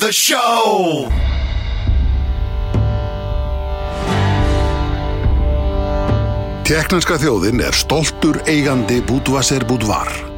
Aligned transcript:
the 0.00 0.12
show. 0.12 1.04
Tjekknanska 6.64 7.18
þjóðin 7.20 7.60
er 7.66 7.76
stoltur 7.76 8.40
eigandi 8.48 9.00
Budvaser 9.04 9.66
Budvar 9.68 10.29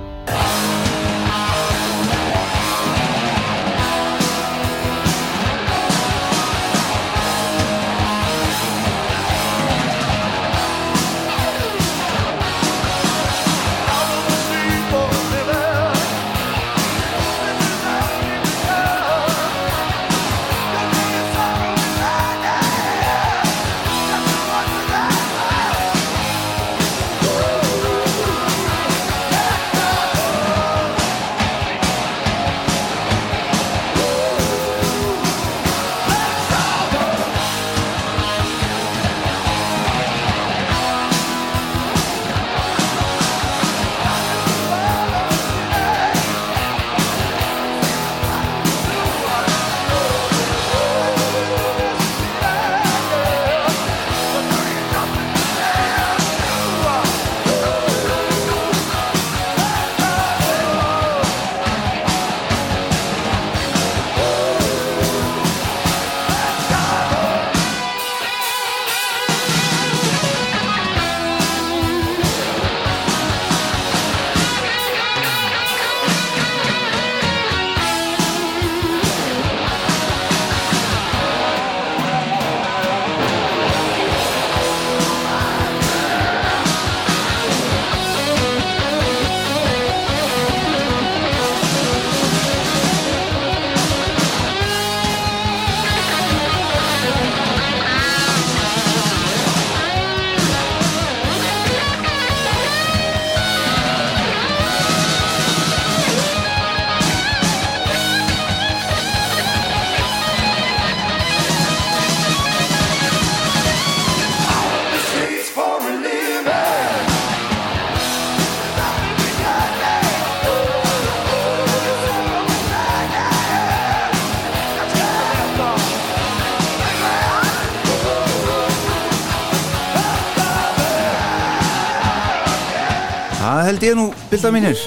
bilda 134.32 134.52
mínir 134.54 134.78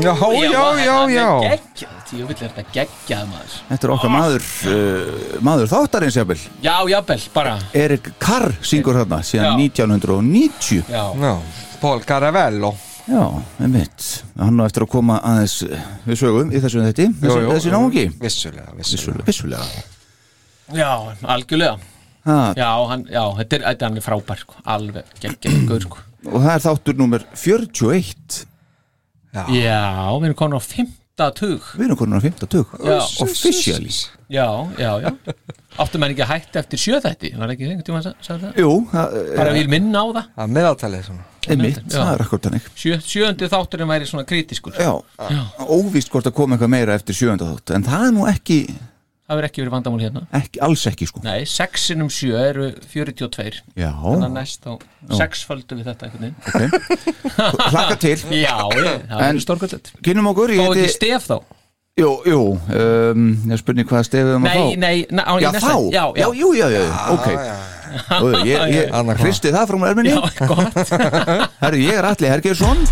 Já, 0.00 0.14
já, 0.16 0.78
já, 0.80 1.08
já. 1.10 1.58
Ég 2.14 2.26
vil 2.28 2.36
hérna 2.38 2.62
gegja 2.72 3.18
það 3.18 3.28
maður. 3.30 3.54
Þetta 3.68 3.86
er 3.86 3.92
okkar 3.94 4.10
maður 4.12 4.44
uh, 4.70 5.38
maður 5.44 5.70
þáttarins 5.72 6.18
jafnvel. 6.18 6.36
Já, 6.62 6.74
jafnvel, 6.92 7.24
bara. 7.34 7.54
Erik 7.74 8.10
Carr 8.22 8.54
syngur 8.64 8.98
hérna 9.00 9.18
síðan 9.26 9.58
1990 9.58 10.92
Já, 10.92 11.02
Já, 11.18 11.32
Paul 11.82 12.04
Caravello. 12.06 12.70
Já 13.04 13.24
einmitt. 13.60 14.06
Hann 14.38 14.62
á 14.62 14.64
eftir 14.64 14.86
að 14.86 14.92
koma 14.94 15.18
aðeins 15.26 15.58
eh, 15.66 15.82
við 16.06 16.20
sögum 16.22 16.54
í 16.54 16.62
þessu 16.62 16.84
þetta 16.86 17.08
Jú, 17.10 17.34
jú, 17.34 17.50
þessi 17.50 17.68
jú. 17.68 17.74
náungi? 17.74 18.06
Vissulega, 18.22 18.70
vissulega. 18.78 19.26
Vissulega, 19.28 19.66
vissulega. 19.66 19.84
Já, 20.78 20.90
algjörlega. 21.34 21.76
Ha, 22.24 22.38
Já, 22.56 22.70
hann, 22.88 23.04
já, 23.12 23.24
þetta 23.42 23.58
er, 23.58 23.66
þetta 23.68 23.84
er 23.84 23.90
hann 23.90 24.00
er 24.00 24.06
frábær 24.06 24.40
sko. 24.46 24.56
Alveg 24.64 25.12
geggjað, 25.20 25.60
gaur 25.68 25.84
sko. 25.90 26.04
Og 26.30 26.38
það 26.40 26.52
er 26.54 26.64
þáttur 26.70 27.00
nummer 27.02 27.26
41 27.36 28.44
Já, 29.34 29.44
já 29.50 29.80
við 30.14 30.28
erum 30.30 30.38
komin 30.38 30.58
á 30.58 30.62
50 30.62 31.74
Við 31.74 31.84
erum 31.88 31.98
komin 31.98 32.18
á 32.18 32.22
50 32.22 33.22
Officially. 33.24 33.92
Já, 34.30 34.46
já, 34.78 34.90
já. 35.04 35.10
Áttu 35.82 35.98
menn 35.98 36.14
ekki 36.14 36.22
að 36.22 36.32
hætta 36.32 36.62
eftir 36.62 36.80
sjöþætti 36.80 37.32
Var 37.38 37.52
ekki 37.54 37.68
þingur 37.68 37.86
tíma 37.86 38.00
að 38.00 38.10
sagja 38.22 38.40
það? 38.46 38.58
Jú 38.62 38.72
það, 38.92 39.20
Bara 39.34 39.52
eh, 39.52 39.58
við 39.58 39.70
minna 39.74 40.02
á 40.02 40.06
það? 40.06 40.28
Það 40.34 40.44
er 40.44 40.52
meðaltalið 40.58 41.14
Emmitt, 41.44 41.80
það 41.92 42.10
er 42.14 42.22
akkur 42.24 42.40
þannig. 42.40 42.68
Sjö, 42.78 42.98
Sjöndi 43.04 43.48
þátturinn 43.52 43.90
væri 43.90 44.06
svona 44.08 44.24
kritiskur. 44.28 44.76
Já, 44.80 44.94
já. 45.28 45.42
óvíst 45.68 46.08
hvort 46.12 46.28
að 46.30 46.36
koma 46.38 46.56
eitthvað 46.56 46.72
meira 46.72 46.96
eftir 46.96 47.18
sjöndi 47.18 47.48
þátt 47.50 47.74
En 47.76 47.84
það 47.84 48.06
er 48.06 48.14
nú 48.16 48.24
ekki 48.30 48.58
Það 49.24 49.38
verður 49.38 49.48
ekki 49.48 49.62
verið 49.62 49.72
vandamál 49.72 50.00
hérna. 50.02 50.22
Ekki, 50.36 50.60
Alls 50.66 50.82
ekki 50.90 51.06
sko. 51.08 51.20
Nei, 51.24 51.46
6 51.48 51.84
sinum 51.88 52.10
7 52.12 52.34
eru 52.36 52.66
42 52.92 53.62
Já. 53.72 53.88
Þannig 53.96 54.26
að 54.26 54.34
næst 54.34 54.68
á 54.68 54.72
6 55.16 55.44
földu 55.48 55.78
við 55.78 55.88
þetta 55.88 56.10
einhvern 56.10 56.26
veginn. 56.26 56.36
Ok. 56.44 57.64
Hlaka 57.72 57.96
til. 58.02 58.18
Já, 58.36 58.56
ég, 58.76 58.90
það 59.08 59.22
verður 59.24 59.44
stórkvöldet 59.46 59.92
Kynum 60.04 60.28
okkur 60.34 60.52
Þá 60.52 60.64
ekki 60.66 60.92
stef 60.92 61.28
þá? 61.30 61.38
Jú, 61.94 62.10
jú 62.26 62.40
um, 62.58 63.26
Ég 63.48 63.60
spurning 63.62 63.88
hvaða 63.88 64.08
stefið 64.10 64.36
um 64.36 64.48
að 64.50 64.58
fá. 64.58 64.64
Nei, 64.82 64.96
nei 65.08 65.40
Já, 65.40 65.50
þá? 65.56 65.74
Já, 65.94 66.04
já, 66.20 66.26
jú, 66.42 66.50
já, 66.58 66.66
já 66.74 66.82
Ok. 67.14 67.28
Þú, 68.10 68.32
ég, 68.50 68.66
ég 68.74 69.14
Hristi 69.22 69.54
það 69.54 69.70
frá 69.70 69.80
mér 69.86 69.96
minni 70.02 70.12
Já, 70.12 70.20
gott. 70.50 70.82
Herru, 71.64 71.80
ég 71.80 72.02
er 72.02 72.10
Alli 72.12 72.34
Hergersson 72.34 72.84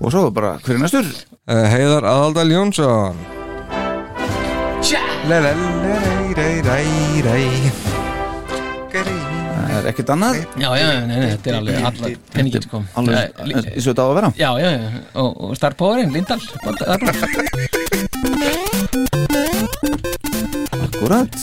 og 0.00 0.12
svo 0.12 0.30
bara 0.34 0.54
hverju 0.64 0.80
næstur? 0.80 1.06
Eh, 1.50 1.66
Heiðar 1.74 2.04
Adaldal 2.08 2.50
Jónsson. 2.54 3.16
Það 8.90 9.76
er 9.78 9.88
ekkert 9.92 10.10
annað? 10.14 10.38
Já, 10.60 10.68
já, 10.76 10.86
nei, 11.06 11.16
nei, 11.20 11.28
þetta 11.34 11.50
er 11.50 11.56
alveg 11.60 11.84
allar 11.90 12.14
penningir 12.34 12.64
sko. 12.66 12.80
Alveg 13.00 13.16
eh, 13.20 13.26
eins 13.70 13.84
og 13.86 13.92
þetta 13.92 14.02
á 14.02 14.08
að 14.08 14.16
vera. 14.18 14.30
Já, 14.40 14.50
já, 14.60 14.70
já, 14.74 15.02
og, 15.22 15.30
og 15.46 15.52
starfpóðurinn, 15.60 16.12
Lindahl 16.14 16.42
Akkurat. 20.80 21.36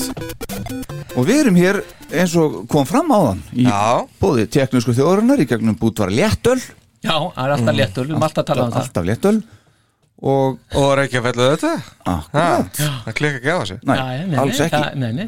Og 1.17 1.25
við 1.25 1.39
erum 1.41 1.57
hér 1.57 1.79
eins 2.13 2.35
og 2.37 2.59
kom 2.71 2.85
fram 2.87 3.09
á 3.09 3.19
þann 3.31 3.39
í 3.57 3.65
Já. 3.65 4.05
bóði 4.21 4.45
teknísku 4.53 4.93
þjóðurinnar 4.97 5.41
í 5.41 5.47
gegnum 5.49 5.77
bútvar 5.79 6.11
Léttöl. 6.13 6.59
Já, 7.07 7.17
það 7.33 7.43
er 7.47 7.53
alltaf 7.57 7.75
léttur, 7.79 8.05
við 8.07 8.13
erum 8.15 8.25
alltaf 8.27 8.43
að 8.43 8.47
tala 8.51 8.63
um 8.67 8.71
það. 8.75 8.85
alltaf 8.85 9.07
léttöl 9.09 9.37
og 10.27 10.77
Og 10.81 10.87
Reykja 10.97 11.21
fellu 11.27 11.49
þetta? 11.53 11.73
Akkurat, 12.13 12.79
Það 13.05 13.13
klikka 13.19 13.37
ekki 13.41 13.51
á 13.53 13.57
þessu. 13.61 13.77
Nei, 13.85 14.37
alls 14.43 14.59
ekki. 14.65 14.75
það- 14.81 14.95
Nei, 15.03 15.11
nei. 15.21 15.27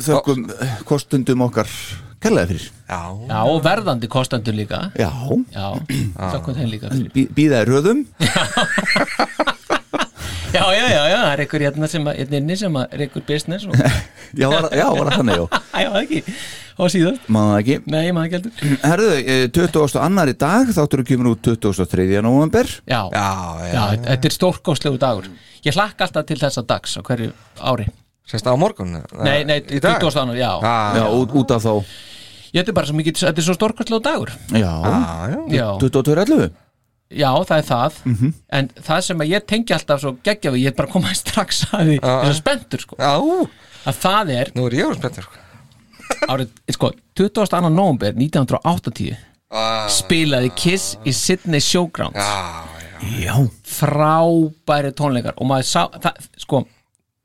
Þökkum 0.00 0.44
kostundum 0.88 1.42
okkar 1.44 1.68
kellaði 2.24 2.48
fyrir. 2.54 2.68
Já, 2.88 3.00
Já, 3.28 3.40
og 3.50 3.58
verðandi 3.64 4.08
kostendur 4.08 4.54
líka. 4.56 4.78
Já, 4.96 5.10
Já, 5.52 5.66
þökkum 6.36 6.56
þeim 6.56 6.70
líka 6.72 6.88
fyrir. 6.94 7.10
bí, 7.12 7.26
býða 7.36 7.64
í 7.64 7.68
röðum. 7.68 8.04
Já, 8.20 9.54
já, 10.54 10.64
já, 10.74 11.02
já, 11.10 11.18
það 11.20 11.32
er 11.34 11.42
einhver 11.44 11.64
hérna 11.66 11.88
sem 11.90 12.08
að, 12.10 12.16
hérna 12.20 12.38
inni 12.40 12.56
sem 12.60 12.76
að 12.80 12.96
er 12.96 13.04
einhver 13.06 13.24
business 13.28 13.66
og, 13.68 13.76
Já, 14.40 14.46
var, 14.52 14.66
já, 14.76 14.84
var 14.94 15.08
það 15.10 15.16
þannig, 15.20 15.38
já. 15.40 15.60
Já, 15.80 15.88
það 15.90 16.00
ekki, 16.02 16.34
og 16.80 16.90
síðan 16.94 17.16
Maður 17.34 17.50
það 17.52 17.60
ekki. 17.62 17.76
Nei, 17.94 18.04
maður 18.16 18.26
ekki 18.26 18.36
heldur. 18.38 18.74
Herðu, 18.84 19.08
eh, 19.20 19.44
20. 19.56 19.96
annar 20.04 20.30
í 20.30 20.36
dag 20.40 20.70
Þáttur 20.76 21.02
kemur 21.08 21.32
út 21.32 21.42
23. 21.48 22.06
november 22.26 22.70
Já, 22.84 23.00
já, 23.14 23.24
já, 23.64 23.72
já, 23.74 23.82
þetta 24.06 24.30
er 24.30 24.36
stórkostlegu 24.36 25.00
dagur. 25.02 25.26
Ég 25.66 25.76
hlakka 25.76 26.06
alltaf 26.06 26.28
til 26.30 26.38
þessa 26.40 26.64
dags 26.64 26.94
á 26.96 27.00
hverju 27.04 27.32
ári. 27.72 27.88
Sérst 28.30 28.46
á 28.46 28.54
morgun? 28.56 28.94
Nei, 29.18 29.42
nei, 29.44 29.58
Í 29.66 29.80
dag? 29.82 29.98
20. 30.00 30.22
annar, 30.22 30.38
já. 30.38 30.52
Já, 30.96 31.04
út, 31.10 31.34
út 31.36 31.52
af 31.56 31.66
þá. 31.66 31.74
Ég 32.50 32.62
þetta 32.62 32.72
er 32.72 32.76
bara 32.78 32.88
svo 32.88 32.96
mikið, 32.98 33.20
þetta 33.26 33.42
er 33.42 33.46
svo 33.46 33.54
stórkostlegu 33.58 34.02
dagur. 34.06 34.32
Já, 34.54 34.70
Já, 34.70 34.98
já. 35.34 35.40
Já, 35.58 35.66
22.11 35.82 36.50
já, 37.10 37.30
það 37.48 37.56
er 37.58 37.66
það. 37.68 37.98
En 38.58 38.68
það 38.88 39.00
sem 39.06 39.22
að 39.24 39.30
ég 39.34 39.46
tengi 39.50 39.74
alltaf 39.76 40.00
svo 40.02 40.12
geggja 40.26 40.52
við 40.54 40.64
Ég 40.64 40.72
er 40.72 40.76
bara 40.78 40.92
komaði 40.92 41.18
strax 41.20 41.64
að 41.74 41.84
því. 41.90 41.96
Ég 42.00 42.08
er 42.10 42.30
svo 42.30 42.38
spenntur, 42.40 42.84
sko. 42.86 42.98
Já, 43.00 43.14
Að 43.90 43.96
það 44.02 44.30
er 44.36 44.50
nú 44.54 44.66
er 44.68 44.74
ég 44.76 44.86
orðin 44.90 45.00
spenntur 45.00 45.24
sko. 45.24 45.46
árið, 46.28 46.50
sko, 46.76 46.90
22. 47.16 47.60
november 47.70 48.12
1980 48.18 49.16
Ah, 49.50 49.88
spilaði 49.90 50.52
Kiss 50.54 50.92
í 51.02 51.10
Sydney 51.16 51.58
Showgrounds. 51.58 52.14
Já, 52.14 52.66
já. 53.00 53.24
Já, 53.24 53.34
frábæri 53.66 54.92
tónleikar 54.94 55.34
og 55.40 55.48
maður 55.50 55.66
sá 55.66 55.80
það, 55.96 56.28
sko, 56.38 56.60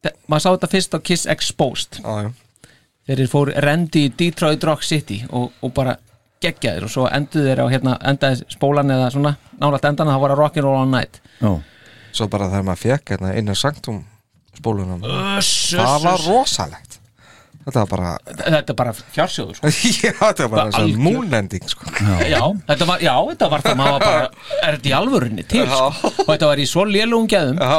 það, 0.02 0.16
maður 0.32 0.44
sá 0.46 0.50
þetta 0.56 0.70
fyrst 0.72 0.96
á 0.98 1.00
Kiss 1.06 1.28
Exposed. 1.30 2.00
Já. 2.02 2.32
Þeir 3.06 3.20
eru 3.20 3.30
fór 3.30 3.52
rendi 3.62 4.08
í 4.08 4.14
Detroit 4.18 4.64
Rock 4.66 4.82
City 4.88 5.20
og, 5.30 5.52
og 5.62 5.74
bara 5.78 5.94
geggjaðir 6.46 6.88
og 6.88 6.94
svo 6.94 7.06
enduðu 7.12 7.48
þeir 7.50 7.62
á 7.62 7.68
hérna, 7.74 7.96
endaði 8.12 8.48
spólan 8.56 8.94
eða 8.96 9.12
svona, 9.14 9.36
nálægt 9.62 9.88
endan 9.92 10.12
það 10.14 10.22
var 10.26 10.34
að 10.36 10.42
Rock'n'Roll 10.44 10.82
All 10.82 10.92
Night. 10.94 11.22
Já 11.42 11.54
Svo 12.16 12.30
bara 12.32 12.48
þegar 12.48 12.64
maður 12.70 12.80
fekk 12.86 13.12
hérna 13.12 13.34
innan 13.36 13.58
sanktum 13.60 13.98
spólunum 14.56 15.02
Öss, 15.04 15.50
Það 15.76 15.98
var 16.06 16.22
rosalegt 16.30 16.95
Þetta 17.66 17.82
var 17.82 17.88
bara 17.90 18.10
þetta 18.38 18.74
er 18.74 18.78
bara 18.78 18.92
fjársjóður 18.94 19.58
sko. 19.58 19.70
Já, 20.06 20.12
þetta 20.20 20.46
var 20.46 20.52
bara 20.54 20.66
svona 20.70 20.84
algjör. 20.84 21.00
moonending 21.02 21.70
sko. 21.72 21.88
já, 22.30 22.42
þetta 22.68 22.88
var, 22.92 23.02
já, 23.02 23.14
þetta 23.32 23.50
var 23.50 23.64
það 23.66 23.80
maður 23.80 23.96
var 23.96 24.04
bara, 24.06 24.52
er 24.60 24.78
þetta 24.78 24.92
í 24.92 24.94
alvörunni 25.00 25.46
til 25.50 25.64
sko. 25.66 26.12
og 26.14 26.30
þetta 26.30 26.50
var 26.52 26.62
í 26.62 26.68
svo 26.70 26.86
lélugum 26.90 27.30
geðum 27.32 27.58
ég 27.58 27.66
að 27.66 27.74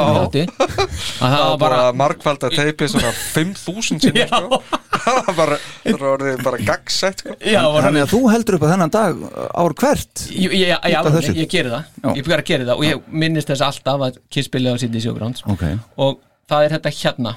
það 1.21 1.37
var 1.37 1.47
var 1.47 1.61
bara 1.61 1.77
bara 1.77 1.95
margfald 2.01 2.43
að 2.49 2.57
teipi 2.59 2.89
svona 2.91 3.13
5.000 3.15 3.87
sinni 3.87 4.27
sko. 4.27 4.61
Það 5.07 5.17
var 5.27 5.35
bara, 5.37 5.57
það 5.85 6.01
var 6.03 6.41
bara 6.43 6.57
gagsett 6.67 7.21
sko. 7.21 7.35
já, 7.39 7.61
var 7.71 7.85
Þannig 7.85 8.03
að 8.03 8.09
þú 8.11 8.21
heldur 8.33 8.57
upp 8.57 8.63
að 8.65 8.71
þennan 8.73 8.93
dag 8.95 9.19
ár 9.61 9.75
hvert 9.79 10.23
Ég, 10.33 10.55
ég, 10.57 10.71
ég, 10.73 11.09
þessu? 11.15 11.35
ég 11.37 11.51
geri 11.51 11.71
það. 11.71 11.85
Ég 12.17 12.25
byrjar 12.25 12.43
að 12.43 12.49
gera 12.49 12.67
það 12.67 12.81
og 12.81 12.87
ég 12.87 13.11
minnist 13.23 13.51
þess 13.53 13.63
alltaf 13.69 14.03
að 14.09 14.17
Kiss 14.33 14.49
spilaði 14.49 14.75
á 14.75 14.81
City 14.83 15.03
Showgrounds 15.05 15.45
Ok, 15.47 15.63
og 16.03 16.19
það 16.49 16.65
er 16.65 16.75
þetta 16.75 16.93
hérna 16.97 17.35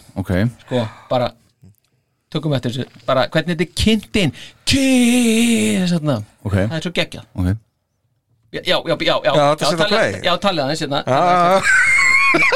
sko, 0.64 0.82
bara 1.12 1.30
tökum 2.30 2.54
eftir 2.56 2.74
þessu, 2.74 3.02
bara 3.08 3.26
hvernig 3.32 3.56
þetta 3.56 3.66
er 3.66 3.72
kynnt 3.80 4.20
inn? 4.22 4.34
Kiss 4.70 5.94
þarna. 5.96 6.20
Ok, 6.46 6.56
það 6.56 6.76
er 6.78 6.86
svo 6.86 6.94
geggjað. 7.00 7.26
Ok. 7.34 7.50
Já, 8.50 8.60
já, 8.66 8.76
já, 8.82 8.94
já, 8.98 9.14
já, 9.24 9.32
Já, 9.38 9.56
svona. 9.62 9.98
Já, 10.26 10.32
talið 10.42 10.64
aðeins 10.64 10.80
hérna. 10.82 11.02
Ah, 11.06 11.72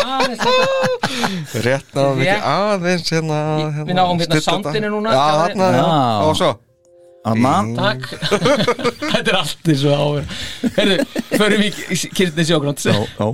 Aðeins 0.19 0.43
hérna. 0.43 1.63
Rétt 1.67 1.95
náðum 1.95 2.21
við 2.21 2.31
ekki 2.33 2.51
aðeins 2.51 3.11
hérna, 3.15 3.41
hérna 3.79 3.89
Við 3.89 3.99
náum 3.99 4.23
hérna 4.23 4.39
þetta. 4.39 4.47
soundinu 4.49 4.91
núna. 4.95 5.15
Já, 5.15 5.25
já. 5.55 5.85
og 6.27 6.39
svo. 6.39 6.53
Takk. 7.25 8.11
Þetta 9.15 9.31
er 9.31 9.39
allt 9.39 9.69
eins 9.73 9.85
og 9.89 9.95
áver 9.97 10.27
Herðu, 10.77 10.97
förum 11.31 11.63
í 11.65 11.71
Kiss 11.73 12.37
Showgrounds 12.45 12.85
já, 12.85 12.99
já 13.01 13.29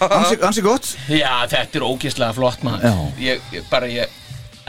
Al, 0.00 0.08
ansi, 0.16 0.36
ansi 0.48 0.62
gott. 0.64 0.86
Já, 1.12 1.32
þetta 1.52 1.76
er 1.80 1.84
ógeðslega 1.86 2.32
flott 2.36 2.62
maður. 2.64 3.00
Ég, 3.20 3.40
ég, 3.52 3.64
bara 3.70 3.88
ég 3.92 4.08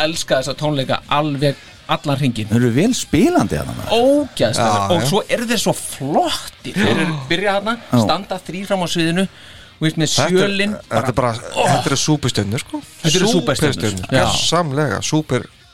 elska 0.01 0.41
þessa 0.41 0.55
tónleika 0.59 1.01
alveg 1.11 1.55
allan 1.91 2.17
hringin 2.19 2.47
Þau 2.47 2.55
eru 2.57 2.69
vel 2.75 2.91
spilandi 2.95 3.57
að 3.59 3.71
það 3.71 3.95
ógeðslega 3.97 4.75
Já, 4.75 4.85
og 4.95 5.01
já. 5.01 5.07
svo 5.09 5.21
eru 5.35 5.47
þeir 5.49 5.61
svo 5.63 5.73
flotti 5.75 6.73
þeir 6.75 6.91
eru 7.05 7.15
byrja 7.29 7.55
hana, 7.59 7.77
standa 7.91 8.37
þrý 8.47 8.61
fram 8.69 8.85
á 8.85 8.87
sviðinu. 8.91 9.25
Og 9.81 9.87
veist 9.87 9.97
með 9.97 10.11
Þetta 10.13 10.27
er- 10.27 10.35
sjölin 10.37 10.75
Þetta 10.91 11.07
er 11.11 11.17
bara, 11.17 11.31
þetta 11.41 11.89
eru 11.89 11.97
súpustjörnur 12.03 12.61
sko. 12.61 12.81
Þetta 13.01 13.17
eru 13.17 13.31
súperstjörnur, 13.31 13.81
Súperstjörnur, 13.81 14.13
já. 14.13 15.01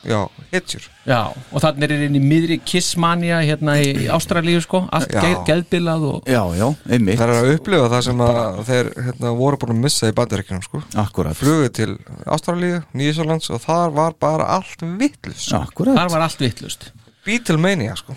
Já, 0.06 0.20
hitjur 0.52 0.84
já, 1.08 1.18
og 1.34 1.62
þannig 1.64 1.90
er 1.90 2.04
inn 2.06 2.16
í 2.16 2.20
miðri 2.22 2.58
kissmania 2.62 3.40
hérna 3.42 3.74
í 3.82 4.06
Ástralíu 4.14 4.60
sko. 4.62 4.84
Allt 4.94 5.10
geð, 5.10 5.34
geðbilað 5.48 6.06
og 6.06 6.30
Já, 6.30 6.40
já, 6.54 6.66
einmitt. 6.86 7.18
Það 7.18 7.32
er 7.34 7.40
að 7.40 7.50
upplifa 7.56 7.90
það 7.94 8.04
sem 8.06 8.22
að 8.28 8.60
þeir 8.68 8.90
hérna, 9.08 9.34
voru 9.40 9.60
búin 9.64 9.74
að 9.74 9.82
missa 9.88 10.12
í 10.12 10.16
bandaríkjunum 10.20 10.64
sko. 10.68 10.82
Akkurat. 11.02 11.38
Flugu 11.38 11.72
til 11.80 11.90
Ástralíu, 12.30 12.80
Nýjasálands 12.94 13.50
og 13.50 13.62
þar 13.66 13.94
var 13.98 14.16
bara 14.22 14.48
allt 14.58 14.86
vittlust 15.02 15.52
Akkurat. 15.58 15.98
Þar 15.98 16.14
var 16.14 16.26
allt 16.28 16.46
vittlust 16.46 16.90
Beatlemania 17.26 17.98
sko. 17.98 18.14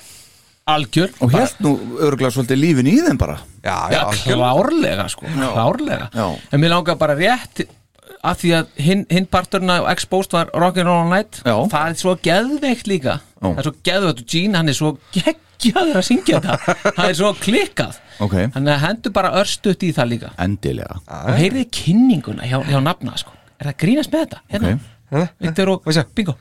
Algjör 0.72 1.10
Og 1.26 1.34
helt 1.34 1.58
nú 1.66 1.74
örgulega 2.06 2.36
svolítið 2.36 2.60
lífin 2.62 2.90
í 2.92 2.98
þeim 3.02 3.18
bara. 3.20 3.40
Já, 3.66 3.90
Já, 3.90 3.98
já, 3.98 4.04
klárlega 4.30 5.08
sko, 5.10 5.26
klárlega. 5.34 6.12
Já. 6.14 6.28
En 6.54 6.62
mér 6.62 6.76
langar 6.76 7.00
bara 7.02 7.18
rétt 7.18 7.66
að 8.22 8.42
því 8.42 8.52
að 8.58 8.68
hinn 8.86 9.04
hin 9.10 9.26
parturna 9.34 9.80
og 9.84 9.88
Exposed 9.92 10.36
var 10.36 10.52
Rock'n'Roll 10.54 11.02
All 11.04 11.10
Night 11.14 11.40
Já. 11.46 11.56
það 11.72 11.88
er 11.88 11.98
svo 12.02 12.16
geðveikt 12.28 12.90
líka 12.92 13.16
Já. 13.18 13.48
það 13.48 13.58
er 13.64 13.68
svo 13.70 13.74
geðveikt 13.90 14.22
og 14.24 14.30
Gene 14.36 14.60
hann 14.62 14.70
er 14.74 14.78
svo 14.78 14.92
geggjaður 15.16 16.00
að 16.02 16.08
syngja 16.10 16.42
þetta 16.46 16.76
það 17.00 17.04
er 17.10 17.20
svo 17.22 17.34
klikkað 17.42 18.00
Ok, 18.22 18.36
þannig 18.54 18.74
að 18.76 18.82
hendur 18.86 19.14
bara 19.16 19.32
örstuðt 19.42 19.86
í 19.88 19.92
það 19.98 20.12
líga 20.14 20.30
endilega 20.46 21.00
og 21.10 21.36
heyrið 21.42 21.70
kynninguna 21.74 22.46
hjá, 22.46 22.60
hjá 22.70 22.78
nafna 22.86 23.16
sko. 23.18 23.34
er 23.58 23.72
það 23.72 23.74
að 23.74 23.80
grínast 23.86 24.14
með 24.14 24.26
þetta? 24.28 24.44
Hérna, 24.54 24.74
Ok. 25.12 25.28
Victor 25.44 25.68
og? 25.74 25.90
Bingo 26.16 26.38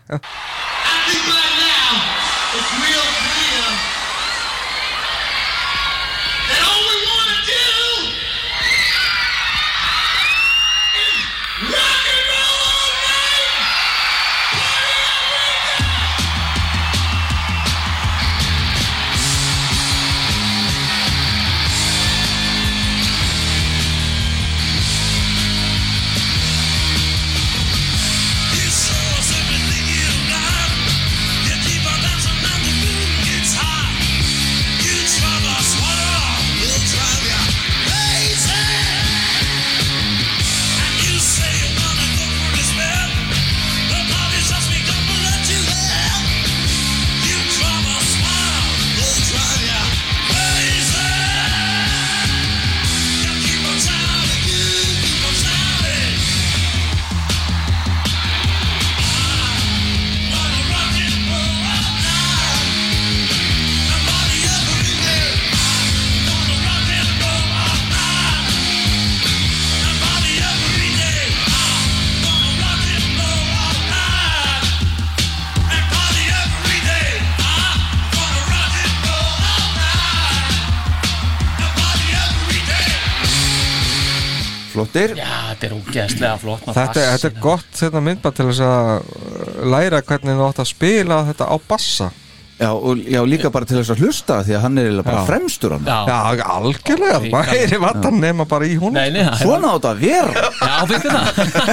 ógeðslega 85.91 86.39
flott 86.41 86.67
Þetta, 86.71 87.05
þetta 87.15 87.29
er 87.31 87.37
gott 87.43 87.71
þetta 87.81 88.03
myndband 88.07 88.39
til 88.39 88.49
þess 88.51 88.65
að 88.67 88.91
uh, 88.91 89.63
læra 89.75 90.03
hvernig 90.07 90.39
þú 90.39 90.47
átt 90.47 90.63
að 90.63 90.71
spila 90.71 91.23
þetta 91.31 91.51
á 91.51 91.57
bassa 91.71 92.11
Já, 92.61 92.71
og 92.77 92.99
já, 93.09 93.21
líka 93.25 93.49
bara 93.53 93.65
til 93.65 93.79
þess 93.79 93.95
að 93.95 94.03
hlusta 94.05 94.35
því 94.45 94.53
að 94.59 94.65
hann 94.67 94.79
er 94.83 94.99
bara 95.03 95.23
Já. 95.23 95.27
fremstur 95.31 95.73
hann. 95.73 95.87
Já, 95.89 95.99
Já, 96.11 96.45
algjörlega, 96.59 97.21
maður 97.33 97.53
heyri 97.55 97.79
vatn 97.81 98.19
nema 98.21 98.45
bara 98.51 98.69
í 98.69 98.75
hún 98.77 98.93
nei, 98.93 99.07
nei, 99.15 99.23
er- 99.25 99.39
Svona 99.41 99.71
átt 99.79 99.87
að 99.89 100.03
vera. 100.05 100.49
Já, 100.61 100.75
finnst 100.91 101.07
það? 101.09 101.25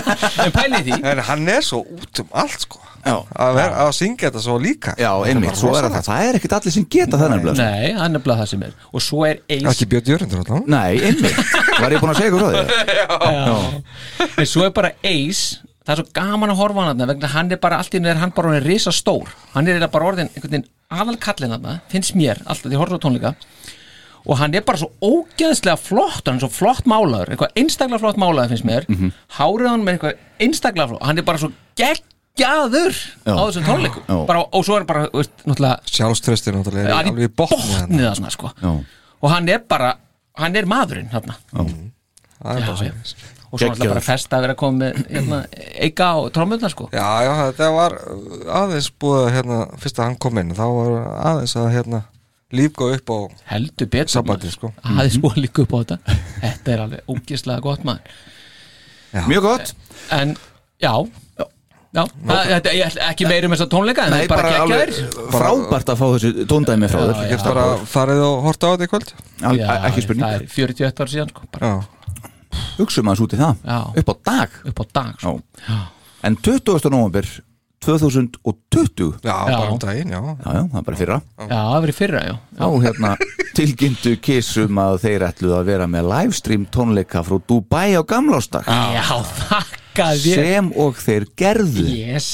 En 0.47 0.53
pælið 0.55 0.85
því. 0.87 0.99
En 1.11 1.23
hann 1.27 1.49
er 1.57 1.65
svo 1.67 1.81
út 1.83 2.23
um 2.23 2.29
allt 2.31 2.63
sko. 2.63 2.79
Já. 3.07 3.13
að, 3.39 3.53
vera, 3.55 3.75
að 3.85 3.91
syngja 3.95 4.27
þetta 4.29 4.41
svo 4.43 4.55
líka. 4.59 4.95
Já, 4.99 5.11
einmitt, 5.27 5.55
svo 5.59 5.75
er 5.77 5.85
það, 5.91 6.01
það 6.07 6.23
er 6.29 6.39
ekkit 6.39 6.55
allir 6.57 6.73
sem 6.75 6.87
geta 6.91 7.19
það 7.19 7.29
nefnilega 7.35 7.57
Nei, 7.61 7.91
það 7.93 8.03
er 8.07 8.11
nefnilega 8.15 8.39
það 8.41 8.49
sem 8.51 8.65
er. 8.67 8.73
Og 8.91 9.03
svo 9.05 9.21
er 9.27 9.37
Ace 9.47 9.69
Ekki 9.71 9.87
Björn 9.93 10.09
Jörundur 10.11 10.41
alltaf 10.41 10.67
Nei, 10.67 10.97
einmitt, 11.07 11.39
var 11.77 11.95
ég 11.95 12.03
búin 12.03 12.11
að 12.11 12.19
segja 12.19 12.31
ykkur 12.31 12.41
frá 12.43 12.49
því? 12.57 12.63
En 14.41 14.49
svo 14.49 14.65
er 14.67 14.73
bara 14.75 14.91
Ace 15.07 15.61
Það 15.87 15.93
er 15.93 15.99
svo 16.01 16.11
gaman 16.17 16.51
að 16.51 16.59
horfa 16.59 16.83
á 16.83 16.87
hann 16.89 17.03
vegna 17.07 17.27
hann 17.31 17.51
er 17.55 17.59
bara 17.63 17.77
allt 17.79 17.93
í 17.95 17.99
einu 18.01 18.09
er 18.11 18.19
hann 18.19 18.33
bara 18.35 18.49
orðin 18.51 18.65
risa 18.67 18.91
stór 18.91 19.29
hann 19.53 19.69
er 19.71 19.85
bara 19.87 20.09
orðin 20.09 20.27
einhvern 20.33 20.51
veginn 20.57 20.65
aðal 20.91 21.15
kallin 21.23 21.53
þarna 21.55 21.75
finnst 21.91 22.15
mér 22.19 22.41
alltaf 22.43 22.67
því 22.67 22.79
horfa 22.81 22.99
á 22.99 23.03
tónleika. 23.05 23.31
Og 24.27 24.35
hann 24.41 24.55
er 24.59 24.65
bara 24.67 24.81
svo 24.81 24.89
ógeðslega 24.99 25.79
flott 25.79 26.27
hann 26.27 26.41
er 26.41 26.43
svo 26.43 26.51
flott 26.51 26.87
málaður, 26.89 27.31
eitthvað 27.31 27.55
einstaklega 27.61 28.01
flott 28.03 28.19
málaður 28.19 28.51
finnst 28.51 28.67
mér, 28.67 28.87
hárið 29.37 29.69
hann 29.71 29.85
með 29.85 29.93
eitthvað 29.95 30.43
einstaklega 30.43 30.89
flott, 30.91 31.05
hann 31.07 31.21
er 31.21 31.27
bara 31.29 31.41
svo 31.43 31.51
geggjaður 31.79 32.99
á 33.23 33.39
þessum 33.47 33.67
tónleikum. 33.69 34.03
Bara, 34.27 34.43
og 34.43 34.67
svo 34.67 34.75
er 34.81 34.87
bara, 34.89 35.05
veist, 35.15 35.39
náttúrulega 35.47 35.95
Sjálfströstir 35.95 36.57
náttúrulega 36.57 36.89
er 36.89 36.97
hann 36.97 37.13
alveg 37.13 37.29
í 37.29 37.33
botni 37.39 37.63
botnið 37.71 38.05
þarna. 38.09 38.33
sko. 38.35 38.51
Og 39.23 39.31
hann 39.31 39.47
er 39.55 39.63
bara, 39.63 39.95
hann 40.35 40.59
er 40.59 40.67
maðurinn 40.67 41.07
Það 42.37 42.59
er 42.59 42.67
Já, 42.67 42.91
já. 42.91 43.36
Og 43.51 43.59
svo 43.61 43.69
náttúrulega 43.69 43.93
bara 43.93 44.03
festa 44.05 44.37
að 44.37 44.45
vera 44.45 44.55
að 44.55 44.59
koma 44.61 44.77
með 44.83 45.01
hérna, 45.15 45.39
eika 45.87 46.07
og 46.19 46.29
trómmunna 46.35 46.69
sko. 46.73 46.89
Já, 46.91 47.07
já, 47.27 47.31
þetta 47.47 47.69
var 47.77 47.95
aðeins 48.61 48.89
búið 48.99 49.19
að 49.23 49.33
hérna, 49.37 49.59
fyrst 49.83 49.99
að 50.01 50.09
hann 50.09 50.17
kom 50.27 50.41
inn 50.43 50.53
þá 50.57 50.63
var 50.67 50.95
aðeins 51.31 51.55
að 51.59 51.69
hérna 51.77 52.01
lífgá 52.57 52.89
upp 52.95 53.11
á 53.11 53.17
heldur 53.53 53.89
betur 53.91 54.51
sko. 54.51 54.73
aðeins 54.83 55.19
búið 55.23 55.41
líka 55.45 55.63
upp 55.67 55.73
á 55.75 55.77
þetta. 55.83 56.17
Þetta 56.43 56.75
er 56.75 56.83
alveg 56.87 57.13
ógislega 57.15 57.63
gott 57.63 57.87
maður. 57.87 58.19
Mjög 59.27 59.47
gott. 59.47 59.73
En 60.11 60.35
já. 60.83 60.93
Já, 61.97 62.03
það, 62.27 62.49
þetta 62.51 62.71
er 62.75 62.95
ekki 63.07 63.25
meiri 63.25 63.47
með 63.49 63.57
þess 63.57 63.65
að 63.65 63.69
tónleika 63.71 64.03
en 64.05 64.11
það 64.13 64.21
er 64.21 64.29
bara 64.29 64.41
bara 64.43 64.49
geggja 64.51 64.79
alveg 64.83 65.29
frábært 65.33 65.91
að 65.93 66.01
fá 66.01 66.05
þessu 66.13 66.31
tóndæmi 66.51 66.89
frá 66.91 66.99
þér. 66.99 67.13
Já, 67.23 67.29
Getur 67.31 67.55
bara 67.55 67.63
farið 67.95 68.23
og 68.27 68.41
horta 68.43 68.67
á 68.67 68.71
þetta 68.75 68.85
í 68.85 68.91
kvöld. 68.91 69.13
Al- 69.47 69.61
Ekki 69.87 70.03
spurning, 70.03 70.25
það 70.27 70.35
er 70.35 70.51
41 70.51 71.01
ár 71.07 71.13
síðan 71.15 71.31
sko, 71.31 71.47
bara 72.57 72.77
Já, 72.77 72.77
hugsum 72.77 73.11
að 73.11 73.21
út 73.25 73.33
í 73.33 73.41
það. 73.41 73.55
Já. 73.63 73.79
Upp 74.01 74.09
á 74.09 74.15
dag. 74.31 74.49
Upp 74.65 74.79
á 74.81 74.85
dag 74.93 75.13
sko. 75.19 75.41
Já. 75.67 75.77
En 76.27 76.35
20. 76.35 76.89
november 76.89 77.25
2020 77.79 79.13
já, 79.23 79.45
Já. 79.47 79.57
bara 79.57 79.71
um 79.71 79.77
daginn, 79.79 80.09
já. 80.09 80.19
Já, 80.19 80.53
já, 80.53 80.63
það 80.71 80.77
er 80.77 80.83
bara 80.83 80.97
fyrra. 80.97 81.21
Já, 81.37 81.47
það 81.47 81.81
var 81.81 81.89
í 81.89 81.95
fyrra 81.95 82.21
já. 82.25 82.35
Þá 82.57 82.67
hérna 82.83 83.11
tilkynntu 83.57 84.13
kissum 84.21 84.77
að 84.81 84.97
þeir 85.05 85.25
ætluðu 85.29 85.57
að 85.59 85.67
vera 85.71 85.87
með 85.87 86.09
livestream 86.11 86.65
tónleika 86.73 87.23
frá 87.25 87.37
Dubai 87.47 87.93
á 87.97 88.01
gamlástag 88.05 88.65
já, 88.67 89.03
þakka 89.47 90.09
þér. 90.17 90.41
Sem 90.41 90.71
og 90.77 90.97
þeir 91.01 91.27
gerðu. 91.37 91.85
Yes. 91.93 92.31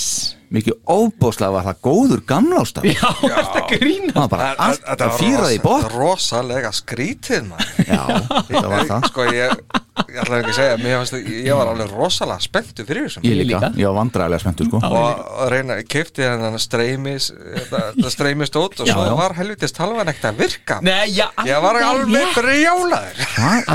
Mikið 0.53 0.75
óbóðslega 0.85 1.53
var 1.55 1.63
það 1.65 1.77
góður 1.81 2.19
gamlástag 2.29 2.83
já, 2.85 3.07
þetta 3.19 3.61
grína 3.71 4.11
það 4.13 4.19
var 4.21 4.29
bara 4.35 4.49
allt 4.67 5.01
að 5.01 5.15
fýra 5.17 5.47
því 5.49 5.61
bótt 5.63 5.95
rosalega 5.95 6.71
skrítið 6.77 7.47
maður. 7.49 7.71
Já, 7.87 8.03
það 8.51 8.67
var 8.69 8.85
það. 8.91 9.07
Sko, 9.09 9.25
ég, 9.33 9.82
ég 9.93 10.15
ætla 10.23 10.37
ekki 10.41 10.49
að 10.49 10.57
segja 10.57 10.77
mér 10.81 10.95
fannst, 10.99 11.13
að- 11.13 11.27
ég 11.45 11.53
var 11.59 11.69
alveg 11.69 11.91
rosalega 11.93 12.41
spenntu 12.41 12.85
fyrir 12.87 13.03
þessum 13.07 13.25
ég 13.27 13.35
líka, 13.43 13.59
ég 13.77 13.85
var 13.89 13.95
vandræðilega 13.99 14.41
spenntur 14.41 14.65
sko. 14.69 14.79
Og 14.83 15.19
að 15.43 15.51
reyna, 15.53 15.75
kefti 15.93 16.25
hann 16.25 16.57
streymis 16.61 17.27
það 17.69 18.09
streymis 18.15 18.49
út 18.57 18.79
og 18.81 18.87
Já, 18.89 18.93
svo 18.95 19.03
já. 19.05 19.13
var 19.19 19.35
helvitist 19.37 19.75
talvan 19.77 20.09
ekkert 20.09 20.29
að 20.31 20.39
virka. 20.41 20.79
Nei, 20.81 21.11
já, 21.13 21.27
ég 21.45 21.61
var 21.61 21.77
alveg 21.83 22.33
brjálaður. 22.39 23.21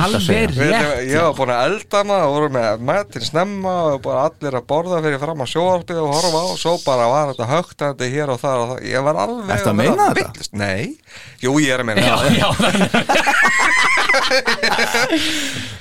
Alveg 0.03 0.57
rétt. 0.59 1.07
ég 1.07 1.23
var 1.23 1.35
búin 1.39 1.55
að 1.55 1.63
elda 1.69 2.03
hana 2.03 2.19
og 2.27 2.35
voru 2.35 2.51
með 2.59 2.83
matinn 2.91 3.27
snemma 3.29 3.77
og 3.95 4.03
bara 4.03 4.27
allir 4.29 4.59
að 4.59 4.67
borða 4.75 5.03
fyrir 5.05 5.23
fram 5.23 5.45
að 5.47 5.53
sjóarpið 5.55 6.03
og 6.03 6.13
horfa 6.17 6.43
á 6.43 6.47
og 6.51 6.59
svo 6.59 6.75
bara 6.85 7.07
var 7.13 7.33
þetta 7.35 7.49
högtandi 7.55 8.11
hér 8.17 8.35
og 8.35 8.41
þar 8.43 8.59
og 8.65 8.69
það 8.75 8.91
ég 8.91 9.07
var 9.07 9.23
alveg 9.25 9.55
Ertu 9.59 9.71
að 9.73 9.79
meina 9.83 10.11
þetta? 10.19 10.49
Nei, 10.59 10.97
jú 11.47 11.55
ég 11.63 11.75
er 11.79 11.85
að 11.85 11.89
meina 11.93 12.01
já, 12.03 12.49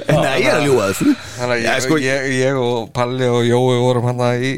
Nei, 0.08 0.40
ég 0.42 0.48
er 0.48 0.58
að 0.60 0.66
ljúga 0.68 0.86
þessu. 0.92 1.14
Þannig 1.38 1.54
að 1.54 1.64
ég, 1.66 1.82
sko- 1.86 2.00
ég, 2.02 2.28
ég 2.38 2.60
og 2.62 2.90
Palli 2.96 3.28
og 3.32 3.42
Jói 3.48 3.78
vorum 3.82 4.08
hann 4.08 4.22
í, 4.42 4.52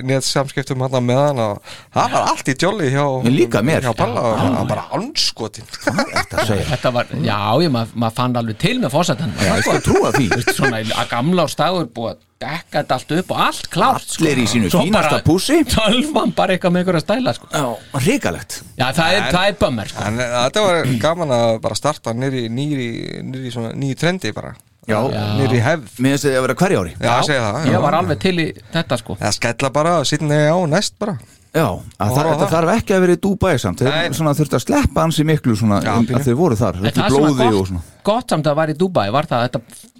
í 0.00 0.02
netsamskiptum 0.08 0.82
hann 0.86 0.96
með 1.06 1.20
hann 1.22 1.42
og 1.44 1.72
það 1.94 2.14
var 2.16 2.28
allt 2.32 2.50
í 2.52 2.56
jolly 2.62 2.90
hjá, 2.94 3.04
Líka 3.30 3.62
mér. 3.66 3.86
hjá 3.86 3.94
Palla 3.98 4.24
og 4.32 4.38
hann 4.42 4.70
bara 4.70 4.86
anskotin 4.98 5.66
Þetta 5.70 6.46
segir 6.48 6.66
þetta 6.72 6.94
var, 6.98 7.12
já, 7.22 7.38
ég, 7.64 7.72
maður 7.76 7.96
mað 8.06 8.16
fann 8.20 8.38
alveg 8.42 8.60
til 8.66 8.76
með 8.82 8.94
fósættan 8.96 9.34
Já, 9.40 9.52
ég 9.54 9.66
skal 9.68 9.84
trúa 9.86 10.12
því. 10.16 10.28
Svona 10.56 10.82
að 10.82 11.10
gamla 11.12 11.46
ástagur 11.48 11.86
búið 11.96 12.14
að 12.16 12.22
dekka 12.42 12.82
þetta 12.82 12.96
allt 12.98 13.12
upp 13.16 13.30
og 13.32 13.38
allt 13.46 13.68
klárt 13.72 14.04
sko. 14.12 14.24
Allir 14.26 14.40
í 14.42 14.46
sínu 14.50 14.68
Svo 14.72 14.82
fínasta 14.84 15.10
bara 15.16 15.24
pússi. 15.24 15.56
tölvan 15.72 16.34
bara 16.36 16.52
eitthvað 16.56 16.74
með 16.74 16.82
einhverja 16.82 17.04
stæla 17.06 17.32
sko. 17.36 17.48
Já, 17.48 17.64
ríkalegt 18.04 18.58
já, 18.76 18.86
það 18.92 19.16
er, 19.16 19.38
er 19.40 19.56
bömmir 19.60 19.88
sko. 19.92 20.04
en 20.04 20.20
þetta 20.20 20.64
var 20.66 20.90
gaman 21.06 21.32
að 21.38 21.60
bara 21.64 21.78
starta 21.80 22.12
nýri, 22.16 22.46
nýri, 22.52 22.88
nýri 23.24 23.52
svona 23.54 23.72
nýri 23.72 23.96
trendi 23.96 24.32
bara 24.36 24.52
Já, 24.86 25.00
nýri 25.40 25.58
hefð 25.64 25.96
mér 25.98 26.12
finnst 26.14 26.26
þið 26.28 26.36
að 26.38 26.44
vera 26.44 26.54
hverja 26.60 26.82
ári 26.84 26.92
Já, 26.94 27.08
ég 27.16 27.24
segi 27.26 27.40
það 27.42 27.64
ég 27.72 27.80
var 27.86 27.96
alveg 27.98 28.20
til 28.22 28.36
í 28.38 28.46
þetta 28.76 28.98
sko 29.00 29.16
Það 29.18 29.34
skella 29.40 29.70
bara 29.74 29.96
og 30.02 30.06
sitna 30.06 30.38
á 30.46 30.58
næst 30.70 30.94
bara 31.00 31.16
Já, 31.56 31.66
að 31.72 32.12
það, 32.12 32.28
þetta 32.28 32.36
það. 32.44 32.52
þarf 32.52 32.70
ekki 32.76 32.94
að 32.94 33.02
vera 33.06 33.16
í 33.16 33.20
Dubai 33.24 33.54
samt 33.58 33.80
Þeir 33.82 33.94
Nei. 33.96 34.14
svona 34.14 34.34
þurfti 34.36 34.58
að 34.60 34.64
sleppa 34.66 35.02
ansi 35.08 35.24
miklu 35.26 35.56
svona 35.56 35.80
Já, 35.82 35.94
um, 35.96 36.06
pínu. 36.06 36.20
að 36.20 36.28
þeir 36.28 36.36
voru 36.38 36.58
þar 36.60 36.76
En 36.78 36.86
Þetta 36.86 37.00
það 37.00 37.08
sem 37.16 37.24
blóði 37.24 37.36
var 37.40 37.46
og 37.48 37.56
gott, 37.56 37.70
svona 37.72 37.82
gott 38.10 38.34
samt 38.36 38.46
að 38.52 38.58
var 38.60 38.68
í 38.70 38.76
Dubai 38.84 39.06
var 39.16 39.26
það 39.30 39.40
að 39.40 39.46
þetta 39.48 39.95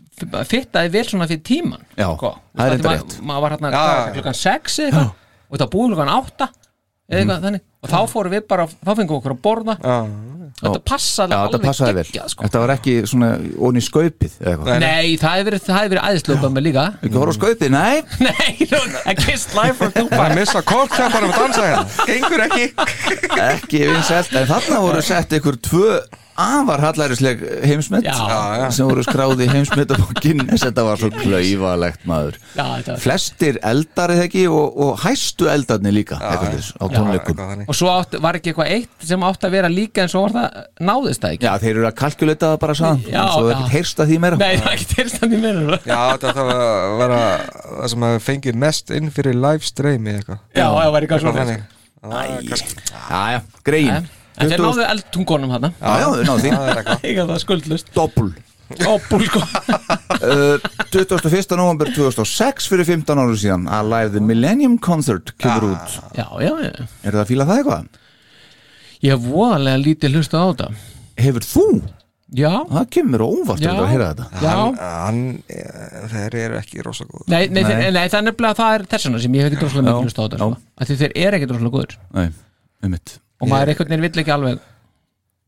fittaði 0.50 0.92
vel 0.94 1.04
svona 1.08 1.28
fyrir 1.30 1.42
tíman 1.44 1.82
Já, 1.96 2.08
sko. 2.16 2.32
það 2.56 2.66
er 2.66 2.76
að 2.76 2.86
rétt. 2.94 3.16
maður 3.20 3.44
var 3.44 3.56
hérna 3.56 3.72
klukkan 4.16 4.38
6 4.42 4.78
eða 4.78 4.86
eitthvað 4.86 5.10
og 5.46 5.58
þetta 5.58 5.72
búið 5.74 5.92
klukkan 5.92 6.14
8 6.16 6.48
eða 7.06 7.20
eitthvað 7.20 7.44
þannig. 7.46 7.66
Og 7.86 7.92
þá 7.92 7.98
fórum 8.10 8.32
við 8.34 8.46
bara, 8.50 8.64
þá 8.66 8.88
fengum 8.96 9.12
við 9.12 9.18
okkur 9.20 9.34
að 9.36 9.42
borða. 9.44 9.76
Þetta 10.56 10.80
passaði 10.88 11.36
Já, 11.36 11.40
þetta 11.52 11.70
alveg 11.86 12.06
geggjað, 12.08 12.30
sko. 12.32 12.44
Þetta 12.46 12.60
var 12.62 12.72
ekki 12.72 12.92
svona 13.10 13.28
onni 13.68 13.82
skaupið 13.84 14.36
eða 14.40 14.52
eitthvað? 14.54 14.70
Nei. 14.72 14.86
Nei, 14.86 15.18
það 15.20 15.34
hefur 15.36 15.48
verið, 15.50 15.62
það 15.66 15.76
hefur 15.76 15.92
verið 15.92 16.06
æðislega 16.08 16.50
með 16.56 16.64
líka. 16.66 16.84
Ekki 16.96 17.20
horfa 17.20 17.34
á 17.36 17.38
skaupið, 17.38 17.74
nei. 17.76 17.96
Nei, 18.26 18.68
I 19.12 19.16
kissed 19.20 19.54
life 19.58 19.76
from 19.78 19.92
bara 19.92 20.08
Dubai 20.08 20.22
að 20.30 20.36
missa 20.40 20.62
kortkjapparum 20.72 21.34
að 21.34 21.42
dansa 21.44 21.66
hérna. 21.68 22.06
Gengur 22.08 22.44
ekki. 22.46 22.68
Ekki 23.46 23.82
vinsælt 23.92 24.32
En 24.40 24.48
þarna 24.48 24.80
voru 24.86 25.04
sett 25.04 25.36
ykkur 25.36 25.60
tvö 25.68 25.90
afar 26.36 26.82
hallærisleg 26.84 27.40
heimsmynd 27.64 28.04
Já. 28.04 28.12
Já, 28.12 28.40
já. 28.60 28.66
sem 28.76 28.88
voru 28.88 29.02
skráði 29.06 29.46
heimsmyndabókin 29.50 30.42
þetta 30.64 30.84
var 30.86 31.00
svo 31.00 31.08
klauvalegt 31.14 32.02
maður. 32.08 32.36
Já, 32.56 32.64
þetta 32.64 32.92
var 32.92 33.00
flestir 33.06 33.58
eldar 33.64 34.12
eða 34.14 34.26
ekki 34.28 34.42
og, 34.52 34.76
og 34.86 35.00
hæstu 35.04 35.48
eldarnir 35.52 35.94
líka 35.96 36.18
eitthvað 36.20 36.56
þess, 36.58 36.72
á 36.76 36.84
tónleikum. 36.92 37.38
þannig. 37.40 37.70
Og 37.72 37.78
svo 37.78 37.88
átt, 37.94 38.18
var 38.22 38.38
ekki 38.40 38.52
eitthvað 38.52 38.72
eitt 38.76 39.06
sem 39.10 39.26
átt 39.30 39.46
að 39.48 39.56
vera 39.56 39.70
líka 39.72 40.04
en 40.04 40.12
svo 40.12 40.26
var 40.26 40.36
það, 40.36 40.60
náðist 40.90 41.24
það 41.24 41.36
ekki? 41.38 41.48
Já, 41.48 41.52
þeir 41.64 41.72
eru 41.76 41.88
að 41.90 41.96
kalkulita 42.02 42.52
það 42.52 42.60
bara 42.66 42.76
saman 42.82 43.02
Já, 43.06 43.20
en 43.22 43.32
svo 43.32 43.46
er 43.46 43.48
já. 43.48 43.56
ekkert 43.56 43.74
heyrst 43.76 44.04
að 44.04 44.12
því 44.12 44.20
meira. 44.26 44.40
Nei, 44.42 44.52
það 44.60 44.68
er 44.68 44.76
ekki 44.76 44.88
til 44.92 45.08
standi 45.14 45.40
meira 45.46 45.80
Já, 45.86 46.00
þetta 46.12 46.34
þarf 46.36 46.52
að 46.56 46.98
vera 47.00 47.22
það 47.64 47.88
sem 47.94 48.06
að 48.10 48.18
fengið 48.26 48.60
mest 48.66 48.94
inn 49.00 49.10
fyrir 49.14 49.40
livestreami 49.40 50.16
eitthvað. 50.18 50.44
Já, 50.52 50.66
það 50.66 50.92
var 50.96 51.08
eitthvað 51.08 51.24
svona 51.24 51.40
þannig. 51.40 51.66
Það 52.06 53.34
er 53.40 54.14
En 54.36 54.50
þeir 54.50 54.62
náðu 54.64 54.84
eldtungunum 54.86 55.52
þarna. 55.54 55.70
Já, 55.80 55.92
já, 56.02 56.06
þau 56.12 56.24
náðu 56.28 56.42
því. 56.44 56.50
Ekki 56.96 57.14
að 57.22 57.30
það 57.32 57.40
skuldlust 57.44 57.92
Doppul. 57.96 58.30
Sko. 58.76 59.42
Uh, 60.16 60.56
21. 60.94 61.52
november 61.60 61.90
2006 61.92 62.66
fyrir 62.72 62.86
15 62.88 63.18
ára 63.20 63.34
síðan 63.36 63.66
að 63.68 63.90
live 63.92 64.12
the 64.14 64.22
Millennium 64.24 64.78
Concert 64.82 65.28
kemur 65.38 65.66
út. 65.74 65.96
Já, 66.16 66.24
já, 66.40 66.48
já. 66.64 66.86
Er 67.04 67.12
það 67.12 67.20
að 67.20 67.28
fíla 67.28 67.46
það 67.50 67.60
eitthvað? 67.60 67.98
Ég 69.04 69.12
hef 69.12 69.26
voðalega 69.28 69.82
lítið 69.84 70.16
hlusta 70.16 70.40
á 70.40 70.44
þetta. 70.48 70.68
Hefur 71.20 71.46
þú? 71.46 71.66
Já, 72.40 72.50
Það 72.72 72.88
kemur 72.96 73.22
óvart 73.28 73.62
já. 73.62 73.70
að 73.76 73.90
heyra 73.92 74.08
þetta. 74.14 74.26
Já, 74.40 74.48
Hann, 74.56 74.80
hann, 74.80 75.20
eh, 75.52 76.08
þeir 76.16 76.38
eru 76.46 76.58
ekki 76.58 76.82
rosa 76.88 77.04
góð 77.06 77.28
nei, 77.30 77.44
nei, 77.52 77.62
Nei. 77.62 77.90
nei. 77.94 78.08
það 78.08 78.18
er 78.18 78.26
nefnilega 78.30 78.58
það 78.58 78.78
er 78.80 78.86
þessuna 78.96 79.20
sem 79.22 79.36
ég 79.36 79.44
hef 79.46 79.52
ekki 79.52 79.60
droslega 79.62 79.86
mikið 79.92 80.08
hlusta 80.08 80.18
á 80.18 80.24
þetta 80.26 80.40
sko. 80.40 80.48
Af 80.80 80.88
Því 80.90 80.96
þeir 81.04 81.14
eru 81.22 81.38
ekki 81.38 81.50
droslega 81.52 81.76
góður 81.76 81.94
Nei, 82.16 82.26
um 82.82 82.96
mitt 82.96 83.14
Og 83.40 83.50
maður 83.50 83.72
einhvern 83.72 83.92
veginn 83.92 84.06
vill 84.06 84.22
ekki 84.22 84.34
alveg 84.34 84.64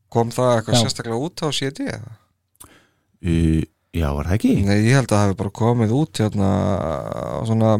Kom 0.09 0.31
það 0.33 0.51
eitthvað 0.57 0.75
Já. 0.77 0.81
sérstaklega 0.83 1.19
út 1.25 1.43
á 1.45 1.47
CD 1.53 1.85
eða? 1.89 2.13
uh, 2.69 3.61
Já, 3.89 4.07
var 4.13 4.29
það 4.29 4.35
ekki? 4.37 4.51
Nei, 4.67 4.75
ég 4.85 4.95
held 4.99 5.09
að 5.09 5.15
það 5.15 5.23
hefur 5.25 5.39
bara 5.41 5.55
komið 5.59 5.93
út 5.97 6.21
hérna 6.21 6.49
á 7.09 7.41
svona 7.49 7.71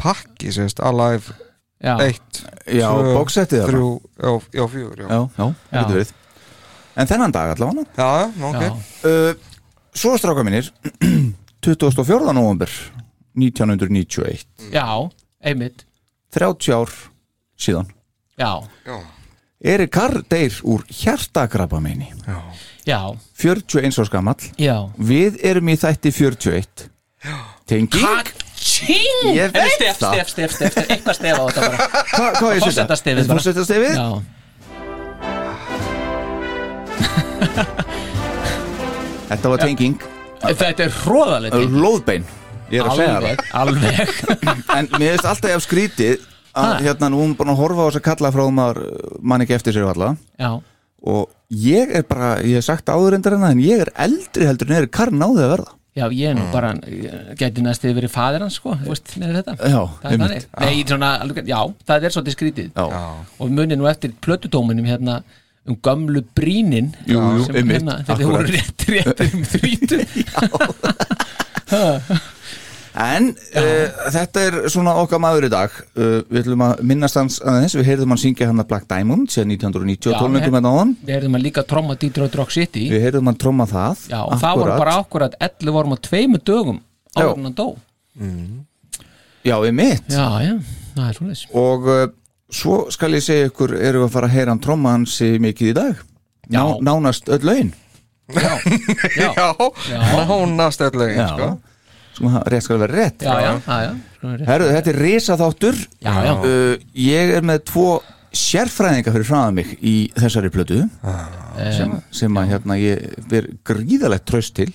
pakki, 0.00 0.52
sérst, 0.52 0.82
Alive 0.84 1.32
Já, 1.80 1.94
1, 2.00 2.40
Já, 2.76 2.88
Tvö, 2.92 3.14
bóksettið 3.16 3.62
það 3.62 3.72
3, 3.72 3.80
já, 4.20 4.30
já, 4.60 4.64
4 4.76 5.02
já, 5.02 5.08
Já, 5.08 5.18
já, 5.20 5.46
það 5.46 5.54
Já. 5.72 5.80
getur 5.80 5.96
verið 5.96 6.14
En 6.96 7.10
þennan 7.10 7.32
dag 7.36 7.50
allavega 7.52 7.84
já, 7.96 8.12
ok. 8.50 8.62
Já, 8.62 8.70
uh, 9.10 9.52
Svo 9.96 10.14
stráka 10.20 10.44
mínir 10.44 10.70
24. 11.64 12.32
november 12.36 12.68
1991 13.36 14.46
Já, 14.72 14.86
einmitt. 15.44 15.84
30 16.36 16.72
ár 16.76 16.92
síðan. 17.56 17.88
Já, 18.36 18.60
Erik 18.84 19.15
Carr 19.90 20.20
deyr 20.28 20.52
úr 20.68 20.84
hjartakrabba 20.92 21.80
meini 21.80 22.10
já, 22.86 23.00
41 23.40 23.98
árs 23.98 24.10
gamall. 24.12 24.36
Já. 24.60 24.90
Við 24.98 25.40
erum 25.42 25.68
í 25.72 25.76
þætti 25.80 26.12
41 26.12 26.90
Tengi 27.66 27.98
Ka-ching! 27.98 29.34
Ég 29.34 29.50
veit 29.54 29.72
stef, 29.74 29.98
það. 29.98 30.12
stef, 30.12 30.28
stef, 30.30 30.50
stef, 30.54 30.72
stef, 30.76 30.90
eitthvað 30.92 31.14
stef 31.18 31.34
á 31.34 31.44
þetta 31.48 31.60
bara. 31.66 31.76
Hva, 32.12 32.26
Hvað 32.36 32.50
er 32.50 32.54
þetta? 32.54 32.66
Forsetastefið 32.66 33.26
bara. 33.26 33.38
Fórsetastefið? 33.40 33.94
Já, 33.96 34.08
Þetta 39.26 39.46
var 39.50 39.58
tenging. 39.64 39.96
Þetta 40.46 40.82
er 40.84 40.92
hróðalegt 41.02 41.56
Lóðbein 41.72 42.26
Ég 42.70 42.82
er 42.82 42.86
að 42.90 42.96
segja 42.98 43.14
það. 43.14 43.16
Alveg, 43.16 43.38
alveg. 43.62 43.94
En 44.76 44.88
mér 44.98 45.14
finnst 45.16 45.28
alltaf 45.30 45.50
ég 45.50 45.56
af 45.58 45.64
skrítið 45.64 46.14
að 46.56 46.70
Ha? 46.72 46.78
hérna 46.86 47.06
nú 47.12 47.18
erum 47.22 47.34
búin 47.38 47.52
að 47.52 47.60
horfa 47.60 47.80
á 47.84 47.86
þess 47.90 48.00
að 48.00 48.06
kalla 48.08 48.30
frá 48.34 48.44
maður 48.58 48.78
mann 49.20 49.42
ekki 49.44 49.54
eftir 49.58 49.72
sér 49.76 49.86
alla 49.92 50.08
Já, 50.40 50.50
og 51.06 51.22
ég 51.52 51.86
er 52.00 52.04
bara, 52.08 52.28
ég 52.42 52.54
hef 52.58 52.64
sagt 52.66 52.88
áður 52.90 53.14
endur 53.18 53.36
en 53.36 53.44
það 53.46 53.52
en 53.56 53.62
ég 53.66 53.76
er 53.86 53.90
eldri 54.06 54.42
heldur 54.48 54.68
en 54.72 54.78
er 54.80 54.86
Karl 54.90 55.14
náði 55.14 55.42
að 55.44 55.52
verða. 55.56 55.70
Já, 55.96 56.04
ég 56.12 56.28
er 56.28 56.34
nú 56.36 56.42
bara 56.52 56.74
ég 56.92 57.36
gæti 57.40 57.62
næstu 57.64 57.88
verið 57.96 58.10
fadir 58.12 58.42
hans, 58.44 58.58
sko 58.60 58.74
Þú 58.82 58.88
veist, 58.90 59.14
með 59.20 59.30
þetta. 59.38 59.52
Já, 59.64 59.80
Það 60.02 60.10
er 60.12 60.18
Nei, 60.60 60.76
svona, 60.84 61.08
alveg- 61.24 61.48
já, 61.48 61.60
það 61.88 62.04
er 62.04 62.10
svolítið 62.16 62.34
skrítið. 62.36 62.68
Já, 62.76 62.84
og 63.40 63.46
munið 63.56 63.76
nú 63.80 63.86
eftir 63.88 64.10
plötudóminum 64.20 64.84
hérna 64.90 65.14
um 65.66 65.74
gömlu 65.82 66.20
brínin 66.36 66.92
Jú, 67.08 67.16
jú, 67.18 67.44
sem 67.48 67.56
einmitt, 67.62 67.80
hérna, 67.80 67.94
þið 68.06 68.26
voru 68.28 68.48
rétt, 68.52 68.80
rétt 68.92 69.20
um 69.24 69.42
þrítu 69.54 69.98
En 72.96 73.26
uh, 73.28 74.10
þetta 74.14 74.42
er 74.48 74.54
svona 74.72 74.94
okkar 75.02 75.20
maður 75.20 75.46
í 75.48 75.50
dag. 75.52 75.74
Uh, 75.92 76.22
Við 76.32 76.38
ætlum 76.46 76.62
að 76.64 76.78
minnast 76.88 77.18
hans 77.20 77.38
aðeins. 77.44 77.74
Við 77.76 77.88
heyrðum 77.90 78.14
hann 78.14 78.20
syngja 78.22 78.48
hann 78.48 78.62
að 78.62 78.68
Black 78.70 78.86
Diamond 78.88 79.28
síðan 79.34 79.52
1990 79.52 80.08
Já, 80.08 80.14
og 80.16 80.22
tólningum 80.24 80.48
he- 80.48 80.54
með 80.56 80.64
náðan. 80.64 80.94
við 81.04 81.16
erum 81.18 81.36
að 81.36 81.44
líka 81.44 81.64
tromma 81.68 81.96
Detroit 82.00 82.38
Rock 82.40 82.54
City. 82.56 82.86
Við 82.92 83.04
heyrðum 83.04 83.28
hann 83.28 83.40
tromma 83.42 83.66
það. 83.68 84.06
Já, 84.08 84.20
og 84.24 84.40
það 84.40 84.62
voru 84.62 84.78
bara 84.80 84.94
akkurat 85.02 85.36
11 85.44 85.76
vorum 85.76 85.92
á 85.92 85.98
tveimu 86.08 86.40
dögum 86.40 86.80
áður 87.16 87.36
en 87.36 87.50
hann 87.50 87.58
dó. 87.60 87.68
Já, 89.46 89.56
við 89.62 89.74
mitt 89.76 90.08
já, 90.10 90.26
já, 90.42 90.54
það 90.96 91.06
er 91.06 91.16
svona 91.20 91.34
Og 91.60 91.84
uh, 91.92 92.06
svo 92.50 92.78
skal 92.90 93.12
ég 93.14 93.22
segja 93.22 93.50
ykkur 93.50 93.76
Erum 93.78 94.02
við 94.02 94.08
að 94.08 94.14
fara 94.16 94.26
að 94.30 94.34
heyra 94.34 94.54
hann 94.54 94.62
tromma 94.64 94.94
hans 94.96 95.18
mikið 95.20 95.68
í 95.70 95.74
dag? 95.76 96.00
Ná. 96.50 96.62
Nánast 96.82 97.28
öll 97.30 97.44
lögin 97.46 97.70
já, 98.34 98.56
já, 99.14 99.52
Já, 99.86 100.00
nánast 100.26 100.80
öll 100.82 100.96
lögin 100.98 101.28
sko. 101.30 101.50
Sem 102.16 102.28
að 102.32 102.46
rétt 102.52 102.64
skal 102.64 102.78
vera 102.80 102.96
rétt. 102.96 103.24
Já, 103.26 103.34
já, 103.44 103.50
já, 103.60 103.78
já. 103.84 103.90
Skulum 104.16 104.36
rétt. 104.38 104.48
Herru, 104.48 104.68
þetta 104.72 104.92
er 104.92 105.00
risaþáttur. 105.04 105.80
Já, 106.00 106.14
já. 106.24 106.32
Uh, 106.40 106.86
Ég 107.06 107.34
er 107.36 107.44
með 107.46 107.64
tvo 107.68 107.88
sérfræðinga 108.36 109.12
fyrir 109.14 109.28
fræða 109.28 109.52
mig 109.56 109.70
í 109.80 109.94
þessari 110.16 110.50
plötu 110.52 110.82
sem, 111.72 111.94
sem 112.12 112.36
að 112.36 112.50
hérna 112.50 112.76
ég 112.76 113.14
ver 113.30 113.46
gríðalegt 113.64 114.26
tröst 114.28 114.56
til. 114.58 114.68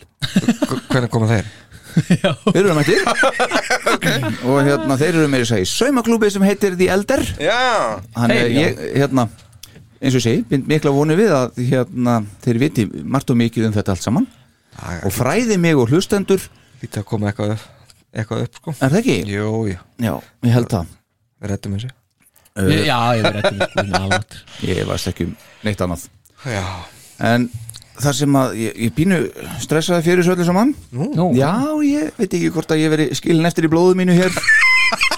Hvernig 0.90 1.12
koma 1.14 1.30
þeir? 1.30 1.52
Þeir 2.56 2.62
eru 2.62 2.74
mættir. 2.78 3.02
Og 4.48 4.62
hérna 4.64 4.96
þeir 4.98 5.18
eru 5.20 5.28
með 5.30 5.44
þess 5.44 5.56
að 5.58 5.64
í 5.66 5.70
saumaklúbi 5.74 6.30
sem 6.32 6.46
heitir 6.48 6.78
The 6.80 6.88
Elder. 6.96 7.24
Já, 7.44 7.58
Hann 8.16 8.34
er 8.34 8.48
já. 8.48 8.62
ég, 8.64 8.80
hérna 9.02 9.28
eins 10.02 10.16
og 10.18 10.48
bind 10.50 10.70
mikla 10.72 10.94
vonu 10.96 11.18
við 11.20 11.34
að 11.36 11.60
hérna, 11.68 12.16
þeir 12.42 12.62
viti 12.64 12.88
margt 13.04 13.30
og 13.34 13.38
mikið 13.44 13.68
um 13.70 13.76
þetta 13.76 13.94
allt 13.94 14.06
saman. 14.08 14.30
Og 15.06 15.14
fræði 15.14 15.60
mig 15.62 15.78
og 15.78 15.92
hlustendur 15.92 16.48
lítið 16.82 17.02
að 17.04 17.08
koma 17.12 17.32
eitthvað 17.32 17.56
upp, 17.56 17.66
eitthvað 18.14 18.46
upp 18.46 18.60
sko. 18.62 18.76
er 18.80 18.94
það 18.94 19.00
ekki? 19.02 19.18
Jú, 19.32 19.50
jú, 19.72 19.80
Já, 20.02 20.14
ég 20.48 20.56
held 20.58 20.70
það. 20.74 20.94
Við 21.42 21.52
rettum 21.54 21.76
þessu. 21.78 21.92
Ég- 22.62 22.86
já, 22.86 22.98
ég 23.16 23.24
verið 23.24 23.46
rétt 23.46 23.54
um 23.54 23.86
sko, 23.92 24.02
alveg. 24.02 24.40
Ég 24.68 24.88
varst 24.90 25.08
ekki 25.12 25.28
um 25.30 25.36
neitt 25.64 25.82
annað. 25.86 26.08
Já, 26.46 26.66
En 27.22 27.50
þar 28.02 28.16
sem 28.18 28.34
að 28.40 28.56
ég, 28.58 28.78
ég 28.88 28.94
pínu 28.98 29.18
stressaði 29.62 30.04
fyrir 30.08 30.26
svo 30.26 30.34
öllu 30.34 30.46
saman. 30.48 30.74
Nú, 30.92 31.32
Já, 31.38 31.54
ég 31.86 32.12
veit 32.18 32.34
ekki 32.34 32.50
hvort 32.52 32.74
að 32.74 32.82
ég 32.82 32.90
veri 32.90 33.08
skilin 33.16 33.46
eftir 33.46 33.68
í 33.68 33.72
blóðu 33.72 33.96
mínu 34.00 34.16
hér. 34.18 34.34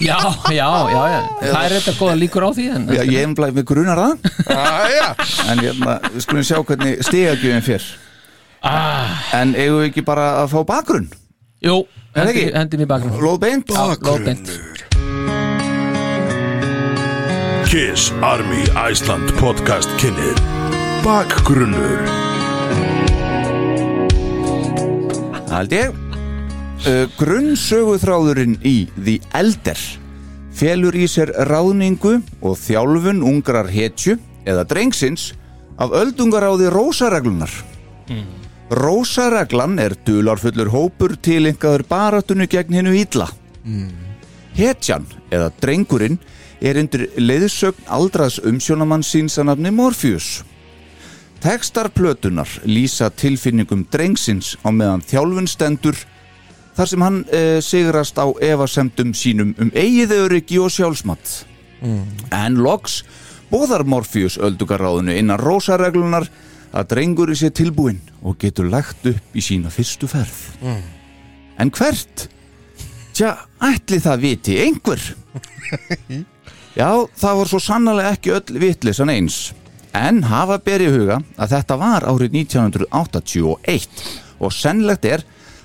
Já, 0.04 0.18
já, 0.52 0.68
já, 0.92 1.02
já. 1.10 1.20
Það 1.42 1.64
er 1.66 1.74
þetta 1.78 1.94
góða 1.98 2.16
líkur 2.20 2.46
á 2.46 2.50
því 2.54 2.66
en, 2.76 2.84
Já, 2.94 3.02
ég 3.08 3.24
er 3.24 3.54
með 3.56 3.64
grunar 3.66 3.98
það. 3.98 4.28
Æja, 4.54 5.08
En 5.50 5.62
hérna, 5.64 5.96
við 6.14 6.26
skulum 6.26 6.46
sjá 6.46 6.60
hvernig 6.62 7.02
stegagjöfin 7.08 7.66
fyrr 7.66 7.88
ah, 8.62 9.18
En 9.40 9.56
eigum 9.56 9.82
við 9.82 9.90
ekki 9.90 10.04
bara 10.06 10.28
að 10.44 10.52
fá 10.54 10.60
bakgrunn? 10.70 11.10
Jú, 11.64 11.76
Er 12.14 12.20
það 12.20 12.28
hendi, 12.28 12.42
ekki? 12.44 12.54
hendi 12.58 12.78
mér 12.82 12.90
bakgrunn. 12.92 13.20
Lóðbeint? 13.24 13.74
Lóðbeint 14.04 14.48
Kiss 17.70 18.12
Army 18.22 18.64
Iceland 18.92 19.32
podcast 19.40 19.90
kynir 19.98 20.38
Bakgrunnur. 21.04 22.00
Held 25.52 25.74
ég. 25.76 25.98
Uh, 26.84 27.06
Grunnsöguþráðurinn 27.20 28.56
í 28.68 28.76
The 28.98 29.18
Elder 29.40 29.80
felur 30.54 30.96
í 31.00 31.06
sér 31.10 31.32
ráðningu 31.50 32.18
og 32.46 32.58
þjálfun 32.60 33.24
ungrar 33.26 33.70
hetju 33.72 34.18
eða 34.46 34.66
drengsins 34.70 35.32
af 35.82 35.96
öldungaráði 35.98 36.68
rósareglunar 36.74 37.52
Rósareglan 38.72 39.80
er 39.80 39.96
dularfullur 40.06 40.72
hópur 40.72 41.18
tilengaður 41.22 41.84
baratunni 41.90 42.48
gegn 42.48 42.80
hennu 42.80 42.94
ítla 42.96 43.28
Hetjan 44.54 45.06
eða 45.34 45.50
drengurinn 45.62 46.20
er 46.64 46.80
undir 46.80 47.08
leiðsögn 47.18 47.88
aldraðs 47.92 48.40
umsjónamann 48.46 49.04
síns 49.04 49.40
að 49.42 49.50
nafni 49.50 49.72
Morpheus. 49.74 50.44
Tekstar 51.44 51.90
plötunar 51.92 52.48
lýsa 52.64 53.10
tilfinningum 53.12 53.84
drengsins 53.92 54.54
á 54.64 54.72
meðan 54.72 55.04
þjálfun 55.04 55.50
stendur 55.50 55.98
þar 56.78 56.90
sem 56.90 57.04
hann 57.04 57.20
e, 57.28 57.60
sigrast 57.62 58.20
á 58.22 58.32
efasemdum 58.40 59.12
sínum 59.18 59.52
um 59.60 59.74
eigið 59.76 60.16
öryggi 60.22 60.62
og 60.64 60.72
sjálfsmatt. 60.72 61.44
En 62.32 62.62
loks 62.64 63.02
bóðar 63.52 63.84
Morpheus 63.84 64.38
öldugaráðinu 64.40 65.18
innan 65.20 65.42
rósareglunar 65.42 66.30
að 66.74 66.90
drengur 66.94 67.32
sé 67.38 67.52
tilbúinn 67.54 68.02
og 68.26 68.38
getur 68.42 68.70
lagt 68.72 69.06
upp 69.10 69.38
í 69.38 69.42
sína 69.46 69.72
fyrstu 69.74 70.10
ferð. 70.10 70.40
En 71.62 71.72
hvert? 71.74 72.28
Tja, 73.14 73.36
ætli 73.62 74.00
það 74.02 74.24
viti 74.24 74.58
einhver? 74.64 75.02
Já, 76.80 76.90
það 77.14 77.38
var 77.40 77.52
svo 77.52 77.60
sannlega 77.62 78.16
ekki 78.16 78.34
öll 78.34 78.58
vitlisan 78.64 79.12
eins. 79.14 79.52
En 79.94 80.24
hafa 80.26 80.58
ber 80.66 80.82
í 80.82 80.90
huga 80.90 81.20
að 81.38 81.54
þetta 81.54 81.78
var 81.78 82.08
árið 82.10 82.40
1981 82.42 84.02
og 84.42 84.56
sennlegt 84.56 85.06
er 85.06 85.22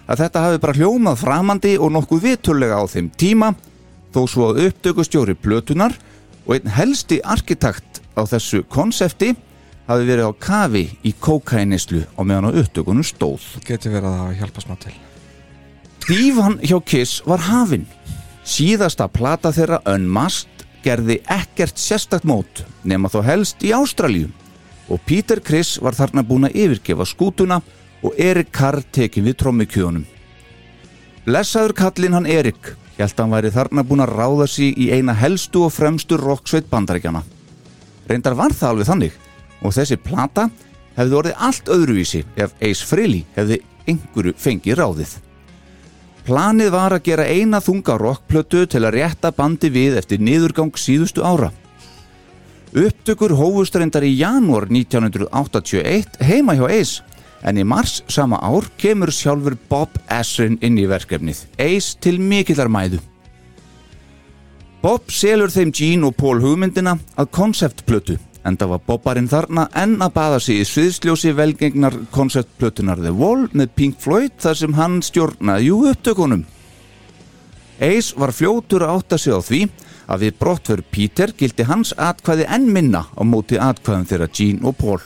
að 0.09 0.23
þetta 0.25 0.43
hafi 0.45 0.61
bara 0.61 0.77
hljómað 0.77 1.23
framandi 1.23 1.73
og 1.81 1.95
nokkuð 1.97 2.27
viturlega 2.27 2.77
á 2.77 2.85
þeim 2.89 3.09
tíma 3.17 3.55
þó 4.13 4.21
svo 4.29 4.51
að 4.51 4.67
upptökustjóri 4.69 5.37
plötunar 5.41 5.97
og 6.45 6.57
einn 6.57 6.69
helsti 6.77 7.23
arkitekt 7.25 8.03
á 8.17 8.29
þessu 8.29 8.63
konsepti 8.69 9.33
hafi 9.89 10.09
verið 10.09 10.29
á 10.29 10.33
kafi 10.37 10.85
í 11.03 11.15
kókainislu 11.17 12.05
á 12.05 12.21
meðan 12.21 12.53
á 12.53 12.59
upptökunum 12.61 13.07
stóð. 13.07 13.41
getur 13.65 13.97
verið 13.97 14.13
að 14.13 14.35
hjálpa 14.41 14.65
smá 14.65 14.77
til 14.77 14.95
Dífan 16.09 16.57
hjá 16.65 16.79
Kiss 16.85 17.23
var 17.27 17.43
hafin. 17.45 17.87
Síðasta 18.45 19.09
plata 19.13 19.51
þeirra 19.53 19.83
Unmasked 19.93 20.65
gerði 20.81 21.19
ekkert 21.29 21.77
sérstakt 21.77 22.25
mót 22.25 22.65
nema 22.83 23.11
þó 23.13 23.21
helst 23.27 23.61
í 23.61 23.75
Ástralíu 23.77 24.31
og 24.89 25.03
Peter 25.05 25.41
Criss 25.45 25.77
var 25.85 25.93
þarna 25.93 26.25
búin 26.25 26.49
að 26.49 26.57
yfirgefa 26.57 27.05
skútuna 27.05 27.61
og 28.01 28.17
Erik 28.17 28.49
Carr 28.53 28.81
tekin 28.93 29.27
við 29.29 29.37
trommikjöðunum. 29.43 30.07
Blessaður 31.29 31.77
kallinn 31.77 32.17
hann 32.17 32.31
Erik 32.31 32.73
held 32.97 33.21
hann 33.21 33.35
væri 33.37 33.53
þarna 33.53 33.85
búin 33.85 34.03
að 34.03 34.15
ráða 34.17 34.49
sig 34.49 34.81
í 34.81 34.89
eina 34.97 35.13
helstu 35.13 35.67
og 35.67 35.75
fremstu 35.77 36.17
rocksveit 36.17 36.71
bandarækjana. 36.73 37.21
Reyndar 38.09 38.39
var 38.39 38.57
það 38.57 38.71
alveg 38.73 38.89
þannig 38.89 39.25
og 39.63 39.75
þessi 39.75 39.99
plata 40.01 40.49
hefði 40.99 41.19
orðið 41.21 41.41
allt 41.47 41.73
öðruvísi 41.73 42.25
ef 42.37 42.55
Ace 42.61 42.87
Frehley 42.87 43.25
hefði 43.37 43.61
einhverju 43.89 44.35
fengið 44.39 44.79
ráðið. 44.81 45.17
Planið 46.29 46.71
var 46.75 46.93
að 46.93 47.07
gera 47.07 47.25
eina 47.25 47.61
þunga 47.65 47.97
rockplötu 48.03 48.67
til 48.69 48.83
að 48.85 48.99
rétta 48.99 49.31
bandi 49.33 49.71
við 49.73 49.97
eftir 49.97 50.21
niðurgang 50.21 50.75
síðustu 50.77 51.25
ára. 51.25 51.49
Upptökur 52.77 53.33
hófust 53.39 53.79
reyndar 53.81 54.05
í 54.05 54.13
janúar 54.19 54.67
1981 54.69 56.19
heima 56.29 56.59
hjá 56.59 56.67
Ace 56.69 57.05
en 57.49 57.57
í 57.57 57.65
mars 57.65 58.03
sama 58.13 58.41
ár 58.45 58.67
kemur 58.77 59.13
sjálfur 59.15 59.57
Bob 59.71 59.95
Esrin 60.11 60.59
inn 60.61 60.77
í 60.77 60.89
verkefnið, 60.91 61.47
Ace 61.57 61.97
til 62.03 62.19
mikillar 62.21 62.69
mæðu. 62.69 63.01
Bob 64.83 65.09
selur 65.11 65.51
þeim 65.51 65.73
Gene 65.75 66.11
og 66.11 66.19
Paul 66.19 66.43
hugmyndina 66.43 66.99
að 67.17 67.33
konceptplötu 67.35 68.19
Enda 68.49 68.69
var 68.71 68.81
Bobbarinn 68.87 69.29
þarna 69.29 69.67
enn 69.77 69.99
að 70.01 70.15
baða 70.15 70.39
sig 70.41 70.63
í 70.63 70.69
sviðsljósi 70.69 71.35
velgengnar 71.37 71.97
konceptplötunar 72.15 73.01
The 73.03 73.13
Wall 73.13 73.49
með 73.53 73.75
Pink 73.77 73.99
Floyd 74.01 74.39
þar 74.41 74.57
sem 74.63 74.77
hann 74.79 75.03
stjórnaði 75.05 75.69
jú 75.69 75.83
upptökunum. 75.91 76.47
Ace 77.79 78.17
var 78.19 78.33
fljótur 78.35 78.87
að 78.87 78.95
átta 78.97 79.19
sig 79.21 79.37
á 79.37 79.41
því 79.45 79.61
að 80.09 80.25
við 80.25 80.39
brottför 80.41 80.83
Peter 80.91 81.35
gildi 81.37 81.67
hans 81.69 81.93
atkvæði 81.93 82.49
enn 82.49 82.71
minna 82.73 83.05
á 83.13 83.23
móti 83.23 83.61
atkvæðum 83.61 84.09
þeirra 84.09 84.31
Gene 84.33 84.65
og 84.65 84.79
Paul. 84.81 85.03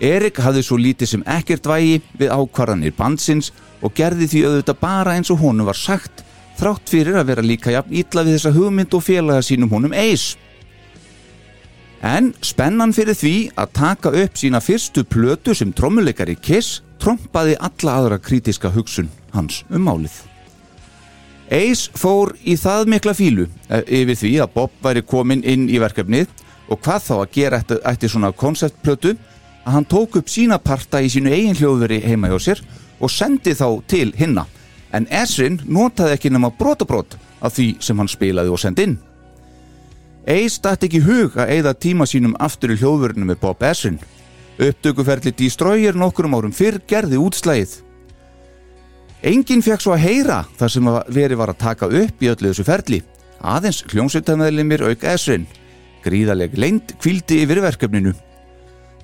Erik 0.00 0.40
hafði 0.44 0.64
svo 0.64 0.80
lítið 0.80 1.12
sem 1.12 1.26
ekkert 1.36 1.68
vægi 1.68 2.00
við 2.16 2.32
ákvarðanir 2.32 2.96
bandsins 2.96 3.52
og 3.84 3.94
gerði 3.96 4.28
því 4.32 4.42
auðvitað 4.48 4.80
bara 4.80 5.14
eins 5.16 5.30
og 5.32 5.40
honum 5.44 5.68
var 5.68 5.78
sagt 5.78 6.24
þrátt 6.56 6.88
fyrir 6.88 7.20
að 7.20 7.30
vera 7.30 7.44
líka 7.44 7.72
jafn 7.72 7.94
ítla 7.96 8.24
við 8.24 8.38
þessa 8.38 8.56
hugmynd 8.56 8.96
og 8.96 9.04
félaga 9.04 9.44
sínum 9.44 9.72
honum 9.72 9.94
Ace. 9.96 10.36
En 12.04 12.32
spennan 12.44 12.92
fyrir 12.92 13.16
því 13.16 13.34
að 13.56 13.72
taka 13.78 14.12
upp 14.24 14.36
sína 14.36 14.60
fyrstu 14.60 15.04
plötu 15.04 15.54
sem 15.56 15.72
trommuleikari 15.72 16.36
Kiss 16.36 16.82
trompaði 17.00 17.56
alla 17.56 17.98
aðra 18.00 18.18
kritiska 18.20 18.70
hugsun 18.72 19.08
hans 19.32 19.62
um 19.70 19.86
málið. 19.86 20.16
Ace 21.52 21.92
fór 21.94 22.34
í 22.42 22.56
það 22.58 22.88
mikla 22.90 23.14
fílu 23.14 23.46
eh, 23.70 23.84
yfir 24.02 24.18
því 24.18 24.32
að 24.42 24.52
Bob 24.56 24.72
væri 24.82 25.04
komin 25.06 25.44
inn 25.46 25.68
í 25.70 25.78
verkefnið 25.78 26.26
og 26.68 26.80
hvað 26.82 27.04
þá 27.06 27.14
að 27.20 27.32
gera 27.36 27.60
eftir, 27.60 27.80
eftir 27.86 28.10
svona 28.10 28.32
konceptplötu 28.34 29.14
að 29.66 29.72
hann 29.76 29.86
tók 29.86 30.18
upp 30.18 30.30
sína 30.30 30.58
parta 30.58 31.00
í 31.02 31.10
sínu 31.12 31.30
eigin 31.30 31.56
hljóðveri 31.58 32.00
heima 32.02 32.32
hjá 32.32 32.38
sér 32.48 32.62
og 32.98 33.12
sendi 33.12 33.54
þá 33.54 33.68
til 33.86 34.10
hinna 34.18 34.46
en 34.94 35.06
Esrin 35.10 35.60
notaði 35.66 36.16
ekki 36.16 36.32
nema 36.34 36.50
brotabrót 36.58 37.16
af 37.40 37.54
því 37.54 37.68
sem 37.84 37.98
hann 37.98 38.10
spilaði 38.10 38.52
og 38.52 38.60
sendi 38.60 38.86
inn. 38.88 38.98
Ace 40.26 40.58
dætti 40.58 40.88
ekki 40.88 41.00
hug 41.06 41.36
að 41.38 41.50
eigða 41.54 41.72
tíma 41.78 42.06
sínum 42.10 42.32
aftur 42.42 42.72
í 42.74 42.76
hljóðverinu 42.80 43.28
með 43.28 43.38
Bob 43.44 43.60
Esrin. 43.62 44.00
Upptökuferli 44.58 45.30
Destroyer 45.38 45.94
nokkrum 45.94 46.34
árum 46.34 46.54
fyrr 46.54 46.80
gerði 46.90 47.20
útslægið. 47.22 47.76
Enginn 49.26 49.62
fekk 49.62 49.84
svo 49.84 49.94
að 49.94 50.02
heyra 50.02 50.40
þar 50.58 50.72
sem 50.74 50.88
að 50.90 51.12
verið 51.14 51.40
var 51.40 51.52
að 51.52 51.60
taka 51.62 51.90
upp 52.00 52.24
í 52.24 52.30
öllu 52.32 52.50
þessu 52.50 52.66
ferli. 52.66 53.00
Aðeins 53.38 53.84
hljómsveitameðlimir 53.92 54.82
auk 54.88 55.06
Esrin. 55.06 55.46
Gríðaleg 56.02 56.58
lengd 56.58 56.96
kvildi 56.98 57.44
yfir 57.44 57.62
verkefninu. 57.62 58.16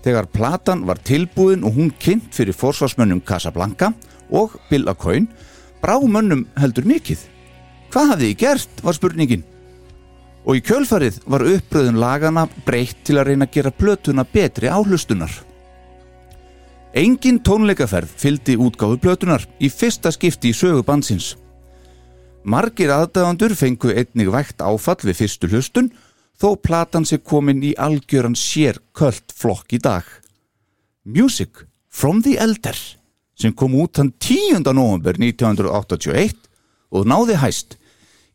Þegar 0.02 0.26
platan 0.34 0.82
var 0.88 0.98
tilbúin 1.06 1.62
og 1.62 1.78
hún 1.78 1.94
kynnt 2.02 2.34
fyrir 2.34 2.56
forsvarsmönnum 2.58 3.22
Casablanca 3.22 3.92
og 4.34 4.58
Bill 4.70 4.90
Acoin 4.90 5.30
brá 5.82 6.00
mönnum 6.02 6.48
heldur 6.58 6.88
mikið. 6.88 7.22
Hvað 7.94 8.14
hafði 8.14 8.34
ég 8.34 8.42
gert, 8.42 8.82
var 8.82 8.98
spurningin. 8.98 9.51
Og 10.42 10.58
í 10.58 10.62
kjölfarið 10.66 11.20
var 11.30 11.44
uppröðun 11.46 12.00
lagana 12.02 12.48
breytt 12.66 13.04
til 13.06 13.18
að 13.20 13.30
reyna 13.30 13.46
að 13.46 13.54
gera 13.56 13.70
plötuna 13.70 14.24
betri 14.26 14.70
áhlustunar. 14.70 15.32
Engin 16.98 17.38
tónleikaferð 17.40 18.10
fylgdi 18.20 18.58
útgáfu 18.60 18.98
plötunar 19.00 19.46
í 19.62 19.70
fyrsta 19.72 20.10
skipti 20.12 20.50
í 20.50 20.56
sögu 20.56 20.82
bandsins. 20.84 21.36
Margir 22.42 22.90
aðdæðandur 22.90 23.54
fengu 23.56 23.92
einnig 23.94 24.32
vægt 24.34 24.64
áfall 24.66 24.98
við 25.06 25.20
fyrstu 25.22 25.48
hlustun 25.52 25.92
þó 26.42 26.56
platan 26.58 27.06
sé 27.06 27.20
komin 27.22 27.62
í 27.62 27.70
algjöran 27.78 28.34
sér 28.36 28.80
köld 28.98 29.30
flokk 29.30 29.76
í 29.76 29.78
dag. 29.78 30.02
Music 31.06 31.64
from 31.88 32.22
the 32.26 32.34
Elder 32.36 32.76
sem 33.38 33.54
kom 33.54 33.74
út 33.78 33.98
hann 33.98 34.12
10. 34.18 34.66
november 34.74 35.16
1981 35.18 36.34
og 36.92 37.06
náði 37.08 37.38
hæst 37.40 37.78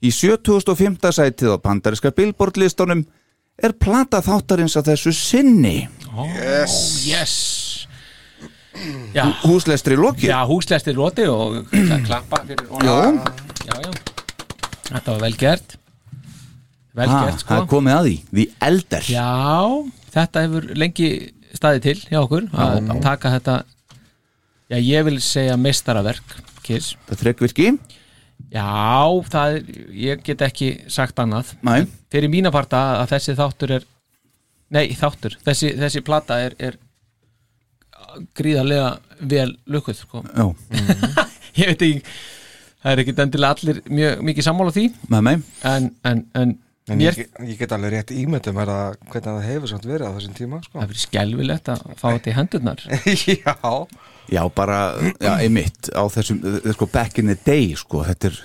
í 0.04 0.12
7005. 0.14 1.00
sætið 1.18 1.56
á 1.56 1.58
pandariska 1.62 2.12
billboard 2.16 2.60
listunum 2.62 3.06
er 3.58 3.74
plata 3.74 4.22
þáttarins 4.22 4.78
að 4.78 4.92
þessu 4.94 5.14
sinni. 5.16 5.78
Yes, 6.38 6.76
yes. 7.08 7.36
Já, 9.16 9.24
húslestri 9.42 9.98
lokið. 9.98 10.30
Já 10.30 10.44
húslæstir 10.46 10.98
loti 10.98 11.26
og 11.32 11.64
það 11.72 12.04
klappa 12.06 12.44
fyrir 12.46 12.68
honum. 12.70 13.18
Já, 13.66 13.80
já 13.82 13.92
Þetta 14.88 15.16
var 15.16 15.24
vel 15.26 15.38
gert. 15.38 15.74
Vel 16.98 17.10
Ha, 17.10 17.24
gert 17.26 17.34
það 17.34 17.42
sko 17.42 17.58
er 17.58 17.66
komið 17.72 17.96
að 17.96 18.06
því, 18.08 18.14
The 18.38 18.46
Elder. 18.68 19.10
Já, 19.12 19.32
þetta 20.14 20.44
hefur 20.46 20.70
lengi 20.78 21.10
staðið 21.58 21.84
til 21.88 21.98
hjá 22.06 22.20
okkur 22.22 22.48
að 22.54 22.94
taka 23.04 23.34
þetta 23.38 23.58
Já, 24.68 24.78
ég 24.84 25.06
vil 25.08 25.20
segja 25.24 25.56
mestaraverk 25.56 26.34
Kiss. 26.66 26.98
Það 27.08 27.14
er 27.16 27.22
þrekkvirki 27.22 27.68
Já, 28.48 28.68
það 29.28 29.56
er, 29.58 29.70
ég 29.92 30.22
get 30.24 30.44
ekki 30.46 30.70
sagt 30.92 31.20
annað 31.20 31.50
Nei. 31.68 31.82
Fyrir 32.14 32.32
mína 32.32 32.52
parta 32.54 33.02
að 33.02 33.10
þessi 33.16 33.36
þáttur 33.40 33.74
er 33.80 33.88
Nei, 34.76 34.86
þáttur, 35.00 35.36
þessi, 35.46 35.74
þessi 35.80 36.02
plata 36.04 36.38
er, 36.44 36.56
er 36.60 36.78
gríðarlega 38.36 38.98
vel 39.30 39.50
lukkuð 39.72 40.00
sko. 40.02 40.24
Já, 40.28 40.48
Ég 41.60 41.72
veit 41.72 41.86
ekki 41.88 42.16
Það 42.78 42.94
er 42.94 43.02
ekkit 43.02 43.20
endilega 43.24 43.56
allir 43.58 43.80
mjög 43.90 44.24
mikið 44.30 44.46
sammála 44.48 44.74
því 44.76 44.86
mig 45.12 45.46
En, 45.68 45.90
en, 46.08 46.24
en, 46.38 46.52
En 46.88 47.02
ég, 47.04 47.18
ég 47.44 47.58
get 47.60 47.74
alveg 47.76 47.98
rétt 47.98 48.14
ímyndum 48.16 48.60
er 48.64 48.70
að 48.72 49.00
hvernig 49.10 49.26
það 49.28 49.48
hefur 49.50 49.72
samt 49.74 49.88
verið 49.90 50.08
á 50.08 50.16
þessum 50.16 50.36
tíma 50.38 50.60
sko. 50.64 50.78
það 50.78 50.92
verið 50.94 51.02
skelvilegt 51.04 51.72
að 51.74 51.82
fá 52.00 52.06
þetta 52.14 52.32
í 52.32 52.36
hendurnar 52.38 52.86
Já 53.42 53.74
Já, 54.32 54.42
bara, 54.56 54.80
já, 55.24 55.34
einmitt 55.40 55.92
á 55.96 56.04
þessum, 56.12 56.42
sko, 56.74 56.88
back 56.92 57.20
in 57.22 57.32
the 57.32 57.38
day, 57.46 57.72
sko, 57.80 58.04
þetta 58.08 58.32
er 58.34 58.42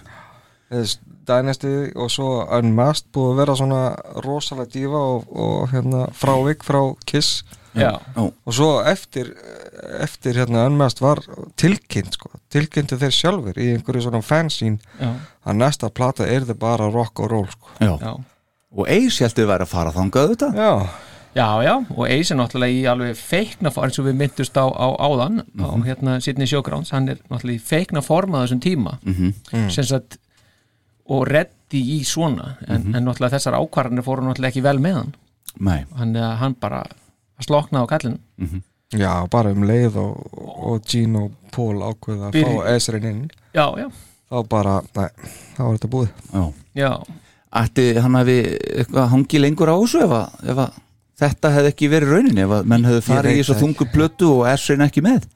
Dynasty 1.26 1.72
og 1.94 2.10
svo 2.10 2.28
Unmasked 2.58 3.10
búið 3.14 3.32
að 3.32 3.40
vera 3.42 3.56
svona 3.58 3.82
rosalega 4.24 4.72
dífa 4.72 5.02
og, 5.16 5.26
og 5.30 5.68
hérna 5.74 6.06
frávik 6.16 6.64
frá 6.66 6.80
Kiss. 7.06 7.42
Já, 7.72 7.94
og 8.18 8.52
svo 8.52 8.82
eftir 8.84 9.30
eftir 10.04 10.36
hérna 10.36 10.66
Unmasked 10.68 11.00
var 11.00 11.22
tilkynnt 11.60 12.18
sko, 12.18 12.28
tilkynntu 12.52 12.98
þeir 13.00 13.14
sjálfur 13.16 13.60
í 13.60 13.70
einhverju 13.76 14.04
svona 14.04 14.20
fansín 14.24 14.76
að 15.00 15.56
næsta 15.56 15.88
plata 15.94 16.26
er 16.28 16.44
þið 16.48 16.58
bara 16.60 16.90
rock 16.92 17.22
og 17.24 17.30
roll 17.32 17.48
sko. 17.48 17.72
já, 17.80 17.94
já. 17.96 18.12
Og 18.72 18.88
Ace 18.88 19.24
heldur 19.24 19.48
væri 19.50 19.66
að 19.66 19.72
fara 19.72 19.92
þangað 19.92 20.30
þetta 20.34 20.50
Já, 20.56 20.70
Já, 21.32 21.46
já, 21.64 21.74
og 21.96 22.04
Ace 22.10 22.34
er 22.34 22.36
náttúrulega 22.36 22.76
í 22.76 22.82
alveg 22.90 23.16
feikna 23.16 23.70
form 23.72 23.88
eins 23.88 23.98
og 24.02 24.04
við 24.10 24.18
myndust 24.20 24.58
á, 24.60 24.68
á 24.68 24.88
áðan 25.00 25.38
á 25.56 25.68
hérna 25.86 26.18
Sidney 26.20 26.46
Showgrounds, 26.50 26.92
hann 26.92 27.08
er 27.08 27.22
náttúrulega 27.30 27.56
í 27.56 27.62
feikna 27.64 28.02
form 28.04 28.34
að 28.36 28.44
þessum 28.46 28.60
tíma. 28.60 28.98
Mhm. 29.06 29.70
sem 29.72 29.84
sagt 29.88 30.18
og 31.08 31.24
reddi 31.28 31.80
í 31.96 32.02
svona 32.04 32.56
en, 32.68 32.92
en 32.94 33.06
náttúrulega 33.06 33.38
þessar 33.38 33.56
ákvarðanir 33.58 34.04
fóru 34.04 34.26
náttúrulega 34.26 34.52
ekki 34.52 34.62
vel 34.66 34.78
með 34.78 34.98
hann. 34.98 35.14
Nei, 35.60 35.80
hann, 35.96 36.14
eh, 36.16 36.36
hann 36.36 36.54
bara 36.60 36.82
sloknaði 37.40 37.84
á 37.84 37.92
kallinu. 37.94 38.62
Já 38.92 39.12
bara 39.32 39.50
um 39.56 39.64
leið 39.64 39.96
og, 39.96 40.36
og 40.36 40.84
Gene 40.84 41.24
og 41.24 41.32
Paul 41.52 41.80
ákveða 41.80 42.28
að 42.28 42.44
fá 42.44 42.70
Ezrin 42.76 43.08
inn. 43.08 43.24
Já, 43.56 43.66
já, 43.80 43.88
þá 44.28 44.48
bara, 44.52 44.78
nei, 44.96 45.08
þá 45.56 45.60
var 45.64 45.76
þetta 45.78 45.92
búið. 45.96 46.12
Já. 46.32 46.44
Já. 46.76 46.92
Ætti 47.62 47.86
hann 48.00 48.14
hafi 48.16 48.38
eitthvað 48.52 49.10
hangið 49.12 49.40
lengur 49.46 49.72
á 49.72 49.76
þessu 49.80 50.04
ef 50.04 50.12
að, 50.16 50.36
ef 50.52 50.60
að 50.66 50.80
þetta 51.20 51.52
hefði 51.56 51.70
ekki 51.72 51.90
verið 51.92 52.12
raunin 52.16 52.42
ef 52.44 52.54
að 52.56 52.66
menn 52.72 52.88
hefði 52.88 53.04
farið 53.06 53.32
í 53.36 53.40
þessu 53.40 53.54
það 53.54 53.62
þungu 53.64 53.86
plötu 53.92 54.30
og 54.38 54.46
Esrin 54.52 54.84
ekki 54.86 55.04
með. 55.04 55.26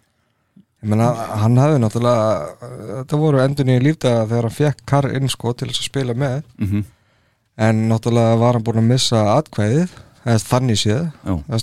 Ég 0.84 0.90
meina, 0.92 1.10
hann 1.42 1.56
hafði 1.58 1.82
náttúrulega 1.82 2.72
þetta 3.00 3.20
voru 3.20 3.40
endun 3.42 3.72
í 3.72 3.78
lífdaga 3.82 4.26
þegar 4.30 4.48
hann 4.48 4.56
fekk 4.58 4.82
Karr 4.86 5.14
inn 5.18 5.32
sko 5.32 5.52
til 5.56 5.70
þess 5.70 5.82
að 5.82 5.90
spila 5.90 6.14
með. 6.14 6.42
Mhm. 6.58 6.84
en 7.56 7.88
náttúrulega 7.88 8.38
var 8.38 8.52
hann 8.52 8.64
búin 8.64 8.82
að 8.82 8.90
missa 8.90 9.20
atkvæðið, 9.38 9.92
þannig 10.44 10.76
séð. 10.76 11.06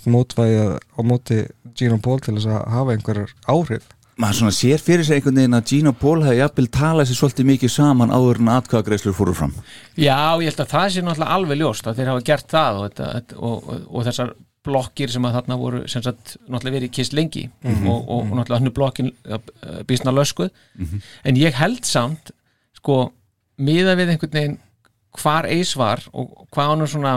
Mótvæðið 0.10 0.72
á 0.98 1.00
móti 1.06 1.38
Gene 1.78 2.00
og 2.00 2.02
Paul 2.02 2.20
til 2.20 2.34
þess 2.38 2.50
að 2.50 2.64
hafa 2.74 2.96
einhverjar 2.96 3.34
áhrif 3.48 3.84
maður 4.22 4.40
svona 4.40 4.54
sér 4.56 4.82
fyrir 4.84 5.06
sig 5.08 5.18
einhvern 5.18 5.40
veginn 5.40 5.58
að 5.58 5.70
Gina 5.72 5.92
og 5.94 6.00
Paul 6.02 6.22
hefði 6.22 6.40
jafnvel 6.40 6.68
talað 6.78 7.10
sér 7.10 7.20
svolítið 7.20 7.50
mikið 7.50 7.74
saman 7.74 8.14
áður 8.14 8.42
en 8.44 8.52
atkvæðagreislur 8.54 9.16
fóru 9.18 9.36
fram. 9.38 9.54
Já, 9.98 10.38
ég 10.42 10.52
held 10.52 10.64
að 10.64 10.74
það 10.74 10.88
sé 10.94 11.04
náttúrulega 11.04 11.38
alveg 11.38 11.62
ljóst 11.62 11.88
að 11.90 12.00
þeir 12.00 12.12
hafa 12.12 12.26
gert 12.30 12.54
það 12.54 12.82
og, 12.84 13.00
og, 13.04 13.38
og, 13.44 13.88
og 13.90 14.08
þessar 14.08 14.34
blokkir 14.64 15.12
sem 15.12 15.26
að 15.28 15.38
þarna 15.40 15.58
voru 15.60 15.82
sem 15.92 16.04
sagt 16.06 16.36
náttúrulega 16.46 16.78
verið 16.78 16.94
kist 16.96 17.16
lengi 17.18 17.48
og, 17.66 17.88
og, 17.90 18.04
og 18.14 18.36
náttúrulega 18.38 18.60
hann 18.62 18.70
er 18.70 18.76
blokkin 18.78 19.12
uh, 19.28 19.42
bísna 19.90 20.14
löskuð. 20.16 20.54
En 21.28 21.40
ég 21.40 21.58
held 21.60 21.84
samt 21.90 22.32
sko 22.80 23.00
miða 23.58 23.98
við 24.00 24.14
einhvern 24.14 24.38
veginn 24.38 24.60
hvar 25.20 25.50
eis 25.50 25.76
var 25.78 26.02
og 26.14 26.48
hvað 26.54 26.72
hann 26.72 26.86
er 26.86 26.94
svona 26.94 27.16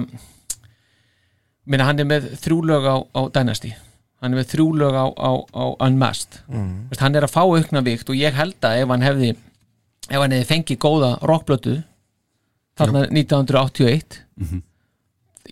minna 1.67 1.87
hann 1.89 2.01
er 2.03 2.09
með 2.09 2.33
þrjú 2.43 2.63
lög 2.71 2.89
á, 2.89 2.97
á 3.03 3.21
Dynasty 3.35 3.73
hann 4.23 4.33
er 4.33 4.41
með 4.41 4.53
þrjú 4.55 4.69
lög 4.81 4.97
á, 4.97 5.07
á, 5.13 5.31
á 5.53 5.65
Unmasked. 5.87 6.41
Mm. 6.49 6.89
hann 6.99 7.19
er 7.19 7.27
að 7.27 7.35
fá 7.35 7.43
aukna 7.45 7.83
vikt 7.85 8.09
og 8.11 8.19
ég 8.19 8.37
held 8.37 8.57
að 8.65 8.81
ef 8.83 8.95
hann 8.95 9.05
hefði 9.05 9.35
ef 10.07 10.17
hann 10.21 10.35
hefði 10.37 10.49
fengið 10.53 10.81
góða 10.83 11.11
rockblötu 11.27 11.77
þarna 12.79 13.05
1981 13.11 14.23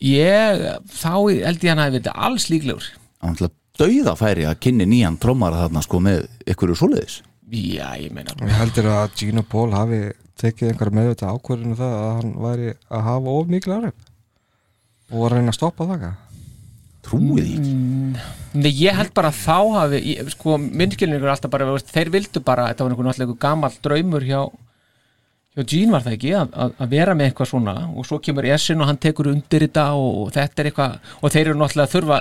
ég 0.05 0.65
þá 0.91 1.13
held 1.45 1.65
ég 1.65 1.71
hann 1.73 1.85
hefði 1.85 2.01
verið 2.01 2.11
alls 2.15 2.49
líklegur. 2.53 2.89
Hann 3.25 3.37
ætla 3.37 3.51
dauða 3.79 4.17
færi 4.19 4.49
að 4.49 4.61
kynni 4.67 4.87
nýjan 4.89 5.21
trommara 5.21 5.65
þarna 5.65 5.83
sko 5.85 6.01
með 6.03 6.27
ykkur 6.51 6.75
svoleiðis. 6.79 7.23
Já, 7.55 7.93
ég 8.01 8.11
meina 8.15 8.35
ég 8.41 8.57
heldur 8.57 8.89
að 8.91 9.19
Gene 9.21 9.43
og 9.45 9.49
Paul 9.51 9.71
hafi 9.75 10.01
tekið 10.41 10.73
einhverja 10.73 10.97
meðvita 10.97 11.31
ákvörðinu 11.31 11.77
það 11.79 11.95
að 11.99 12.13
hann 12.19 12.33
væri 12.43 12.71
að 12.89 13.05
hafa 13.07 13.35
of 13.39 13.51
mikil 13.53 13.75
áhrif 13.77 13.99
og 15.13 15.21
var 15.21 15.35
að 15.35 15.39
reyna 15.39 15.53
að 15.53 15.59
stoppa 15.59 15.87
það? 15.91 16.07
Trúið 17.05 17.49
því 17.49 17.55
ekki. 17.59 17.75
Nei, 18.55 18.71
ég 18.79 18.97
held 18.97 19.11
bara 19.17 19.31
að 19.33 19.41
þá 19.43 19.59
hafi 19.75 20.01
ég, 20.13 20.31
sko, 20.33 20.57
minnskilningur 20.63 21.27
er 21.27 21.35
alltaf 21.35 21.53
bara 21.53 21.67
veist, 21.73 21.91
þeir 21.93 22.13
vildu 22.15 22.43
bara, 22.47 22.69
þetta 22.71 22.87
var 22.87 22.95
einhvern 22.95 23.35
gammal 23.43 23.75
draumur 23.85 24.25
hjá, 24.25 24.41
hjá 25.57 25.67
Gene 25.73 25.95
var 25.97 26.07
það 26.07 26.17
ekki 26.17 26.33
að, 26.39 26.57
að, 26.65 26.75
að 26.79 26.95
vera 26.95 27.17
með 27.19 27.31
eitthvað 27.31 27.51
svona. 27.51 27.77
Og 27.95 28.09
svo 28.09 28.21
kemur 28.23 28.49
Essin 28.55 28.83
og 28.83 28.91
hann 28.91 29.01
tekur 29.03 29.33
undir 29.35 29.67
þetta 29.67 29.87
og, 29.99 30.11
og 30.25 30.35
þetta 30.35 30.63
er 30.63 30.71
eitthvað, 30.71 30.99
og 31.21 31.35
þeir 31.35 31.47
eru 31.49 31.61
náttúrulega 31.61 31.89
að 31.91 31.97
þurfa 31.97 32.21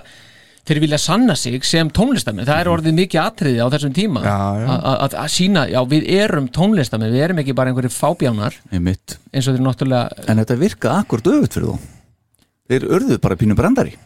þeir 0.64 0.80
vilja 0.80 1.00
sanna 1.02 1.36
sig 1.36 1.66
sem 1.68 1.90
tónlistamenn. 1.92 2.48
Það 2.48 2.62
er 2.62 2.72
orðið 2.72 2.98
mikið 3.02 3.22
atriði 3.24 3.60
á 3.60 3.68
þessum 3.74 3.96
tíma. 3.98 4.22
Að- 4.24 5.18
sína, 5.34 5.66
já 5.70 5.82
við 5.92 6.08
erum 6.18 6.48
tónlistamenn 6.56 7.12
við 7.14 7.26
erum 7.28 7.42
ekki 7.44 7.56
bara 7.58 7.74
einhverju 7.74 7.92
fábjánar. 7.94 8.58
Eins 8.72 9.50
og 9.50 9.58
þeir 9.58 9.66
náttúrulega 9.68 10.30
En 10.32 10.40
þetta 10.40 10.60
virkaði 10.62 11.04
akkur 11.04 11.26
döfut 11.26 11.58
fyrir 11.58 11.68
þú 11.68 11.78
Þeir 12.72 12.86
urðu 12.96 13.20
bara 13.20 13.36
pínu 13.36 13.58
brandari 13.60 13.98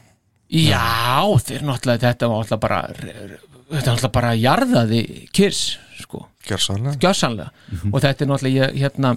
Já, 0.47 1.27
þeir 1.43 1.65
náttúrulega 1.67 2.03
þetta 2.05 2.29
var 2.31 2.45
náttúrulega 2.45 2.61
bara 2.63 2.81
þetta 2.95 3.67
var 3.67 3.81
náttúrulega 3.83 4.11
bara 4.15 4.33
jarðaði 4.39 5.01
kirs, 5.35 5.61
sko, 5.99 6.23
Gjörsanlega 6.47 7.01
gjössanlega 7.03 7.49
og 7.91 8.03
þetta 8.05 8.23
er 8.23 8.29
náttúrulega, 8.31 8.69
hérna 8.77 9.15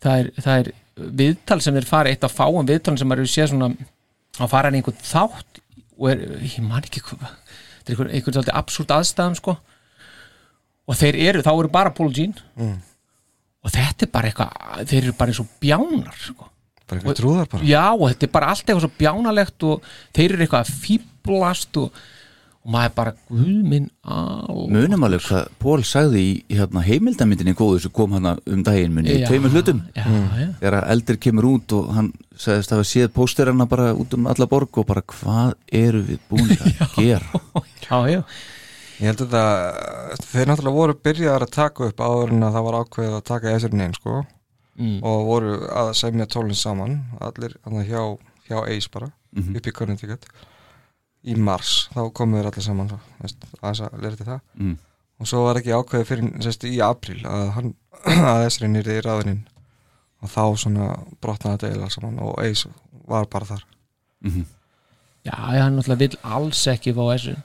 það 0.00 0.22
er, 0.22 0.30
það 0.40 0.54
er 0.62 0.70
viðtal 1.20 1.60
sem 1.60 1.76
þeir 1.76 1.88
fara 1.88 2.12
eitt 2.12 2.24
af 2.24 2.32
fáum 2.36 2.68
viðtalum 2.68 3.00
sem 3.00 3.10
maður 3.10 3.28
séð 3.28 3.52
svona 3.52 3.70
að 4.40 4.52
fara 4.54 4.70
inn 4.70 4.78
í 4.78 4.80
einhvern 4.80 5.04
þátt 5.04 5.60
og 6.00 6.06
er, 6.14 6.22
ég 6.46 6.62
man 6.64 6.80
ekki 6.80 7.02
hvað 7.04 7.26
þetta 7.28 7.90
er 7.90 7.92
einhvern, 7.92 8.14
einhvern 8.14 8.36
svolítið 8.38 8.56
absúrt 8.60 8.94
aðstæðum, 8.94 9.36
sko. 9.36 9.56
Og 10.88 10.96
þeir 10.96 11.18
eru, 11.28 11.42
þá 11.44 11.50
eru 11.52 11.70
bara 11.72 11.92
Paul 11.96 12.10
Jean. 12.16 12.32
Og 13.60 13.72
þetta 13.72 14.06
er 14.06 14.10
bara 14.12 14.30
eitthvað 14.30 14.88
þeir 14.88 15.02
eru 15.02 15.14
bara 15.18 15.32
eins 15.32 15.40
og 15.42 15.52
bjánar, 15.60 16.16
sko 16.16 16.48
Bara 16.90 17.00
eitthvað 17.00 17.18
trúðar 17.22 17.50
bara. 17.54 17.66
Já, 17.70 17.84
og 17.94 18.06
þetta 18.10 18.26
er 18.28 18.32
bara 18.36 18.52
allt 18.54 18.64
eitthvað 18.66 18.86
svo 18.86 18.94
bjánalegt 19.00 19.68
og 19.70 19.90
þeir 20.16 20.34
eru 20.34 20.46
eitthvað 20.48 20.64
að 20.66 20.72
fýblast 20.84 21.78
og, 21.80 22.00
og 22.60 22.72
maður 22.74 22.90
er 22.90 22.94
bara 22.98 23.12
guðminn 23.30 23.86
Munum 24.74 25.04
alveg 25.06 25.22
hvað 25.24 25.46
Pól 25.62 25.84
sagði 25.86 26.22
í 26.26 26.32
hérna, 26.58 26.82
heimildamindinni 26.84 27.54
góðu 27.56 27.80
sem 27.86 27.92
kom 27.96 28.12
hann 28.18 28.28
um 28.34 28.64
daginn 28.66 28.92
muni 28.96 29.14
í 29.14 29.22
tveimur 29.24 29.54
hlutum. 29.54 29.80
Já, 29.96 30.04
já, 30.04 30.48
þegar 30.60 30.78
eldir 30.92 31.20
kemur 31.24 31.48
út 31.54 31.74
og 31.78 31.88
hann 31.96 32.10
sagðist 32.36 32.72
að 32.74 32.80
hafa 32.82 32.88
séð 32.90 33.10
pósterana 33.16 33.66
bara 33.70 33.92
út 33.96 34.16
um 34.18 34.28
alla 34.30 34.48
borg 34.50 34.80
og 34.82 34.88
bara 34.90 35.02
hvað 35.14 35.54
eru 35.80 36.02
við 36.10 36.20
búin 36.28 36.50
að 36.56 36.82
gera? 36.98 37.44
Já, 37.86 37.96
já. 38.16 38.20
Ég 39.00 39.08
held 39.08 39.22
að 39.24 39.30
þetta, 39.32 40.18
þeir 40.28 40.50
náttúrulega 40.50 40.76
voru 40.76 40.94
byrjaðar 41.08 41.46
að 41.46 41.54
taka 41.56 41.86
upp 41.88 42.02
áður 42.04 42.34
en 42.36 42.42
að 42.44 42.56
það 42.58 42.66
var 42.66 42.78
ákveðið 42.82 43.14
að 43.16 43.22
taka 43.30 43.54
Esrin 43.56 43.84
einn 43.86 43.94
sko 43.96 44.18
Mm. 44.78 45.02
og 45.04 45.26
voru 45.26 45.56
að 45.68 45.90
semja 45.98 46.26
tólinn 46.30 46.54
saman 46.56 46.92
allir 47.20 47.56
hjá, 47.88 48.18
hjá 48.48 48.58
Ace 48.76 48.88
bara 48.92 49.10
Mhm. 49.36 49.56
upp 49.56 49.66
í 49.66 49.72
Körnindíkett 49.72 50.24
í 51.24 51.36
mars, 51.36 51.88
þá 51.94 52.12
komu 52.12 52.36
þeir 52.38 52.46
allir 52.50 52.62
saman 52.64 52.88
aðeins 53.20 53.80
að 53.80 54.00
lera 54.02 54.16
til 54.16 54.26
það 54.26 54.40
Mm. 54.58 54.78
og 55.20 55.26
svo 55.26 55.44
var 55.44 55.54
ekki 55.60 55.74
ákveðið 55.76 56.06
fyrir 56.06 56.42
sérst, 56.42 56.64
í 56.64 56.80
april 56.80 57.20
að, 57.24 57.50
hann, 57.52 57.74
að 58.06 58.46
Esrin 58.46 58.76
er 58.76 58.82
í 58.88 59.00
raðininn 59.02 59.42
og 60.22 60.28
þá 60.30 60.56
svona 60.56 60.86
brotnaði 61.20 61.58
þetta 61.58 61.68
eiginlega 61.70 61.90
saman 61.92 62.18
og 62.18 62.38
Ace 62.42 62.68
var 63.06 63.26
bara 63.26 63.44
þar 63.44 63.64
já, 65.24 65.34
hann 65.34 65.76
náttúrulega 65.76 65.98
vill 65.98 66.16
alls 66.24 66.66
ekki 66.66 66.94
fá 66.96 67.02
þessu 67.12 67.36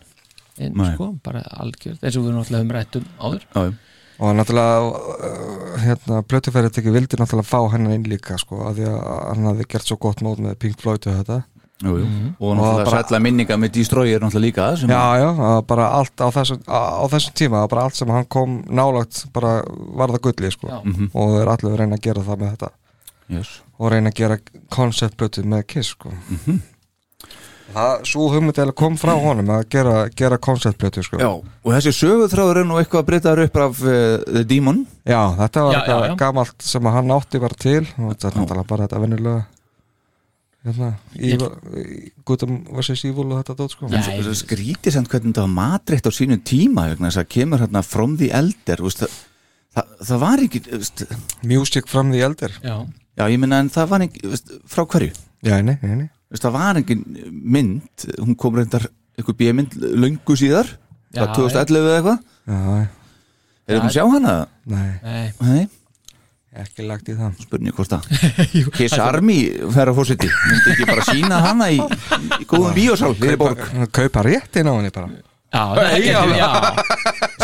en 0.57 0.73
Nei. 0.73 0.93
sko, 0.95 1.09
bara 1.23 1.41
algjörð 1.59 1.99
eins 2.01 2.15
og 2.15 2.23
við 2.23 2.35
náttúrulega 2.38 2.63
höfum 2.63 2.71
rætt 2.77 2.95
um 2.95 3.05
áður 3.19 3.43
Já, 3.55 3.61
já. 3.65 3.73
Og 4.19 4.36
náttúrulega 4.38 4.78
uh, 4.86 5.82
hérna, 5.84 6.21
plötufæriðteki 6.30 6.93
vildi 6.95 7.17
náttúrulega 7.19 7.49
fá 7.49 7.60
hennan 7.73 7.97
inn 7.97 8.08
líka 8.10 8.38
sko, 8.39 8.62
af 8.69 8.78
því 8.78 8.86
að 8.91 9.01
hann 9.32 9.49
hafði 9.49 9.67
gert 9.73 9.89
svo 9.89 9.97
gott 9.99 10.21
mót 10.25 10.39
með 10.43 10.56
Pink 10.62 10.80
Floyd 10.82 11.08
og 11.12 11.19
þetta 11.19 11.41
Jú, 11.84 11.91
jú. 11.99 12.06
og 12.39 12.45
Og 12.47 12.54
náttúrulega 12.56 12.86
bara- 12.88 13.01
sætla 13.04 13.19
minninga 13.19 13.58
með 13.60 13.73
Destroyer 13.75 14.21
náttúrulega 14.23 14.45
líka 14.47 14.67
sem 14.80 14.89
já, 14.89 15.01
já, 15.19 15.62
bara 15.67 15.89
allt 15.97 16.15
á 16.23 16.28
þessum, 16.32 16.62
á, 16.71 16.80
á 17.04 17.06
þessum 17.12 17.34
tíma, 17.36 17.65
bara 17.67 17.84
allt 17.84 17.95
sem 17.99 18.08
hann 18.15 18.25
kom 18.32 18.62
nálagt 18.69 19.25
bara 19.36 19.58
var 19.67 20.10
það 20.15 20.21
gulli 20.30 20.51
sko. 20.56 20.67
Já. 20.71 20.80
og 21.13 21.36
þeir 21.36 21.51
allir 21.51 21.73
að 21.73 21.80
reyna 21.84 21.95
að 21.99 22.06
gera 22.08 22.23
það 22.23 22.39
með 22.39 22.54
þetta 22.56 22.71
yes. 23.36 23.51
og 23.80 23.91
reyna 23.91 24.10
að 24.13 24.15
gera 24.21 24.38
konceptblötu 24.71 25.43
með 25.43 25.67
Kiss 25.67 25.91
sko. 25.97 26.13
Það, 27.75 28.05
svo 28.09 28.27
hugmynd 28.33 28.59
eða 28.63 28.73
kom 28.81 28.95
frá 28.99 29.11
honum 29.19 29.49
að 29.55 29.65
gera, 29.75 29.95
gera 30.17 30.38
konceptblötu 30.41 31.03
sko. 31.05 31.19
Já, 31.21 31.29
og 31.35 31.73
þessi 31.75 31.93
söguþráður 31.99 32.61
er 32.61 32.69
nú 32.69 32.79
eitthvað 32.79 33.03
að 33.03 33.09
breytaður 33.09 33.43
upp 33.45 33.59
af 33.65 33.81
uh, 33.83 33.97
The 34.29 34.45
Demon. 34.49 34.85
Já, 35.05 35.19
þetta 35.41 35.65
var 35.67 35.75
Já, 35.75 35.79
eitthvað 35.81 35.99
já, 36.05 36.07
já. 36.09 36.15
gamalt 36.23 36.65
sem 36.71 36.88
að 36.89 36.97
hann 36.99 37.13
átti 37.17 37.43
bara 37.43 37.59
til. 37.65 37.83
Og 37.99 38.09
þetta 38.13 38.31
er 38.31 38.39
náttúrulega 38.39 38.69
bara 38.71 38.88
þetta 38.88 39.03
venjulega 39.03 39.43
hérna, 40.65 40.89
evil, 41.21 41.51
Goodum 42.25 42.57
vs. 42.73 43.05
Evil 43.11 43.27
og 43.29 43.38
þetta 43.43 43.57
dót 43.59 43.75
sko. 43.75 43.91
Svo 43.91 44.35
skrítið 44.41 44.95
sem 44.97 45.05
hvernig 45.05 45.33
þetta 45.35 45.45
var 45.45 45.53
matreitt 45.59 46.09
á 46.09 46.11
sínum 46.15 46.41
tíma 46.41 46.88
vegna 46.89 47.11
þess 47.11 47.21
að 47.21 47.31
kemur 47.38 47.61
hérna 47.61 47.83
From 47.85 48.17
the 48.21 48.31
Elder 48.33 48.81
veist, 48.81 49.03
það, 49.05 49.19
það, 49.77 49.93
það 50.09 50.23
var 50.25 50.45
ekki 50.47 50.63
veist, 50.71 51.05
Music 51.45 51.91
from 51.91 52.11
the 52.15 52.23
Elder. 52.25 52.55
Já, 52.65 52.79
Já, 53.15 53.29
ég 53.31 53.39
minna 53.39 53.61
en 53.63 53.69
það 53.71 53.91
var 53.93 54.03
ekki 54.07 54.25
veist, 54.33 54.49
frá 54.67 54.83
hverju? 54.89 55.13
Já, 55.45 55.59
nei, 55.61 55.77
nei, 55.85 55.95
nei 56.01 56.09
veist, 56.36 56.45
það 56.45 56.56
var 56.58 56.82
ekki 56.82 56.98
mynd 57.56 58.06
hún 58.19 58.38
kom 58.39 58.60
reyndar 58.60 58.86
eitthvað 59.15 59.39
bjömynd 59.41 59.80
löngu 60.04 60.38
síðar 60.39 60.69
Já, 61.15 61.21
það 61.24 61.34
2011 61.39 61.80
eða 61.80 61.98
eitthvað. 61.98 62.21
Já, 62.45 62.88
er 63.65 63.80
það 63.80 63.88
að 63.89 63.95
sjá 63.95 64.06
hana? 64.12 64.36
nei, 64.67 64.89
nei. 65.06 65.28
Nei, 65.39 65.67
ekki 66.62 66.88
lagt 66.88 67.12
í 67.12 67.15
það. 67.17 67.38
Spurning 67.45 67.76
hvort 67.76 67.93
það 67.95 68.71
Kiss 68.76 68.98
Army 69.10 69.38
fer 69.76 69.91
að 69.91 70.02
fórseti 70.02 70.30
myndi 70.32 70.74
ekki 70.76 70.89
bara 70.89 71.08
sína 71.08 71.39
hana 71.45 71.69
í, 71.71 71.80
í 72.41 72.50
góðum 72.50 73.15
Kaupa, 73.24 73.88
kaupa 73.95 74.26
réttin 74.28 74.69
á 74.69 74.74
henni 74.76 74.93
bara 74.95 75.10
já, 75.56 76.48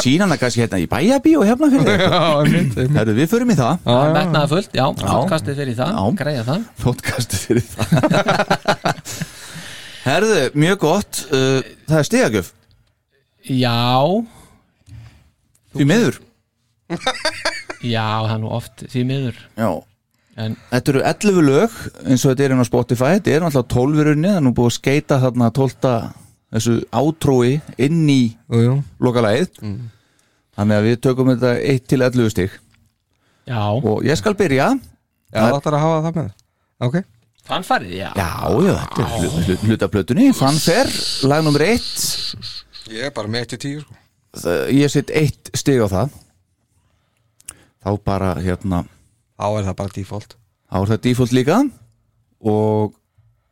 það 0.02 0.39
kannski 0.41 0.63
hérna 0.63 0.80
í 0.82 0.88
bæjabíó 0.91 1.43
hefna 1.47 1.69
fyrir 1.71 3.13
við 3.19 3.30
förum 3.32 3.54
í 3.54 3.58
það. 3.60 3.78
Það 3.86 4.02
er 4.02 4.15
metnaða 4.17 4.50
fullt 4.52 4.74
já, 4.76 4.84
podcastið 5.02 5.62
fyrir 5.62 5.78
það, 5.78 6.00
greiða 6.19 6.43
það. 6.50 6.65
Podcastið 6.82 7.45
fyrir 7.45 7.69
það. 7.76 7.86
Herðu, 10.08 10.41
mjög 10.58 10.82
gott. 10.82 11.21
Uh, 11.30 11.62
það 11.88 12.00
er 12.00 12.10
stigagjöf. 12.10 12.52
Já, 13.47 13.86
því 15.78 15.88
miður. 15.89 16.19
Já, 17.82 18.06
það 18.26 18.34
er 18.36 18.41
nú 18.41 18.52
oft 18.58 18.84
því 18.91 19.06
miður. 19.10 19.38
Já. 19.58 19.69
en 20.41 20.58
Þetta 20.71 20.91
eru 20.93 21.04
11 21.12 21.45
lög 21.47 21.78
eins 22.06 22.26
og 22.26 22.34
þetta 22.34 22.47
er 22.47 22.56
inn 22.56 22.65
á 22.65 22.67
Spotify. 22.67 23.13
Þetta 23.19 23.36
er 23.36 23.45
náttúrulega 23.45 23.76
12 23.76 24.02
í 24.02 24.08
rauninni 24.10 24.32
það 24.34 24.41
er 24.41 24.45
nú 24.47 24.54
búið 24.58 24.71
að 24.71 24.78
skeita 24.80 25.21
þarna 25.21 25.54
12 25.62 25.78
þessu 26.51 26.73
átrói 26.91 27.61
inn 27.77 28.03
í 28.11 28.35
lokalæð 28.99 29.47
þannig 29.61 30.75
að 30.77 30.87
við 30.89 30.99
tökum 31.05 31.31
þetta 31.31 31.51
1 31.73 31.85
til 31.87 32.01
11 32.01 32.29
stig. 32.33 32.51
Já, 33.47 33.61
og 33.71 34.03
ég 34.05 34.17
skal 34.19 34.35
byrja. 34.37 34.67
Já, 35.31 35.39
það 35.47 35.57
ætlar 35.61 35.77
að 35.77 35.83
hafa 35.85 36.01
það 36.07 36.17
með 36.19 36.31
Ok. 36.81 36.95
Fannfarið, 37.47 37.91
já. 37.97 38.09
Já, 38.15 38.29
já, 38.61 38.73
þetta 38.81 39.01
er 39.01 39.13
hlu- 39.17 39.43
hlu- 39.45 39.59
hlutaplötunni 39.65 40.27
Fanfer, 40.37 40.89
lag 41.29 41.43
nummer 41.43 41.61
1 41.65 41.81
Ég 42.91 43.07
er 43.07 43.13
bara 43.15 43.27
með 43.31 43.47
1-10 43.55 43.81
sko. 43.81 43.95
Ég 44.71 44.89
set 44.91 45.09
1 45.09 45.49
stig 45.57 45.79
á 45.81 45.87
það. 45.89 46.09
Þá 47.81 47.89
bara 48.05 48.35
hérna 48.41 48.83
Þá 49.39 49.45
er 49.57 49.63
það 49.65 49.75
bara 49.79 49.93
default. 49.95 50.35
Þá 50.71 50.75
er 50.83 50.89
það 50.91 51.01
default 51.07 51.31
líka. 51.33 51.55
Og 52.45 52.93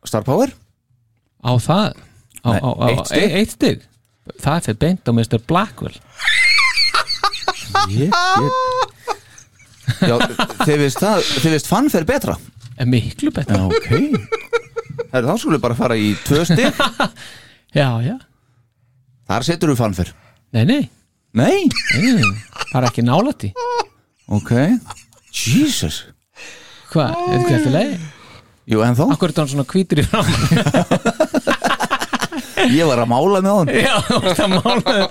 Star 0.06 0.22
Power. 0.22 0.52
Á 1.42 1.52
það 1.58 1.96
á, 2.44 2.50
Nei, 2.52 2.60
á, 2.60 2.70
á, 2.70 2.84
eitt 2.90 3.06
stig. 3.10 3.34
eitt 3.40 3.54
stig? 3.56 3.82
Það 4.40 4.64
fyrir 4.68 4.78
beint 4.84 5.08
á 5.08 5.12
Mr. 5.12 5.38
Blackwell. 5.48 5.96
Ég, 7.90 8.10
ég... 8.10 8.50
Já, 10.06 10.16
þið 10.64 10.76
veist 10.84 11.00
það 11.02 11.24
þið 11.42 11.52
veist 11.56 11.68
Fanfer 11.70 12.06
betra. 12.08 12.36
Er 12.80 12.88
miklu 12.88 13.32
betur 13.34 13.58
Já, 13.58 13.66
ok. 13.68 13.90
Heru, 15.10 15.26
Þá 15.26 15.34
skulum 15.42 15.56
við 15.56 15.62
bara 15.64 15.76
fara 15.78 15.96
í 15.98 16.12
tvö 16.24 16.44
stig. 16.48 16.80
Já, 17.78 17.86
já, 18.02 18.16
Þar 19.30 19.44
setur 19.46 19.70
við 19.70 19.78
Fanfer 19.78 20.08
nei, 20.50 20.64
nei, 20.66 20.80
Nei, 21.38 21.68
nei 21.94 22.24
það 22.72 22.78
er 22.80 22.86
ekki 22.88 23.04
nálætti 23.06 23.50
ok. 24.30 24.50
Jesus. 25.30 26.00
Hvað, 26.90 27.14
er 27.30 27.44
þetta 27.46 27.70
leið? 27.76 27.92
Jú, 28.70 28.80
en 28.82 28.98
þá, 28.98 29.04
akkur 29.14 29.30
er 29.30 29.36
þetta 29.36 29.52
svona 29.52 29.66
hvítur 29.70 30.02
í 30.02 30.06
fram 30.10 30.26
ég 32.68 32.88
var 32.88 33.02
að 33.02 33.10
mála 33.10 33.40
með 33.44 33.56
hann 33.58 33.70
já, 33.74 33.94
það 34.38 34.54
málaði 34.56 35.06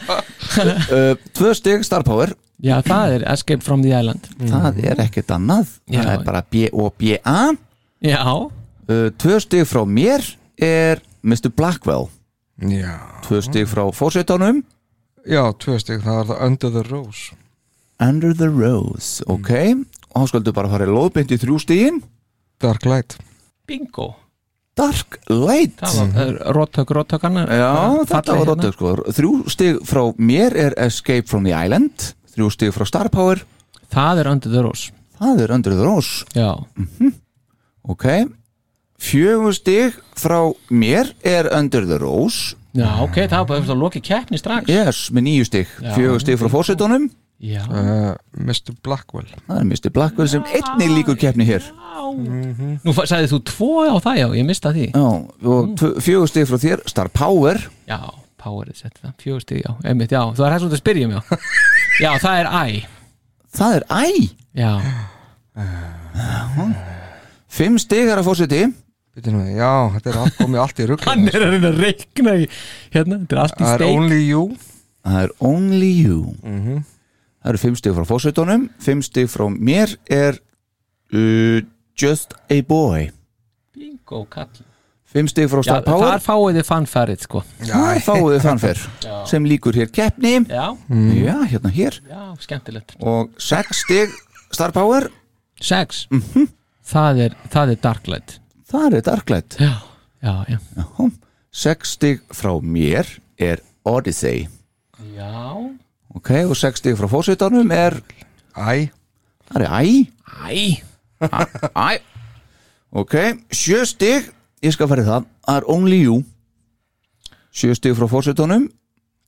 uh, 0.60 1.12
Tvö 1.38 1.54
stig 1.58 1.86
Star 1.88 2.06
Power. 2.08 2.34
Já, 2.60 2.76
það 2.84 3.16
er 3.18 3.26
Escape 3.32 3.64
from 3.64 3.84
the 3.86 3.94
Island. 3.96 4.26
Það 4.50 4.82
er 4.84 5.00
ekkert 5.06 5.30
annað. 5.32 5.78
Já. 5.88 6.02
Það 6.02 6.10
er 6.12 6.26
bara 6.28 6.42
B-O-B-A 6.52 7.38
já, 8.04 8.20
uh, 8.26 9.06
Tvö 9.22 9.40
stig 9.44 9.68
frá 9.70 9.86
mér 9.88 10.26
er 10.60 11.04
Mr. 11.24 11.52
Blackwell. 11.56 12.10
Já. 12.60 12.98
Tvö 13.28 13.42
stig 13.46 13.70
frá 13.72 13.86
fórsetanum 13.96 14.64
Já, 15.30 15.44
tvö 15.62 15.76
stig, 15.80 16.00
það 16.04 16.16
var 16.22 16.30
það 16.30 16.46
Under 16.48 16.72
the 16.74 16.84
Rose. 16.88 17.36
Under 18.00 18.32
the 18.36 18.48
Rose, 18.48 19.24
ok. 19.28 19.52
Og 20.16 20.24
þá 20.24 20.32
skaldu 20.32 20.56
bara 20.56 20.72
fara 20.72 20.88
í 20.88 20.94
loðbind 20.96 21.36
í 21.36 21.38
þrjú 21.40 21.60
stigin. 21.62 22.00
Dark 22.64 22.88
Light. 22.88 23.20
Bingo 23.70 24.16
Dark 24.80 25.20
Light. 25.30 25.76
Það 25.82 26.14
var 26.16 26.40
róttök, 26.56 26.94
róttökan 26.96 27.40
Já, 27.44 27.72
þetta 28.10 28.38
var 28.40 28.50
róttök 28.54 28.78
sko. 28.78 28.94
Þrjú 29.20 29.34
stig 29.52 29.82
frá 29.90 30.04
mér 30.18 30.56
er 30.68 30.78
Escape 30.88 31.28
from 31.28 31.44
the 31.48 31.54
Island 31.56 32.14
Þrjú 32.34 32.50
stig 32.56 32.72
frá 32.76 32.88
Star 32.88 33.10
Power. 33.12 33.42
Það 33.92 34.22
er 34.24 34.32
Under 34.32 34.54
the 34.54 34.62
Rose. 34.64 34.92
Það 35.20 35.42
er 35.44 35.52
Under 35.58 35.76
the 35.76 35.84
Rose. 35.84 36.26
Já, 36.38 36.52
Ok. 37.90 38.06
Fjögur 39.00 39.56
stig 39.56 39.96
frá 40.20 40.40
mér 40.70 41.14
er 41.24 41.48
Under 41.56 41.86
the 41.88 41.98
Rose. 42.02 42.56
Já 42.76 43.00
ok, 43.02 43.16
það 43.26 43.38
var 43.40 43.48
bara 43.50 43.60
eftir 43.64 43.74
að 43.74 43.82
loki 43.82 44.02
keppni 44.06 44.38
strax. 44.38 44.70
Yes, 44.70 45.08
með 45.16 45.26
nýju 45.26 45.46
stig. 45.48 45.72
Fjögur 45.96 46.22
stig 46.22 46.38
frá 46.40 46.52
fórsetunum 46.54 47.10
uh, 47.40 48.16
Mr. 48.36 48.74
Blackwell. 48.84 49.28
Það 49.48 49.60
er 49.62 49.68
Mr. 49.70 49.90
Blackwell 49.96 50.28
sem 50.28 50.44
einnig 50.44 50.90
líkur 50.98 51.16
keppni 51.22 51.46
hér. 51.48 51.64
nú 52.84 52.92
fa- 52.98 53.06
sagðið 53.08 53.32
þú 53.36 53.40
tvo 53.48 53.70
á 53.88 53.96
það 54.04 54.18
já, 54.20 54.28
ég 54.40 54.46
mista 54.48 54.72
því. 54.76 54.88
Já, 54.92 55.06
og 55.54 55.70
tvö- 55.80 56.00
fjögur 56.04 56.28
stig 56.32 56.48
frá 56.50 56.58
þér 56.60 56.84
Star 56.90 57.10
Power. 57.16 57.62
Já, 57.88 58.00
powerið 58.42 58.76
sett 58.82 59.00
það, 59.00 59.14
fjögur 59.24 59.42
stig, 59.46 59.62
já, 59.64 59.72
einmitt, 59.86 60.12
já. 60.12 60.24
Það 60.36 60.46
er 60.50 60.56
hægt 60.58 60.74
að 60.74 60.82
spyrja 60.84 61.08
mig, 61.08 61.20
já. 61.20 61.38
Já, 62.04 62.12
það 62.24 62.40
er 62.40 62.48
æ, 62.48 62.86
Það 63.56 63.74
er 63.76 63.84
æ? 63.92 64.06
Já. 64.56 64.74
Fimm 67.50 67.80
stig 67.82 68.08
er 68.08 68.20
að 68.22 68.28
fórseti 68.30 68.62
Já, 69.20 69.72
þetta 69.96 70.12
er 70.14 70.18
allt 70.22 70.38
komið 70.40 70.62
allt 70.64 70.80
í 70.80 70.86
rugg 70.88 71.02
Hann 71.10 71.26
er 71.28 71.44
að 71.44 71.56
reyna 71.56 71.72
að 71.74 71.80
reikna 71.84 72.36
í 72.40 72.46
Hérna, 72.94 73.18
þetta 73.26 73.36
er 73.36 73.42
allt 73.44 73.58
í 73.58 73.64
Það 73.66 73.74
er 73.74 73.82
steik. 73.82 73.98
only 73.98 74.20
you. 74.30 74.44
Það 75.04 75.18
er 75.26 75.34
Only 75.50 75.92
You 76.06 76.22
Það 77.50 77.56
eru 77.56 77.62
fimm 77.64 77.78
stig 77.80 77.94
frá 77.98 78.04
fórsetunum 78.06 78.66
Fimm 78.78 79.00
stig 79.02 79.30
frá 79.34 79.48
mér 79.50 79.96
er 80.06 80.36
uh, 80.38 81.64
Just 81.98 82.36
a 82.46 82.60
Boy. 82.62 83.08
Bingo, 83.74 84.20
kall. 84.30 84.52
Fimm 85.10 85.26
stig 85.26 85.50
frá 85.50 85.64
Star 85.66 85.82
Power. 85.82 86.12
þar 86.14 86.22
fáið 86.22 86.60
þið 86.60 86.68
fannfærið, 86.68 87.24
sko. 87.26 87.42
Það 87.66 88.02
fáið 88.06 88.28
þið 88.36 88.46
fannfer 88.46 88.84
sem 89.32 89.50
líkur 89.50 89.80
hér 89.82 89.90
keppni. 89.90 90.36
Já, 90.46 90.68
Já, 91.18 91.34
hérna 91.56 91.74
hér. 91.74 91.98
Já, 92.06 92.22
skemmtilegt. 92.46 92.94
Og 93.02 93.34
sex 93.42 93.82
stig 93.82 94.14
Star 94.54 94.76
Power. 94.78 95.10
Sex? 95.58 96.06
Það, 96.86 97.26
er, 97.26 97.42
það 97.50 97.74
er 97.74 97.84
Darklight. 97.90 98.38
Það 98.70 99.00
er 99.02 99.08
Darklight. 99.10 99.58
Já, 99.58 99.74
já, 100.22 100.36
já. 100.54 100.62
Já. 100.78 101.10
sex 101.66 101.98
stig 101.98 102.22
frá 102.30 102.54
mér 102.62 103.10
er 103.42 103.66
Odyssey. 103.90 104.46
Já, 105.18 105.66
ok, 106.16 106.30
og 106.50 106.56
sex 106.58 106.80
stig 106.82 106.96
frá 106.98 107.08
fósitanum 107.12 107.72
er 107.72 108.00
Æ, 108.58 108.90
það 109.50 109.62
er 109.62 109.68
Æ. 109.70 110.08
Æ. 110.50 110.82
Æ. 111.76 112.00
Ok, 112.92 113.14
sjö 113.54 113.84
stig. 113.86 114.32
Ég 114.64 114.74
skal 114.76 114.88
fara 114.92 115.04
í 115.04 115.08
það, 115.08 115.26
það 115.46 115.58
er 115.62 115.68
Only 115.72 116.00
You. 116.04 116.24
Sjö 117.54 117.76
stig 117.78 117.96
frá 117.96 118.08
fósitanum 118.12 118.70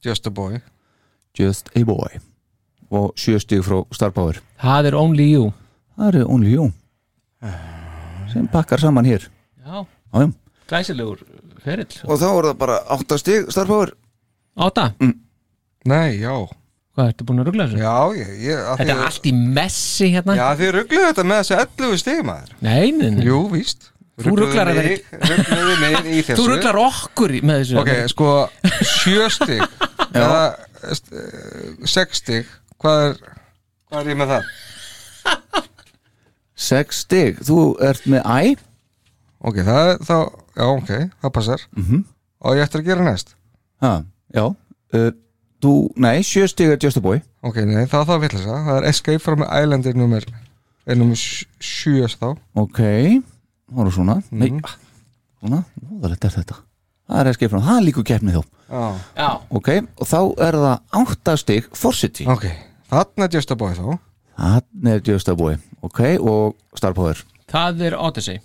just 0.03 0.27
a 0.27 0.31
boy. 0.33 0.59
Just 1.37 1.69
a 1.77 1.83
Boy. 1.87 2.17
Og 2.91 3.13
sjö 3.15 3.37
stig 3.39 3.61
frá 3.63 3.85
Star 3.95 4.11
Power. 4.11 4.41
Það 4.59 4.89
er 4.89 4.95
Only 4.99 5.27
You. 5.31 5.51
Það 5.95 6.15
er 6.19 6.25
Only 6.27 6.49
You. 6.57 6.71
Sem 8.33 8.47
pakkar 8.51 8.79
saman 8.79 9.05
hér. 9.05 9.29
Já, 9.63 9.85
Já, 10.13 10.19
já. 10.25 10.31
glæsilegur 10.67 11.21
ferill. 11.63 11.93
Og 12.03 12.19
þá 12.19 12.25
er 12.27 12.43
það 12.49 12.57
bara 12.57 12.79
átta 12.89 13.17
stig 13.17 13.47
Star 13.51 13.67
Power. 13.69 13.93
Áta, 14.57 14.89
Nei, 15.85 16.19
já 16.19 16.33
hvað 16.95 17.09
ertu 17.11 17.25
búin 17.29 17.41
að 17.41 17.47
ruggla 17.49 17.65
þessu? 17.69 17.79
Já, 17.81 17.95
ég, 18.19 18.31
ég 18.45 18.61
að 18.71 18.81
Þetta 18.81 18.93
er 18.95 19.03
allt 19.07 19.27
í 19.29 19.33
messi 19.37 20.09
hérna. 20.15 20.35
Já, 20.39 20.47
þið 20.59 20.71
ruggluðu 20.77 21.07
þetta 21.09 21.25
með 21.31 21.41
þessi 21.41 21.57
11 21.61 22.01
stig 22.03 22.21
maður. 22.27 22.53
Nei, 22.67 22.91
nei, 22.97 23.09
nei. 23.15 23.25
Jú, 23.29 23.39
víst. 23.53 23.87
Þú 24.21 24.33
ruglar 24.37 24.69
að 24.69 24.79
vera- 24.81 25.27
Ruggluðu 25.31 25.75
mig 25.81 25.95
í 26.11 26.19
þessu. 26.27 26.35
Þú 26.41 26.47
rugglar 26.51 26.79
okkur 26.83 27.31
í- 27.37 27.43
með 27.47 27.61
þessu. 27.63 27.77
Ok, 27.81 27.93
sko, 28.11 28.31
sjö 28.91 29.29
stig. 29.33 29.63
Eða 30.19 30.41
st- 30.97 31.15
eh, 31.15 31.87
sex 31.89 32.21
stig. 32.21 32.51
Hvað 32.81 33.05
er, 33.07 33.15
hvað 33.89 34.01
er 34.03 34.11
ég 34.11 34.19
með 34.19 34.33
það? 34.35 34.51
sex 36.71 37.01
stig, 37.05 37.39
þú 37.47 37.59
ert 37.87 38.05
með 38.11 38.27
Æ. 38.27 38.53
Ok, 39.41 39.57
það 39.65 39.87
er 39.95 40.01
þá, 40.05 40.15
já, 40.59 40.65
ok, 40.75 40.91
það 41.23 41.33
passar. 41.39 41.63
Mhm. 41.79 42.03
Og 42.41 42.57
ég 42.57 42.65
eftir 42.65 42.81
að 42.83 42.87
gera 42.91 43.05
næst. 43.05 43.35
Ha, 43.81 43.91
já. 44.33 44.43
Uh, 44.93 45.11
þú, 45.61 45.73
nei, 46.01 46.21
sjö 46.25 46.47
stig 46.49 46.71
er 46.73 46.79
Just 46.81 46.97
a 46.97 47.03
Boy. 47.03 47.21
Ok, 47.45 47.61
nei, 47.65 47.85
það 47.89 48.01
er 48.03 48.07
það 48.09 48.21
vitlega 48.25 48.57
Það 48.65 48.77
er 48.79 48.87
Escape 48.89 49.19
from 49.23 49.43
Island 49.45 49.85
er 49.91 49.97
nummer 49.99 50.25
er 50.87 50.97
nummer 50.97 51.15
sj- 51.19 51.47
sjö 51.61 52.07
þá. 52.09 52.27
Ok, 52.57 52.79
það 53.71 53.85
er 53.85 53.91
svona. 53.95 54.15
Nei, 54.31 54.51
ah, 54.65 54.75
svona, 55.41 55.63
óðalegt 55.91 56.25
er 56.29 56.35
þetta 56.39 56.59
það 57.11 57.19
er 57.25 57.27
escape 57.33 57.49
from, 57.51 57.63
það 57.65 57.77
er 57.77 57.83
líku 57.89 58.03
keppni 58.07 58.31
þó 58.31 58.41
Já. 58.71 58.83
Já, 59.19 59.29
ok, 59.51 59.67
og 59.99 60.07
þá 60.07 60.19
er 60.47 60.55
það 60.61 61.01
átta 61.01 61.33
stig 61.41 61.65
Forsity, 61.75 62.23
Ok, 62.31 62.45
þarna 62.87 63.25
er 63.27 63.33
Just 63.35 63.51
a 63.51 63.57
Boy 63.59 63.73
þá. 63.75 63.97
Það 64.39 64.87
er 64.93 65.01
Just 65.09 65.27
a 65.27 65.35
Boy. 65.35 65.57
Ok, 65.83 65.99
og 66.23 66.55
Star 66.79 66.93
Power. 66.95 67.19
Það 67.51 67.81
er 67.89 67.97
Odyssey. 67.99 68.39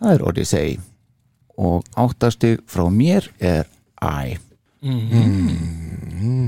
Það 0.00 0.12
er 0.12 0.24
Odyssey. 0.28 0.76
Og 1.56 1.84
átta 1.96 2.28
stig 2.34 2.60
frá 2.68 2.84
mér 2.92 3.30
er 3.40 3.64
Æ 4.02 4.36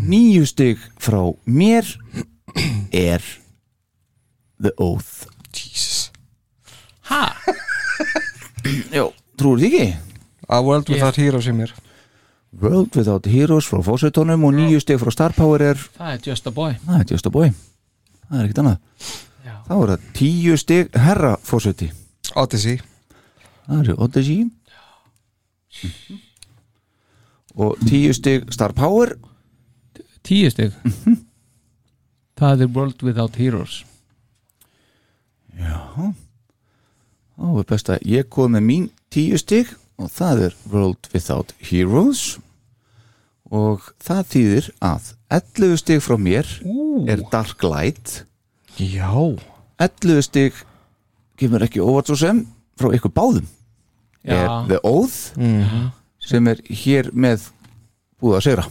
níu 0.08 0.44
stig 0.48 0.80
frá 1.00 1.20
mér 1.44 1.84
er 2.92 3.20
The 4.62 4.72
Oath. 4.78 5.26
Jesus. 5.52 6.10
Ha? 7.10 7.34
já, 8.96 9.04
trúur 9.36 9.58
því 9.60 9.68
ekki? 9.68 9.86
A 10.48 10.60
World 10.64 10.88
Without 10.92 11.18
Heroes 11.20 11.48
í 11.50 11.54
mér. 11.56 11.72
World 12.60 12.96
Without 12.96 13.26
Heroes 13.28 13.68
frá 13.68 13.82
fósitónum 13.84 14.44
og 14.48 14.54
nýju 14.56 14.80
stig 14.84 15.00
frá 15.00 15.12
Star 15.12 15.32
Power 15.36 15.64
er 15.72 15.80
Það 15.98 16.14
er 16.14 16.24
Just 16.30 16.46
a 16.48 16.52
Boy. 16.54 16.76
Það 16.86 16.98
er 17.00 17.06
Just 17.12 17.28
a 17.28 17.32
Boy. 17.32 17.52
Það 18.28 18.38
er 18.38 18.44
ekkert 18.48 18.62
annað. 18.62 18.78
Já. 19.42 19.54
þá 19.68 19.72
er 19.76 19.92
það 19.92 20.08
tíu 20.16 20.56
stig 20.60 20.98
herra 21.04 21.32
fósiti 21.44 21.88
Odyssey. 22.38 22.78
Það 23.66 23.80
eru 23.82 23.96
Odyssey. 24.04 24.44
Mhm. 25.82 26.20
Og 27.54 27.76
tíu 27.88 28.12
stig 28.16 28.48
Star 28.54 28.72
Power. 28.76 29.14
Tíu 30.24 30.50
stig. 30.52 30.72
Það 32.38 32.64
er 32.64 32.70
World 32.74 33.02
Without 33.04 33.36
Heroes. 33.36 33.82
Þá 37.42 37.58
er 37.58 37.66
best 37.68 37.90
að 37.92 38.06
ég 38.08 38.28
kom 38.32 38.54
með 38.56 38.64
mín 38.66 38.88
tíu 39.12 39.38
stig 39.40 39.70
og 40.00 40.10
það 40.14 40.46
er 40.48 40.56
World 40.72 41.08
Without 41.12 41.52
Heroes. 41.68 42.38
Og 43.52 43.84
það 44.00 44.22
þýðir 44.32 44.68
að 44.80 45.10
11 45.36 45.80
stig 45.82 46.02
frá 46.04 46.16
mér 46.16 46.48
er 47.10 47.24
Dark 47.32 47.62
Light. 47.66 48.22
Já. 48.80 49.12
11 49.82 50.22
stig 50.24 50.56
kemur 51.36 51.64
ekki 51.66 51.82
óvart 51.84 52.08
svo 52.08 52.16
sem 52.16 52.46
frá 52.80 52.88
ykkur 52.96 53.12
báðum. 53.12 53.50
Er 54.24 54.46
Já. 54.46 54.52
The 54.70 54.78
Oath 54.86 55.34
sem 56.24 56.48
er 56.52 56.62
hér 56.82 57.10
með 57.12 57.48
búið 58.22 58.38
að 58.38 58.46
segra 58.48 58.68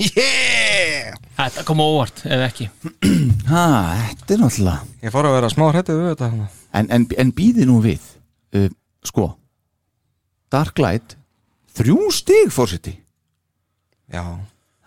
Yeah! 0.00 1.16
Þetta 1.40 1.62
kom 1.68 1.80
óvart, 1.84 2.22
ef 2.24 2.42
ekki. 2.46 2.68
Ha, 3.50 3.64
þetta 4.06 4.34
er 4.34 4.42
náttúrulega 4.44 5.04
Ég 5.04 5.12
fór 5.12 5.28
að 5.28 5.36
vera 5.36 5.50
smá 5.52 5.66
hrættið 5.72 6.00
við 6.00 6.10
þetta 6.14 6.30
en, 6.30 6.90
en, 6.94 7.06
en 7.24 7.32
býði 7.36 7.66
nú 7.68 7.80
við 7.84 8.04
uh, 8.56 8.68
sko 9.04 9.32
Dark 10.52 10.78
Light 10.82 11.16
þrjú 11.76 12.10
stig 12.14 12.52
fórseti 12.54 12.94
Já. 14.10 14.24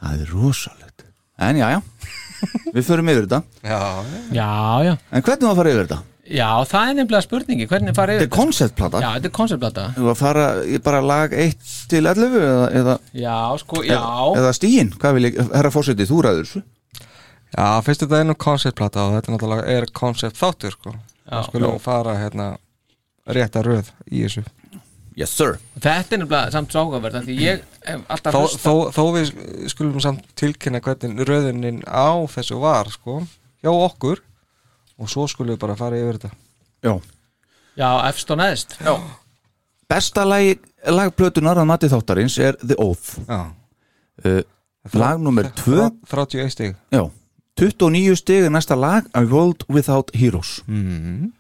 Það 0.04 0.24
er 0.24 0.32
rosalegt. 0.36 1.06
En 1.40 1.58
já 1.58 1.70
já, 1.72 1.78
við 2.76 2.84
förum 2.84 3.10
yfir 3.14 3.26
þetta. 3.26 3.40
Já. 3.64 3.78
Já, 4.36 4.50
já. 4.84 4.94
En 5.16 5.24
hvernig 5.24 5.48
var 5.48 5.54
að 5.54 5.60
fara 5.62 5.72
yfir 5.72 5.86
þetta? 5.88 6.00
Já, 6.34 6.48
það 6.66 6.90
er 6.90 6.96
nefnilega 6.98 7.26
spurningi 7.28 7.66
Hvernig 7.70 7.94
farið 7.98 8.22
þetta 8.24 8.26
er 8.26 8.34
konceptplata. 8.34 9.02
Já, 9.04 9.10
þetta 9.18 9.30
er 9.30 9.34
konceptplata. 9.38 9.84
Þú 9.98 10.08
að 10.10 10.18
fara 10.18 10.46
í 10.66 10.80
bara 10.84 11.02
lag 11.06 11.36
1 11.38 11.68
til 11.92 12.02
11 12.10 12.38
eða, 12.40 12.64
eða, 12.80 12.96
Já, 13.22 13.36
sko, 13.62 13.84
já. 13.86 14.00
eða 14.42 14.54
stíin, 14.58 14.90
hvað 15.02 15.20
vil 15.20 15.28
ég, 15.30 15.38
herra 15.54 15.74
fórseti, 15.74 16.08
þú 16.10 16.24
ræður 16.26 16.48
þessu. 16.48 16.64
Já, 17.54 17.68
fyrst 17.86 18.06
þetta 18.06 18.24
er 18.24 18.28
nú 18.32 18.38
konceptplata 18.42 19.06
og 19.06 19.16
þetta 19.20 19.36
náttúrulega 19.36 19.78
er 19.78 19.90
koncept 19.94 20.42
þáttur 20.42 20.74
sko. 20.74 20.96
Já. 20.98 21.36
Það 21.36 21.48
skulum 21.52 21.80
fara 21.84 22.18
hérna 22.18 22.50
rétta 23.30 23.62
röð 23.66 23.94
í 24.10 24.26
þessu. 24.26 24.46
Yes 25.14 25.30
sir. 25.38 25.60
Þetta 25.78 26.18
er 26.18 26.24
nefnilega 26.24 26.52
samt 26.56 26.74
af 26.74 27.24
Því 27.28 27.36
ég 27.38 27.62
hef 27.86 28.06
alltaf 28.10 28.34
þó, 28.34 28.40
hlusta 28.42 28.64
þó, 28.64 28.76
þó 28.96 29.04
við 29.14 29.34
skulum 29.70 30.02
samt 30.02 30.26
tilkynna 30.40 30.82
hvernig 30.82 31.28
röðinin 31.30 31.84
á 31.86 32.26
þessu 32.34 32.58
var 32.64 32.90
sko, 32.90 33.22
hjá 33.62 33.70
okkur 33.70 34.24
og 35.04 35.12
svo 35.12 35.28
skulum 35.30 35.54
við 35.56 35.60
bara 35.62 35.76
fara 35.80 36.00
yfir 36.00 36.18
þetta. 36.22 36.32
Já. 36.84 36.94
Já, 37.78 37.90
efst 38.10 38.32
og 38.34 38.40
neðst. 38.40 38.78
Já. 38.84 38.96
besta 39.94 40.24
lag, 40.26 40.58
lagplötunar 40.90 41.60
að 41.62 41.68
mati 41.70 41.90
þáttarins 41.92 42.38
er 42.42 42.56
The 42.64 42.76
Oath. 42.82 43.20
Já. 43.28 43.42
Uh, 44.24 44.42
lag 44.98 45.20
nummer 45.22 45.48
2 45.60 45.90
31 46.10 46.50
stig. 46.54 46.76
Já, 46.94 47.04
29 47.60 48.16
stig 48.18 48.44
er 48.48 48.50
næsta 48.54 48.76
lag 48.80 49.06
A 49.14 49.22
World 49.26 49.66
Without 49.70 50.10
Heroes. 50.18 50.62
Mm. 50.68 51.32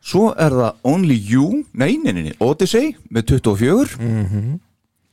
Svo 0.00 0.30
er 0.32 0.54
það 0.56 0.76
Only 0.88 1.16
You 1.28 1.64
Nei, 1.76 1.98
nei, 2.00 2.12
nei, 2.16 2.22
nei, 2.30 2.36
Odyssey 2.40 2.94
með 3.12 3.26
24 3.36 3.98
Mhm. 4.00 4.60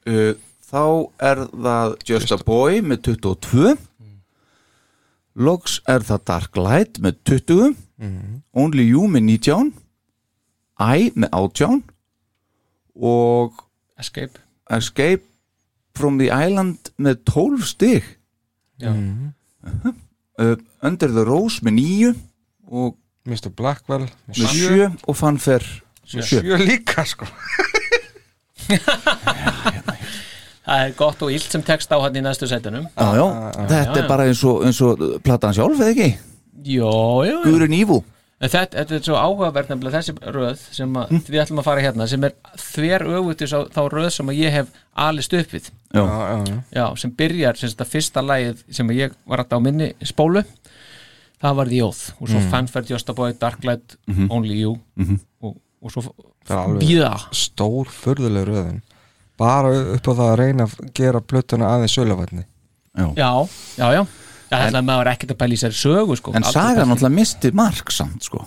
uh, 0.08 0.34
Þá 0.68 0.84
er 1.24 1.42
það 1.48 1.94
Just, 2.08 2.32
a 2.32 2.38
Boy 2.44 2.82
með 2.84 3.02
22 3.16 3.78
Logs 5.38 5.80
er 5.88 6.02
það 6.06 6.24
Dark 6.26 6.58
Light 6.58 7.00
með 7.04 7.20
20 7.30 7.76
Mhm. 7.98 8.42
Only 8.54 8.84
You 8.92 9.08
með 9.10 9.24
19 9.26 9.74
I 10.80 11.12
með 11.16 11.30
18 11.34 11.84
og 13.02 13.54
Escape 14.00 14.38
Escape 14.70 15.24
from 15.98 16.18
the 16.20 16.28
Island 16.30 16.92
með 17.02 17.24
12 17.26 17.64
stig 17.66 18.04
Já. 18.80 18.92
uh, 18.94 20.56
Under 20.84 21.08
the 21.08 21.24
Rose 21.26 21.62
með 21.66 21.74
9 21.80 22.16
og 22.70 22.96
Mr. 23.26 23.50
Blackwell 23.50 24.06
með 24.28 24.44
7 24.54 24.92
og 25.08 25.16
Fanfare 25.18 25.66
með 26.14 26.22
7 26.22 26.42
Sjö 26.46 26.58
líka 26.62 27.06
sko 27.10 27.26
Það 30.68 30.84
er 30.84 30.94
gott 31.00 31.22
og 31.24 31.32
illt 31.32 31.52
sem 31.54 31.64
text 31.64 31.92
á 31.96 31.98
hann 32.04 32.16
í 32.20 32.22
næstu 32.26 32.48
sætunum. 32.50 32.90
Já, 32.92 33.08
já, 33.16 33.28
þetta 33.72 33.96
já, 33.96 33.98
er 34.04 34.08
bara 34.10 34.26
eins 34.28 34.44
og, 34.44 34.66
eins 34.68 34.82
og 34.84 35.00
platan 35.24 35.54
sjálf, 35.56 35.80
eða 35.80 35.94
ekki? 35.96 36.10
Jó, 36.68 36.92
jó, 37.24 37.32
jó. 37.32 37.42
Guðrun 37.46 37.74
Ívu 37.78 38.04
En 38.38 38.52
þetta, 38.54 38.84
þetta 38.84 38.94
er 38.94 39.00
svo 39.08 39.16
áhugavert 39.18 39.70
nefnilega 39.72 39.98
þessi 39.98 40.14
röð 40.36 40.60
sem 40.76 40.92
að, 41.02 41.14
við 41.26 41.40
ætlum 41.42 41.58
að 41.64 41.66
fara 41.66 41.82
hérna 41.82 42.06
sem 42.12 42.24
er 42.28 42.36
þver 42.62 43.06
öfutis 43.18 43.54
á 43.56 43.60
þá 43.74 43.80
röð 43.90 44.10
sem 44.14 44.30
að 44.30 44.38
ég 44.44 44.52
hef 44.54 44.68
alist 44.94 45.34
upp 45.34 45.56
við. 45.56 45.70
Já, 45.96 46.04
já, 46.04 46.36
já. 46.52 46.58
Já, 46.78 46.84
sem 47.02 47.14
byrjar 47.18 47.58
sem 47.58 47.72
þetta 47.72 47.88
fyrsta 47.90 48.22
lagið 48.22 48.62
sem 48.78 48.92
ég 48.94 49.16
var 49.26 49.42
alltaf 49.42 49.58
á 49.58 49.66
minni 49.66 49.88
spólu 50.06 50.44
það 51.42 51.56
var 51.62 51.72
The 51.72 51.82
Oath. 51.88 52.04
Og 52.22 52.30
svo 52.30 52.40
Mm. 52.44 52.50
Fanfare, 52.52 52.86
Just 52.92 53.10
a 53.10 53.14
Boy, 53.14 53.34
Darklight, 53.34 53.98
Mhm. 54.08 54.28
Only 54.30 54.60
You. 54.62 54.78
Mhm. 54.98 55.20
og, 55.42 55.56
og 55.82 55.92
svo 55.92 56.04
víða 56.78 57.16
stór 57.34 57.90
furðuleg 57.90 58.46
röðin 58.52 58.82
bara 59.40 59.74
upp 59.96 60.08
á 60.10 60.14
það 60.14 60.28
að 60.28 60.38
reyna 60.42 60.68
að 60.68 60.78
gera 60.98 61.22
plötuna 61.22 61.74
aðeins 61.76 61.98
söluvætni 61.98 62.46
Já, 62.98 63.34
já, 63.78 63.88
já 63.94 64.02
Það 64.48 64.64
ætlaði 64.64 64.88
maður 64.88 65.02
var 65.02 65.10
ekkert 65.12 65.34
að 65.34 65.40
pæla 65.42 65.56
í 65.58 65.60
sér 65.60 65.74
sögu 65.76 66.16
sko. 66.16 66.34
En 66.38 66.46
sagan 66.48 66.88
náttúrulega 66.88 67.16
misti 67.18 67.50
mark 67.58 67.92
samt, 67.92 68.24
sko. 68.24 68.46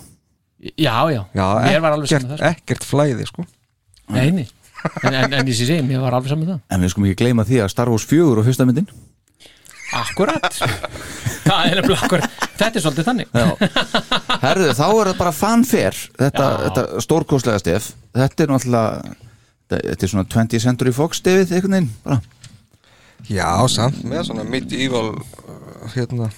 Já, 0.73 0.95
já, 1.13 1.21
mér 1.37 1.77
var 1.83 1.93
alveg 1.93 2.09
saman 2.09 2.31
það 2.31 2.41
sko. 2.41 2.49
ekkert 2.49 2.87
flæði 2.89 3.27
sko. 3.29 3.45
Nei, 4.11 4.27
nei 4.33 4.47
En, 5.05 5.13
en, 5.13 5.33
en 5.37 5.45
ég 5.45 5.53
sé 5.53 5.67
segi, 5.69 5.83
mér 5.85 6.01
var 6.01 6.15
alveg 6.17 6.33
saman 6.33 6.47
það 6.49 6.73
En 6.73 6.81
við 6.81 6.91
skulum 6.93 7.07
ekki 7.11 7.21
gleyma 7.21 7.45
því 7.45 7.59
að 7.61 7.69
Star 7.69 7.91
Wars 7.93 8.05
4 8.09 8.41
og 8.41 8.47
fyrsta 8.47 8.65
myndin. 8.65 8.87
Akkurat. 10.01 10.57
Það 11.45 11.67
er 11.67 11.81
Þetta 12.61 12.77
er 12.77 12.83
svolítið 12.83 13.07
þannig. 13.07 13.31
Herðu, 14.41 14.67
þá 14.77 14.85
er 14.87 15.09
það 15.11 15.17
bara 15.17 15.33
fanfare. 15.33 16.03
Þetta, 16.21 16.47
þetta 16.65 16.83
stórkostlega 17.05 17.61
stef. 17.61 17.91
Þetta 18.15 18.45
er 18.45 18.53
náttúrulega 18.53 19.15
Þetta 19.71 20.05
er 20.07 20.11
svona 20.11 20.27
20th 20.27 20.63
Century 20.65 20.93
Fox 20.95 21.21
stefið 21.21 21.53
einhvern 21.55 21.77
veginn 21.77 21.91
bara. 22.03 22.19
Já, 23.31 23.49
samt. 23.71 24.01
Með 24.07 24.25
svona 24.27 24.43
medieval 24.47 25.13
uh, 25.13 25.85
hérna 25.93 26.31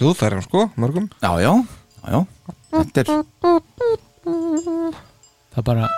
hljóðfærum 0.00 0.42
sko, 0.44 0.66
mörgum. 0.80 1.06
Já, 1.22 1.30
já, 1.44 1.52
já, 2.02 2.16
já. 2.16 2.24
Þetta 2.76 3.04
er 3.04 3.06
Það 5.56 5.64
bara 5.64 5.88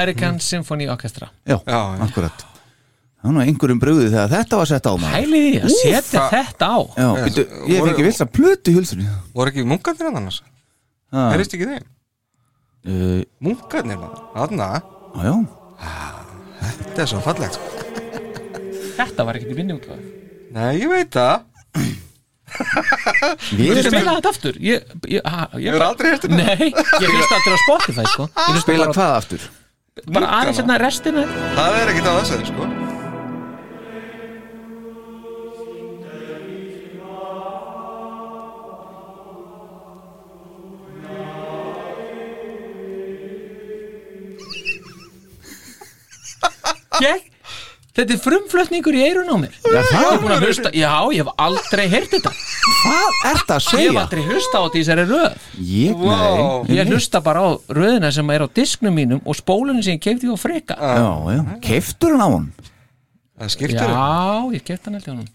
American 0.00 0.40
Symphony 0.40 0.88
Orchestra. 0.88 1.28
Já, 1.46 1.58
Já, 1.66 1.80
já. 1.96 2.02
akkurat. 2.08 2.46
Það 3.20 3.28
var 3.28 3.34
nú 3.36 3.40
einhverjum 3.44 3.80
brugðið 3.82 4.06
þegar 4.14 4.30
þetta 4.32 4.56
var 4.60 4.68
sett 4.70 4.86
á 4.88 4.92
maður. 4.96 5.16
Hælið 5.18 5.46
í 5.46 5.56
að 5.60 5.72
setja 5.76 6.02
það- 6.20 6.30
þetta 6.36 6.68
á. 6.72 6.78
Já, 6.96 7.08
byrju, 7.20 7.42
ég 7.68 7.82
fengi 7.88 8.04
vilt 8.06 8.22
að 8.24 8.30
plötu 8.38 8.70
í 8.72 8.76
hulsunni 8.78 9.08
Voru 9.34 9.50
ekki 9.52 9.64
munkarnir 9.68 10.08
hann 10.08 10.16
annars? 10.22 10.38
Já, 11.12 11.20
Herist 11.34 11.52
ekki 11.58 11.68
þeim? 11.68 11.84
uh, 12.86 13.20
Munkarnir 13.44 13.98
hann? 14.00 14.56
Já, 14.56 14.80
já 15.20 15.34
þetta 16.64 17.02
er 17.04 17.06
svo 17.12 17.20
fallegt 17.20 17.58
sko. 17.58 17.64
Þetta 18.96 19.24
var 19.28 19.36
í 19.36 19.54
minni 19.54 19.76
útgáðu 19.76 20.00
Nei, 20.50 20.80
ég 20.80 20.88
veit 20.90 21.12
það. 21.14 21.44
Við 23.54 23.60
Ég 23.68 23.76
erum 23.78 23.92
spila 23.94 24.14
þetta 24.16 24.30
aftur. 24.32 24.56
Ég, 24.58 24.82
ég, 25.06 25.20
ha, 25.24 25.44
ég 25.54 25.70
Hefur 25.70 25.84
aldrei 25.86 26.10
hérst 26.10 26.24
þetta? 26.26 26.36
Nei, 26.40 26.72
ég 26.72 27.06
finnst 27.12 27.32
þetta 27.36 27.52
á 27.54 27.58
Spotify 27.62 28.04
sko. 28.10 28.26
Ég 28.34 28.56
að 28.56 28.62
spila 28.64 28.88
hvað 28.90 29.12
aftur 29.20 29.44
bara 30.08 30.30
aðeins 30.40 30.60
hérna 30.62 30.78
restina. 30.80 31.26
Það 31.58 31.76
er 31.80 31.92
ekkert 31.92 32.08
á 32.08 32.14
þessu 32.20 32.46
sko. 32.52 32.68
Ég, 47.00 47.22
þetta 47.96 48.14
er 48.14 48.20
frumflutningur 48.24 48.96
í 48.96 49.02
eirun 49.06 49.30
á 49.30 49.36
mér. 49.40 49.54
Já, 49.64 49.70
Ég 49.80 49.88
það, 49.90 50.06
er 50.12 50.20
búin 50.22 50.34
að 50.36 50.44
hlusta, 50.46 50.70
já, 50.76 50.92
ég 51.14 51.24
hef 51.24 51.32
aldrei 51.46 51.86
heyrt 51.92 52.12
þetta. 52.14 52.32
Hvað 52.80 53.18
ert 53.32 53.50
að 53.50 53.58
Ég 53.60 53.66
hef 53.66 53.70
segja? 53.70 54.04
aldrei 54.04 54.22
hlusta 54.28 54.54
á 54.56 54.62
þetta 54.66 54.78
í 54.78 54.82
þessari 54.84 55.04
röð. 55.10 55.48
Ég, 55.70 56.04
nei 56.06 56.76
Ég 56.78 56.92
hlusta 56.92 57.20
bara 57.24 57.40
á 57.42 57.48
röðina 57.80 58.12
sem 58.14 58.30
er 58.36 58.44
á 58.44 58.48
disknum 58.60 58.94
mínum 59.00 59.20
og 59.24 59.36
spólunni 59.38 59.82
sem 59.82 59.96
ég 59.98 60.04
keipti 60.04 60.28
á 60.30 60.36
freka 60.38 60.76
Já, 60.78 61.08
já, 61.34 61.42
keiftur 61.64 62.14
hann 62.14 62.24
á 62.24 62.28
hann 62.30 62.48
Já, 63.40 64.52
ég 64.54 64.62
keipti 64.64 64.84
hann 64.90 64.98
held 65.00 65.06
ég 65.08 65.14
honum 65.14 65.28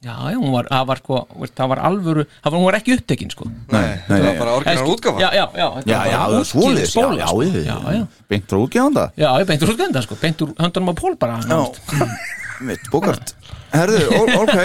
Já, 0.00 0.14
já, 0.32 0.36
hún 0.40 0.52
var, 0.54 0.66
það 0.70 0.86
var, 0.88 1.00
sko, 1.02 1.16
það 1.52 1.68
var 1.70 1.80
alvöru, 1.84 2.22
það 2.40 2.52
var, 2.52 2.56
hún 2.56 2.66
var 2.66 2.76
ekki 2.78 2.94
upptekinn, 2.96 3.30
sko. 3.34 3.46
Nei, 3.70 3.82
þetta 4.06 4.20
var 4.24 4.38
bara 4.40 4.54
orginal 4.56 4.92
útgáfa. 4.94 5.20
Já, 5.20 5.28
já, 5.36 5.44
já, 5.60 5.66
þetta 5.76 5.90
Já, 5.90 5.98
var 5.98 6.08
já, 6.10 6.18
það 6.20 6.32
já, 6.32 6.44
spóla, 6.50 6.80
já, 6.80 7.26
sko. 7.26 7.42
já, 7.44 7.60
já, 7.66 7.76
já, 7.98 8.06
Beint 8.32 8.46
frá 8.48 8.58
útgefanda 8.64 9.04
já, 9.20 9.28
beintur 9.50 9.72
útgefenda, 9.74 10.02
sko, 10.06 10.18
beintur 10.22 10.54
höndunum 10.58 10.90
á 10.90 10.94
pól 10.96 11.16
bara 11.20 11.40
nánast. 11.44 11.80
Mitt, 12.66 12.88
bókart. 12.92 13.34
Herðu, 13.72 14.00
ok. 14.36 14.56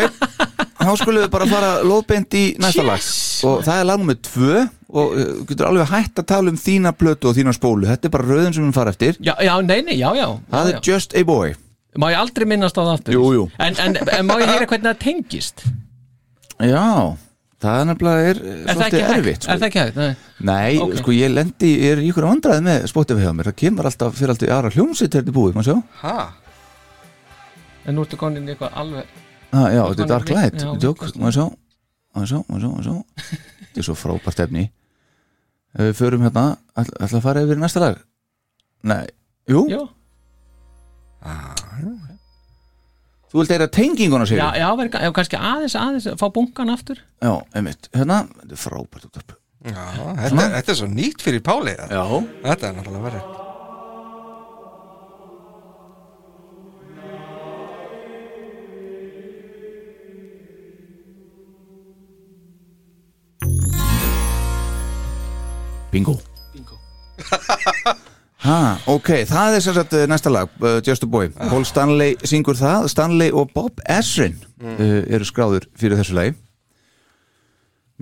Þá 0.82 0.90
skulum 1.00 1.24
við 1.24 1.30
bara 1.32 1.46
fara 1.48 1.70
lóðbeint 1.86 2.36
í 2.36 2.46
næsta 2.60 2.84
lag. 2.84 3.04
Og 3.48 3.62
það 3.64 3.78
er 3.80 3.88
lag 3.88 4.02
nummið 4.02 4.20
tvö 4.28 4.66
Og 4.96 5.12
uh, 5.18 5.30
getur 5.50 5.68
alveg 5.68 5.90
hætt 5.92 6.22
að 6.22 6.28
tala 6.30 6.52
um 6.54 6.58
þína 6.60 6.94
plötu 6.96 7.28
og 7.32 7.36
þína 7.36 7.52
spólu. 7.56 7.88
Þetta 7.90 8.08
er 8.08 8.14
bara 8.14 8.28
röðin 8.30 8.54
sem 8.56 8.64
við 8.68 8.78
fara 8.78 8.94
eftir. 8.94 9.18
Já, 9.20 9.34
já, 9.44 9.52
nei, 9.66 9.82
nei, 9.84 9.98
já, 10.00 10.08
já, 10.16 10.28
Það 10.54 10.70
já, 10.70 10.76
er 10.78 10.86
Just 10.88 11.16
a 11.16 11.24
Boy. 11.28 11.50
já. 11.52 11.65
Má 11.96 12.10
ég 12.12 12.18
aldrei 12.20 12.46
minnast 12.50 12.76
á 12.76 12.82
það 12.84 12.94
aftur 12.98 13.16
Jú, 13.16 13.26
jú. 13.38 13.44
En, 13.62 13.76
en, 13.80 13.96
en 14.18 14.26
má 14.28 14.36
ég 14.42 14.50
heyra 14.52 14.68
hvernig 14.68 14.90
það 14.90 15.00
tengist 15.06 15.64
Já, 16.60 16.84
það 17.64 17.78
er 17.82 17.88
nefnilega 17.90 18.30
er, 18.32 18.40
Er 18.46 18.64
það 18.66 18.80
svolítið 18.80 19.14
erfitt 19.16 19.36
Er 19.36 19.44
sko. 19.46 19.56
það 19.60 19.68
ekki 19.70 19.82
hægt? 19.84 20.00
Nei. 20.00 20.16
Nei, 20.50 20.80
Ok. 20.84 20.96
sko 21.02 21.16
ég 21.16 21.32
lendi, 21.34 21.72
ég 21.80 21.96
er 21.96 22.02
í 22.04 22.10
ykkur 22.12 22.28
vandræði 22.30 22.66
með 22.68 22.88
Spotify 22.92 23.26
hjá 23.26 23.34
mér 23.38 23.50
Það 23.52 23.58
kemur 23.64 23.90
alltaf, 23.92 24.16
fyrir 24.20 24.34
alltaf 24.36 24.48
í 24.48 24.54
aðra 24.56 24.74
hljómsitt 24.76 25.16
hérna 25.20 25.36
búið, 25.36 25.56
maður 25.60 25.70
sjá 25.72 25.78
Ha? 26.04 26.16
En 27.86 27.96
nú 27.96 28.06
ertu 28.06 28.18
konin 28.20 28.48
í 28.48 28.54
eitthvað 28.56 28.76
alveg 28.82 29.06
ah, 29.56 29.68
Já, 29.72 29.82
þetta 29.92 30.06
er 30.08 30.12
Dark 30.12 30.32
Light, 30.36 30.66
tjók, 30.84 31.06
maður 31.20 31.38
sjá 31.40 31.46
Maður 32.16 32.32
sjá, 32.32 32.40
maður 32.50 32.64
sjá, 32.64 32.72
maður 32.72 32.88
sjá 32.88 32.96
Þetta 33.66 33.84
er 33.84 33.88
svo 33.90 33.98
frábært 34.00 34.44
efni 34.48 34.66
Ef 35.76 35.84
við 35.90 35.96
förum 36.00 36.24
hérna, 36.28 36.46
ætla, 36.80 37.00
ætla 37.04 37.20
að 37.20 37.26
fara 37.28 37.44
yfir 37.46 37.60
næsta 37.60 37.84
lag 37.84 38.00
Nei, 38.88 39.04
jú, 39.52 39.66
Já, 39.72 39.82
Þú 43.36 43.42
vilt 43.42 43.52
eira 43.52 43.66
tenginguna 43.68 44.28
sér? 44.30 44.40
Já, 44.40 44.50
já, 44.62 44.68
verið, 44.80 45.00
kannski 45.16 45.40
aðeins, 45.40 45.74
aðeins, 45.80 46.06
fá 46.22 46.28
bunkan 46.32 46.72
aftur. 46.72 47.02
Já, 47.20 47.34
einmitt, 47.58 47.90
hérna, 47.96 48.22
þetta 48.44 48.56
er 48.56 48.62
frábært 48.62 49.10
þetta, 49.10 49.40
þetta 49.66 50.72
er 50.72 50.78
svo 50.78 50.88
nýtt 50.92 51.26
fyrir 51.26 51.42
Páli 51.44 51.74
Já. 51.74 52.06
Þetta 52.46 52.70
er 52.70 52.78
náttúrulega 52.78 53.10
verið. 53.10 53.42
Bingo. 65.96 66.20
Bingo. 66.54 66.80
Ha, 68.46 68.58
ok, 68.92 69.10
það 69.26 69.56
er 69.58 69.64
sem 69.66 69.74
sagt 69.74 69.94
uh, 69.98 70.04
næsta 70.10 70.30
lag, 70.30 70.50
uh, 70.62 70.78
Just 70.86 71.04
a 71.06 71.08
Boy. 71.10 71.32
Paul 71.50 71.64
Stanley 71.66 72.14
syngur 72.30 72.58
það, 72.60 72.86
Stanley 72.94 73.32
og 73.34 73.50
Bob 73.56 73.82
Ezrin 73.90 74.36
uh, 74.62 75.02
eru 75.10 75.26
skráður 75.26 75.66
fyrir 75.80 75.98
þessu 75.98 76.14
lagi. 76.18 76.36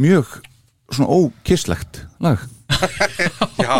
Mjög 0.04 0.34
svona 0.94 1.08
ókistlegt 1.16 2.02
lag. 2.24 2.44
Já, 3.64 3.78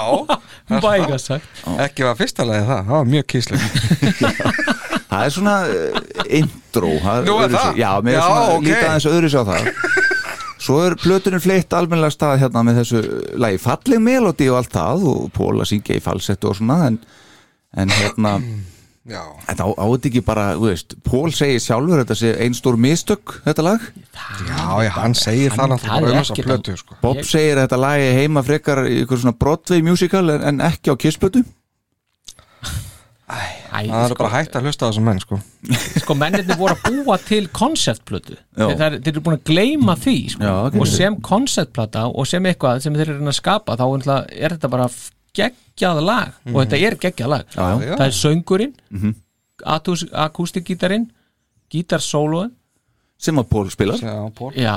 Bæga 0.84 1.18
sagt. 1.20 1.48
Ekki 1.86 2.06
var 2.08 2.16
fyrsta 2.20 2.46
lagi 2.48 2.64
það, 2.68 2.84
það 2.88 2.96
var 2.96 3.08
mjög 3.10 3.26
kíslega 3.34 4.32
Það 5.14 5.24
er 5.28 5.34
svona 5.36 5.56
uh, 5.68 5.98
intro 6.40 6.92
það 7.04 7.28
Nú 7.28 7.34
er 7.36 7.48
öðruvísi. 7.48 7.58
það? 7.60 7.80
Já, 7.82 7.90
mér 8.06 8.14
er 8.14 8.18
Já, 8.20 8.24
svona 8.28 8.54
ok. 8.56 8.64
lítið 8.68 8.88
aðeins 8.88 9.08
öðru 9.12 9.32
sér 9.34 9.44
á 9.44 9.46
það 9.50 10.13
Svo 10.64 10.80
er 10.86 10.96
plötunum 11.00 11.42
fleitt 11.44 11.74
almennilega 11.76 12.16
stað 12.16 12.38
hérna 12.46 12.64
með 12.64 12.82
þessu 12.82 13.02
lagi 13.42 13.58
falleg 13.60 14.04
melodi 14.04 14.48
og 14.52 14.62
allt 14.62 14.76
það 14.76 15.08
og 15.12 15.26
Pól 15.36 15.58
að 15.60 15.74
syngja 15.74 15.98
í 16.00 16.04
falsettu 16.04 16.52
og 16.52 16.60
svona 16.60 16.86
en, 16.88 17.02
en 17.84 17.92
hérna 17.92 18.38
þetta 19.04 19.66
ekki 20.08 20.22
bara, 20.24 20.54
þú 20.56 20.70
veist 20.70 20.96
Pól 21.04 21.34
segir 21.36 21.60
sjálfur 21.60 22.00
þetta 22.00 22.16
sé 22.16 22.32
ein 22.46 22.56
stór 22.56 22.78
mistök 22.80 23.42
þetta 23.44 23.66
lag? 23.68 23.90
Já, 24.48 24.62
já 24.86 24.92
hann 24.96 25.18
segir 25.20 25.52
það 25.52 25.76
það 25.84 26.08
þessa 26.08 26.22
ekkert 26.22 26.48
plötu 26.48 26.78
sko. 26.80 27.00
Bob 27.02 27.20
segir 27.28 27.58
að 27.58 27.66
þetta 27.66 27.82
lagi 27.84 28.14
heima 28.22 28.46
frekar 28.48 28.86
í 28.88 29.02
ykkur 29.04 29.20
svona 29.20 29.36
Broadway 29.36 29.84
musical 29.84 30.24
en, 30.32 30.48
en 30.48 30.64
ekki 30.64 30.96
á 30.96 30.96
kissplötu 30.96 31.44
Æ, 33.74 33.88
Það 33.90 34.04
er 34.04 34.12
sko, 34.14 34.20
bara 34.22 34.32
hægt 34.36 34.58
að 34.58 34.68
hlusta 34.68 34.86
á 34.86 34.88
þessum 34.92 35.08
menn 35.10 35.22
sko. 35.24 35.40
sko 36.04 36.18
mennirni 36.20 36.58
voru 36.60 36.76
að 36.78 36.86
búa 36.86 37.18
til 37.24 37.48
konceptplötu 37.50 38.38
þeir, 38.54 39.00
eru 39.02 39.24
búin 39.26 39.40
að 39.40 39.44
gleyma 39.50 39.98
því 39.98 40.16
sko. 40.36 40.46
Já, 40.46 40.80
og 40.84 40.88
sem 40.92 41.18
konceptplata 41.26 42.06
og 42.12 42.30
sem 42.30 42.46
eitthvað 42.52 42.86
sem 42.86 42.96
þeir 43.00 43.16
eru 43.16 43.28
að 43.32 43.38
skapa 43.40 43.78
þá 43.80 43.86
er 43.90 44.56
þetta 44.56 44.72
bara 44.72 44.88
geggjað 45.34 46.02
lag. 46.06 46.40
Og 46.54 46.60
þetta 46.62 46.82
er 46.86 46.98
geggjað 47.02 47.32
lag. 47.34 47.46
Já, 47.58 47.68
það 47.98 48.08
er 48.08 48.18
söngurinn 48.22 48.76
mm 48.94 49.20
akústikgítarinn 49.64 51.08
gítarsóluðin 51.72 52.54
sem 53.22 53.40
að 53.40 53.50
Pól 53.54 53.70
spilar. 53.72 54.02
Já, 54.02 54.16
Pól 54.36 54.52
já, 54.58 54.76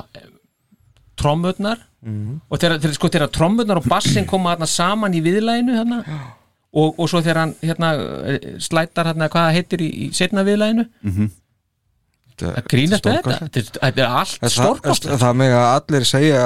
trommurnar. 1.18 1.80
Og 2.06 2.60
þegar, 2.60 2.92
sko, 2.94 3.10
þegar 3.10 3.32
trommurnar 3.34 3.80
og 3.80 3.88
bassin 3.90 4.28
koma 4.28 4.54
saman 4.70 5.16
í 5.16 5.22
viðlæginu 5.24 5.74
þarna, 5.80 6.20
og, 6.76 6.94
og 7.00 7.08
svo 7.10 7.22
þegar 7.24 7.40
hann 7.42 7.54
hérna, 7.64 7.90
eh, 8.32 8.46
slætar 8.62 9.08
hérna, 9.10 9.28
hvað 9.32 9.46
það 9.48 9.56
heitir 9.58 9.82
í, 9.86 9.90
í 10.06 10.08
setna 10.16 10.44
viðlæginu 10.46 10.86
að 12.36 12.66
grínast 12.68 13.06
með 13.08 13.14
þetta? 13.16 13.36
Þetta 13.46 13.60
er- 13.62 13.80
þetta 13.80 14.02
er 14.04 14.16
allt 14.20 14.34
Það, 14.42 14.52
stórkostlegt. 14.52 15.06
það, 15.14 15.20
það 15.24 15.36
með 15.40 15.54
að 15.56 15.68
allir 15.76 16.04
segja 16.10 16.42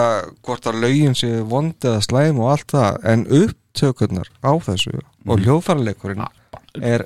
hvort 0.47 0.69
að 0.71 0.79
lögin 0.85 1.17
sé 1.19 1.31
vond 1.51 1.75
eða 1.91 2.03
slæm 2.07 2.39
og 2.45 2.51
allt 2.53 2.75
það 2.77 2.99
en 3.13 3.25
upptökurnar 3.41 4.29
á 4.47 4.53
þessu 4.69 4.93
og 5.27 5.43
hljóðfærleikurinn 5.43 6.23
er 6.87 7.05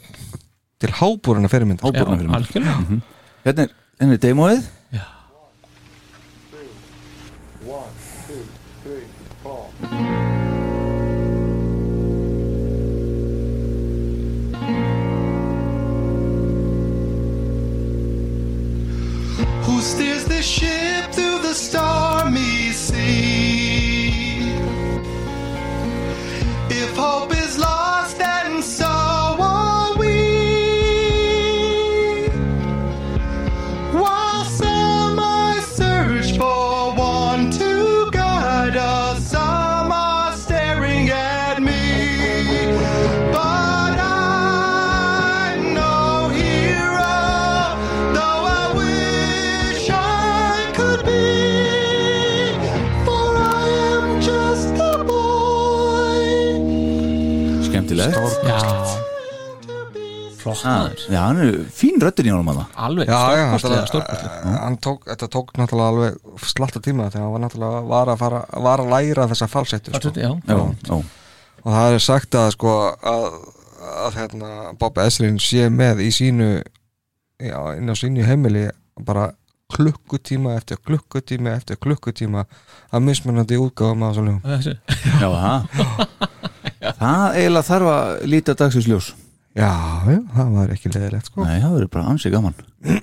til 0.85 0.91
hábúruna 1.01 1.49
fyrirmyndar. 1.49 1.89
Háborna 1.89 2.19
fyrir 2.19 2.29
mig 2.29 2.37
algjörlega. 2.43 3.01
Hérna 3.45 3.63
er, 3.65 3.73
hérna 4.01 4.19
steers 19.85 20.25
the 20.25 20.43
ship 20.43 21.13
through 21.13 21.41
the 21.43 21.53
stormy 21.53 22.73
sea? 22.73 24.41
If 26.71 26.97
hope 26.97 27.33
is 27.37 27.59
lost, 27.59 27.84
Já. 58.05 58.61
Flott 60.45 60.61
ah, 60.69 60.91
Já, 61.09 61.21
hann 61.25 61.39
er 61.41 61.55
fín 61.73 61.97
röddin 62.03 62.27
í 62.29 62.33
honum 62.35 62.51
að 62.53 62.59
það 62.61 62.81
alveg 62.87 63.09
Já, 63.09 63.21
já, 63.33 63.45
stórkostlega 63.57 63.77
þetta, 63.79 63.91
stórkostlega. 63.93 64.57
hann 64.61 64.77
tók, 64.85 65.07
þetta 65.09 65.29
tók 65.33 65.53
náttúrulega 65.57 65.93
alveg 65.95 66.43
slatta 66.53 66.83
tíma 66.85 67.07
þegar 67.09 67.25
hann 67.25 67.33
var 67.37 67.43
náttúrulega 67.47 67.81
var 67.95 68.11
að, 68.13 68.19
fara, 68.21 68.41
var 68.67 68.83
að 68.85 68.91
læra 68.93 69.27
þessa 69.31 69.49
falsettu 69.55 69.95
sko. 69.95 70.13
já, 70.21 70.29
Já, 70.51 70.59
já, 70.91 70.99
og 71.65 71.71
það 71.79 71.97
er 71.97 72.05
sagt 72.05 72.37
að 72.43 72.51
sko 72.59 72.75
að, 73.15 73.39
að 74.05 74.19
hérna, 74.21 74.51
Bob 74.83 75.01
Esrin 75.07 75.41
sé 75.41 75.71
með 75.73 76.05
í 76.05 76.11
sínu 76.13 76.51
já, 76.61 77.59
inn 77.79 77.89
á 77.89 77.95
sínu 77.97 78.29
heimili 78.29 78.67
bara 79.01 79.31
klukkutíma 79.75 80.59
eftir 80.59 80.77
klukkutíma 80.85 81.57
eftir 81.57 81.81
klukkutíma 81.81 82.45
að 82.93 83.07
mismunandi 83.09 83.57
útgáfum 83.59 84.05
að 84.05 84.13
þessu 84.13 84.27
lögum. 84.29 84.43
Já, 85.25 85.29
það 85.33 86.53
Það 86.99 87.39
eiginlega 87.41 87.67
þarf 87.69 87.91
að 87.95 88.25
líta 88.31 88.55
dagsins 88.61 88.89
ljós. 88.91 89.09
Já, 89.55 89.71
já, 90.11 90.19
það 90.35 90.55
var 90.59 90.73
ekki 90.75 90.91
leðilegt 90.95 91.29
sko. 91.31 91.45
Nei, 91.47 91.59
það 91.63 91.75
verður 91.77 91.91
bara 91.95 92.09
ansið 92.15 92.35
gaman. 92.39 92.57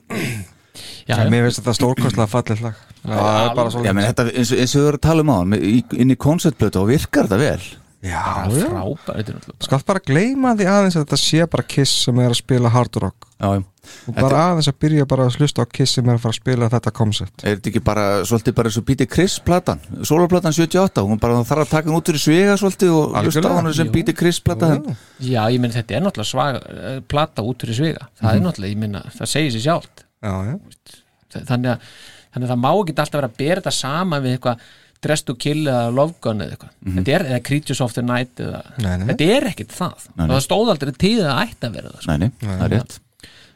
Já, 1.10 1.16
en 1.18 1.32
mér 1.34 1.44
finnst 1.48 1.60
þetta 1.60 1.74
stórkostlega 1.76 2.30
fallið 2.32 2.60
lag. 2.64 2.76
Það 3.02 3.38
er 3.42 3.56
bara 3.58 3.68
Já, 3.68 3.74
svo 3.74 3.82
menn 3.84 4.06
þetta, 4.06 4.26
eins, 4.32 4.52
og- 4.54 4.60
eins 4.62 4.74
og 4.78 4.82
við 4.84 4.88
erum 4.92 5.00
að 5.00 5.06
tala 5.08 5.24
um 5.26 5.32
á 5.32 5.36
hann 5.42 5.56
inn 6.04 6.14
í 6.14 6.18
konceptblötu 6.22 6.80
og 6.84 6.88
virkar 6.92 7.28
þetta 7.28 7.40
vel 7.42 7.64
já, 8.02 8.22
bara 8.26 8.54
já. 8.58 8.68
frábær 8.70 9.18
þetta 9.18 9.30
er 9.30 9.36
náttúrulega 9.38 9.58
bara- 9.58 9.68
skalt 9.68 9.86
bara 9.86 10.00
gleyma 10.06 10.56
því 10.58 10.66
aðeins 10.72 10.96
að 10.98 11.04
þetta 11.06 11.18
sé 11.22 11.46
bara 11.54 11.64
Kiss 11.64 11.92
sem 12.06 12.20
er 12.20 12.30
að 12.32 12.40
spila 12.42 12.70
hard 12.74 12.96
rock. 13.04 13.28
Já, 13.42 13.48
og 14.08 14.14
bara 14.16 14.42
aðeins 14.52 14.68
að 14.70 14.76
byrja 14.84 15.06
bara 15.10 15.26
að 15.26 15.38
hlusta 15.40 15.62
á 15.62 15.66
Kiss 15.74 15.96
sem 15.98 16.10
er 16.10 16.16
að 16.18 16.22
fara 16.22 16.34
að 16.36 16.40
spila 16.42 16.70
þetta 16.70 16.92
koncept 16.94 17.44
Er 17.46 17.56
þetta 17.58 17.70
ekki 17.72 17.82
bara, 17.84 18.04
svolítið 18.30 18.56
bara 18.58 18.70
eins 18.70 18.78
og 18.82 18.86
Peter 18.86 19.06
Criss 19.10 19.40
platan? 19.42 19.80
Soloplatan 20.06 20.54
78, 20.54 21.02
hún 21.08 21.20
bara 21.22 21.40
þarf 21.46 21.64
að 21.66 21.72
taka 21.76 21.90
hann 21.90 21.98
út 21.98 22.12
fyrir 22.12 22.22
svega 22.26 22.58
svolítið 22.62 22.94
og 22.98 23.16
hlusta 23.24 23.42
á 23.50 23.54
hann 23.58 23.74
sem 23.74 23.88
Jú. 23.90 23.94
Peter 23.98 24.14
Criss 24.14 24.40
plata 24.40 24.72
en- 24.76 24.98
já, 25.20 25.42
ég 25.50 25.60
meina 25.60 25.74
þetta 25.74 25.98
er 25.98 26.06
náttúrulega 26.06 26.32
svag 26.34 26.62
eh, 26.62 27.00
plata 27.08 27.42
út 27.42 27.58
fyrir 27.66 27.78
svega. 27.82 28.08
Það 28.22 28.36
er 28.36 28.46
náttúrulega, 28.46 28.74
ég 28.76 28.78
meina, 28.86 29.02
það 29.18 29.32
segir 29.34 29.52
sér 29.58 29.66
sjálft. 29.70 30.06
Já, 30.22 30.34
já, 30.52 30.56
Þa- 31.32 31.46
þannig 31.48 31.70
að, 31.72 31.90
þannig 32.36 32.46
að 32.46 32.52
það 32.54 32.62
má 32.62 32.70
ekki 32.76 32.96
alltaf 33.02 33.18
vera 33.22 33.28
að 33.32 33.38
bera 33.42 33.62
þetta 33.62 33.74
saman 33.82 34.24
við 34.24 34.38
eitthvað 34.38 34.60
Dress 35.02 35.24
to 35.26 35.34
Kill 35.42 35.64
eða 35.66 35.88
Love 35.96 36.14
Gun 36.22 36.44
eða 36.46 36.54
eitthvað. 36.56 36.74
Þetta 36.98 37.14
er, 37.16 37.24
eða 37.32 37.40
Creatures 37.48 37.80
of 37.82 37.94
the 37.96 38.04
Night 38.06 38.42
eða, 38.44 38.60
Nei, 38.84 38.92
nei. 39.02 39.06
þetta 39.12 39.30
er 39.38 39.48
ekkit 39.50 39.72
það. 39.74 40.04
Nei, 40.20 40.26
það 40.30 40.42
stóð 40.46 40.74
aldrei 40.76 40.92
til 41.02 41.14
að 41.20 41.30
það 41.32 41.40
ætti 41.48 41.70
að 41.70 41.78
vera 41.80 41.94
það 41.96 42.04
sko. 42.04 42.12
Nei, 42.12 42.18
nei, 42.28 42.52
það 42.52 42.66
er 42.68 42.74
rétt. 42.76 42.98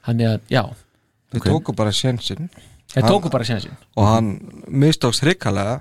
Þannig 0.07 0.29
að, 0.31 0.39
já, 0.55 0.63
þið 1.35 1.45
tóku 1.49 1.75
bara 1.77 1.93
sjensinn 1.99 2.49
þeir 2.95 3.03
Hann- 3.03 3.11
tóku 3.11 3.31
bara 3.33 3.45
sénsinn. 3.49 3.77
Og 3.97 4.07
hann 4.09 4.31
mistókst 4.85 5.23
hrikalega 5.25 5.75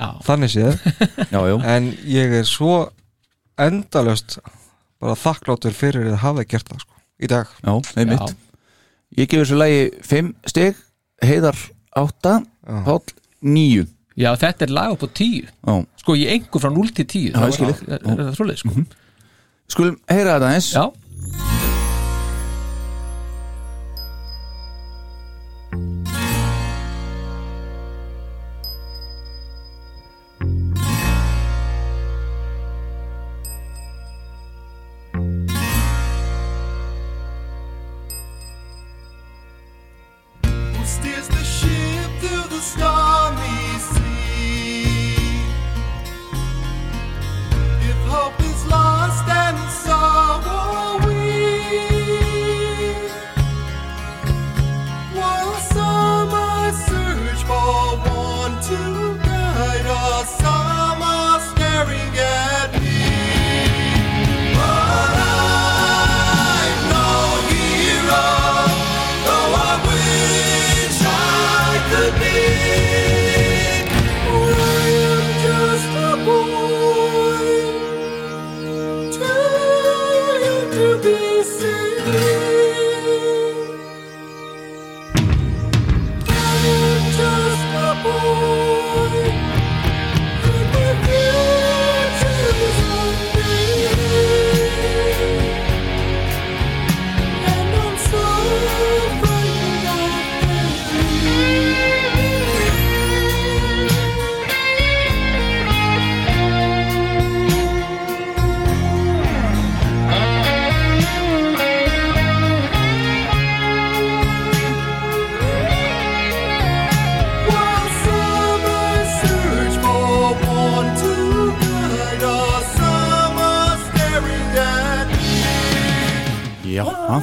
já, 0.00 0.08
þannig 0.24 0.52
séð. 0.54 0.80
Já, 1.34 1.40
já, 1.50 1.56
en 1.74 1.90
ég 2.08 2.34
er 2.40 2.48
svo 2.48 2.74
endalöst 3.60 4.38
bara 5.00 5.16
þakkláttur 5.16 5.74
fyrir 5.76 6.10
að 6.12 6.20
hafa 6.24 6.44
gert 6.48 6.68
það 6.68 6.82
sko, 6.84 7.00
í 7.20 7.28
dag. 7.30 7.48
Já, 7.64 7.72
einmitt. 8.00 8.24
Já. 8.32 8.36
Ég 9.18 9.28
gef 9.32 9.42
þessu 9.44 9.58
lagi 9.58 9.80
5 10.06 10.32
stig. 10.52 10.78
Heiðar 11.20 11.58
8, 12.00 12.36
Páll 12.86 13.02
9 13.44 13.82
já, 14.20 14.30
þetta 14.44 14.66
er 14.66 14.72
lag 14.76 14.94
upp 14.94 15.04
á 15.04 15.08
tíu. 15.20 15.46
Já, 15.48 15.74
sko, 16.02 16.16
ég 16.20 16.34
engur 16.36 16.62
frá 16.62 16.70
0 16.74 16.92
til 16.96 17.06
10 17.06 17.30
Já, 17.32 17.46
þig. 17.56 17.84
er, 17.88 18.04
það 18.20 18.34
svoleið, 18.38 18.62
sko. 18.64 18.84
Skulum 19.70 19.96
heyra 20.10 20.36
þetta 20.38 20.52
eins 20.56 20.70
já, 20.74 20.84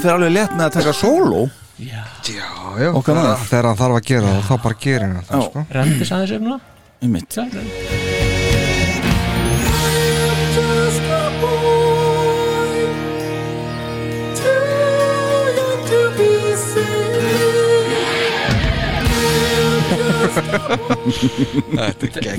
fer 0.07 0.15
alveg 0.17 0.33
létt 0.37 0.53
með 0.57 0.65
að 0.69 0.75
taka 0.79 0.93
sóló 0.97 1.41
Já, 1.77 2.01
Já, 2.25 2.47
já, 2.81 2.87
Okkar 2.89 3.13
þegar, 3.13 3.27
maður. 3.27 3.43
þegar 3.51 3.67
hann 3.69 3.79
þarf 3.83 3.97
að 3.99 4.07
gera 4.09 4.31
það, 4.33 4.45
þá 4.47 4.55
bara 4.63 4.79
gerir 4.87 5.05
hann 5.07 5.27
það, 5.27 5.41
Já. 5.43 5.49
sko. 5.51 5.65
rendis 5.77 6.13
aðeins 6.15 6.35
upp 6.37 6.47
núna 6.47 6.59
Einmitt. 6.97 7.37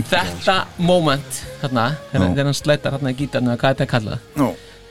Þetta 0.08 0.56
moment 0.82 1.38
þarna, 1.60 1.84
þegar 2.12 2.48
hann 2.48 2.56
slætar 2.56 2.94
þarna 2.96 3.12
í 3.12 3.18
gítarnu 3.18 3.52
eða 3.52 3.60
hvað 3.62 3.74
þetta 3.74 3.86
er 3.86 3.92
kallað 3.92 4.18
Já. 4.38 4.48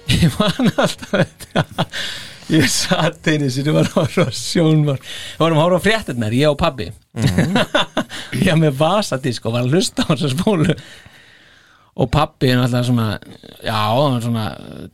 Ég 0.07 0.37
man 0.39 0.69
alltaf 0.79 1.11
þetta 1.11 1.85
Ég 2.49 2.67
satt 2.71 3.27
einu 3.27 3.49
sinni 3.51 3.73
var 3.75 3.89
að 3.89 3.97
horfa 3.97 4.25
sjónvar 4.31 5.01
Við 5.03 5.41
varum 5.41 5.57
að 5.59 5.63
horfa 5.65 5.79
á 5.81 5.85
fréttirnar, 5.87 6.35
ég 6.37 6.47
og 6.53 6.57
pabbi. 6.61 6.85
Ég 8.37 8.47
var 8.53 8.59
með 8.61 8.77
vasadisk 8.79 9.45
og 9.49 9.55
var 9.57 9.65
að 9.67 9.73
hlusta 9.75 10.05
á 10.07 10.11
þessa 10.13 10.29
spólu. 10.31 10.75
Og 11.97 12.09
pabbi 12.13 12.51
er 12.53 12.59
alltaf 12.61 12.85
svona 12.87 13.07
já, 13.65 13.73
hann 13.73 14.15
er 14.19 14.23
svona 14.27 14.45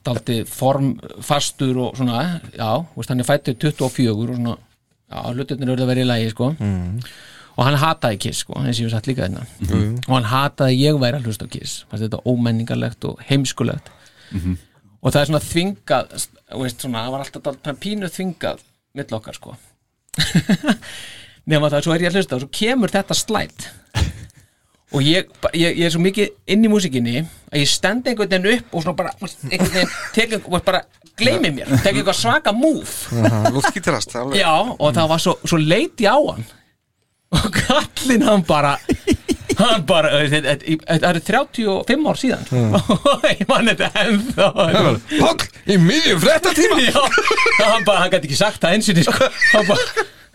daldi 0.07 0.37
formfastur 0.47 1.79
og 1.83 1.97
svona 1.99 2.21
já, 2.55 2.69
hann 3.09 3.19
er 3.21 3.27
fættur 3.27 3.57
24 3.59 4.13
og 4.15 4.23
svona 4.31 4.55
já, 4.55 5.19
hlutirnir 5.35 5.73
eru 5.75 5.83
að 5.85 5.91
vera 5.93 6.05
í 6.05 6.09
lagi 6.09 6.29
sko. 6.31 6.53
Og 7.53 7.67
hann 7.67 7.75
hataði 7.77 8.17
Kiss 8.23 8.39
sko, 8.45 8.55
eins 8.63 8.79
og 8.81 8.87
ég 8.87 8.93
sagt 8.95 9.05
líka 9.11 9.27
þetta 9.27 9.43
Mhm. 9.67 9.97
og 10.07 10.13
hann 10.15 10.29
hataði 10.31 10.71
að 10.73 10.79
ég 10.87 11.01
væri 11.03 11.19
að 11.19 11.27
hlusta 11.27 11.45
á 11.45 11.53
Kiss. 11.53 11.75
Þetta 11.91 12.23
ómenningarlegt 12.25 13.05
og 13.11 13.19
heimskulegt 13.29 13.91
og 15.03 15.11
það 15.11 15.19
er 15.21 15.29
svona 15.29 15.43
þvingað 15.43 16.15
veist, 16.15 16.79
svona, 16.79 17.03
það 17.03 17.13
var 17.13 17.25
alltaf 17.25 17.79
pínu 17.83 18.09
þvingað 18.13 18.63
mill 18.97 19.17
okkar 19.19 19.37
sko. 19.37 19.55
Nema 21.49 21.69
það, 21.69 21.85
svo 21.85 21.95
er 21.95 22.05
ég 22.05 22.11
að 22.11 22.19
hlusta 22.19 22.37
og 22.37 22.45
svo 22.45 22.51
kemur 22.55 22.93
þetta 22.93 23.17
slætt 23.17 23.67
og 24.93 25.01
ég, 25.01 25.29
ég, 25.57 25.77
ég 25.79 25.87
er 25.87 25.93
svo 25.93 26.01
mikið 26.03 26.53
inn 26.53 26.65
í 26.67 26.69
músikinni 26.69 27.23
að 27.23 27.63
ég 27.63 27.69
stend 27.69 28.07
einhvern 28.07 28.29
veginn 28.29 28.59
upp 28.59 28.75
og 28.77 28.83
svona 28.85 28.97
bara 28.99 29.13
tek 30.13 30.27
bara 30.67 30.83
gleymi 31.17 31.51
mér, 31.55 31.71
tek 31.81 31.95
eitthvað 31.95 32.17
svaka 32.17 32.53
alveg. 34.19 34.37
Já, 34.39 34.53
og 34.53 34.93
það 34.95 35.09
var 35.13 35.23
svo, 35.25 35.35
svo 35.45 35.59
leiti 35.61 36.07
á 36.09 36.17
hann. 36.17 36.45
Og 37.33 37.49
kallinn 37.57 38.25
hann 38.27 38.45
bara 38.45 38.75
hann 39.59 39.83
bara, 39.89 40.09
þetta 40.31 41.09
eru 41.09 41.21
35 41.27 42.09
ár 42.09 42.19
síðan. 42.21 42.47
Og 43.13 43.27
ég 43.29 43.43
man 43.49 43.69
þetta 43.71 43.91
ennþá. 44.05 44.49
Páll, 45.19 45.45
í 45.69 45.77
miðjum 45.81 46.19
fréttatíma. 46.23 46.81
Já, 46.87 46.99
hann 47.61 47.85
bara, 47.87 48.03
hann 48.05 48.11
gæti 48.15 48.29
ekki 48.31 48.39
sagt 48.39 48.61
það 48.63 48.77
einsinni 48.79 49.05
sko. 49.07 49.29
hann 49.53 49.67
bara, 49.69 49.87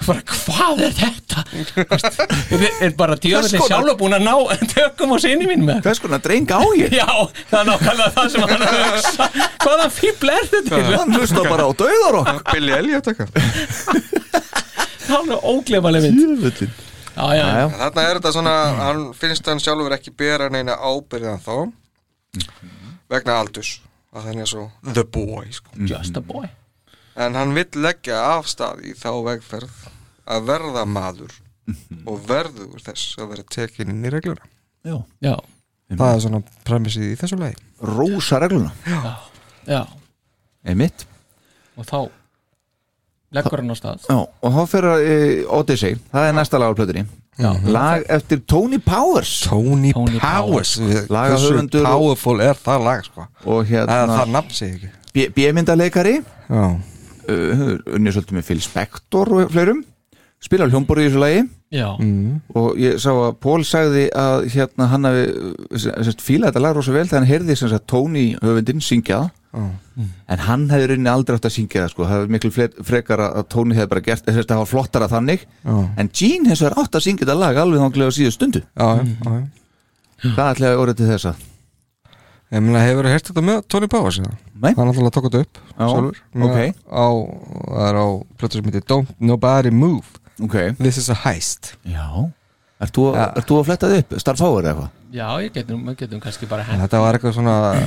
bara, 0.06 0.22
hvað 0.30 0.82
er 0.86 0.94
þetta? 0.98 1.44
Er, 1.58 2.64
er 2.86 2.92
bara 2.98 3.16
konar- 3.18 3.48
sjálf 3.66 3.96
búin 4.00 4.14
að 4.18 4.26
ná 4.28 4.34
tökum 4.72 5.14
á 5.14 5.18
sinni 5.22 5.48
mín 5.50 5.64
með 5.66 5.80
Hvers 5.86 6.00
konar 6.04 6.20
dreng 6.24 6.48
á 6.54 6.60
ég? 6.78 6.94
Já, 6.94 7.06
það 7.50 7.60
er 7.60 7.68
nákvæmlega 7.72 8.10
það 8.18 8.32
sem 8.34 8.44
hann 8.46 8.66
er 8.68 8.76
hugsa. 8.94 9.28
Hvaðan 9.64 9.94
fíbl 9.98 10.34
er 10.36 10.50
þetta? 10.52 10.82
Hann 10.94 11.16
hlusta 11.18 11.44
bara 11.48 11.66
á 11.66 11.70
dauðarokk. 11.82 12.44
Billy 12.52 12.76
Elliot 12.78 13.10
Það 15.08 15.30
er 15.32 15.48
óglefaleg 15.48 16.04
mynd 16.12 16.68
Já, 17.18 17.26
já, 17.34 17.42
Já, 17.42 17.58
já. 17.58 17.66
Þarna 17.80 18.02
er 18.06 18.18
þetta 18.20 18.32
svona, 18.36 18.54
hann 18.78 19.00
finnst 19.18 19.48
hann 19.50 19.58
sjálfur 19.62 19.94
ekki 19.96 20.12
bera 20.14 20.46
neina 20.54 20.76
ábyrðan 20.78 21.40
þá 21.42 21.54
vegna 23.10 23.38
aldurs 23.42 23.72
að 24.14 24.28
hann 24.28 24.42
er 24.44 24.48
svo 24.50 24.68
the 24.94 25.02
boy 25.04 25.48
sko. 25.50 25.72
just 25.88 26.16
a 26.16 26.22
boy. 26.22 26.46
En 27.18 27.34
hann 27.34 27.54
vill 27.56 27.66
leggja 27.82 28.20
af 28.36 28.46
stað 28.46 28.84
í 28.86 28.94
þá 28.94 29.10
vegferð 29.26 29.88
að 30.28 30.46
verða 30.52 30.84
maður 30.86 31.34
og 32.06 32.20
verður 32.28 32.78
þess 32.84 33.18
að 33.18 33.32
vera 33.34 33.46
tekin 33.50 33.90
inn 33.92 34.06
í 34.06 34.12
regluna. 34.14 34.46
Já. 34.86 35.00
Já, 35.24 35.34
það 35.90 36.12
er 36.12 36.22
svona 36.24 36.42
premissið 36.68 37.10
í 37.10 37.18
þessu 37.18 37.40
lagi. 37.40 37.58
Rósa 37.82 38.38
regluna. 38.40 38.70
Já, 39.66 39.82
Einmitt. 40.68 41.06
Og 41.78 41.86
þá 41.88 41.98
leggur 43.34 43.60
hann 43.62 43.72
á 43.72 43.76
stað. 43.78 44.04
Já, 44.08 44.18
og 44.18 44.54
þá 44.56 44.60
fyrir 44.72 44.92
uh, 44.94 45.56
Odyssey, 45.58 45.96
það 46.12 46.28
er 46.30 46.36
næsta 46.38 46.60
lag 46.62 46.72
á 46.72 46.78
plötunni. 46.78 47.02
Já. 47.38 47.50
Lag 47.70 48.06
eftir 48.10 48.40
Tony 48.50 48.78
Powers. 48.82 49.34
Tony, 49.46 49.92
Tony 49.94 50.18
Powers, 50.18 50.72
Powers. 50.80 51.44
Og- 51.44 51.84
powerful 51.84 52.40
er 52.42 52.56
það 52.58 52.86
lag 52.88 53.04
sko? 53.06 53.26
Og 53.44 53.60
það, 53.62 53.68
hérna 53.74 54.16
það 54.16 54.32
nafn 54.34 54.56
sig 54.56 54.72
ekki. 54.74 54.90
B- 55.14 55.28
B-myndaleikari 55.36 56.16
já, 56.18 56.64
uh, 57.28 57.62
unnið 57.94 58.16
svolítið 58.16 58.38
með 58.40 58.48
Phil 58.50 58.60
Spector 58.64 59.32
og 59.36 59.54
fleirum. 59.54 59.84
Spila 60.42 60.68
hljómborið 60.70 61.06
í 61.06 61.08
þessu 61.10 61.22
lagi. 61.22 61.46
Já, 61.74 61.88
og 62.56 62.78
ég 62.80 62.94
sá 63.02 63.10
að 63.12 63.34
Pól 63.44 63.60
sagði 63.66 64.06
að 64.16 64.46
hérna 64.54 64.86
hann 64.88 65.04
hafi 65.04 65.24
fílað 66.24 66.48
þetta 66.54 66.62
lag 66.64 66.76
rosa 66.78 66.94
vel 66.94 67.02
þegar 67.04 67.18
hann 67.18 67.28
heyrði 67.28 67.56
Tony 67.86 68.22
höfundinn 68.40 68.80
syngja 68.80 69.18
það 69.52 70.08
en 70.28 70.42
hann 70.44 70.64
hefði 70.70 70.88
rauninni 70.92 71.10
aldrei 71.12 71.36
átt 71.38 71.48
að 71.48 71.54
syngja 71.54 71.84
það 71.84 71.92
sko, 71.94 72.06
það 72.06 72.14
hefði 72.18 72.34
miklu 72.34 72.50
frekar 72.90 73.22
að 73.24 73.46
Tony 73.54 73.76
hefði 73.78 73.90
bara 73.94 74.04
gert 74.08 74.26
þess 74.26 74.42
að 74.42 74.48
það 74.52 74.62
var 74.62 74.70
flottara 74.72 75.08
þannig 75.10 75.44
Já. 75.48 75.76
en 75.98 76.10
Gene 76.20 76.52
vegar 76.52 76.76
átt 76.82 76.98
að 76.98 77.06
syngja 77.06 77.24
þetta 77.24 77.38
lag 77.40 77.60
alveg 77.62 77.84
þanglega 77.84 78.12
á 78.12 78.16
síðu 78.18 78.34
stundu 78.36 78.62
já, 78.64 78.88
já, 79.00 79.32
já. 79.32 80.32
hvað 80.36 80.52
ætlaði 80.52 80.72
að 80.74 80.82
orða 80.84 80.96
til 81.00 81.08
þessa? 81.12 81.34
ég 82.48 82.64
meina 82.64 82.84
hefur 82.84 83.08
heyrt 83.08 83.28
þetta 83.28 83.44
með 83.44 83.60
Tony 83.68 83.90
Powers 83.92 84.20
eða? 84.22 84.34
Nei, 84.58 84.70
hann 84.76 84.88
alltaf 84.92 85.14
tók 85.16 85.28
þetta 85.28 85.42
upp 85.44 85.58
Já, 85.58 85.84
sjálfur, 85.92 86.22
ok. 86.48 86.58
á, 86.88 87.06
það 87.68 87.88
er 87.88 87.98
á 88.00 88.06
plötu 88.40 88.58
sem 88.58 88.68
heitir 88.70 88.86
Don't 88.88 89.12
Nobody 89.20 89.72
Move 89.74 90.16
ok 90.44 90.56
This 90.80 91.00
is 91.00 91.10
a 91.12 91.18
Heist 91.26 91.74
Já 91.88 92.06
Ert 92.78 92.94
þú, 92.94 93.08
að 93.16 93.66
fletta 93.66 93.88
þið 93.90 94.00
upp? 94.04 94.12
Starfáður 94.22 94.62
eða 94.62 94.70
eitthvað? 94.70 94.90
Já, 95.14 95.26
ég 95.44 95.54
getum, 95.54 95.84
við 95.88 95.96
getum 96.02 96.20
kannski 96.24 96.48
bara 96.50 96.64
En 96.66 96.74
hent 96.74 96.84
þetta 96.86 97.00
var 97.04 97.18
eitthvað 97.18 97.36
svona 97.38 97.54
uh, 97.72 97.78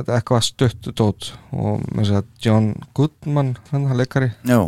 þetta 0.00 0.18
eitthvað 0.18 0.44
stutt 0.48 0.90
dót 0.98 1.30
og 1.52 1.84
með 1.92 2.02
þess 2.02 2.18
að 2.20 2.28
John 2.46 2.68
Goodman 2.96 3.54
hann 3.70 3.88
leikari 3.96 4.30
Já. 4.48 4.60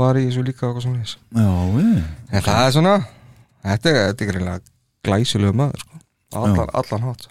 var 0.00 0.18
í 0.18 0.26
þessu 0.28 0.44
líka 0.46 0.66
og 0.66 0.76
eitthvað 0.76 0.86
svona 0.88 1.04
þess 1.04 1.18
Já, 1.38 1.48
við 1.76 1.88
en 2.32 2.46
það 2.50 2.60
er 2.66 2.76
svona 2.76 2.94
þetta 3.68 3.90
er, 3.92 4.00
þetta 4.10 4.24
er 4.26 4.30
greinlega 4.32 4.60
glæsilegu 5.08 5.56
maður 5.56 5.84
sko. 5.84 6.00
Á 6.28 6.38
allan, 6.44 6.70
allan 6.76 7.04
hátt. 7.08 7.28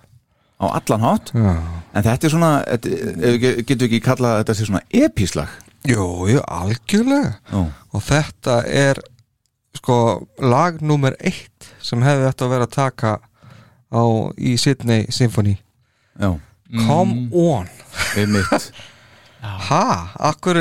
Á 0.58 0.66
allan 0.74 1.04
hátt? 1.06 1.32
Já. 1.38 1.52
En 1.94 2.06
þetta 2.08 2.28
er 2.28 2.34
svona, 2.34 2.52
þetta, 2.66 2.94
ef 2.98 3.36
við 3.36 3.44
getum 3.68 3.84
við 3.84 3.88
ekki 3.92 4.00
kallað 4.08 4.40
þetta 4.42 4.56
sé 4.58 4.70
svona 4.70 4.86
epislag 5.06 5.52
Jú, 5.88 6.04
jú, 6.28 6.42
algjörlega. 6.52 7.36
Já. 7.52 7.60
Og 7.96 8.02
þetta 8.04 8.56
er 8.66 9.00
sko 9.78 9.98
lag 10.42 10.82
nummer 10.82 11.14
eitt 11.22 11.70
sem 11.84 12.02
hefði 12.04 12.26
þetta 12.26 12.48
að 12.48 12.54
vera 12.56 12.68
að 12.68 12.74
taka 12.74 13.12
á 13.94 14.04
í 14.38 14.56
Sydney 14.60 15.06
Symphony. 15.12 15.58
Já. 16.20 16.34
Come 16.88 17.30
on. 17.32 17.68
Einmitt. 18.18 18.72
Ha, 19.48 20.10
akkur 20.28 20.58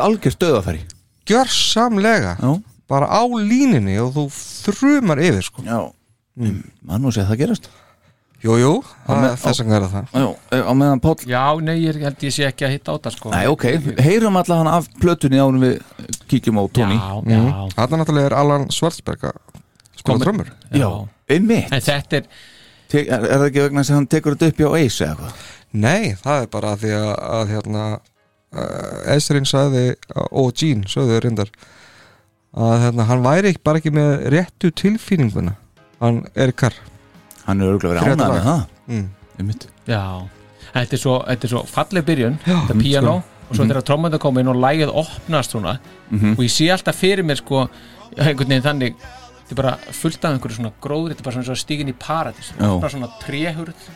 Algjör 0.00 0.32
stöðafæri 0.34 0.80
gjörsamlega. 1.28 2.32
Já. 2.40 2.54
Bara 2.90 3.06
á 3.06 3.22
línunni 3.28 3.94
og 4.02 4.14
þú 4.16 4.24
þrumar 4.66 5.20
yfir 5.22 5.44
sko. 5.46 5.62
Já. 5.62 5.92
Mann 6.82 7.04
og 7.06 7.12
sé 7.14 7.22
að 7.22 7.28
það 7.34 7.40
gerast. 7.44 7.68
Jú, 8.40 8.54
jú, 8.56 8.70
það 9.04 9.18
með- 9.20 9.28
er 9.30 9.38
þess 9.44 9.60
að 9.62 9.68
gera 9.74 9.88
það. 9.92 10.08
Já, 10.16 10.26
á 10.64 10.72
meðan 10.80 11.00
Páll 11.04 11.26
Já, 11.28 11.42
nei, 11.60 11.74
ég 11.84 12.00
held 12.00 12.24
ég 12.24 12.32
sé 12.32 12.46
ekki 12.48 12.64
að 12.66 12.72
hitta 12.78 12.90
á 12.90 12.96
það 13.04 13.14
sko. 13.18 13.30
Nei, 13.36 13.46
ok, 13.52 13.64
heyrum 14.00 14.38
allavega 14.40 14.72
af 14.80 14.88
plötunni 14.98 15.36
ánum 15.44 15.60
við 15.60 15.76
kíkjum 16.32 16.56
á 16.56 16.64
Tony. 16.72 16.96
Já, 16.96 17.36
já, 17.36 17.68
Þarna 17.76 18.00
náttúrulega 18.00 18.30
er 18.32 18.36
Alan 18.40 18.64
Schwarzberg 18.72 19.28
að 19.28 19.36
spila 20.00 20.16
Komið- 20.16 20.24
drömmur 20.24 20.48
Já, 20.72 20.88
einmitt 20.88 21.19
En 21.70 21.84
þetta 21.86 22.20
er, 22.20 22.28
er, 22.92 23.10
er 23.16 23.36
það 23.36 23.46
ekki 23.48 23.64
vegna 23.66 23.84
að 23.84 23.92
hann 23.94 24.08
tekur 24.10 24.36
þetta 24.36 24.52
upp 24.52 24.62
hjá 24.62 24.68
Ace 24.80 25.04
eða 25.04 25.10
eitthvað? 25.10 25.48
Nei, 25.70 26.14
það 26.18 26.44
er 26.44 26.48
bara 26.50 26.72
því 26.80 26.94
að, 26.98 27.10
að 27.38 27.52
hérna 27.54 27.84
uh, 27.94 29.14
Esrin 29.14 29.46
sagði 29.46 29.84
og 30.30 30.50
Gene 30.58 30.90
sagði 30.90 31.20
reyndar 31.22 31.52
að 32.50 32.76
hérna, 32.82 33.06
hann 33.06 33.22
væri 33.22 33.52
ekki, 33.52 33.62
bara 33.62 33.78
ekki 33.78 33.92
með 33.94 34.24
réttu 34.34 34.72
tilfinninguna. 34.74 35.54
Hann 36.00 36.24
er 36.34 36.50
kar 36.50 36.74
Hann 37.44 37.62
er 37.62 37.70
örgulega 37.70 38.02
verið 38.02 38.24
með 38.24 38.42
það. 38.48 38.64
Mm. 38.90 39.06
Einmitt. 39.38 39.68
Já. 39.86 40.02
Þetta 40.70 40.96
er 40.96 41.02
svo, 41.02 41.14
þetta 41.26 41.46
er 41.46 41.52
svo 41.54 41.60
falleg 41.66 42.04
byrjun 42.06 42.36
Þetta 42.44 42.76
piano 42.78 43.14
og 43.50 43.56
svo 43.56 43.64
þegar 43.66 43.86
trommandi 43.86 44.20
kom 44.22 44.36
inn 44.38 44.50
og 44.52 44.58
lægið 44.62 44.92
opnast 45.00 45.54
svona 45.54 45.72
og 46.36 46.42
ég 46.44 46.52
sé 46.54 46.68
alltaf 46.70 46.98
fyrir 47.00 47.26
mér 47.26 47.40
sko 47.40 47.64
einhvern 48.14 48.52
veginn 48.52 48.62
þannig 48.66 49.00
þetta 49.50 49.56
er 49.56 49.62
bara 49.62 49.76
fullt 49.92 50.24
af 50.24 50.36
einhverju 50.36 50.56
svona 50.60 50.72
gróður 50.80 51.10
þetta 51.12 51.20
er 51.24 51.26
bara 51.30 51.42
svona 51.42 51.58
stígin 51.64 51.90
í 51.90 51.96
paradís. 51.98 52.52
Opna 52.60 52.88
svona 52.94 53.10
tréhurð 53.24 53.90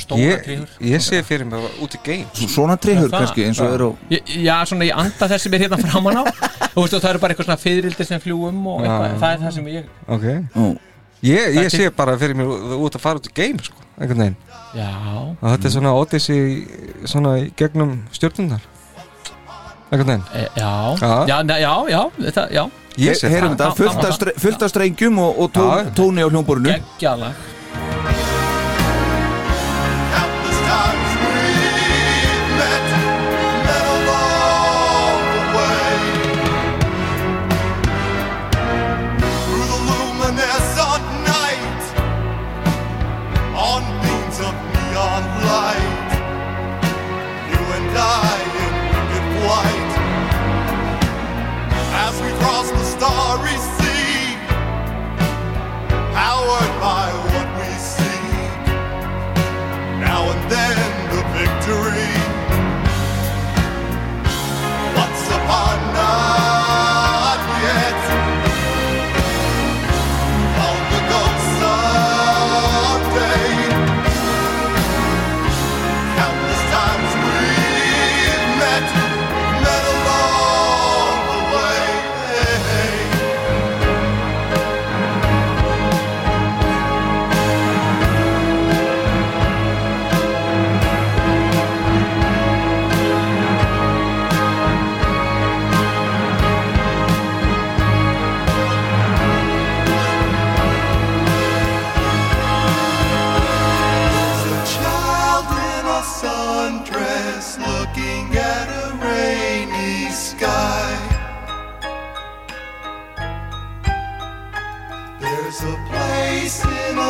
stóra 0.00 0.22
ég, 0.22 0.42
tréhurð 0.46 0.74
ég 0.86 1.02
sé 1.02 1.18
fyrir 1.26 1.44
mig 1.50 1.60
út 1.82 1.92
í 1.92 1.98
game 2.06 2.24
Svo- 2.32 2.48
Svona 2.48 2.76
treyhur 2.80 3.10
Það- 3.10 3.20
kannski 3.24 3.44
eins 3.44 3.60
og 3.60 3.72
er 3.74 3.82
á 3.84 3.90
Ég- 4.14 4.30
Já, 4.46 4.54
svona 4.70 4.86
ég 4.86 4.94
anda 4.96 5.28
þessi 5.28 5.50
mér 5.50 5.64
hérna 5.66 5.78
framan 5.82 6.16
á. 6.16 6.24
Og 6.74 6.84
veist, 6.86 6.94
og 6.94 7.02
það 7.02 7.10
eru 7.10 7.18
bara 7.18 7.34
eitthvað 7.34 7.48
svona 7.50 7.60
fyririldi 7.60 8.06
sem 8.06 8.20
fljúum 8.22 8.66
og 8.70 8.80
eitthvað, 8.80 9.18
það 9.20 9.32
er 9.34 9.38
það 9.42 9.52
sem 9.52 9.66
ég 9.66 9.84
ok. 10.08 10.24
Ó, 10.56 10.64
ég, 11.22 11.54
ég 11.58 11.68
sé 11.74 11.90
bara 11.90 12.16
fyrir 12.16 12.34
mig 12.38 12.46
út 12.46 12.94
að 12.96 13.00
fara 13.02 13.18
út 13.18 13.26
í 13.28 13.34
game 13.34 13.58
sko, 13.62 13.76
einhvern 13.98 14.18
veginn. 14.24 14.36
Já, 14.74 14.88
og 15.42 15.48
þetta 15.50 15.64
er 15.68 15.74
svona 15.74 15.92
Odyssey 15.94 16.66
svona 17.04 17.34
í 17.42 17.50
gegnum 17.58 17.98
stjórnundar 18.14 18.62
einhvern 19.90 20.06
veginn. 20.06 20.24
E, 20.34 20.48
Já, 20.56 20.96
Já. 21.02 21.26
já, 21.28 21.42
ne- 21.44 21.60
já, 21.60 22.10
þetta, 22.20 22.48
já. 22.52 22.64
Ég 22.64 22.70
Heyrum 22.98 23.56
þetta, 23.56 23.70
fullt 24.38 24.62
af, 24.62 24.70
strengjum 24.70 25.18
og, 25.18 25.50
tóni 25.98 26.22
á 26.22 26.28
hljómborinu 26.30 26.70
Geggjalag 26.70 27.34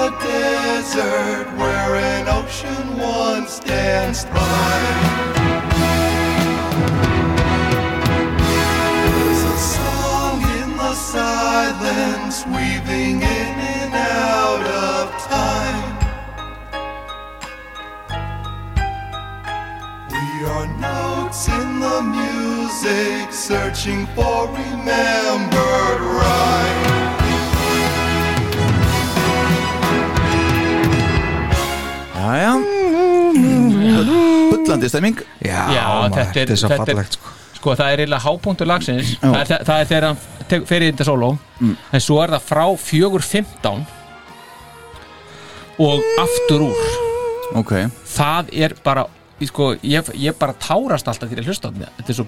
a 0.04 0.10
desert 0.20 1.46
where 1.56 1.96
an 1.96 2.28
ocean 2.28 2.98
once 2.98 3.58
danced 3.60 4.28
by. 4.34 4.78
There's 8.36 9.42
a 9.54 9.58
song 9.76 10.42
in 10.60 10.76
the 10.76 10.94
silence, 10.94 12.44
weaving 12.44 13.22
in 13.22 13.54
and 13.76 13.94
out 13.94 14.64
of 14.90 15.04
time. 15.36 15.92
We 20.10 20.44
are 20.44 20.66
notes 20.86 21.48
in 21.48 21.80
the 21.80 22.02
music, 22.18 23.32
searching 23.32 24.06
for 24.08 24.48
remembered 24.48 26.00
rhyme. 26.18 27.23
Jæja. 32.24 32.52
Bullandi 34.50 34.88
stemming. 34.88 35.18
Já, 35.44 35.60
Já, 35.74 35.84
maður, 35.84 36.10
þetta 36.14 36.20
er- 36.20 36.34
þetta 36.34 36.52
er 36.52 36.56
svo 36.60 36.68
þetta 36.68 36.82
er- 36.82 36.94
fallegt 36.94 37.12
sko. 37.18 37.32
Sko, 37.54 37.74
það 37.80 37.92
er 37.94 37.98
eiginlega 38.04 38.20
hápunktur 38.26 38.66
lagsins. 38.68 39.10
Það 39.20 39.50
er, 39.50 39.64
það 39.64 39.80
er 39.80 39.86
þegar 39.90 40.06
hann 40.08 40.18
tek- 40.48 40.66
fer 40.68 40.80
í 40.82 40.90
þetta 40.92 41.04
sóló. 41.08 41.38
En 41.92 42.00
svo 42.00 42.22
er 42.22 42.28
það 42.34 42.42
frá 42.50 42.64
4.15 42.76 43.86
og 45.78 46.00
aftur 46.20 46.60
úr. 46.70 46.76
Ok. 47.54 47.72
Það 48.16 48.52
er 48.52 48.74
bara 48.84 49.06
sko, 49.44 49.74
ég, 49.82 50.04
ég 50.14 50.38
bara 50.38 50.52
tárast 50.54 51.08
alltaf 51.08 51.28
þegar 51.28 51.42
ég 51.44 51.48
hlusta 51.50 51.68
á 51.68 51.72
þetta 51.72 51.90
þetta 51.98 52.10
er 52.10 52.14
svo 52.14 52.26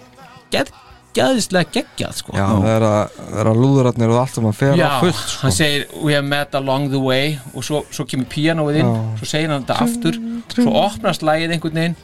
geð, 1.17 1.31
geðislega 1.33 1.73
geggjað 1.77 2.17
sko. 2.21 2.35
Já, 2.37 2.45
það 2.47 2.69
er 2.73 2.87
að, 2.89 3.21
er 3.43 3.51
að 3.53 3.61
lúðuratnir 3.63 4.13
og 4.15 4.21
allt 4.23 4.39
sem 4.39 4.49
að 4.51 4.59
fer 4.61 4.81
Já, 4.81 4.87
á 4.87 5.01
fullt 5.03 5.23
sko. 5.23 5.39
hann 5.43 5.57
segir 5.57 5.87
we 6.05 6.17
have 6.17 6.27
met 6.29 6.59
along 6.61 6.91
the 6.93 7.01
way 7.03 7.39
og 7.55 7.67
svo, 7.67 7.83
svo 7.91 8.07
kemur 8.09 8.29
píanóið 8.33 8.81
inn 8.83 8.91
Já. 8.93 9.01
svo 9.23 9.31
segir 9.33 9.55
hann 9.55 9.65
þetta 9.65 9.79
aftur 9.87 10.21
svo 10.57 10.77
opnast 10.85 11.25
lagið 11.27 11.57
einhvern 11.57 11.81
veginn 11.83 11.97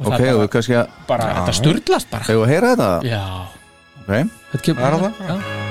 og 0.00 0.06
Ok, 0.06 0.14
það 0.14 0.28
er 0.28 0.38
og 0.38 0.54
bara, 0.70 0.86
bara 1.10 1.32
þetta 1.40 1.56
sturdlast 1.60 2.10
bara 2.12 2.30
Þegar 2.30 2.46
að 2.46 2.54
heyra 2.54 2.70
þetta 2.74 2.92
Já, 3.10 3.24
Ok 4.06 4.14
þetta 4.54 4.64
kemur 4.68 4.80
Það 4.80 4.94
er 4.94 5.04
það. 5.04 5.26
Já. 5.28 5.69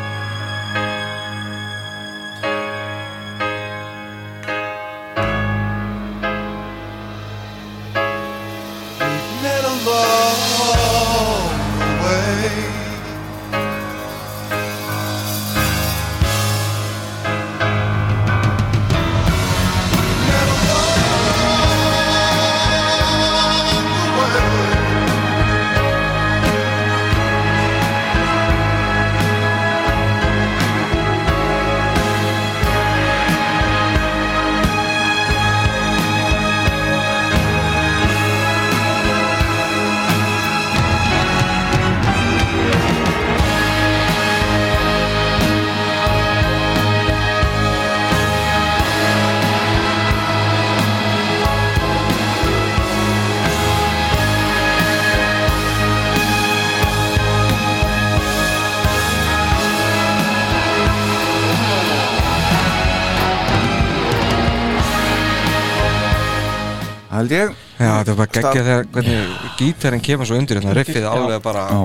Geggja 68.43 68.63
þegar 68.67 68.85
hvernig 68.93 69.51
gítarinn 69.59 70.03
kemur 70.05 70.29
svo 70.29 70.37
undir 70.39 70.59
hérna, 70.59 70.75
riffið 70.77 71.07
alveg 71.09 71.41
bara 71.45 71.63
Já. 71.69 71.81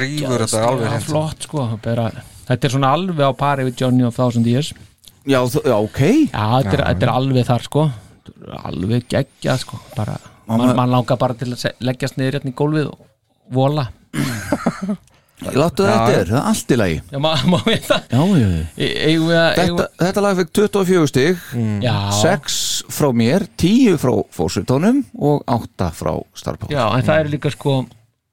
rífur 0.00 0.44
þetta 0.44 0.62
alveg 0.68 0.86
Já, 0.86 0.92
hreint. 0.94 1.08
flott 1.08 1.46
sko 1.48 1.66
bara, 1.84 2.06
þetta 2.48 2.68
er 2.68 2.74
svona 2.76 2.92
alveg 2.96 3.24
á 3.26 3.32
pari 3.44 3.66
við 3.68 3.76
Johnny 3.84 4.04
of 4.06 4.16
Thousand 4.16 4.46
Years. 4.46 4.72
Já, 5.28 5.40
já, 5.44 5.76
ok. 5.76 6.00
Já, 6.32 6.46
þetta 6.62 6.74
er, 6.78 6.84
þetta 6.88 7.06
er 7.06 7.12
alveg 7.12 7.46
þar 7.50 7.64
sko. 7.68 7.86
Þetta 8.30 8.60
alveg 8.70 9.06
geggjað 9.12 9.58
sko 9.66 9.80
bara, 9.96 10.16
Mamma- 10.48 10.74
man, 10.74 10.90
langar 10.90 11.18
bara 11.20 11.34
til 11.38 11.52
að 11.54 11.66
leggjast 11.86 12.16
niður 12.18 12.38
hérna 12.40 12.50
í 12.50 12.56
gólfið 12.58 12.90
og 12.90 12.98
vola 13.54 13.88
Láttu 15.40 15.86
þetta 15.86 16.12
er, 16.12 16.26
það 16.28 16.38
er 16.40 16.48
allt 16.50 16.72
í 16.74 16.76
lagi. 16.80 16.98
Já, 17.10 17.18
má 17.24 17.58
við 17.64 17.86
það 17.86 18.02
Já, 18.10 18.20
já, 18.40 18.48
já. 18.50 18.88
Eigum 19.10 19.28
við 19.30 19.38
að 19.40 19.60
eigum 19.62 19.78
Þetta, 19.80 19.86
þetta 20.04 20.24
lag 20.26 20.36
fekk 20.40 20.52
24 20.60 21.06
stig. 21.12 21.38
Við- 21.54 21.86
Já, 21.86 21.94
6 22.20 22.58
frá 22.90 23.08
mér, 23.16 23.46
10 23.56 23.96
frá 24.02 24.12
fósutónum 24.36 25.04
og 25.18 25.42
8 25.46 25.90
frá 25.96 26.12
Starpál 26.36 26.68
já, 26.74 26.84
en 26.98 27.02
það 27.08 27.20
er 27.24 27.32
líka 27.32 27.50
sko 27.54 27.80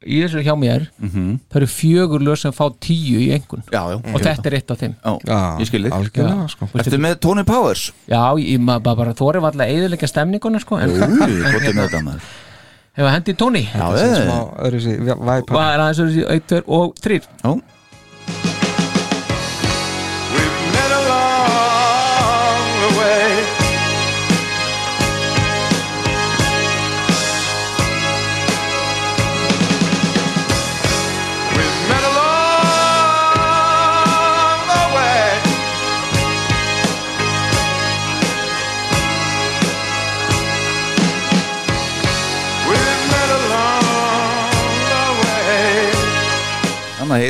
í 0.07 0.19
þessu 0.21 0.43
hjá 0.45 0.53
mér 0.55 0.83
Mhm. 1.01 1.39
það 1.49 1.55
eru 1.61 1.67
fjögur 1.67 2.21
lög 2.23 2.37
sem 2.37 2.51
fá 2.53 2.67
tíu 2.79 3.17
í 3.19 3.31
engun 3.33 3.63
já, 3.71 3.81
já. 3.91 3.95
Og 4.13 4.21
þetta 4.21 4.45
er 4.51 4.53
eitt 4.59 4.71
af 4.71 4.77
þeim. 4.79 4.93
Já, 5.03 5.57
ég 5.59 5.67
skil 5.67 5.83
þig. 5.83 5.91
algjörlega 5.97 6.49
sko. 6.53 6.67
Ertu 6.77 6.99
með 7.01 7.15
Tony 7.19 7.43
Powers? 7.43 7.91
Já, 8.07 8.21
ég 8.37 8.59
maður 8.61 8.95
bara, 8.95 9.13
þóri 9.17 9.41
var 9.41 9.51
alltaf 9.51 9.67
eðilega 9.73 10.07
stemninguna 10.11 10.59
sko 10.61 10.77
en 10.77 10.89
þetta 10.91 12.03
maður 12.03 12.21
hefur 12.97 13.11
hendi 13.13 13.33
tóni. 13.37 13.63
Hvað 15.53 15.73
er 15.73 15.83
aðeins 15.85 16.19
1, 16.25 16.47
2 16.51 16.61
og 16.79 16.95
3 17.03 17.21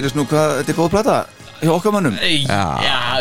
heyrist 0.07 0.15
nú 0.15 0.23
hvað 0.27 0.51
þetta 0.61 0.71
er 0.71 0.77
góð 0.77 0.91
plata 0.93 1.15
hjá 1.57 1.71
okkar 1.73 1.93
mönnum? 1.95 2.15
Já, 2.47 2.63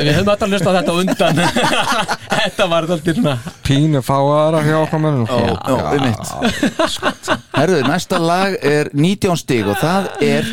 við 0.05 0.13
höfum 0.13 0.31
alltaf 0.31 0.53
hlust 0.53 0.69
á 0.69 0.73
þetta 0.77 0.95
undan. 1.01 1.41
Þetta 2.37 2.67
var 2.69 2.87
alltaf 2.87 3.49
Pínu 3.65 4.03
fáaðara 4.05 4.61
hjá 4.67 4.77
okkur 4.83 5.01
mönnum. 5.03 5.25
Já, 5.27 5.57
já, 5.57 5.79
um 5.97 6.05
mitt. 6.05 7.31
Herðu, 7.57 7.81
næsta 7.89 8.21
lag 8.21 8.59
er 8.61 8.93
19 8.93 9.41
stig 9.41 9.67
og 9.67 9.81
það 9.81 10.11
er 10.23 10.51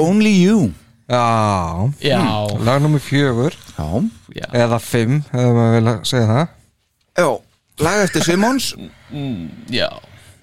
Only 0.00 0.32
You. 0.40 0.72
Já, 1.08 1.22
Já, 2.02 2.18
lag 2.64 2.82
nummer 2.82 3.04
fjögur. 3.04 3.54
Já, 3.76 3.86
já, 4.34 4.48
eða 4.64 4.80
fimm, 4.82 5.20
hefur 5.30 5.54
maður 5.60 5.78
vilja 5.78 5.96
segja 6.08 6.28
það. 6.32 6.44
Já. 7.20 7.30
Lag 7.84 8.04
eftir 8.08 8.26
Simons. 8.26 8.72
Já 9.70 9.90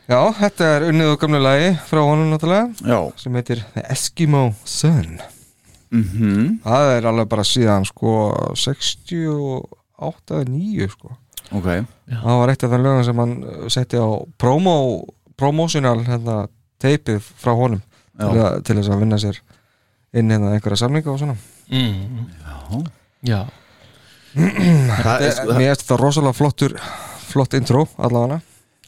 Já, 0.05 0.19
þetta 0.37 0.67
er 0.75 0.83
unnið 0.91 1.11
og 1.15 1.21
gamlu 1.23 1.39
lagi 1.41 1.71
frá 1.89 2.01
honum 2.05 2.29
náttúrulega 2.29 2.67
Já, 2.85 2.99
sem 3.17 3.37
heitir 3.39 3.63
The 3.73 3.85
Eskimo 3.89 4.43
Sun. 4.67 5.15
Mhm, 5.95 6.59
Það 6.65 6.89
er 6.97 7.07
alveg 7.09 7.29
bara 7.31 7.45
síðan 7.47 7.87
sko 7.89 8.11
68 8.53 10.35
eða 10.35 10.45
9 10.51 10.89
sko. 10.93 11.15
Ok. 11.55 11.67
Það 12.09 12.39
var 12.41 12.53
eitt 12.53 12.65
af 12.67 12.73
þeim 12.73 12.85
lögum 12.85 13.03
sem 13.07 13.21
hann 13.23 13.35
uh, 13.41 13.65
setti 13.73 13.97
á 14.01 14.07
promo, 14.41 14.75
promotional 15.37 16.03
hérna, 16.05 16.37
teipið 16.81 17.21
frá 17.41 17.53
honum 17.57 17.81
Já. 18.15 18.25
til, 18.29 18.39
að, 18.45 18.57
til 18.67 18.77
þess 18.79 18.93
að 18.93 19.03
vinna 19.05 19.19
sér 19.21 19.41
inn 20.15 20.31
hérna 20.31 20.53
einhverja 20.55 20.81
samlinga 20.83 21.11
og 21.13 21.21
svona. 21.21 21.37
Mm. 21.69 22.85
Já, 23.25 23.41
er, 24.37 25.31
sko, 25.33 25.53
Mér 25.55 25.71
finnst 25.71 25.85
þetta 25.85 25.97
rosalega 26.01 26.37
flottur 26.37 26.75
flott 27.31 27.55
intro 27.57 27.87
allavega 27.97 28.41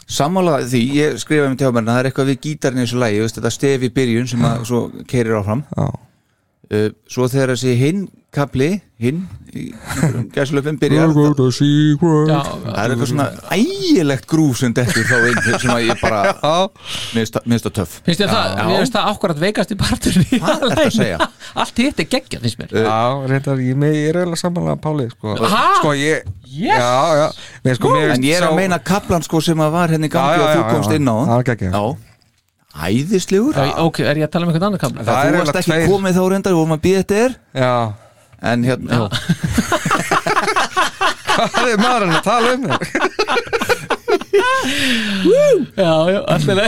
Sammála 0.08 0.62
því, 0.64 0.82
ég 0.96 1.18
skrifaði 1.20 1.52
með 1.52 1.62
tjámarinn 1.62 1.92
það 1.92 1.98
er 2.00 2.08
eitthvað 2.10 2.30
við 2.32 2.38
gítarinn 2.46 2.80
í 2.80 2.86
þessu 2.86 3.00
veist, 3.04 3.40
þetta 3.40 3.52
stef 3.52 3.84
í 3.84 3.90
byrjun 3.98 4.30
sem 4.32 4.46
að 4.48 4.62
svo 4.70 4.80
keirir 5.10 5.40
áfram. 5.42 5.64
Uh, 6.68 6.88
Svo 7.08 7.28
þegar 7.32 7.54
þessi 7.56 7.74
hinn 7.80 8.08
kapli, 8.36 8.70
hinn 9.02 9.22
í 9.56 9.70
gæsulöfum 10.36 10.78
byrjar 10.82 11.14
já, 11.16 12.40
það 12.44 12.80
er 12.82 12.94
eitthvað 12.94 13.10
svona 13.12 13.28
ægilegt 13.56 14.28
grúf 14.30 14.60
sem 14.60 14.74
dettur 14.76 15.08
þá 15.08 15.16
inn 15.32 15.60
sem 15.62 15.72
að 15.74 15.86
ég 15.88 16.02
bara 16.02 16.22
minnst 17.16 17.40
það 17.70 17.76
töff. 17.80 17.96
Finnst 18.06 18.22
þér 18.24 18.34
það, 18.34 18.58
mér 18.68 18.82
finnst 18.84 18.98
það 18.98 19.12
ákvarðat 19.14 19.44
veikast 19.46 19.74
í 19.74 19.80
að 20.84 20.92
segja? 20.98 21.30
Allt 21.64 21.82
hitt 21.84 22.04
er 22.04 22.10
geggjað, 22.12 22.44
finnst 22.46 22.62
mér. 22.62 22.76
Já, 22.84 23.00
reyndar, 23.32 23.64
ég, 23.64 23.80
með, 23.80 23.96
ég 23.98 24.12
er 24.12 24.22
eiginlega 24.22 24.42
samanlega 24.44 24.82
Páli 24.84 25.08
sko. 25.14 25.38
Sko 25.80 25.96
ég 25.98 26.36
Yes. 26.48 26.80
Já, 26.80 27.16
já, 27.20 27.28
Nei, 27.66 27.74
sko, 27.76 27.90
mér 27.92 28.14
En 28.16 28.24
ég 28.24 28.38
er 28.40 28.46
að 28.48 28.56
meina 28.56 28.78
kaplan 28.80 29.24
sko 29.26 29.42
sem 29.44 29.60
að 29.60 29.74
var 29.76 29.92
henni 29.92 30.08
Já, 30.08 30.14
gangi 30.16 30.38
já, 30.40 30.46
og 30.46 30.54
þú 30.56 30.76
komst 30.78 30.94
inn 30.96 31.10
á. 31.12 31.16
Það 31.18 31.34
var 31.34 31.48
geggjað. 31.50 31.76
Já, 31.76 32.08
æðislegur. 32.88 33.60
Ok, 33.84 34.00
er 34.06 34.22
ég 34.22 34.28
að 34.28 34.34
tala 34.34 34.48
um 34.48 34.52
einhvern 34.54 34.68
annan 34.70 34.82
kamla? 34.82 35.04
Það 35.04 35.12
Það 35.12 35.28
er 35.28 35.36
þú 35.36 35.42
varst 35.42 35.60
ekki 35.62 35.72
tveir. 35.74 35.88
komið 35.92 36.18
þá 36.18 36.24
reyndar, 36.34 36.54
við 36.56 36.62
vorum 36.62 36.76
að 36.78 36.84
býða 36.86 37.02
þetta 37.04 37.20
er 37.26 37.36
Já, 37.58 37.74
En 38.46 38.64
hérna, 38.64 39.08
hvað 41.38 41.72
er 41.72 41.80
maðurinn 41.82 42.18
að 42.18 42.24
tala 42.26 42.54
um 42.54 42.62
þér? 42.68 42.80
Já, 45.78 45.94
já, 46.14 46.20
alltaf 46.28 46.58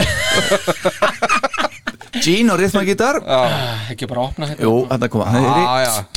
Gene 2.20 2.52
og 2.52 2.58
rithmagítar. 2.60 3.20
Ekki 3.92 4.08
bara 4.10 4.26
opna 4.26 4.48
þetta. 4.50 4.66
Jú, 4.66 4.74
þetta 4.90 5.06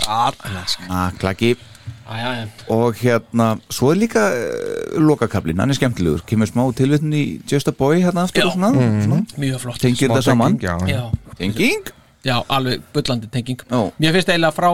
allas 0.10 0.74
Ah, 0.90 1.12
klaki 1.22 1.54
Og 2.74 2.98
hérna, 3.00 3.54
svo 3.72 3.92
er 3.94 3.98
líka 4.02 4.26
uh, 4.34 4.98
lokakablin, 5.00 5.60
hann 5.62 5.72
er 5.72 5.78
skemmtilegur. 5.78 6.22
Kemur 6.28 6.50
smá 6.50 6.66
tilvitn 6.76 7.14
í 7.16 7.24
Just 7.50 7.70
a 7.70 7.74
Boy 7.78 8.02
hérna 8.04 8.26
aftur 8.28 8.44
Já. 8.44 8.48
og 8.50 8.58
svona, 8.58 8.70
svona. 9.06 9.22
Mjög 9.40 9.62
flott. 9.64 9.80
Tengir 9.82 10.10
þetta 10.12 10.26
saman. 10.26 10.58
Já, 10.62 10.76
já. 10.90 10.98
Já, 10.98 11.04
Tenging? 11.40 11.94
Já, 12.24 12.36
alveg 12.56 12.84
bullandi 12.96 13.28
tenging. 13.32 13.64
Já. 13.70 13.80
Mér 14.00 14.18
finnst 14.18 14.30
eiginlega 14.34 14.56
frá 14.56 14.70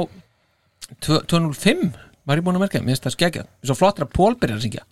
205 1.05 1.83
var 2.29 2.37
ég 2.39 2.43
búin 2.45 2.57
að 2.59 2.63
merka, 2.65 2.77
mér 2.83 2.93
finnst 2.95 3.05
það 3.07 3.15
finnst 3.17 3.41
svo 3.65 3.75
flottir 3.79 4.03
að 4.05 4.13
Pól 4.15 4.33
byrjar 4.39 4.57
að 4.59 4.65
syngja. 4.67 4.83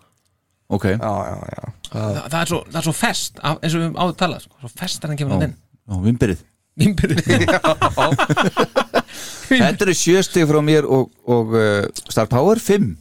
Ok, 0.68 0.86
já, 0.92 0.98
já, 1.00 1.36
já. 1.54 1.62
það, 1.94 2.16
það, 2.28 2.40
er 2.42 2.48
svo, 2.52 2.60
það 2.68 2.80
er 2.82 2.86
svo 2.90 2.96
fest, 2.98 3.34
af- 3.40 3.62
eins 3.64 3.76
og 3.78 3.82
við 3.86 3.90
áður 4.04 4.16
talað 4.20 4.42
sko. 4.44 4.54
Svo 4.66 4.72
fest 4.82 5.00
er 5.04 5.08
hann 5.14 5.20
kemur 5.22 5.34
hann 5.38 5.48
inn. 5.48 5.56
Já, 5.88 5.94
vimbirið 6.08 6.40
Þetta 9.48 9.86
eru 9.88 9.94
sjöstig 9.98 10.44
frá 10.50 10.60
mér 10.62 10.86
og, 10.86 11.08
og 11.26 11.54
uh, 11.58 11.88
Star 12.12 12.28
Power 12.30 12.60
5 12.62 12.92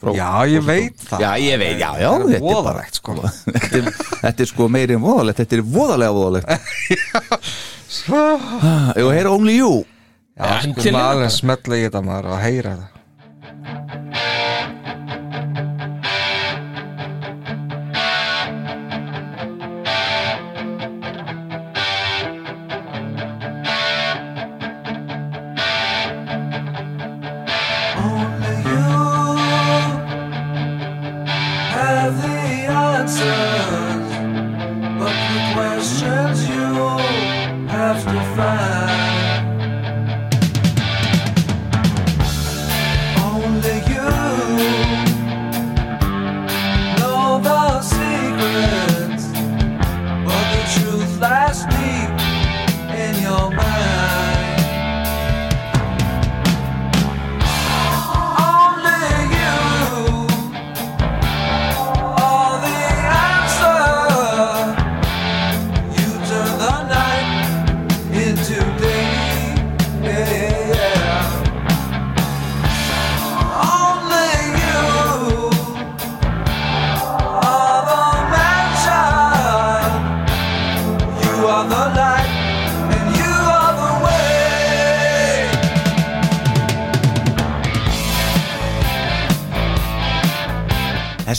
frá, 0.00 0.10
já, 0.16 0.28
ég 0.54 0.62
veit 0.64 0.96
það. 1.02 1.20
Já, 1.26 1.30
ég 1.44 1.58
veit, 1.60 1.76
já, 1.82 1.90
já 2.00 2.08
er 2.08 2.12
þetta 2.22 2.38
er 2.38 2.40
bara- 2.40 2.54
voðalegt, 2.54 2.94
sko. 3.00 3.10
þetta, 3.20 3.76
er, 3.82 3.86
þetta 4.22 4.40
er 4.46 4.50
sko 4.52 4.62
meiri 4.72 4.92
en 4.96 5.02
voðalegt. 5.04 5.38
Þetta 5.42 5.54
er 5.58 5.62
voðalega 5.74 6.12
voðalegt. 6.16 6.48
Jú, 9.00 9.06
heyra 9.12 9.30
Only 9.34 9.54
You 9.58 9.72
Já, 10.40 10.52
maður 10.72 10.92
bara. 10.96 11.10
alveg 11.14 11.32
smetla 11.36 11.76
í 11.76 11.82
þetta 11.84 12.00
maður 12.06 12.30
að 12.36 12.42
heyra 12.46 12.72
það 12.80 12.88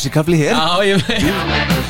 Þessi 0.01 0.09
kafli 0.15 0.37
hér 0.39 0.55
Já, 0.57 0.81
ég 0.81 1.03
veit 1.05 1.80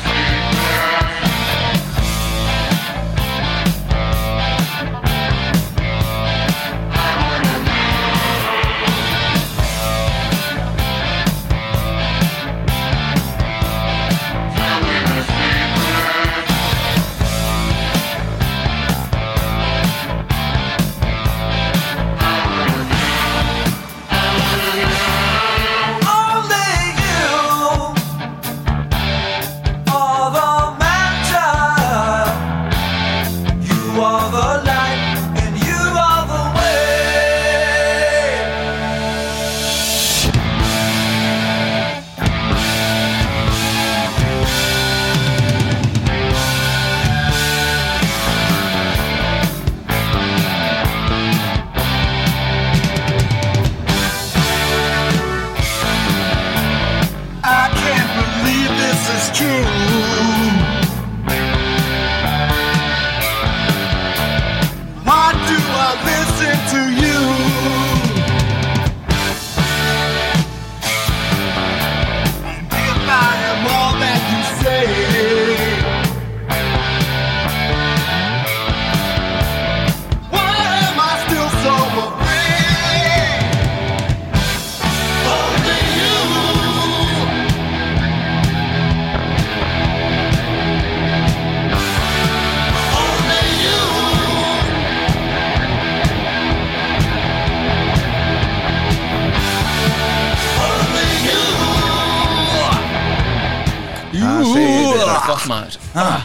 gott 105.26 105.46
maður. 105.50 105.78
Ah. 105.94 106.22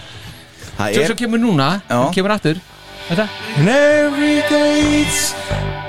Það 0.77 0.93
Svo 0.93 1.01
er 1.01 1.07
svo 1.11 1.17
kemur 1.17 1.39
núna, 1.41 1.69
hann 1.89 2.11
kemur 2.13 2.33
aftur. 2.35 2.59
Þetta. 3.07 3.25
In 3.61 3.67
every 3.71 4.41
gates 4.49 5.33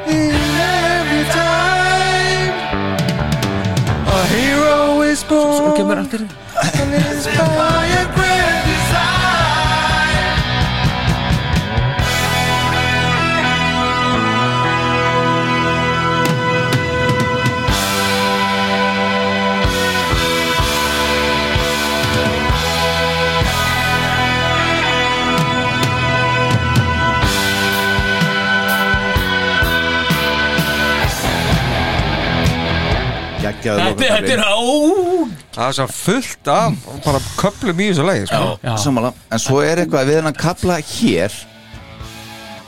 In 0.06 0.30
every 0.62 1.24
time 1.34 2.54
A 4.06 4.20
hero 4.30 5.02
is 5.02 5.24
born 5.26 5.56
Svo 5.58 5.72
kemur 5.74 5.98
aftur. 5.98 6.22
And 6.78 6.94
inspired 6.94 7.58
by 7.58 7.86
a 7.98 8.04
grand 8.14 8.27
geggjaður 33.62 34.00
Þetta, 34.00 34.32
er 34.34 34.42
á 34.44 34.58
Það 35.58 35.66
er 35.66 35.76
svo 35.78 35.86
fullt 35.98 36.50
af 36.54 36.88
bara 37.04 37.20
köplum 37.38 37.82
í 37.82 37.90
þessu 37.90 38.06
lagi 38.08 38.26
sko. 38.30 38.42
Sammála, 38.84 39.12
en 39.34 39.42
svo 39.42 39.60
er 39.64 39.82
eitthvað 39.84 40.10
við 40.12 40.20
hann 40.20 40.30
að 40.32 40.40
kapla 40.42 40.78
hér. 40.92 41.38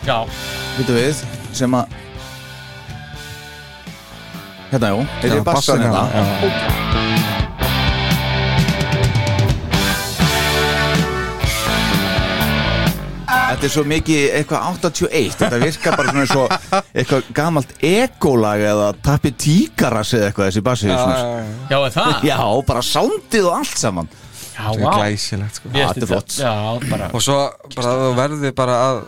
Já, 0.06 0.16
Vitu 0.78 0.96
við, 0.96 1.24
sem 1.56 1.74
að 1.76 1.98
Hérna, 4.70 4.92
jú, 4.94 5.02
þetta 5.18 5.34
er 5.34 5.44
bassan 5.46 5.82
bassinn 5.82 5.90
hérna 5.90 7.29
Þetta 13.50 13.66
er 13.66 13.72
svo 13.74 13.82
mikið 13.90 14.24
eitthvað 14.38 14.66
81 14.86 15.36
Þetta 15.40 15.58
virkar 15.64 15.96
bara 15.98 16.12
svona 16.14 16.26
svo 16.30 16.44
eitthvað 16.94 17.30
gamalt 17.34 17.72
ekolag 17.90 18.62
eða 18.70 18.88
tappi 19.02 19.32
tíkaras 19.44 20.12
eða 20.14 20.28
eitthvað 20.30 20.50
þessi 20.50 20.64
bassi 20.70 20.90
Já, 20.90 21.78
er 21.80 21.94
það? 21.96 22.12
Já, 22.30 22.38
bara 22.70 22.82
sándið 22.86 23.48
og 23.50 23.56
allt 23.58 23.78
saman. 23.80 24.10
Já, 24.54 24.66
Þetta 24.70 24.90
er 24.90 24.98
glæsilegt 25.00 25.58
sko. 25.60 25.70
Já, 25.72 25.86
þetta 25.88 26.04
er 26.04 26.10
flott. 26.10 26.36
Já, 26.38 26.52
bara 26.90 27.10
Og 27.16 27.24
svo 27.24 27.38
bara 27.76 27.94
þú 28.00 28.10
verður 28.18 28.54
bara 28.60 28.78
að 28.86 29.02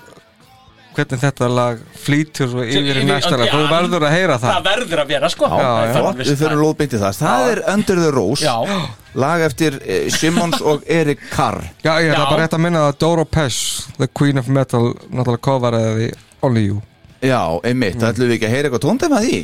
hvernig 0.97 1.21
þetta 1.23 1.49
lag 1.53 1.81
flýtur 2.05 2.51
svo 2.53 2.65
yfir 2.65 3.01
í 3.01 3.05
næsta 3.09 3.37
lag, 3.41 3.49
þú 3.53 3.63
verður 3.71 4.07
að 4.09 4.15
heyra 4.17 4.39
það. 4.43 4.57
Það 4.57 4.67
verður 4.69 5.03
að 5.05 5.13
vera, 5.15 5.31
sko. 5.33 5.49
Já, 5.53 5.71
er 5.87 5.99
alveg 6.03 6.27
við 6.31 6.43
það. 6.43 6.57
lóðbyndi 6.63 7.01
það. 7.03 7.19
Það 7.23 7.49
er 7.53 7.63
Under 7.75 8.03
the 8.05 8.11
Rose. 8.17 8.47
Já, 8.47 8.81
Lag 9.13 9.43
eftir 9.45 9.75
eh, 9.85 10.07
Simmons 10.09 10.63
og 10.65 10.87
Erik 10.89 11.21
Carr. 11.35 11.59
Já, 11.85 11.99
ég 12.01 12.15
Já. 12.15 12.17
bara 12.25 12.39
rétt 12.47 12.55
að 12.57 12.63
minna 12.65 12.87
að 12.89 12.95
Doro 13.03 13.27
Pesh 13.29 13.91
The 13.99 14.09
Queen 14.09 14.41
of 14.41 14.49
Metal 14.49 14.95
náttúrulega 15.13 15.83
því 15.99 16.07
Only 16.43 16.63
You 16.71 16.79
Já, 17.23 17.39
einmitt, 17.63 18.01
það 18.01 18.09
ætlum 18.15 18.31
við 18.31 18.39
ekki 18.39 18.47
að 18.49 18.55
heyra 18.57 18.69
eitthvað 18.71 18.85
tóndæma 18.87 19.21
því? 19.23 19.37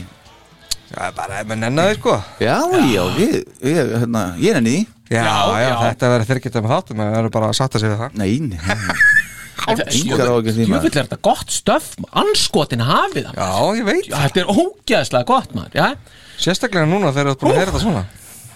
Já, 0.88 1.02
bara 1.14 1.42
ef 1.42 1.46
maður 1.50 1.60
nennaði 1.62 1.98
sko. 1.98 2.14
Já, 2.42 2.56
já, 2.88 3.02
ég, 3.20 3.36
ég, 3.60 3.92
hérna, 4.00 4.22
ég 4.40 4.50
er 4.50 4.58
henni 4.58 4.72
því. 4.72 4.86
Já, 5.12 5.20
já, 5.22 5.28
Já, 5.28 5.68
já. 5.68 5.76
þetta 5.84 6.10
verður 6.14 6.28
þyrkjast 6.32 6.58
með 6.58 6.72
þáttum 6.74 7.04
að 7.04 7.12
verður 7.18 7.34
bara 7.36 7.52
að 7.52 7.56
satta 7.60 7.80
sig 7.80 7.92
við 7.92 8.02
það. 8.02 8.16
Nei, 8.18 8.32
nei, 8.48 8.58
engar 9.66 10.30
á 10.30 10.34
ekki 10.38 10.54
því 10.56 10.66
maður. 10.70 10.86
er 10.88 11.06
þetta 11.08 11.18
gott 11.28 11.50
stöf 11.52 11.88
Anskotin 12.12 12.84
hafið 12.86 13.26
það 13.28 13.40
Já, 13.42 13.50
ég 13.80 13.84
veit. 13.88 14.06
Já, 14.08 14.16
Þetta 14.26 14.40
er 14.44 14.52
ógæðslega 14.54 15.28
gott 15.32 15.54
maður 15.58 15.78
Já, 15.80 15.88
Sérstaklega 16.38 16.86
núna 16.86 17.10
þegar 17.16 17.34
þú 17.34 17.40
búin 17.42 17.52
að 17.52 17.58
heyra 17.58 17.72
þetta 17.72 17.82
svona. 17.82 18.04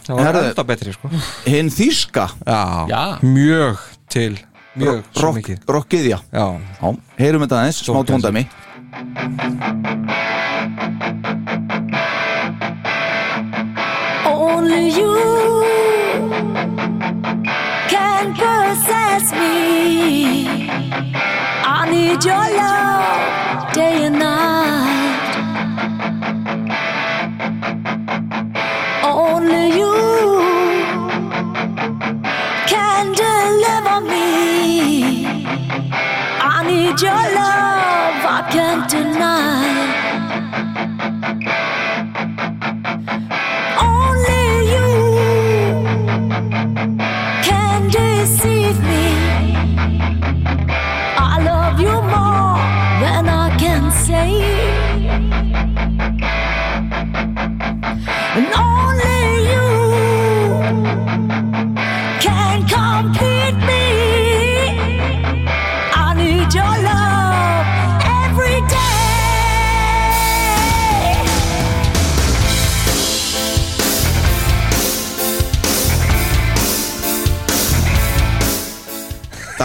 Það 0.07 0.16
var 0.18 0.26
Herðu. 0.28 0.46
enda 0.53 0.64
betri 0.66 0.92
sko. 0.94 1.11
Hinn 1.46 1.70
þýska. 1.70 2.24
Já, 2.46 2.62
Já. 2.90 3.03
mjög 3.22 3.78
til 4.11 4.32
Mjög 4.78 5.03
svo 5.12 5.32
mikið. 5.36 5.59
Rockiðja. 5.68 6.18
Já, 6.32 6.46
Já, 6.80 6.96
heyrum 7.18 7.42
þetta 7.44 7.59
aðeins, 7.61 7.82
smá 7.84 8.00
tóndæmi. 8.09 8.46
Only 14.24 14.88
you 14.98 16.51
possess 18.35 19.33
me. 19.33 20.68
I 21.78 21.89
need 21.91 22.24
your 22.24 22.47
love 22.61 23.72
day 23.74 24.05
and 24.07 24.18
night. 24.18 25.33
Only 29.05 29.66
you 29.80 29.95
can 32.72 33.05
deliver 33.12 34.01
me. 34.12 35.26
I 36.55 36.62
need 36.66 37.01
your 37.01 37.24
love, 37.41 38.24
I 38.37 38.49
can't 38.51 38.89
deny. 38.91 39.43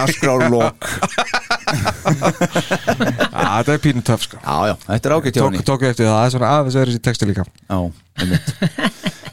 Dagskrárlokk 0.08 0.88
þetta 3.58 3.74
er 3.74 3.80
pínu 3.82 4.02
töf 4.06 4.24
sko. 4.24 4.38
Já, 4.40 4.70
já, 4.70 4.74
þetta 4.86 5.08
er 5.10 5.14
ágætt 5.16 5.36
hjá 5.36 5.42
Tók, 5.42 5.50
henni 5.52 5.66
tók 5.66 5.84
eftir 5.88 6.08
það, 6.08 6.14
það 6.14 6.26
er 6.26 6.34
svona 6.34 6.52
aðeins 6.54 6.78
öðru 6.80 6.94
sér 6.94 7.04
texti 7.08 7.28
líka. 7.28 7.44
Já, 7.68 7.78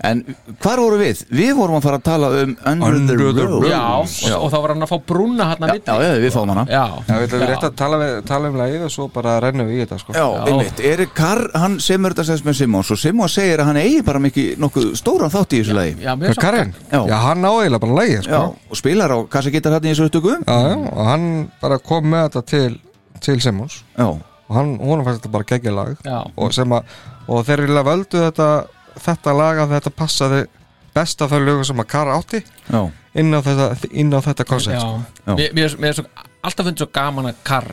En 0.05 0.19
hvar 0.61 0.77
voru 0.77 0.97
við? 0.99 1.21
Við 1.33 1.51
vorum 1.57 1.79
að 1.79 1.85
fara 1.87 1.97
að 1.97 2.03
tala 2.05 2.27
um 2.43 2.51
Under, 2.69 2.97
Under 2.99 3.17
the, 3.17 3.29
the 3.33 3.45
Rose. 3.49 3.69
Já 3.71 4.35
og, 4.35 4.43
og 4.45 4.51
þá 4.53 4.57
var 4.61 4.73
hann 4.75 4.85
að 4.85 4.91
fá 4.91 4.97
brúna 5.09 5.47
hann 5.49 5.65
að 5.65 5.71
já, 5.79 5.79
já, 5.87 6.09
já, 6.11 6.19
við 6.21 6.33
fáum 6.35 6.51
hana. 6.53 6.65
Já, 6.69 6.83
Já, 7.07 7.13
við 7.15 7.23
ætlum 7.25 7.41
við 7.41 7.49
rétt 7.49 7.65
að 7.65 7.73
tala, 7.79 7.99
við, 8.03 8.11
tala 8.29 8.51
um 8.51 8.59
lagið 8.59 8.83
og 8.85 8.91
svo 8.93 9.07
bara 9.15 9.33
rennum 9.41 9.69
við 9.71 9.79
í 9.79 9.81
þetta 9.81 9.97
sko. 10.03 10.13
Já, 10.19 10.25
einmitt, 10.51 10.83
Erik 10.91 11.15
Carr, 11.17 11.41
hann 11.57 11.79
semur 11.81 12.13
þetta 12.13 12.27
sem 12.29 12.45
með 12.45 12.57
Simons 12.59 12.91
og 12.93 13.01
Simons 13.01 13.37
segir 13.39 13.63
að 13.63 13.71
hann 13.71 13.81
eigi 13.81 14.03
bara 14.11 14.21
mikið 14.27 14.61
nokkuð 14.61 14.91
stóran 15.01 15.33
þátt 15.33 15.57
í 15.57 15.63
þessu 15.63 15.79
lagi. 15.79 15.95
Já, 16.05 16.11
mér 16.13 16.29
Hvað 16.29 16.37
svo- 16.37 16.45
Karin? 16.45 16.75
Já. 16.91 16.99
Já, 17.09 17.15
hann 17.25 17.49
áeiginlega 17.49 17.81
bara 17.87 17.97
lagið 18.03 18.19
Já, 18.19 18.27
sko 18.27 18.43
og 18.75 18.81
spilar 18.83 19.15
á 19.15 19.17
kassagítar 19.37 19.77
hann 19.79 19.89
í 19.89 19.95
þessu 19.95 20.09
upptöku. 20.11 20.37
Já, 20.45 20.59
já, 20.69 20.77
og 20.93 21.03
hann 21.09 21.27
bara 21.65 21.81
kom 21.81 22.05
með 22.13 22.27
þetta 22.29 22.45
til, 22.53 22.77
til 23.25 23.41
Simmons 23.41 23.81
Já, 23.97 24.05
og 24.13 24.53
hann, 24.59 24.75
hún 24.77 25.01
fannst 25.07 25.23
þetta 25.25 25.33
bara 25.39 25.49
geggja 25.49 25.73
lag. 25.73 25.97
Já. 26.05 26.21
og, 26.37 26.53
sem 26.53 26.77
að, 26.77 26.95
og 27.25 27.41
þeir 27.49 27.65
vilja 27.65 27.85
völdu 27.89 28.21
þetta 28.27 28.49
þetta 29.01 29.33
lag 29.37 29.57
að 29.65 29.73
þetta 29.75 29.91
passaði 29.95 30.45
best 30.95 31.21
af 31.21 31.31
þau 31.33 31.39
lögum 31.43 31.65
sem 31.67 31.81
að 31.83 31.87
Kara 31.91 32.15
átti 32.15 32.39
já, 32.43 32.81
inn 33.19 33.33
á 33.35 33.39
þetta, 33.43 33.89
inn 33.91 34.13
á 34.15 34.19
þetta 34.23 34.45
koncept. 34.47 34.75
Já, 34.75 34.81
sko. 34.81 35.35
Já. 35.35 35.51
mér, 35.57 35.75
er 35.89 35.97
svo 35.97 36.05
alltaf 36.45 36.65
finnst 36.69 36.83
svo 36.83 36.87
gaman 36.95 37.29
að 37.31 37.41
Karr 37.43 37.71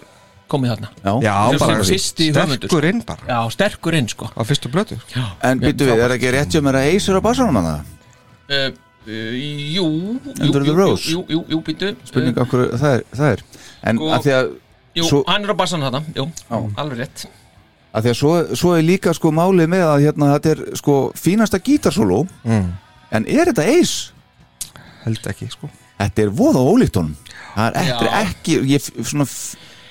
komið 0.53 0.73
þarna. 0.75 0.89
Já, 1.01 1.13
Já, 1.23 1.35
Sem 1.49 1.63
bara 1.63 1.85
sterkur 1.89 2.87
inn 2.91 3.03
bara. 3.09 3.27
Já, 3.29 3.39
sterkur 3.55 3.97
inn 3.97 4.09
sko. 4.11 4.29
Á 4.37 4.41
fyrstu 4.45 4.69
blötu 4.73 4.99
sko. 5.01 5.27
En 5.49 5.61
byttu 5.63 5.87
við, 5.89 6.03
er 6.05 6.15
ekki 6.17 6.33
rétt 6.35 6.53
hjá 6.57 6.61
mér 6.65 6.81
að 6.83 6.89
Acer 6.97 7.17
á 7.17 7.23
bassanum 7.25 7.57
hann 7.61 7.69
það? 7.71 7.93
uh, 8.53 8.67
uh, 9.07 9.37
Jú 9.73 9.87
Under 10.43 10.61
the 10.67 10.73
jú, 10.73 10.77
Rose. 10.77 11.07
Jú, 11.15 11.23
jú, 11.31 11.45
jú, 11.49 11.61
býtu 11.65 11.95
Spurning 12.05 12.37
af 12.43 12.51
hverju 12.51 12.81
það 12.83 12.99
er, 12.99 13.05
það 13.17 13.31
er. 13.37 13.45
En 13.83 13.97
Sko- 14.03 14.11
að 14.17 14.27
því 14.27 14.35
að, 14.41 14.51
Jú, 14.93 15.07
svo- 15.09 15.23
hann 15.31 15.47
er 15.47 15.55
á 15.55 15.57
bassan 15.57 15.81
þarna 15.87 16.03
Jú, 16.19 16.27
Já. 16.51 16.59
alveg 16.83 16.99
rétt 17.01 17.25
að 17.93 18.07
því 18.07 18.13
að 18.13 18.19
svo, 18.19 18.33
svo 18.57 18.73
er 18.77 18.87
líka 18.87 19.13
sko 19.17 19.33
málið 19.37 19.69
með 19.73 19.85
að 19.89 20.05
hérna 20.07 20.31
þetta 20.37 20.53
er 20.55 20.63
sko 20.81 20.97
fínasta 21.19 21.61
gítarsóló. 21.61 22.23
Mm. 22.45 22.71
En 23.13 23.27
er 23.29 23.51
þetta 23.53 23.67
Ace? 23.79 24.13
held 25.03 25.27
ekki 25.33 25.49
sko. 25.51 25.69
Þetta 25.99 26.23
er 26.25 26.31
voða 26.39 26.63
ólíkt 26.63 26.97
honum. 26.99 27.17
Það 27.57 27.67
er 27.69 27.79
eftir 27.83 28.13
ekki, 28.23 28.55
ég 28.71 28.85
svona 29.07 29.27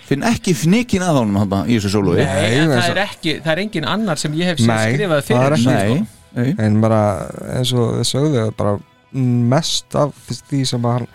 finn 0.07 0.23
ekki 0.27 0.53
fnikin 0.57 1.03
að 1.05 1.19
honum 1.21 1.37
hann 1.41 1.69
í 1.69 1.77
þessu 1.77 1.91
sólói. 1.93 2.15
Nei, 2.19 2.31
Nei, 2.31 2.55
en 2.61 2.71
það 2.73 2.87
er 2.93 3.01
ekki 3.05 3.35
Það 3.43 3.51
er 3.53 3.61
engin 3.65 3.87
annar 3.91 4.19
sem 4.19 4.33
ég 4.39 4.49
hef 4.51 4.63
Nei, 4.65 4.79
skrifað 4.95 5.21
fyrir. 5.27 5.57
ekki, 5.57 5.67
Nei, 5.67 6.07
nei, 6.39 6.55
en 6.65 6.79
bara 6.83 7.01
eins 7.57 7.71
og 7.75 7.99
þið 7.99 8.09
sögðu 8.11 8.47
bara 8.57 8.73
mest 9.51 9.95
af 9.99 10.15
því 10.31 10.63
sem 10.71 10.87
hann 10.87 11.07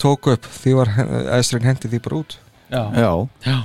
tók 0.00 0.28
upp 0.34 0.48
því 0.60 0.76
var 0.76 0.90
æstrin 1.38 1.64
hendi 1.64 1.88
því 1.92 2.00
bara 2.04 2.20
út. 2.22 2.38
Já, 2.70 2.82
já. 2.94 3.10
Já, 3.48 3.58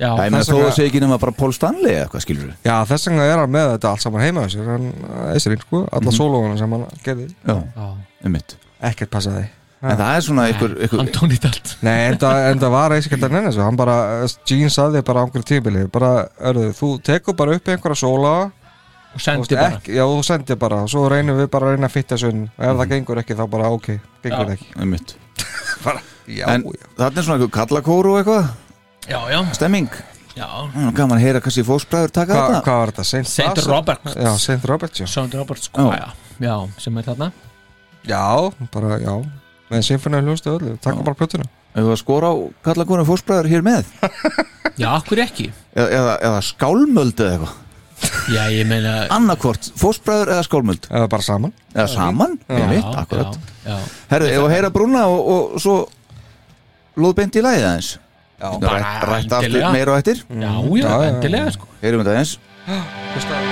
já 0.00 0.08
Það 0.16 0.24
er 0.24 0.32
með 0.32 0.40
þess 0.40 0.50
þó 0.50 0.58
að 0.64 0.74
segja 0.78 0.88
ekki 0.90 1.00
nema 1.04 1.18
bara 1.20 1.32
Paul 1.36 1.52
Stanley 1.52 1.92
eða 1.98 2.08
hvað 2.14 2.22
skilur 2.24 2.46
við 2.48 2.68
Já, 2.70 2.74
þess 2.88 3.08
vegna 3.10 3.28
er 3.28 3.38
hann 3.42 3.54
með 3.54 3.66
þetta 3.74 3.90
allt 3.94 4.04
saman 4.06 4.24
heima 4.24 4.44
sér 4.48 4.68
hann 4.72 4.90
æstrin 5.36 5.60
sko, 5.66 5.82
alla 5.92 6.00
mm 6.00 6.10
Mhm. 6.10 6.18
sólóðuna 6.18 6.58
sem 6.58 6.70
hann 6.76 6.86
gerði. 7.04 7.26
Já, 7.46 7.56
já. 7.76 7.88
einmitt. 8.24 8.56
Ekkert 8.82 9.10
passaði. 9.12 9.48
En 9.82 9.96
það 9.96 10.10
er 10.16 10.20
svona 10.26 10.42
ykkur, 10.52 10.72
ykkur 10.84 11.00
Antoni 11.00 11.36
Dalt. 11.40 11.70
Nei, 11.82 11.98
en 12.10 12.16
það, 12.20 12.38
en 12.50 12.58
það 12.60 12.70
var 12.74 12.92
eitthvað 12.92 13.22
að 13.24 13.30
nenni 13.32 13.48
þessu 13.48 13.62
Hann 13.64 13.76
bara, 13.80 13.94
Gene 14.44 14.68
saði 14.72 15.00
bara 15.08 15.20
á 15.20 15.24
einhverju 15.24 15.46
tímili 15.48 15.84
bara, 15.90 16.10
örðu, 16.50 16.66
þú 16.76 16.90
tekur 17.02 17.36
bara 17.38 17.54
upp 17.56 17.68
einhverja 17.72 17.96
sóla 18.02 18.32
og 19.14 19.20
sendi 19.24 19.56
bara. 19.56 19.78
ekki, 19.80 19.94
Já, 19.96 20.04
þú 20.04 20.20
sendir 20.28 20.58
bara 20.60 20.82
Svo 20.86 21.06
reynum 21.08 21.38
við 21.40 21.48
bara 21.50 21.66
að 21.70 21.76
reyna 21.78 21.88
að 21.88 21.94
fitta 21.96 22.14
þessu 22.16 22.28
inn. 22.34 22.42
Og 22.58 22.64
ef 22.68 22.76
það 22.82 22.90
gengur 22.92 23.22
ekki, 23.24 23.34
þá 23.40 23.44
bara 23.56 23.70
ok, 23.72 23.86
gengur 24.22 24.36
Já. 24.36 24.44
það 24.44 24.52
ekki. 24.58 24.68
Einmitt. 24.84 25.14
bara, 25.84 26.00
Já, 26.28 26.44
En 26.52 26.62
já. 26.68 26.84
þarna 27.00 27.16
er 27.18 27.22
svona 27.30 27.38
ykkur 27.40 27.54
kallakóru 27.56 28.12
og 28.12 28.20
eitthvað 28.20 28.50
Já, 29.10 29.18
já, 29.30 29.42
Stemming? 29.54 29.90
Já. 30.38 30.46
Nú, 30.70 30.90
Gaman 30.94 31.18
að 31.18 31.24
heyra 31.24 31.40
kannski 31.42 31.64
fósbræður 31.66 32.12
taka 32.14 32.30
Hva, 32.36 32.42
þetta. 32.46 32.58
Hvað 32.62 32.76
var 32.80 32.90
þetta? 32.92 33.04
Saint, 33.08 33.28
Saint 33.28 33.56
Basil? 33.56 33.70
Robert. 33.72 34.04
Já, 34.14 34.30
Saint 34.38 34.66
Robert, 34.70 34.98
já. 35.02 35.06
Sound 35.10 35.32
Robert 35.34 35.64
sko, 35.66 35.86
Já. 35.90 35.96
já, 35.98 36.46
já, 36.46 36.54
sem 36.78 36.98
er 37.00 37.06
þarna. 37.08 37.28
Já, 38.06 38.26
bara, 38.70 38.98
já. 39.02 39.14
Með 39.70 39.82
symfóni 39.86 40.20
hljóstu 40.22 40.52
öllu, 40.54 40.76
takk 40.82 41.00
bara 41.06 41.18
plötuna. 41.18 41.48
Ef 41.74 41.82
við 41.86 41.90
að 41.94 41.98
skora 42.00 42.30
á 42.30 42.34
kallakóru 42.66 43.06
fósbræður 43.08 43.48
hér 43.50 43.64
með? 43.66 43.90
Já, 44.80 44.88
okkur 44.96 45.22
ekki? 45.26 45.48
Eða, 45.74 45.88
eða, 45.98 46.14
eða 46.30 46.44
skálmöld 46.46 47.22
eða 47.22 47.32
eitthvað? 47.34 47.56
Já, 48.32 48.42
ég 48.54 48.68
meina 48.70 48.92
Annarkvort, 49.12 49.72
fósbræður 49.78 50.30
eða 50.36 50.44
skálmöld. 50.46 50.86
Eða 50.90 51.08
bara 51.12 51.26
saman. 51.26 51.52
Eða 51.74 51.88
saman, 51.92 52.38
einmitt, 52.48 52.86
akkurat. 53.02 53.40
Herðu, 54.10 54.30
ef 54.38 54.46
að 54.46 54.54
heyra 54.54 54.70
brúna 54.74 55.02
og, 55.10 55.26
og 55.34 55.58
svo 55.62 55.76
Lóðbeint 57.00 57.36
í 57.38 57.42
lagið 57.44 57.66
aðeins 57.66 57.90
Rætt, 58.40 59.32
aftur 59.32 59.72
meira 59.74 59.92
og 59.94 59.98
eftir. 60.00 60.24
Já, 60.30 60.52
já, 60.80 60.92
endilega 61.10 61.52
sko. 61.56 61.68
Heyrum 61.82 62.04
þetta 62.04 62.16
aðeins. 62.16 62.38
Though 63.30 63.49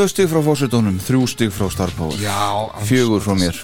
tvö 0.00 0.08
stig 0.08 0.28
frá 0.32 0.40
fósitónum, 0.40 0.96
þrjú 1.04 1.26
stig 1.28 1.50
frá 1.52 1.66
Star 1.68 1.90
Power. 1.92 2.16
Já, 2.16 2.72
Fjögur 2.88 3.20
frá 3.20 3.34
mér. 3.36 3.58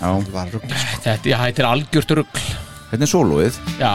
Já, 0.00 0.08
rugl 0.08 0.72
Þetta, 1.04 1.18
já, 1.28 1.36
þetta 1.36 1.62
er 1.62 1.68
algjört 1.68 2.14
rugl. 2.16 2.46
Hérna 2.92 3.04
er 3.04 3.10
sólóið 3.12 3.60
Já, 3.80 3.92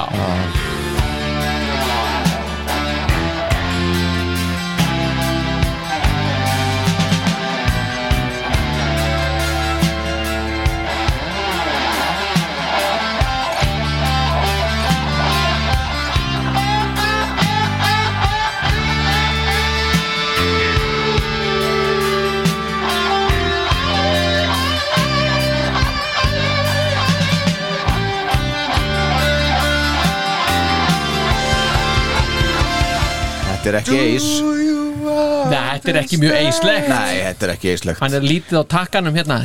Þetta 33.72 33.78
er 33.78 33.80
ekki 33.80 34.00
eis. 34.04 34.26
Nei, 35.52 35.60
þetta 35.74 35.92
er 35.92 36.00
ekki 36.02 36.18
mjög 36.22 36.34
eislegt. 36.38 36.90
Nei, 36.92 37.14
þetta 37.26 37.48
er 37.48 37.54
ekki 37.56 37.70
eislegt. 37.72 38.02
Hann 38.04 38.18
er 38.18 38.26
lítið 38.26 38.60
á 38.60 38.64
takkanum 38.76 39.16
hérna. 39.18 39.38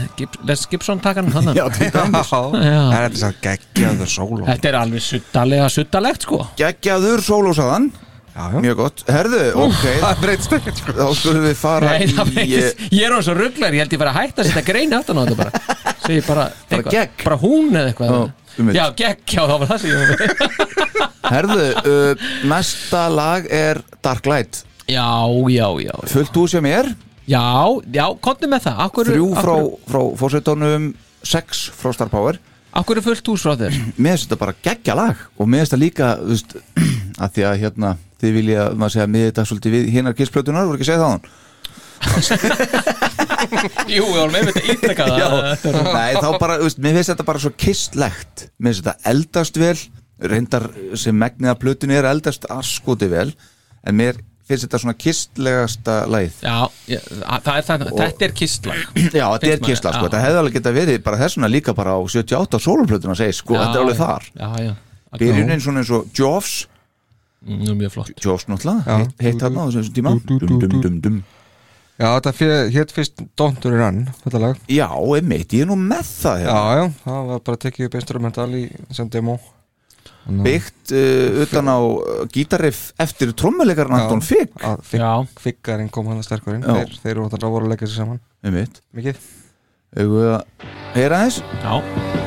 Les 0.48 0.64
Gibson 0.70 1.02
takkanum 1.04 1.54
Já, 1.56 1.64
til 1.72 1.92
dæmis. 1.94 2.32
Það 2.32 2.56
er 2.66 3.06
þetta 3.06 3.22
svo 3.22 3.30
geggjaður 3.46 4.12
sóló. 4.16 4.42
Þetta 4.50 4.72
er 4.72 4.80
alveg 4.82 5.06
suttalega 5.06 5.70
suttalegt 5.72 6.26
sko. 6.26 6.42
Geggjaður 6.58 7.24
sólósaðan 7.24 7.88
Já, 8.36 8.50
já. 8.52 8.60
Mjög 8.60 8.74
gott, 8.76 9.02
herðu, 9.08 9.38
ok. 9.64 9.84
Það 10.04 10.18
breytist 10.20 10.54
ekkert 10.58 10.80
sko. 10.82 10.92
Þá 10.92 11.06
skulum 11.16 11.44
við 11.46 11.54
fara 11.56 11.92
Nei, 11.94 12.02
það 12.10 12.26
í 12.26 12.34
breytist, 12.34 12.82
ég 12.92 13.04
er 13.06 13.14
á 13.16 13.20
svo 13.24 13.34
rugglar, 13.38 13.72
ég 13.72 13.86
held 13.86 13.94
ég 13.96 14.02
bara 14.02 14.12
að 14.12 14.18
hætta 14.18 14.42
að 14.42 14.50
setja 14.50 14.64
grein 14.66 14.92
aftan 14.92 15.16
á 15.16 15.20
þetta 15.22 15.38
bara. 15.38 15.62
Segir 16.02 16.26
bara, 16.26 16.44
eitthvað, 16.68 16.90
gegg. 16.92 17.14
bara 17.22 17.38
hún 17.40 17.70
eða 17.72 17.94
eitthvað 17.94 18.18
Einmitt. 18.56 18.76
Já, 18.78 18.84
gegg, 18.96 19.22
já, 19.28 19.42
það 19.44 19.58
var 19.62 19.70
það 19.72 19.86
ég 19.86 19.96
var 20.00 21.10
Herðu, 21.36 21.66
uh, 21.76 22.26
næsta 22.48 23.02
lag 23.12 23.48
er 23.52 23.80
Dark 24.04 24.28
Light. 24.30 24.62
Já, 24.86 25.06
já, 25.50 25.66
já 25.82 25.94
Fullt 26.12 26.38
úr 26.38 26.50
sem 26.52 26.68
er 26.70 26.92
Já, 27.26 27.42
já, 27.90 28.04
kontum 28.22 28.52
með 28.54 28.68
það. 28.68 28.82
Akkur, 28.84 29.08
Þrjú 29.10 29.30
frá, 29.34 29.54
frá 29.90 30.02
fórsveitónum 30.20 30.92
Sex 31.26 31.64
frá 31.74 31.90
Star 31.96 32.10
Power. 32.12 32.38
Akkur 32.76 33.00
er 33.00 33.04
fullt 33.06 33.30
hús 33.32 33.42
frá 33.42 33.56
þér? 33.58 33.74
Mér 33.98 34.14
finnst 34.14 34.28
þetta 34.28 34.38
bara 34.44 34.54
geggja 34.62 34.94
lag 34.98 35.24
Og 35.40 35.48
mér 35.48 35.64
finnst 35.64 35.74
þetta 35.74 35.82
líka, 35.82 36.12
þú 36.20 36.34
veist 36.34 36.56
að 37.24 37.34
Því 37.36 37.46
að 37.50 37.58
hérna, 37.64 37.92
þið 38.22 38.38
vilja 38.38 38.68
maður 38.76 38.94
segja 38.96 39.10
Miðið 39.10 39.30
þetta 39.32 39.46
svolítið 39.50 39.76
við 39.76 39.90
hinnar 39.96 40.16
kissplötunar 40.18 40.68
Voru 40.68 40.78
ekki 40.78 40.86
að 40.86 40.92
segja 40.92 41.02
það 41.02 41.10
á 41.10 41.14
hann 41.16 41.28
Jú, 43.96 44.04
við 44.06 44.16
varum 44.16 44.36
einmitt 44.38 44.58
að 44.60 44.70
ítrekka 44.74 45.06
það. 45.10 45.34
Þetta 45.62 45.72
er- 45.82 45.90
Nei, 45.96 46.14
þá 46.20 46.28
bara, 46.42 46.56
þú 46.60 46.68
veist, 46.68 46.80
mér 46.84 46.96
finnst 46.98 47.12
þetta 47.12 47.26
bara 47.28 47.42
svo 47.42 47.52
kistlegt. 47.64 48.46
Mér 48.58 48.72
finnst 48.74 48.84
þetta 48.86 49.12
eldast 49.12 49.60
vel 49.60 49.76
Reyndar 50.16 50.64
sem 50.96 51.12
megnið 51.20 51.50
af 51.52 51.58
plötunni 51.60 51.96
er 51.98 52.06
eldast 52.08 52.46
Askoti 52.48 53.04
vel 53.12 53.34
En 53.84 53.98
mér 53.98 54.16
finnst 54.48 54.64
þetta 54.64 54.78
svona 54.80 54.94
kistlegasta 54.96 55.96
lagið. 56.08 56.38
Já, 56.46 56.54
ég, 56.88 57.10
að- 57.26 57.42
það 57.44 57.58
er 57.60 57.66
það, 57.68 57.84
þetta 58.00 58.24
er 58.28 58.32
kistlag 58.40 58.78
Já, 58.80 59.26
þetta 59.26 59.26
er 59.26 59.42
Finnst 59.42 59.60
mér, 59.60 59.68
kistla, 59.68 59.92
sko, 59.92 60.00
já. 60.00 60.06
þetta 60.08 60.22
hefði 60.24 60.40
alveg 60.42 60.56
geta 60.56 60.72
verið 60.78 61.02
bara 61.10 61.20
þessuna 61.20 61.50
líka 61.52 61.74
bara 61.76 61.96
á 61.98 62.00
78 62.08 62.62
sólumplötuna 62.64 63.18
segi, 63.18 63.36
sko, 63.42 63.58
þetta 63.58 63.76
er 63.76 63.84
alveg 63.84 64.00
þar. 64.00 64.30
Já, 64.32 64.48
já, 64.64 64.72
Byrjunin 65.20 65.60
svona 65.66 65.84
eins 65.84 65.92
og 65.98 66.08
Jofs 66.16 66.56
Mm, 67.46 67.76
mjög 67.78 67.92
flott. 67.94 68.08
Jofs 68.24 68.46
náttúrulega, 68.50 68.82
Já. 68.88 68.96
heitt- 69.04 69.20
heitt 69.22 69.42
hann 69.44 69.54
á 69.54 69.64
þessum 69.70 69.92
tíma. 69.94 70.10
Dum, 70.26 70.38
dum, 70.58 70.80
dum, 70.82 70.94
dum. 71.04 71.18
Já, 71.96 72.08
þetta 72.18 72.32
hétt 72.74 72.92
fyrst 72.92 73.22
Don't 73.40 73.60
Do 73.64 73.70
Run, 73.72 74.02
þetta 74.24 74.40
lag. 74.42 74.58
Já, 74.68 74.88
einmitt, 75.16 75.54
ég 75.56 75.64
er 75.64 75.70
nú 75.70 75.78
með 75.80 76.10
það 76.10 76.42
Já, 76.42 76.48
hérna. 76.50 76.74
já, 76.76 76.88
það 77.06 77.30
var 77.30 77.44
bara 77.48 77.60
tekið 77.64 77.86
upp 77.88 77.96
instrumental 78.02 78.48
í 78.58 78.64
sem 78.98 79.08
demo. 79.12 79.38
Byggt 80.26 80.92
uh, 80.98 81.40
utan 81.44 81.70
á 81.70 81.78
uh, 81.78 82.20
gítariff 82.34 82.90
eftir 83.00 83.30
trommuleikarinn 83.38 83.94
Anton 84.00 84.24
Figg. 84.26 84.50
að 84.58 84.82
Figg, 84.90 85.00
Já, 85.06 85.40
Figgarinn 85.46 85.90
kom 85.94 86.10
hann 86.10 86.20
að 86.20 86.28
sterkur 86.28 86.58
inn 86.58 86.66
Já. 86.66 86.74
þeir, 86.82 86.96
þeir 87.06 87.24
voru 87.46 87.64
að 87.64 87.72
leggja 87.72 87.88
sér 87.92 88.02
saman. 88.02 88.22
Einmitt, 88.44 88.82
Mikið. 88.96 89.26
Að 89.96 90.16
heyra 90.98 91.24
þess 91.24 91.44
já 91.62 92.25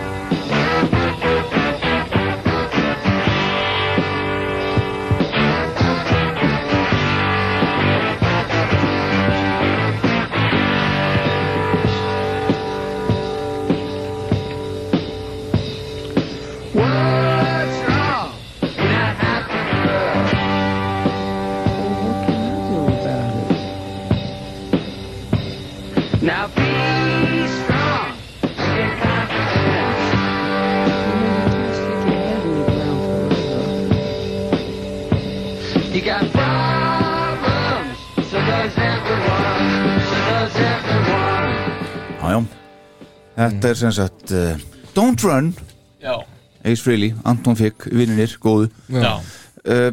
Þetta 43.39 43.71
er 43.71 43.79
sem 43.79 43.93
sagt 43.95 44.33
uh, 44.35 44.59
Don't 44.97 45.23
Run, 45.23 45.53
Já, 46.03 46.17
Ace 46.67 46.83
Frehley, 46.83 47.13
Anton 47.23 47.55
Figg, 47.55 47.87
vinnir, 47.95 48.33
góðu. 48.43 48.67
Já, 48.91 49.13
uh, 49.63 49.89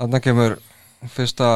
Þannig 0.00 0.24
kemur 0.24 0.56
fyrsta 1.12 1.50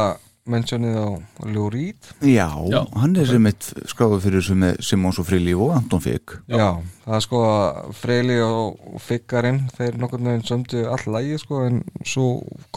mentionið 0.44 0.96
á 1.00 1.08
Lou 1.48 1.70
Reed. 1.72 2.10
Já, 2.20 2.50
Já. 2.68 2.82
hann 3.00 3.14
er 3.16 3.24
sem 3.30 3.46
eitt 3.48 3.70
skráður 3.88 4.20
fyrir 4.20 4.42
þessu 4.42 4.56
með 4.60 4.82
Simons 4.84 5.20
og 5.22 5.28
Frehley 5.30 5.56
og 5.56 5.72
Anton 5.78 6.02
Figg. 6.04 6.34
Já, 6.52 6.66
það 7.06 7.16
er 7.16 7.24
sko 7.24 7.40
að 7.48 7.94
Freyli 7.96 8.36
og 8.44 8.98
Figgarinn 9.00 9.62
þeir 9.78 9.96
nokkurn 10.02 10.28
veginn 10.28 10.44
sömdu 10.44 10.84
all 10.92 11.06
lægi 11.16 11.38
sko 11.40 11.62
en 11.70 11.80
svo 12.04 12.26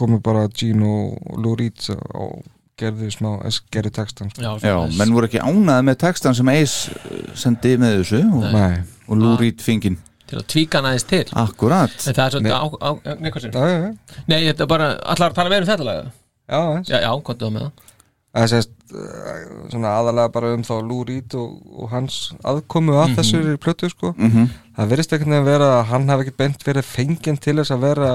komu 0.00 0.22
bara 0.24 0.46
Gene 0.48 0.88
og 0.88 1.36
Lou 1.44 1.52
Reed 1.60 1.84
og 1.92 2.40
gerðu 2.78 3.10
smá, 3.14 3.30
gerðu 3.74 3.94
textan 3.98 4.30
sko. 4.32 4.58
já, 4.62 4.74
menn 4.98 5.14
voru 5.16 5.28
ekki 5.28 5.42
ánæði 5.42 5.88
með 5.88 5.98
textan 6.04 6.36
sem 6.38 6.52
Ace 6.52 6.92
uh, 6.94 7.24
sendi 7.38 7.74
með 7.80 8.00
þessu 8.00 8.22
og, 8.28 8.46
Nei, 8.54 8.84
og 9.08 9.20
Lou 9.22 9.34
Reed 9.40 9.64
fingin 9.64 9.98
Til 10.28 10.36
að 10.42 10.48
tvíka 10.52 10.80
aðeins 10.82 11.06
til. 11.08 11.24
Akkurat. 11.40 11.92
En 12.04 12.16
það 12.16 12.24
er 12.26 12.34
svolítið 12.34 12.52
á, 12.52 12.64
á, 12.68 12.90
á 13.00 13.12
Nikolsson 13.24 13.54
já, 13.54 13.62
já, 13.64 13.76
já, 13.80 14.24
Nei, 14.28 14.40
þetta 14.50 14.64
er 14.64 14.68
bara, 14.68 14.88
allar 15.14 15.32
að 15.32 15.38
tala 15.38 15.52
meira 15.54 15.64
um 15.64 15.70
þetta 15.70 15.86
lag? 15.88 16.10
Já, 16.48 16.58
eins. 16.74 16.90
Já, 16.92 16.98
já, 17.00 17.12
kontu 17.24 17.48
á 17.48 17.50
með 17.54 17.64
það. 17.64 17.86
Það 18.28 18.44
er 18.44 18.50
sérst 18.52 18.74
uh, 18.92 19.38
svona 19.72 19.92
aðalega 19.96 20.32
bara 20.34 20.50
um 20.52 20.64
þá 20.68 20.74
Reed 21.08 21.36
og, 21.40 21.54
og 21.72 21.92
hans 21.94 22.18
aðkomu 22.44 22.98
að 23.00 23.14
þessu 23.18 23.40
plötu 23.62 23.92
sko. 23.92 24.14
Mm 24.16 24.48
Það 24.78 24.90
verðist 24.92 25.12
ekkert 25.16 25.32
að 25.34 25.48
vera 25.48 25.68
að 25.74 25.86
hann 25.90 26.10
hafi 26.12 26.22
ekkert 26.22 26.36
beint 26.38 26.60
verið 26.62 26.84
fenginn 26.86 27.38
til 27.42 27.56
þess 27.58 27.72
að 27.74 27.80
vera 27.82 28.10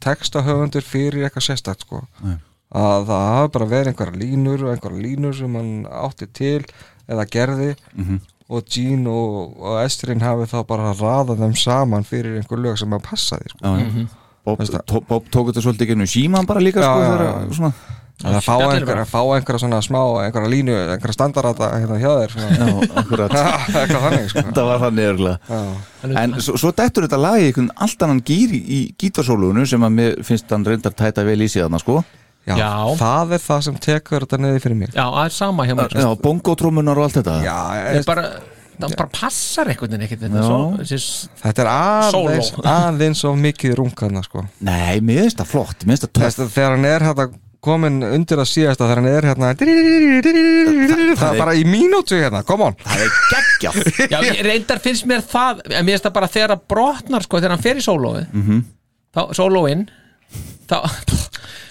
textahöfundur 0.00 0.86
fyrir 0.86 1.26
eitthvað 1.26 1.44
sérstætt 1.44 1.82
sko. 1.84 2.06
Nei. 2.24 2.38
Að 2.74 3.04
það 3.10 3.26
hafi 3.36 3.52
bara 3.56 3.68
verið 3.70 3.90
einhverja 3.92 4.20
línur 4.22 4.64
og 4.66 4.72
einhverja 4.74 5.02
línur 5.06 5.34
sem 5.38 5.54
hann 5.54 5.72
átti 5.86 6.26
til 6.32 6.64
eða 7.08 7.26
gerði 7.30 7.74
Mhm. 7.96 8.20
og 8.48 8.62
Gene 8.70 9.10
og, 9.10 9.56
og 9.58 9.80
Estrin 9.84 10.20
hafi 10.22 10.46
þá 10.50 10.60
bara 10.66 10.92
raðað 10.94 11.38
þeim 11.44 11.56
saman 11.58 12.04
fyrir 12.06 12.36
einhver 12.40 12.58
lög 12.62 12.78
sem 12.78 12.90
að 12.94 13.02
passaði 13.02 13.48
sko. 13.50 13.58
Já, 13.62 13.78
já. 13.82 14.06
Bob, 14.46 14.58
það? 14.62 15.00
Bob 15.08 15.24
tók 15.34 15.48
þetta 15.50 15.62
svolítið 15.64 15.88
gennum 15.90 16.06
síman 16.06 16.46
bara 16.46 16.60
líka 16.62 16.78
Já, 16.78 16.86
sko, 16.86 17.00
já, 17.02 17.08
þegar, 17.10 17.26
já. 17.26 17.54
svona, 17.56 17.72
að 18.22 18.36
fá 18.46 18.54
einhverja, 18.70 19.04
fá 19.10 19.18
einhverja 19.34 19.58
svona 19.64 19.80
smá 19.82 19.98
einhverja 20.22 20.50
línu, 20.52 20.76
einhverja 20.94 21.16
standarata 21.16 21.70
hérna 21.74 21.98
hjá 21.98 22.12
þér 22.22 22.36
þannig 23.26 24.30
sko. 24.30 24.44
Það 24.54 24.68
var 24.70 24.80
þannig 24.84 25.08
örgulega. 25.10 25.58
En 26.22 26.36
svo, 26.42 26.56
svo 26.60 26.70
dettur 26.76 27.06
þetta 27.08 27.18
lag 27.20 27.40
í 27.42 27.48
einhvern 27.50 27.70
allt 27.82 28.06
annan 28.06 28.22
gýr 28.26 28.54
í, 28.56 28.60
í 28.62 28.80
gítarsólunum 29.00 29.66
sem 29.68 29.82
að 29.86 29.96
mér 29.98 30.16
finnst 30.26 30.50
hann 30.54 30.64
reyndar 30.66 30.94
tæta 30.96 31.24
vel 31.26 31.40
í 31.42 31.48
þarna 31.50 31.80
sko 31.82 31.98
Já, 32.46 32.54
Já. 32.60 32.72
það 33.00 33.32
er 33.36 33.40
það 33.42 33.62
sem 33.66 33.78
tekur 33.82 34.22
þetta 34.26 34.38
neði 34.38 34.60
fyrir 34.62 34.76
mig. 34.78 34.90
Já, 34.94 35.02
það 35.10 35.24
er 35.24 35.34
sama 35.34 35.64
hjá 35.66 35.74
mér 35.80 35.96
Já, 35.98 36.10
bongotrómunar 36.22 37.00
og 37.00 37.08
allt 37.08 37.16
þetta. 37.18 37.38
Já, 37.42 37.56
er 37.96 38.04
bara, 38.06 38.26
það 38.76 38.94
bara 39.00 39.10
passar 39.16 39.70
einhvern 39.72 39.90
veginn 39.96 40.04
ekkert 40.06 40.22
þetta 40.26 40.44
svo, 40.46 40.60
Þetta 41.42 41.64
er 41.64 41.70
aðeins, 41.72 42.52
aðeins 42.62 43.24
of 43.26 43.40
mikið 43.42 43.74
rungaðna 43.80 44.22
sko. 44.28 44.44
Nei, 44.60 45.00
mér 45.00 45.24
finnst 45.26 45.42
það 45.42 45.50
flott, 45.56 45.82
finnst 45.88 46.06
það 46.14 46.54
þegar 46.54 46.76
hann 46.76 46.88
er 46.92 47.06
hérna 47.10 47.28
komin 47.66 47.96
undir 48.06 48.38
að 48.38 48.46
síðasta 48.52 48.86
þegar 48.86 49.00
hann 49.00 49.10
er 49.10 49.26
hérna 49.26 49.48
það 51.16 51.30
er 51.32 51.38
bara 51.40 51.54
í 51.58 51.64
mínútu 51.66 52.18
hérna, 52.20 52.42
come 52.46 52.68
on. 52.70 52.76
Það 52.84 53.04
er 53.06 53.14
geggjað. 53.32 53.78
Já, 54.12 54.18
ég- 54.28 54.42
reyndar 54.46 54.78
finnst 54.84 55.06
mér 55.10 55.24
það 55.26 55.62
en 55.72 55.86
mér 55.86 55.96
finnst 55.96 56.06
það 56.08 56.14
bara 56.18 56.30
þegar 56.32 56.54
það 56.54 56.64
brotnar 56.72 57.26
sko, 57.26 57.40
þegar 57.40 57.54
hann 57.56 57.64
fer 57.66 57.80
í 57.80 57.84
sólóið 57.86 58.26
Mhm. 58.32 58.60
þá, 59.16 59.20
sólóinn 59.38 59.86
þá, 60.66 60.78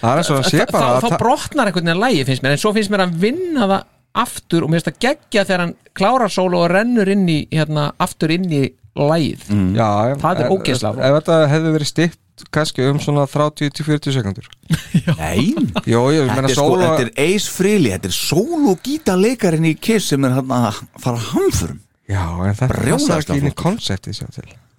það 0.00 0.10
er 0.10 0.22
eins 0.22 0.30
og 0.32 0.40
að 0.40 0.48
sé 0.50 0.62
þá, 0.64 0.72
bara 0.72 0.96
þá, 1.02 1.10
að 1.10 1.18
brotnar 1.22 1.70
einhvern 1.70 1.90
veginn 1.90 2.02
lægi 2.04 2.24
finnst 2.30 2.44
mér 2.46 2.56
en 2.56 2.62
svo 2.62 2.72
finnst 2.76 2.92
mér 2.94 3.04
að 3.06 3.16
vinna 3.26 3.68
það 3.70 3.86
aftur 4.26 4.64
og 4.64 4.72
mér 4.72 4.80
finnst 4.80 4.90
það 4.90 5.00
geggja 5.06 5.46
þegar 5.48 5.64
hann 5.64 5.74
klárar 5.96 6.32
sóló 6.32 6.62
og 6.64 6.70
rennur 6.72 7.10
inn 7.12 7.26
í 7.28 7.40
hérna, 7.52 7.90
aftur 8.02 8.32
inn 8.36 8.46
í 8.48 8.62
lægið 8.96 9.50
já, 9.76 9.88
Það 10.22 10.44
er 10.44 10.54
ógeðslega 10.54 11.08
ef 11.10 11.18
þetta 11.18 11.40
hefði 11.52 11.74
verið 11.76 11.90
stitt 11.90 12.22
kannski 12.52 12.84
um 12.84 12.98
svona 13.00 13.24
30-40 13.28 14.12
sekundur 14.16 14.48
Nei, 15.20 15.54
Jó, 15.88 16.00
ég 16.12 16.26
þetta 16.26 16.36
meina 16.36 16.50
er, 16.50 16.52
sko, 16.52 16.66
sóla 16.66 16.90
þetta 16.90 17.06
er 17.06 17.12
Ace 17.24 17.52
Frehley 17.52 17.94
Þetta 17.94 18.10
er 18.10 18.16
solo 18.16 18.76
gítarleikarinn 18.84 19.68
í 19.70 19.74
Kiss 19.80 20.12
sem 20.12 20.26
er 20.28 20.36
hann 20.36 20.52
að 20.52 20.82
fara 21.00 21.22
hamförum. 21.30 21.80
Já, 22.06 22.22
en 22.44 22.58
þetta 22.58 22.82
passar 22.82 23.24
ekki 23.24 23.40
inn 23.40 23.50
í 23.50 23.54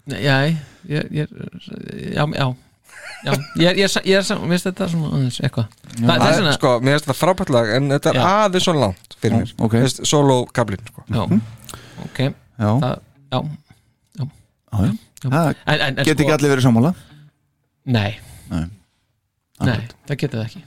Nei, 0.07 0.19
Já, 0.23 0.35
ég, 0.47 0.61
ég, 0.87 1.09
ég 1.17 2.13
já, 2.15 2.23
já 2.23 2.47
Já, 3.25 3.31
ég, 3.57 3.77
ég, 3.77 3.77
ég, 3.81 3.95
ég, 4.05 4.29
mér 4.29 4.51
finnst 4.53 4.67
þetta 4.69 4.88
svona 4.91 5.09
aðeins 5.17 5.39
eitthvað. 5.41 5.71
Það, 5.97 6.11
er 6.13 6.25
er 6.27 6.35
svona, 6.38 6.53
sko, 6.57 6.71
mér 6.84 6.95
finnst 6.97 7.07
þetta 7.07 7.17
frábært 7.17 7.51
lag 7.55 7.71
en 7.77 7.89
þetta 7.95 8.11
er 8.13 8.19
Já. 8.19 8.25
aðeins 8.45 8.67
svo 8.67 8.75
langt 8.77 9.17
fyrir 9.21 9.35
mér. 9.41 9.53
ok. 9.57 9.75
Veist, 9.81 10.01
Solo 10.07 10.38
kablin 10.53 10.84
sko. 10.91 11.03
já, 11.09 11.23
ok. 12.05 12.19
Já, 12.21 12.69
það, 12.84 12.95
já, 13.34 13.39
já, 14.21 14.27
já. 14.77 14.91
Það 15.27 15.49
en, 15.49 15.57
en, 15.73 15.81
en 15.88 16.05
Get 16.05 16.21
ekki 16.21 16.35
allir 16.38 16.53
verið 16.53 16.67
sammála? 16.67 16.93
Nei, 17.97 18.11
Nei. 18.51 18.63
nei, 19.65 19.79
það 20.07 20.21
getur 20.23 20.41
það 20.43 20.47
ekki. 20.47 20.63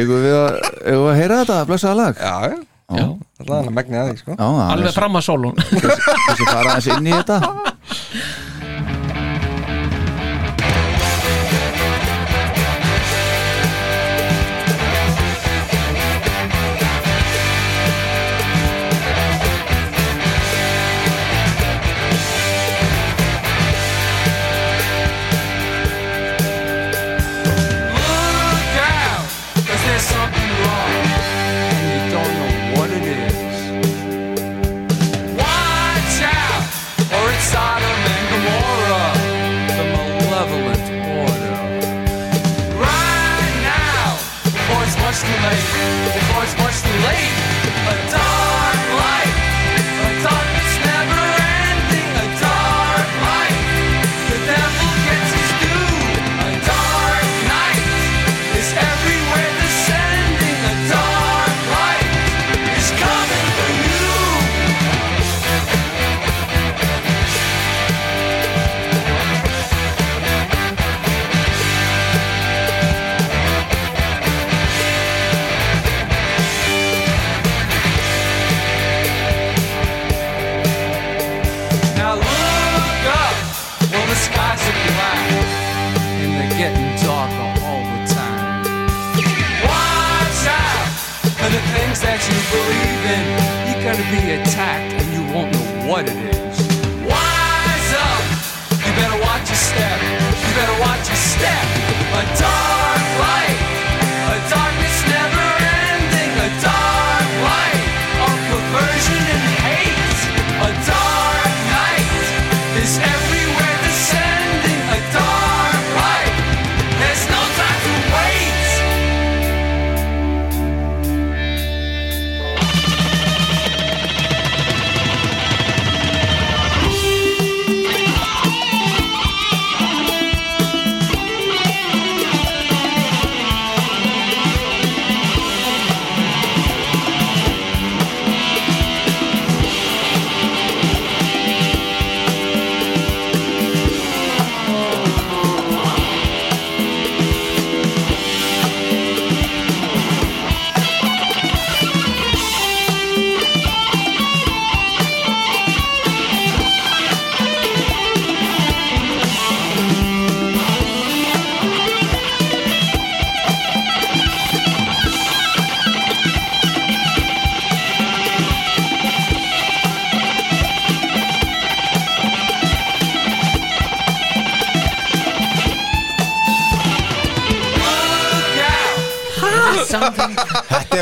Eigum 0.00 0.20
við 0.24 0.34
að, 0.38 0.58
eigum 0.86 1.04
við 1.04 1.12
að 1.12 1.18
heyra 1.20 1.40
þetta, 1.42 1.60
blessaða 1.68 1.98
lag? 2.00 2.20
Já, 2.20 2.34
já, 2.54 2.58
Já, 2.90 3.04
það 3.38 3.44
er 3.46 3.52
hann 3.54 3.68
að 3.70 3.74
megna 3.76 3.98
að 4.00 4.08
því 4.10 4.16
sko. 4.18 4.34
Já, 4.34 4.46
það 4.50 4.70
alveg 4.74 4.88
er 4.90 4.94
fram 4.96 5.18
að 5.20 5.26
sólun. 5.28 5.60
Þessi 5.70 6.46
fara 6.48 6.72
aðeins 6.72 6.88
inn 6.96 7.06
í 7.06 7.12
þetta 7.14 7.36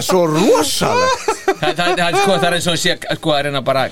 svo 0.08 0.22
rosalegt. 0.30 1.26
Það, 1.48 1.74
það, 1.74 1.92
það, 1.98 2.22
sko, 2.22 2.32
það 2.38 2.48
er 2.52 2.56
eins 2.60 2.70
og 2.70 2.78
að 2.78 2.80
sé 2.86 2.96
sko, 3.18 3.34
að 3.36 3.44
reyna 3.48 3.62
bara, 3.66 3.88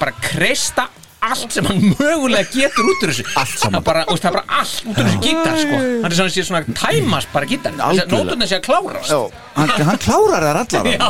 bara 0.00 0.14
kreista 0.22 0.86
allt 1.26 1.50
sem 1.50 1.64
hann 1.66 1.80
mögulega 1.98 2.44
getur 2.52 2.86
út 2.86 3.00
úr 3.02 3.10
þessu. 3.10 3.24
Allt 3.40 3.54
saman. 3.58 3.82
Bara, 3.86 4.02
úst, 4.12 4.22
það 4.22 4.28
er 4.28 4.34
bara 4.36 4.60
allt 4.60 4.84
út 4.86 4.98
úr 5.00 5.06
þessu 5.08 5.22
gítar 5.24 5.56
sko. 5.58 5.78
hann 6.04 6.10
er 6.12 6.16
svona, 6.20 6.32
sé 6.36 6.44
svona 6.46 6.60
tæmast 6.82 7.32
bara 7.32 7.48
gítar. 7.50 7.72
Algjörlega. 7.82 8.20
nótunni 8.28 8.46
sé 8.50 8.58
að 8.60 8.66
klárast. 8.68 9.10
Já, 9.10 9.40
hann, 9.56 9.72
hann 9.88 9.98
klárar 10.04 10.46
þær 10.46 10.60
allar. 10.60 10.90
Já, 10.92 11.08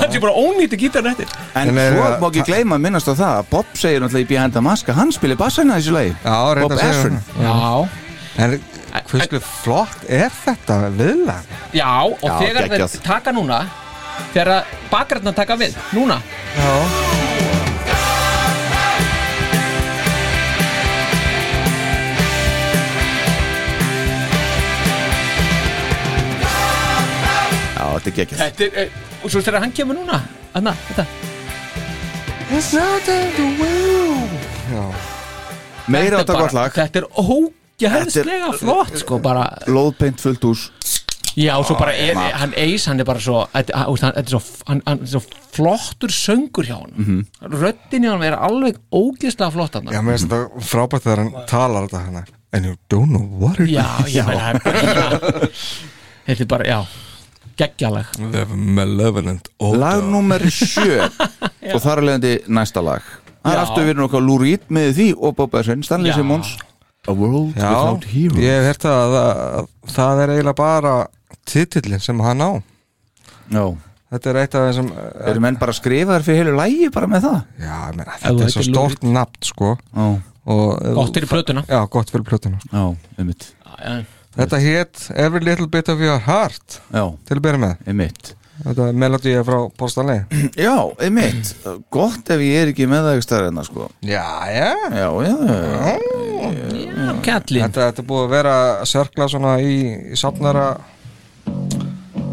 hann 0.00 0.14
sé 0.14 0.22
bara 0.22 0.32
ónýtti 0.44 0.78
gítarinn 0.80 1.10
eftir. 1.12 1.34
En 1.54 1.68
En 1.74 1.78
er 1.82 1.92
svo 1.98 2.06
það- 2.06 2.16
má 2.22 2.28
ekki 2.30 2.46
gleyma 2.48 2.78
að 2.78 2.84
minnast 2.86 3.10
á 3.10 3.14
það 3.20 3.34
að 3.42 3.50
Bob 3.50 3.74
segir 3.82 4.00
náttúrulega 4.06 4.24
í 4.24 4.30
Behind 4.32 4.56
the 4.56 4.62
Mask 4.64 4.88
að 4.94 5.00
hann 5.02 5.12
spilir 5.18 5.36
bassana 5.42 5.76
í 5.76 5.82
þessu 5.82 5.96
lagi. 5.98 6.14
Já, 6.24 6.38
reynda 6.54 6.62
Bob 6.62 6.72
að 6.72 6.80
segja 6.80 6.94
Ezrin 6.96 7.20
Já, 7.42 7.88
En 8.40 8.60
hversu 9.10 9.38
flott 9.62 10.00
er 10.08 10.30
þetta 10.46 10.78
viðlag? 10.96 11.44
já 11.76 11.90
og 12.08 12.16
Já, 12.24 12.32
þegar 12.40 12.64
geggjað. 12.70 12.94
þeir 12.96 13.02
taka 13.04 13.32
núna 13.36 13.58
þegar 14.34 14.66
bakgrætna 14.90 15.32
taka 15.36 15.56
við, 15.60 15.76
núna. 15.96 16.20
Já. 16.56 16.70
Já, 27.80 27.86
þetta 27.96 28.10
er 28.10 28.16
geggjast 28.18 28.42
þetta 28.42 28.66
er, 28.66 28.78
eh, 28.84 28.98
og 29.24 29.32
svo 29.32 29.40
þegar 29.44 29.64
hann 29.64 29.72
kemur 29.76 29.96
núna. 30.00 30.20
Anna, 30.54 30.74
þetta. 30.88 31.06
It's 32.50 32.72
nothing 32.74 33.30
to 33.36 33.46
will. 33.62 34.26
Já. 34.72 34.84
Meira 35.90 36.18
á 36.18 36.20
Þetta 36.20 36.20
er 36.20 36.26
þetta 36.26 36.38
gott 36.40 36.56
lag. 36.56 36.72
Þetta 36.74 37.00
er 37.00 37.06
ógæðslega 37.22 38.52
flott 38.58 38.98
sko 39.00 39.18
bara 39.22 39.46
Lóðbeint 39.70 40.20
fullt 40.22 40.44
ús 40.50 40.66
Já, 41.40 41.54
og 41.56 41.66
svo 41.68 41.76
bara 41.80 41.94
er, 41.96 42.18
hann 42.36 42.52
eis, 42.58 42.84
hann 42.90 43.00
er 43.00 43.06
bara 43.08 43.22
svo 43.22 43.44
þetta 43.54 43.84
hann, 43.84 44.00
hann, 44.02 44.16
er 44.20 44.26
svo, 44.28 44.40
hann, 44.68 44.82
hann 44.86 45.04
er 45.06 45.12
svo 45.14 45.22
flottur 45.54 46.12
söngur 46.12 46.68
hjá 46.68 46.76
hann 46.76 46.92
mm. 46.96 47.06
-hmm. 47.06 47.52
röddin 47.62 48.04
hjá 48.04 48.12
hann 48.12 48.26
er 48.28 48.36
alveg 48.36 48.80
ógeðslega 48.92 49.50
flott 49.54 49.78
hann 49.78 49.88
Já, 49.88 50.02
mér 50.02 50.18
finnst 50.18 50.28
þetta 50.28 50.64
frábært 50.72 51.06
þegar 51.06 51.24
hann 51.24 51.32
talar 51.48 51.88
þetta 51.88 52.04
hana 52.06 52.24
And 52.52 52.66
you 52.66 52.74
don't 52.90 53.14
know 53.14 53.26
what 53.38 53.60
it 53.60 53.70
já, 53.70 53.86
is 54.06 54.14
já, 54.14 54.26
já. 54.26 54.58
þetta 56.26 56.42
er 56.42 56.50
bara, 56.50 56.64
já 56.66 56.80
geggjaleg 57.60 58.10
The 58.32 58.44
malevolent 58.54 59.50
odor 59.58 59.78
Lag 59.78 60.04
nummer 60.04 60.42
sjö 60.50 61.06
Og 61.74 61.80
þar 61.82 62.00
er 62.00 62.06
leiðandi 62.08 62.34
næsta 62.48 62.82
lag 62.84 63.04
Það 63.40 63.52
er 63.52 63.56
Já. 63.56 63.62
aftur 63.62 63.86
verið 63.86 64.02
nokkað 64.02 64.26
Lúrít 64.26 64.66
með 64.68 64.90
því 64.98 65.06
og 65.16 65.36
Bob 65.38 65.54
Ezrin, 65.56 65.84
Stanley 65.86 66.12
Já. 66.12 66.18
Simmons 66.18 66.56
A 67.08 67.14
World 67.16 67.56
Já, 67.56 67.70
Without 67.70 68.04
Heroes 68.10 68.42
ég 68.44 68.58
hef 68.58 68.68
hert 68.68 68.86
að, 68.90 69.16
að 69.22 69.70
það 69.94 70.22
er 70.24 70.32
eiginlega 70.34 70.58
bara 70.58 70.94
titillin 71.50 72.02
sem 72.02 72.20
hann 72.24 72.42
á. 72.44 72.50
Já, 73.50 73.64
Þetta 74.10 74.30
er 74.32 74.38
eitt 74.40 74.54
af 74.58 74.64
þessum 74.66 74.88
eru 75.30 75.42
menn 75.44 75.56
bara 75.60 75.70
að 75.70 75.78
skrifa 75.78 76.16
þær 76.16 76.24
fyrir 76.26 76.40
heilu 76.40 76.54
lægi 76.58 76.88
bara 76.90 77.06
með 77.10 77.26
það? 77.28 77.36
Já, 77.62 77.74
ég 77.76 77.98
meina, 78.00 78.16
Ef 78.16 78.24
þú 78.24 78.30
þetta 78.32 78.46
er 78.48 78.54
svo 78.56 78.64
stórt 78.66 79.04
nafn 79.06 79.46
sko. 79.46 79.68
Já, 79.94 80.06
og, 80.50 80.64
gott 80.96 81.14
fyrir 81.20 81.30
plötuna. 81.30 81.62
Já, 81.70 81.78
gott 81.94 82.10
fyrir 82.10 82.26
plötuna. 82.26 82.58
Já, 82.72 82.82
einmitt. 83.20 83.46
Já, 83.76 84.00
Þetta 84.34 84.60
hétt 84.62 85.04
Every 85.14 85.42
Little 85.46 85.66
Bit 85.70 85.88
of 85.94 86.02
Your 86.02 86.18
Heart. 86.26 86.80
Já, 86.90 87.04
til 87.26 87.38
að 87.38 87.42
byrja 87.46 87.62
með. 87.62 87.86
Einmitt. 87.90 88.34
Þetta 88.60 88.90
er 88.90 88.98
melodía 89.00 89.40
frá 89.46 89.56
Póstanlegi 89.80 90.42
Já, 90.66 90.74
einmitt. 91.00 91.54
Gott 91.94 92.34
ef 92.34 92.42
ég 92.44 92.64
er 92.64 92.74
ekki 92.74 92.90
með 92.90 93.06
það 93.06 93.14
ekki 93.14 93.26
stærðina 93.28 93.64
sko. 93.64 93.86
Já, 94.04 94.26
já. 94.50 94.70
Já, 94.90 95.08
já, 95.22 95.34
já 95.70 97.14
Kallinn. 97.24 97.62
Þetta, 97.68 97.86
þetta 97.86 98.02
er 98.02 98.08
búið 98.10 98.26
að 98.26 98.32
vera 98.34 98.54
að 98.80 98.88
sörkla 98.90 99.30
svona 99.32 99.54
í, 99.62 99.76
í 100.12 100.18
safnara 100.18 100.66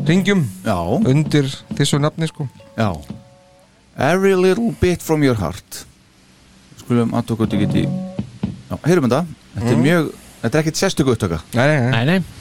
ringjum 0.07 0.45
Já, 0.65 0.77
undir 1.11 1.49
þessu 1.77 1.99
nafni 2.01 2.29
sko. 2.29 2.47
Já. 2.77 2.89
Every 3.97 4.35
little 4.38 4.73
bit 4.81 5.01
from 5.01 5.25
your 5.25 5.38
heart. 5.39 5.84
Skulum 6.79 7.13
að 7.17 7.29
tók 7.31 7.45
út 7.47 7.57
ekki 7.57 7.85
Já, 7.85 8.75
heyrum 8.85 9.07
þetta. 9.07 9.23
Þetta 9.57 9.71
er 9.73 9.79
mjög, 9.81 10.09
þetta 10.41 10.57
er 10.57 10.65
ekkit 10.65 10.79
sérstöku 10.79 11.13
upptöka 11.15 11.39
Nei, 11.55 11.63
nei, 11.65 11.77
nei. 11.79 11.91
Nei, 11.91 12.05
nei 12.05 12.36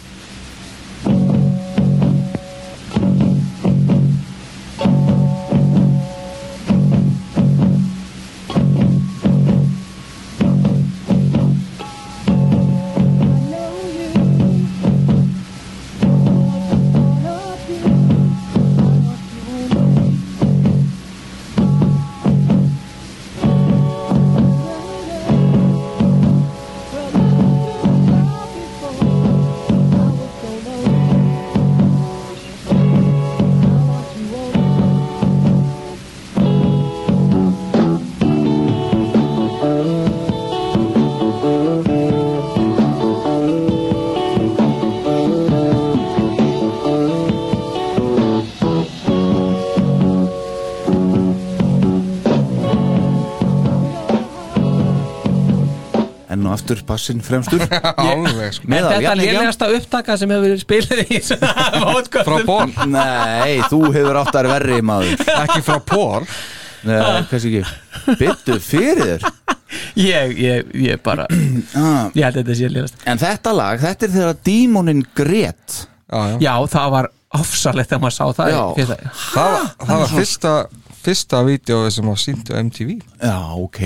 bassin 56.97 57.23
fremstur. 57.25 57.63
Alveg 58.09 58.57
sko. 58.57 58.67
Meðal 58.73 58.91
þetta 58.91 58.99
er 58.99 59.07
jafningja. 59.07 59.33
lélegasta 59.37 59.69
upptaka 59.77 60.17
sem 60.19 60.33
hefur 60.35 60.49
verið 60.49 60.63
spilið 60.65 61.01
í 61.07 61.23
Frá 62.27 62.37
Pól 62.49 62.71
Nei, 62.91 63.57
þú 63.71 63.81
hefur 63.95 64.19
átt 64.25 64.39
að 64.41 64.49
verri 64.57 64.79
maður. 64.87 65.27
Ekki 65.45 65.63
frá 65.67 65.77
Pól 65.87 66.25
Nei, 66.87 67.01
kannski 67.31 67.51
ekki? 67.61 68.15
Byttu 68.21 68.57
fyrir 68.63 69.17
þér. 69.17 69.25
Ég, 69.99 70.35
ég, 70.39 70.69
ég 70.87 71.01
bara 71.03 71.25
ah. 71.81 72.07
Ég 72.15 72.23
held 72.23 72.37
að 72.37 72.41
þetta 72.43 72.55
sé 72.61 72.69
lélegast 72.71 73.07
En 73.11 73.19
þetta 73.19 73.55
lag, 73.59 73.81
þetta 73.83 74.07
er 74.07 74.13
þegar 74.15 74.37
dímonin 74.47 75.01
grét. 75.19 75.79
Já, 76.07 76.21
já. 76.31 76.37
Já, 76.45 76.53
það 76.77 76.93
var 76.95 77.09
ofsalegt 77.37 77.91
þegar 77.91 78.03
maður 78.05 78.15
sá 78.15 78.27
það. 78.39 78.53
Já. 78.55 78.63
í 78.63 78.77
fyrsta- 78.79 79.15
Það, 79.33 79.49
var- 79.57 79.73
það 79.89 80.03
var 80.05 80.13
fyrsta 80.15 80.53
fyrsta 81.07 81.41
vídeo 81.47 81.81
sem 81.95 82.07
var 82.11 82.21
sínt 82.21 82.51
á 82.53 82.59
MTV 82.61 82.97
Já, 83.23 83.37
ok. 83.57 83.81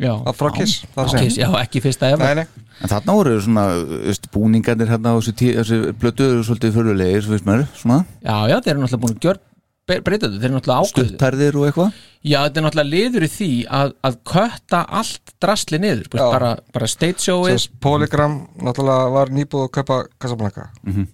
Já, 0.00 0.12
að 0.24 0.34
frá 0.40 0.50
Kiss 0.56 0.80
það 0.96 1.10
segja. 1.14 1.24
Kiss, 1.28 1.38
já, 1.44 1.48
ekki 1.62 1.82
fyrsta 1.84 2.10
efa 2.14 2.28
Nei, 2.30 2.42
nei. 2.42 2.46
En 2.82 2.90
þarna 2.90 3.14
voru 3.20 3.34
svona 3.44 3.64
veist, 4.08 4.24
búningarnir 4.34 4.88
hérna 4.90 5.12
á 5.14 5.16
þessu, 5.20 5.34
tí- 5.38 5.54
þessu 5.54 5.76
blötu 6.00 6.26
eru 6.26 6.42
svolítið 6.46 6.72
fyrirlegir, 6.74 7.22
svo 7.22 7.36
veist 7.36 7.46
maður, 7.46 7.68
svona. 7.78 7.98
Já, 8.24 8.36
já, 8.50 8.56
þeir 8.64 8.72
eru 8.74 8.82
náttúrulega 8.82 9.04
búin 9.04 9.14
að 9.14 9.26
gjör 9.28 9.38
breyta 9.84 10.26
þetta, 10.26 10.40
þeir 10.40 10.48
eru 10.48 10.56
náttúrulega 10.56 10.82
ákveðu 10.88 11.08
stuttærðir 11.12 11.56
og 11.60 11.64
eitthvað? 11.68 11.96
Já, 12.24 12.38
þetta 12.48 12.58
er 12.60 12.64
náttúrulega 12.66 12.90
liður 12.94 13.26
í 13.26 13.30
því 13.34 13.48
að, 13.78 13.94
að 14.08 14.14
kötta 14.32 14.80
allt 15.00 15.34
drasli 15.44 15.78
niður 15.84 16.06
Já. 16.08 16.24
bara, 16.32 16.50
bara 16.72 16.88
stage 16.88 17.20
showið 17.26 17.52
Sess, 17.58 17.68
Polygram 17.84 18.36
náttúrulega 18.64 19.10
var 19.12 19.32
nýbúið 19.38 19.66
að 19.68 19.72
kaupa 19.78 19.98
Casablanca. 20.18 20.70
Mhm. 20.88 21.06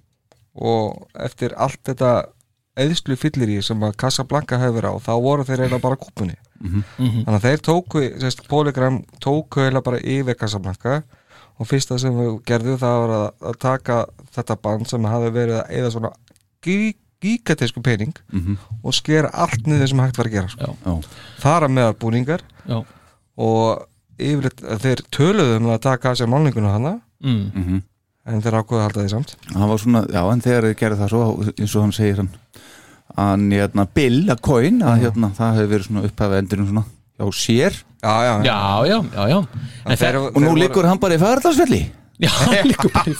og 0.61 1.07
eftir 1.15 1.53
allt 1.57 1.79
þetta 1.87 2.09
eðslu 2.85 3.17
fyllir 3.21 3.53
í 3.55 3.59
sem 3.65 3.81
að 3.87 3.97
Casablanca 4.01 4.59
hefur 4.63 4.89
á 4.89 4.93
þá 5.03 5.13
voru 5.23 5.45
þeir 5.49 5.65
eiginlega 5.67 5.83
bara 5.89 5.97
kúpunni 6.01 6.37
Mhm. 6.61 6.83
Mhm. 6.99 7.25
þannig 7.25 7.39
að 7.39 7.45
þeir 7.49 7.61
tóku 7.65 8.01
sess, 8.21 8.37
Polygram 8.49 8.99
tóku 9.25 9.63
eiginlega 9.63 9.85
bara 9.85 10.01
yfir 10.01 10.35
Casablanca 10.37 11.03
og 11.61 11.67
fyrsta 11.69 11.99
sem 11.99 12.13
við 12.13 12.43
gerðu 12.45 12.77
það 12.81 12.97
var 13.01 13.13
að, 13.17 13.31
að 13.51 13.59
taka 13.59 14.07
þetta 14.37 14.57
band 14.63 14.87
sem 14.89 15.05
hafi 15.05 15.31
verið 15.33 15.57
að 15.63 15.71
eða 15.79 15.91
svona 15.95 16.11
gí, 16.65 16.95
gigatísku 17.21 17.83
pening 17.83 18.13
Mhm. 18.33 18.57
og 18.85 18.93
skera 18.95 19.31
allt 19.33 19.67
niður 19.67 19.89
sem 19.89 19.99
hægt 19.99 20.17
var 20.19 20.27
að 20.27 20.33
gera 20.33 20.49
sko. 20.49 20.77
Já. 20.85 20.95
þar 21.41 21.63
að 21.69 21.73
meðal 21.73 21.95
búningar 22.01 22.41
Já. 22.69 22.85
og 23.39 23.87
yfirleitt 24.21 24.61
þeir 24.83 25.03
töluðu 25.13 25.57
um 25.61 25.71
að 25.73 25.81
taka 25.81 26.11
að 26.13 26.21
sér 26.21 26.29
málninguna 26.29 26.73
hana 26.75 27.01
mm. 27.25 27.53
Mhm. 27.55 27.83
en 28.27 28.43
þeir 28.43 28.57
ákveðu 28.61 28.81
að 28.81 28.85
halda 28.85 29.05
því 29.05 29.11
samt 29.11 29.35
hann 29.55 29.69
var 29.69 29.79
svona, 29.79 30.03
já 30.13 30.23
en 30.33 30.41
þegar 30.45 30.63
þeir 30.69 30.77
gerði 30.83 30.99
það 31.01 31.09
svo 31.09 31.53
eins 31.57 31.77
og 31.77 31.83
hann 31.83 31.93
segir 31.97 32.17
hann 32.21 32.31
hann, 33.21 33.47
hérna, 33.55 33.87
Bill, 33.95 34.19
að 34.33 34.43
coin 34.47 34.83
að 34.83 35.05
hérna, 35.05 35.31
það 35.37 35.57
hefur 35.61 35.71
verið 35.75 35.89
svona 35.89 36.05
upphæfa 36.09 36.41
endurinn 36.43 36.69
svona 36.71 36.85
hjá 37.21 37.31
sér. 37.37 37.79
Já, 38.01 38.13
já, 38.25 38.35
Já, 38.49 38.59
já, 38.89 38.99
já, 39.15 39.25
já. 39.29 39.39
En 39.85 40.01
þeir, 40.01 40.21
og 40.31 40.39
nú 40.41 40.53
liggur 40.57 40.89
hann 40.89 41.01
bara 41.03 41.17
í 41.17 41.21
fæðardagsfelli 41.21 41.81
Já, 42.21 42.31
hann 42.33 42.69
liggur 42.71 42.93
bara 42.95 43.13
í 43.13 43.17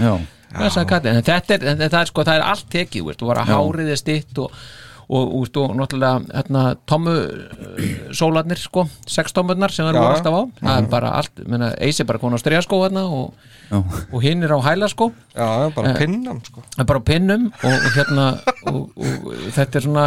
já, 0.00 0.16
blessaði 0.56 0.88
kallinn, 0.92 1.20
en 1.20 1.24
þetta 1.26 1.56
er, 1.56 1.64
en 1.72 1.80
það 1.86 2.00
er 2.00 2.10
sko, 2.10 2.24
það 2.28 2.38
er 2.38 2.44
allt 2.50 2.68
tekið, 2.72 3.08
þú 3.20 3.30
var 3.30 3.40
að 3.42 3.50
Já. 3.50 3.56
hárið 3.60 3.92
er 3.94 4.00
stitt 4.00 4.38
og 4.44 4.60
og, 5.06 5.34
og, 5.38 5.58
og 5.62 5.74
náttúrulega 5.78 6.22
hérna, 6.34 6.62
tommu 6.90 7.12
uh, 7.14 7.90
sólarnir 8.16 8.58
sko, 8.58 8.86
sex 9.06 9.34
tommurnar 9.36 9.74
sem 9.74 9.86
það 9.86 9.98
voru 10.00 10.16
alltaf 10.16 10.34
á 10.34 10.42
það 10.62 10.80
er 10.80 10.88
bara 10.90 11.12
allt, 11.20 11.44
Eisi 11.78 12.02
er 12.02 12.08
bara 12.08 12.22
konar 12.22 12.40
á 12.40 12.42
stregaskó 12.42 12.80
hérna 12.82 13.04
og, 13.06 13.36
og 13.76 14.18
hinn 14.24 14.42
er 14.42 14.56
á 14.56 14.58
hælaskó 14.66 15.12
já, 15.36 15.46
bara 15.76 15.92
Eh, 15.92 16.00
pinnam 16.00 16.40
sko. 16.44 16.64
Er 16.78 16.88
bara 16.88 17.04
pinnum 17.06 17.46
og, 17.54 17.86
hérna 17.94 18.26
og, 18.72 18.82
og 18.96 19.30
þetta 19.54 19.78
er 19.78 19.86
svona 19.86 20.06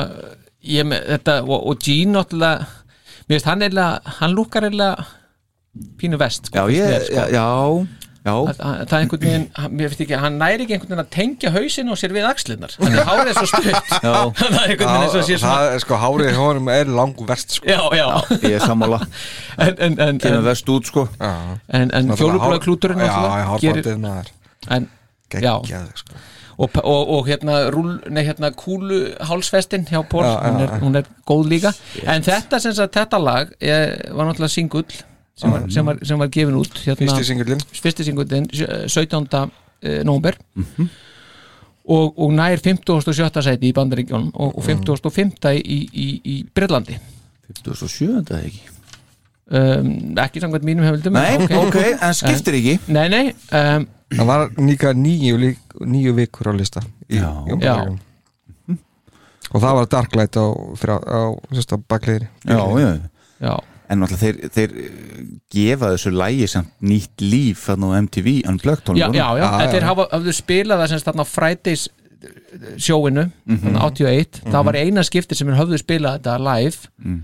ég, 0.66 0.92
þetta, 1.14 1.40
og, 1.48 1.64
og 1.72 1.80
Gene 1.86 2.18
náttúrulega 2.18 2.68
mér 3.30 3.38
veist 3.38 3.48
hann 3.48 3.64
eða 3.64 3.88
hann 4.20 4.36
lúkar 4.36 4.68
eða 4.68 4.92
pínu 6.00 6.20
vest 6.20 6.50
sko, 6.50 6.66
já, 6.68 6.76
ég, 6.76 7.08
sko. 7.08 7.16
já, 7.16 7.26
já. 7.40 8.09
Það, 8.20 8.50
er 8.84 8.94
einhvern 8.98 9.22
veginn, 9.24 9.46
hann- 9.56 9.76
mér 9.80 9.90
finnst 9.94 10.02
ekki 10.04 10.18
hann 10.20 10.36
næri 10.42 10.66
ekki 10.66 10.76
einhvern 10.76 10.92
veginn 10.92 11.04
að 11.06 11.12
tengja 11.16 11.52
hausin 11.56 11.90
og 11.94 11.98
sér 12.02 12.12
við 12.14 12.26
axlinnar 12.28 12.74
þannig 12.76 13.00
að 13.00 13.08
hárið 13.10 13.30
er 13.32 13.38
svo 13.40 13.48
stutt. 13.48 13.94
Já. 14.04 14.16
það 14.40 14.58
er 14.60 14.66
einhvern 14.66 14.90
veginn 14.90 15.06
eins 15.06 15.16
og 15.16 15.24
sé 15.30 15.38
það 15.38 15.44
svona 15.46 15.70
er 15.78 15.84
sko 15.86 16.00
hárið 16.04 16.32
í 16.32 16.36
honum 16.40 16.68
er 16.74 16.92
langverst 17.00 17.56
sko. 17.58 17.70
já, 17.72 17.80
já, 17.96 18.08
ég 18.44 18.58
er 18.60 18.66
sammála. 18.66 19.00
En, 19.60 19.74
en, 19.88 19.96
en, 20.04 20.20
kemur 20.24 20.44
verst 20.46 20.70
út 20.72 20.88
sko. 20.92 21.06
Já, 21.20 21.32
en, 21.80 21.90
en 21.96 22.12
fjólubláða 22.20 22.60
klúturinn 22.64 23.02
já, 23.04 23.08
náttúrulega 23.08 23.58
gerir, 23.64 23.80
hárfaldið 23.80 23.98
maður. 24.04 24.30
En, 24.76 24.90
já, 25.34 25.40
geggjað 25.40 25.90
sko. 26.04 26.22
og, 26.60 26.78
og, 26.84 27.12
og 27.18 27.28
hérna, 27.32 27.58
rúl, 27.72 27.92
nei, 28.12 28.24
hérna 28.28 28.52
kúlu 28.56 29.02
hálsfestin 29.32 29.88
hjá 29.90 30.02
Pól, 30.12 30.24
Já, 30.28 30.36
já, 30.44 30.50
hún, 30.52 30.62
er, 30.64 30.72
já. 30.76 30.80
hún 30.84 31.00
er 31.02 31.12
góð 31.28 31.46
líka. 31.56 31.74
En 32.04 32.24
þetta 32.28 32.60
sem 32.64 32.76
sagt, 32.76 32.96
þetta 33.00 33.20
lag 33.24 33.52
er, 33.64 33.96
var 34.16 34.28
náttúrulega 34.30 34.56
singull 34.60 34.88
sem 35.40 35.54
var, 35.54 35.68
sem 35.72 35.86
var, 35.88 36.02
sem 36.06 36.20
var 36.20 36.32
gefin 36.34 36.58
út 36.60 36.82
hérna, 36.84 37.00
fyrsti 37.04 37.28
singullin 37.30 37.62
fyrsti 37.80 38.08
singullin 38.08 38.50
17. 38.52 39.30
eh, 39.82 40.02
nómber 40.08 40.38
og, 41.90 42.20
og 42.20 42.34
nær 42.36 42.60
57. 42.62 43.14
sæti 43.46 43.72
í 43.72 43.76
Bandaríkjónum 43.76 44.34
og, 44.36 44.58
og 44.60 44.66
55. 44.68 45.56
í, 45.64 45.80
í, 45.88 46.10
í 46.24 46.36
Breitlandi 46.54 47.00
57. 47.50 48.10
eða 48.20 48.42
ekki 48.44 48.62
um, 49.50 49.94
ekki 50.26 50.44
samkvæmt 50.44 50.68
mínum 50.68 50.86
hefildum 50.86 51.18
nei, 51.18 51.40
ok, 51.64 51.80
en 51.96 52.14
skiptir 52.18 52.60
ekki 52.60 52.76
nei, 52.94 53.08
nei 53.10 53.24
um, 53.32 53.88
það 54.14 54.30
var 54.30 54.46
líka 54.60 54.94
nýju, 54.98 55.56
nýju 55.86 56.16
vikur 56.20 56.52
á 56.52 56.54
lista 56.58 56.84
í, 57.08 57.18
Já. 57.18 57.30
í 57.48 57.56
Bandaríkjunum. 57.56 58.06
og 59.50 59.64
það 59.64 59.80
var 59.80 59.90
Darklight 59.96 60.38
á, 60.38 60.46
á, 60.46 61.22
á 61.34 61.78
bakliðinni 61.90 62.30
já, 62.46 62.60
já 62.84 62.92
já, 63.40 63.56
En 63.90 64.04
náttúrulega 64.04 64.22
þeir, 64.22 64.50
þeir 64.54 64.74
eh, 64.84 65.30
gefa 65.56 65.88
þessu 65.96 66.12
lægi 66.14 66.48
samt 66.52 66.74
nýtt 66.86 67.24
líf 67.26 67.64
þarna 67.66 67.88
á 67.90 68.00
MTV 68.06 68.34
Unplugged 68.52 68.92
já, 69.00 69.08
já, 69.10 69.26
já, 69.26 69.42
Já, 69.42 69.48
en 69.50 69.64
já. 69.66 69.72
þeir 69.74 69.88
hafa, 69.88 70.06
hafðu 70.14 70.34
spilað 70.38 70.84
það 70.84 70.92
semst 70.94 71.08
þarna 71.10 71.26
Fridays 71.26 71.88
eh, 71.90 72.76
sjóinu 72.78 73.24
þarna 73.50 73.88
81, 73.90 74.44
það 74.46 74.68
var 74.70 74.78
eina 74.84 75.06
skipti 75.08 75.38
sem 75.40 75.50
er 75.50 75.58
höfðu 75.58 75.80
spilað 75.82 76.20
þetta 76.20 76.38
live. 76.46 76.92
Mm. 77.02 77.20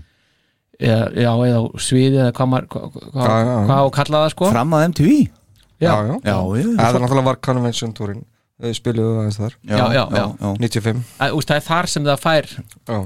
eða, 0.76 1.04
já, 1.16 1.30
eða 1.48 1.60
sviði 1.80 2.18
eða 2.24 2.32
hvað 2.36 2.48
maður 2.52 2.66
hvað, 2.74 2.88
hvað, 2.96 3.12
Já, 3.16 3.36
já, 3.36 3.44
já. 3.46 3.60
hvað 3.68 3.76
á 3.78 3.84
að 3.86 3.92
kalla 4.00 4.22
það 4.24 4.32
sko. 4.34 4.48
Fram 4.52 4.74
að 4.76 4.86
MTV 4.90 5.12
já, 5.16 5.28
já, 5.86 5.92
já. 5.96 6.16
Já, 6.26 6.36
já, 6.56 6.66
það 6.80 6.98
náttúrulega 7.04 7.28
var 7.30 7.38
Convention 7.46 7.94
Tourin 7.96 8.24
við 8.66 8.74
spiluðu 8.80 9.14
aðeins 9.22 9.38
þar. 9.40 9.54
Já, 9.68 9.76
já, 9.76 10.02
já. 10.02 10.26
já. 10.40 10.50
95 10.66 11.00
Að, 11.20 11.34
úst, 11.38 11.48
það 11.50 11.58
er 11.60 11.64
þar 11.70 11.88
sem 11.94 12.06
það 12.10 12.20
fær. 12.26 12.46
Já, 12.90 12.98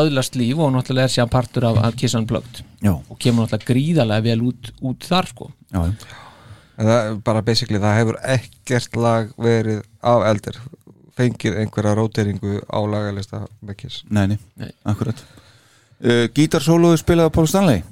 öðlast 0.00 0.36
líf 0.38 0.58
og 0.62 0.72
náttúrulega 0.74 1.08
er 1.10 1.14
sér 1.14 1.30
partur 1.32 1.66
af, 1.68 1.78
af 1.84 1.96
Kiss 2.00 2.14
Unplugged 2.18 2.62
Já, 2.82 2.92
og 2.96 3.16
kemur 3.20 3.44
náttúrulega 3.46 3.68
gríðarlega 3.72 4.26
vel 4.28 4.44
út, 4.48 4.72
út 4.82 5.06
þar 5.08 5.28
sko. 5.30 5.50
Já, 5.72 5.82
það 6.78 7.18
bara 7.26 7.42
basically 7.46 7.80
það 7.82 7.98
hefur 8.00 8.20
ekkert 8.36 8.96
lag 8.96 9.34
verið 9.36 9.82
af 10.02 10.24
eldir 10.30 10.58
fengið 11.18 11.58
einhverja 11.60 11.94
róteringu 11.98 12.58
á 12.72 12.78
lagalista 12.88 13.42
með 13.60 13.82
Kiss. 13.82 14.02
Nei, 14.08 14.26
nei, 14.32 14.38
Nei. 14.56 14.70
akkurat 14.88 15.20
uh, 16.02 16.26
Gítarsóluðu 16.34 16.98
spilaði 17.00 17.32
Paul 17.34 17.48
Stanley 17.50 17.82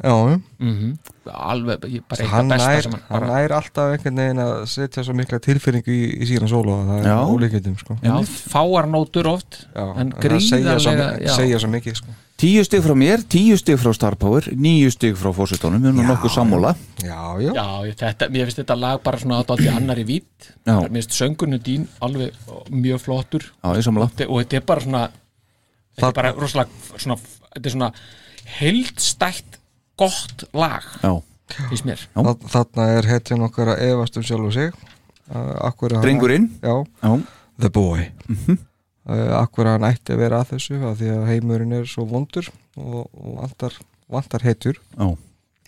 mm 0.61 0.99
alveg, 1.31 1.85
ég- 1.87 2.03
bara 2.11 2.25
hann 2.27 2.49
eitthvað 2.51 2.57
besta 2.59 2.71
nær, 2.73 2.83
sem 2.83 2.95
hann 3.07 3.27
nær 3.31 3.53
alltaf 3.55 3.91
einhvern 3.95 4.17
veginn 4.19 4.41
að 4.43 4.55
setja 4.67 5.03
svo 5.07 5.15
mikla 5.15 5.39
tilfinningu 5.45 5.93
í, 5.95 6.01
í 6.25 6.27
sína 6.27 6.49
sólu 6.51 6.75
það 6.89 6.97
er 6.97 7.07
Já. 7.07 7.19
ólíkjöndum 7.31 7.77
sko. 7.79 7.97
já, 8.03 8.15
fáar 8.51 8.89
nótur 8.91 9.29
oft 9.31 9.61
Já, 9.77 9.85
en 10.01 10.11
það 10.11 10.41
segja 10.43 10.75
gríðarlega 10.75 11.07
já. 11.23 11.31
segja 11.37 11.61
svo 11.63 11.71
mikið 11.71 11.95
sko. 12.01 12.17
Tíu 12.41 12.65
stig 12.67 12.83
frá 12.83 12.95
mér, 12.99 13.23
tíu 13.31 13.57
stig 13.61 13.79
frá 13.79 13.93
Star 13.95 14.17
Power 14.19 14.49
Níu 14.57 14.91
stig 14.91 15.15
frá 15.21 15.31
fórsetónum, 15.37 15.79
við 15.85 15.93
erum 15.93 16.09
nokkuð 16.11 16.35
sammála 16.35 16.75
já, 17.05 17.21
já, 17.47 17.53
Já, 17.55 17.95
þetta, 18.03 18.29
mér 18.35 18.49
finnst 18.51 18.63
þetta 18.65 18.79
lag 18.81 19.03
bara 19.07 19.21
svona 19.23 19.39
að 19.45 19.51
dátti 19.53 19.69
annar 19.77 20.01
í 20.03 20.07
vít 20.09 20.51
Já. 20.67 20.81
Mér 20.81 20.97
finnst 20.99 21.15
söngunum 21.21 21.63
dín 21.63 21.87
alveg 22.01 22.33
mjög 22.75 23.05
flottur 23.07 23.45
og 23.63 23.77
þetta 23.79 24.57
er 24.57 24.67
bara 24.67 24.81
svona 24.89 25.05
þetta 25.11 26.01
Það- 26.01 26.09
er 26.11 26.19
bara 26.23 26.33
rosalega 26.41 26.97
svona, 26.99 27.17
þetta 27.55 27.67
er 27.67 27.75
svona 27.77 27.91
heildstætt 28.61 29.61
gott 30.01 30.47
lag 30.57 30.87
Já, 31.03 31.13
finnst 31.69 31.87
mér. 31.89 32.07
Þarna 32.15 32.89
er 32.97 33.11
hetjan 33.11 33.45
okkar 33.47 33.75
að 33.75 33.85
efast 33.91 34.17
um 34.17 34.25
sjálf 34.27 34.49
og 34.49 34.57
sig. 34.57 34.73
Uh, 35.31 35.55
Já, 37.03 37.13
the 37.61 37.71
boy. 37.71 38.09
Mm 38.27 38.59
akkur 39.11 39.67
hann 39.71 39.87
ætti 39.89 40.15
að 40.15 40.21
vera 40.25 40.41
að 40.43 40.53
þessu 40.55 40.79
að 40.85 41.01
því 41.01 41.09
að 41.15 41.25
heimurinn 41.31 41.73
er 41.81 41.89
svo 41.89 42.05
vondur 42.09 42.51
og, 42.77 43.09
og 43.11 43.33
vantar, 43.41 43.79
vantar 44.11 44.45
hetjur 44.47 44.79
já, 44.79 45.09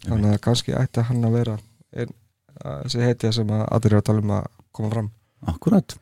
þannig 0.07 0.37
að 0.37 0.43
kannski 0.45 0.77
ætti 0.79 1.07
hann 1.09 1.25
að 1.27 1.37
vera 1.39 1.57
ein, 1.97 2.15
að 2.63 2.79
þessi 2.85 3.03
hetja 3.09 3.33
sem 3.39 3.53
að 3.57 3.89
eru 3.91 3.99
að 3.99 4.07
tala 4.11 4.25
um 4.25 4.37
að 4.39 4.47
koma 4.73 4.93
fram. 4.95 5.11
Akkurat. 5.51 5.97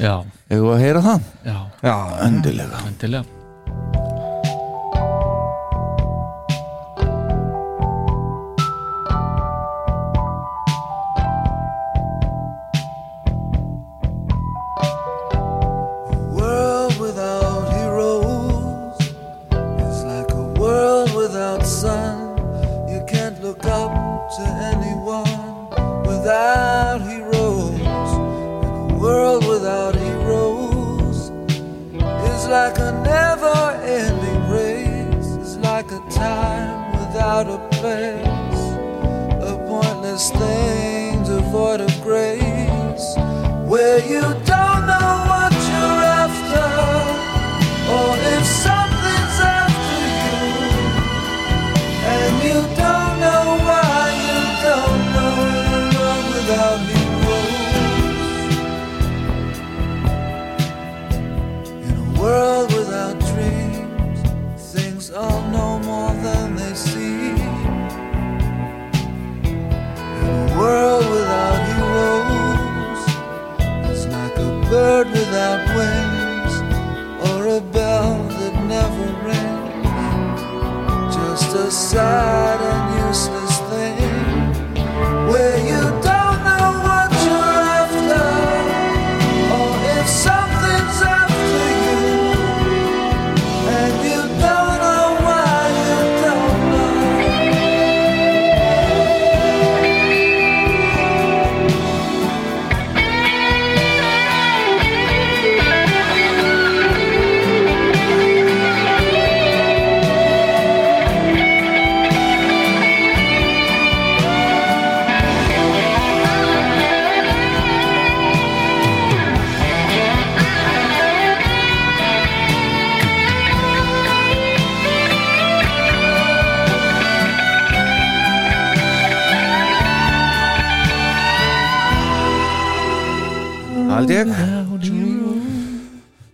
Já, 0.00 0.22
Hefur 0.48 0.66
við 0.70 0.74
að 0.78 0.82
heyra 0.86 1.04
það? 1.04 1.30
já, 1.44 1.56
já, 1.84 1.94
Endilega. 2.30 2.82
Endilega 2.88 3.41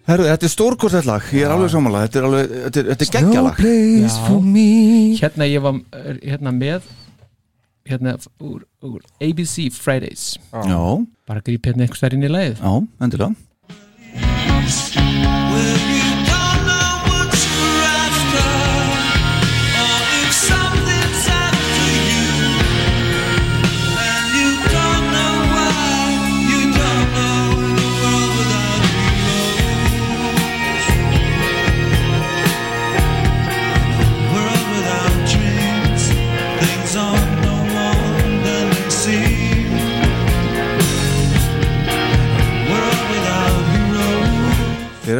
Herru, 0.08 0.24
þetta 0.24 0.46
er 0.48 0.52
stórkostlega 0.52 1.10
lag, 1.10 1.24
ég 1.36 1.44
er 1.44 1.52
alveg 1.52 1.72
samanlega 1.74 2.08
Þetta 2.08 2.20
er 2.20 2.26
alveg, 2.28 2.44
þetta 2.62 2.80
er, 2.80 2.86
þetta 2.92 3.04
er 3.04 3.10
geggjalag 3.16 3.58
Hérna 5.18 5.44
ég 5.50 5.60
var 5.66 5.74
hérna 6.22 6.50
með 6.56 6.88
hérna 7.88 8.14
úr, 8.44 8.60
úr 8.84 9.00
ABC 9.24 9.70
Fridays. 9.72 10.36
Já, 10.52 10.80
bara 11.28 11.40
gríp 11.44 11.64
hérna 11.68 11.86
einhvers 11.86 12.02
þær 12.04 12.16
inn 12.18 12.28
í 12.28 12.32
lagið. 12.32 12.56
Já, 12.60 12.72
endilega 13.04 13.32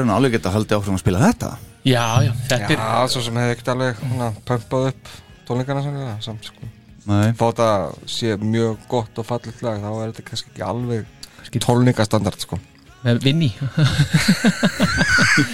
Nú 0.09 0.15
alveg 0.17 0.39
geta 0.39 0.53
haldið 0.55 0.79
áfram 0.79 0.97
að 0.99 1.03
spila 1.05 1.21
þetta? 1.27 1.51
Já, 1.89 2.05
já, 2.25 2.33
þetta 2.49 2.73
er 2.75 2.81
Já, 2.81 3.11
svo 3.13 3.23
sem 3.27 3.37
hefði 3.41 3.55
ekkert 3.57 3.71
alveg 3.75 4.01
hana, 4.09 4.31
pumpað 4.49 4.89
upp 4.95 5.13
tónleikana 5.49 5.85
sannilega 5.85 6.17
samt 6.25 6.49
sko. 6.49 6.73
Nei, 7.09 7.29
Þótt 7.39 7.61
að 7.65 7.85
sé 8.13 8.35
mjög 8.41 8.83
gott 8.91 9.21
og 9.21 9.29
fallit 9.29 9.63
lag 9.65 9.79
þá 9.81 9.89
er 9.93 10.11
þetta 10.11 10.27
kannski 10.33 10.51
ekki 10.55 10.67
alveg 10.67 11.61
tónleikastandard 11.65 12.43
sko. 12.45 12.59
Vinni. 13.23 13.53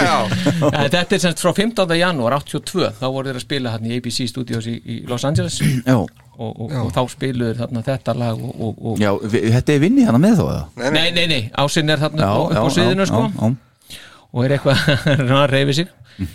Já, 0.01 0.15
Ja, 0.25 0.89
Þetta 0.89 1.17
er 1.17 1.21
semst 1.23 1.43
frá 1.45 1.53
15. 1.55 1.93
janúar 2.01 2.35
82 2.41 2.89
þá 2.99 3.05
voru 3.13 3.29
þeir 3.31 3.39
að 3.41 3.45
spila 3.45 3.73
hérna 3.75 3.91
í 3.93 3.99
ABC 4.01 4.25
Studios 4.31 4.67
í, 4.71 4.75
í 4.81 4.97
Los 5.11 5.27
Angeles. 5.29 5.59
Já, 5.87 5.97
og, 5.99 6.09
og, 6.41 6.73
og 6.73 6.89
þá 6.97 7.03
spiluður 7.13 7.61
þarna 7.61 7.83
þetta 7.87 8.15
lag 8.19 8.41
og, 8.41 8.55
og, 8.59 8.81
og 8.95 9.03
já 9.03 9.11
vi- 9.23 9.45
þetta 9.55 9.77
er 9.77 9.83
vinni 9.85 10.07
hana 10.09 10.19
með 10.23 10.41
þá 10.41 10.45
eða? 10.55 10.65
Nei, 10.97 11.05
nei, 11.15 11.27
nei, 11.31 11.43
ásinn 11.63 11.93
er 11.95 12.01
þarna 12.03 12.25
Já, 12.25 12.33
upp 12.33 12.41
á, 12.41 12.43
upp 12.49 12.59
á 12.59 12.65
já, 12.65 12.75
sviðinu 12.79 13.05
já, 13.05 13.11
sko. 13.13 13.23
já, 13.29 13.45
já. 13.45 13.53
Og 14.35 14.45
er 14.45 14.57
eitthvað 14.57 14.83
að 15.39 15.47
reyfi 15.55 15.77
sig. 15.81 15.93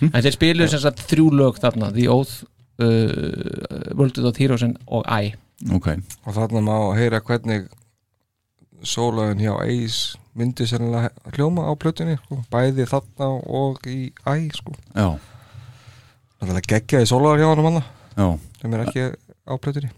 En 0.09 0.21
þeir 0.23 0.35
spiluðu 0.35 0.71
sem 0.71 0.81
sagt 0.83 1.03
þrjú 1.11 1.27
lög 1.35 1.59
þarna 1.59 1.91
The 1.95 2.07
Oath, 2.11 2.37
uh, 2.79 3.93
World 3.99 4.17
of 4.23 4.39
Heroes 4.39 4.63
og 4.87 5.05
I 5.07 5.33
Ok, 5.75 5.89
og 6.23 6.31
þarna 6.37 6.61
má 6.63 6.75
heyra 6.95 7.19
hvernig 7.19 7.65
sólögin 8.87 9.41
hjá 9.43 9.57
Ace 9.59 10.15
myndi 10.39 10.63
sérlega 10.69 11.09
hljóma 11.35 11.65
á 11.67 11.75
plötunni 11.75 12.15
sko. 12.21 12.37
bæði 12.51 12.85
þarna 12.87 13.27
og 13.43 13.81
í 13.91 14.11
æ 14.23 14.35
sko. 14.55 14.71
já, 14.95 15.09
Það 16.39 16.53
er 16.55 16.67
geggjaði 16.71 17.09
sólögar 17.11 17.41
hjá 17.41 17.49
hann 17.51 17.63
manna 17.65 17.81
já. 18.15 18.27
sem 18.61 18.73
er 18.77 18.85
ekki 18.85 19.03
á 19.43 19.53
plötunni 19.59 19.91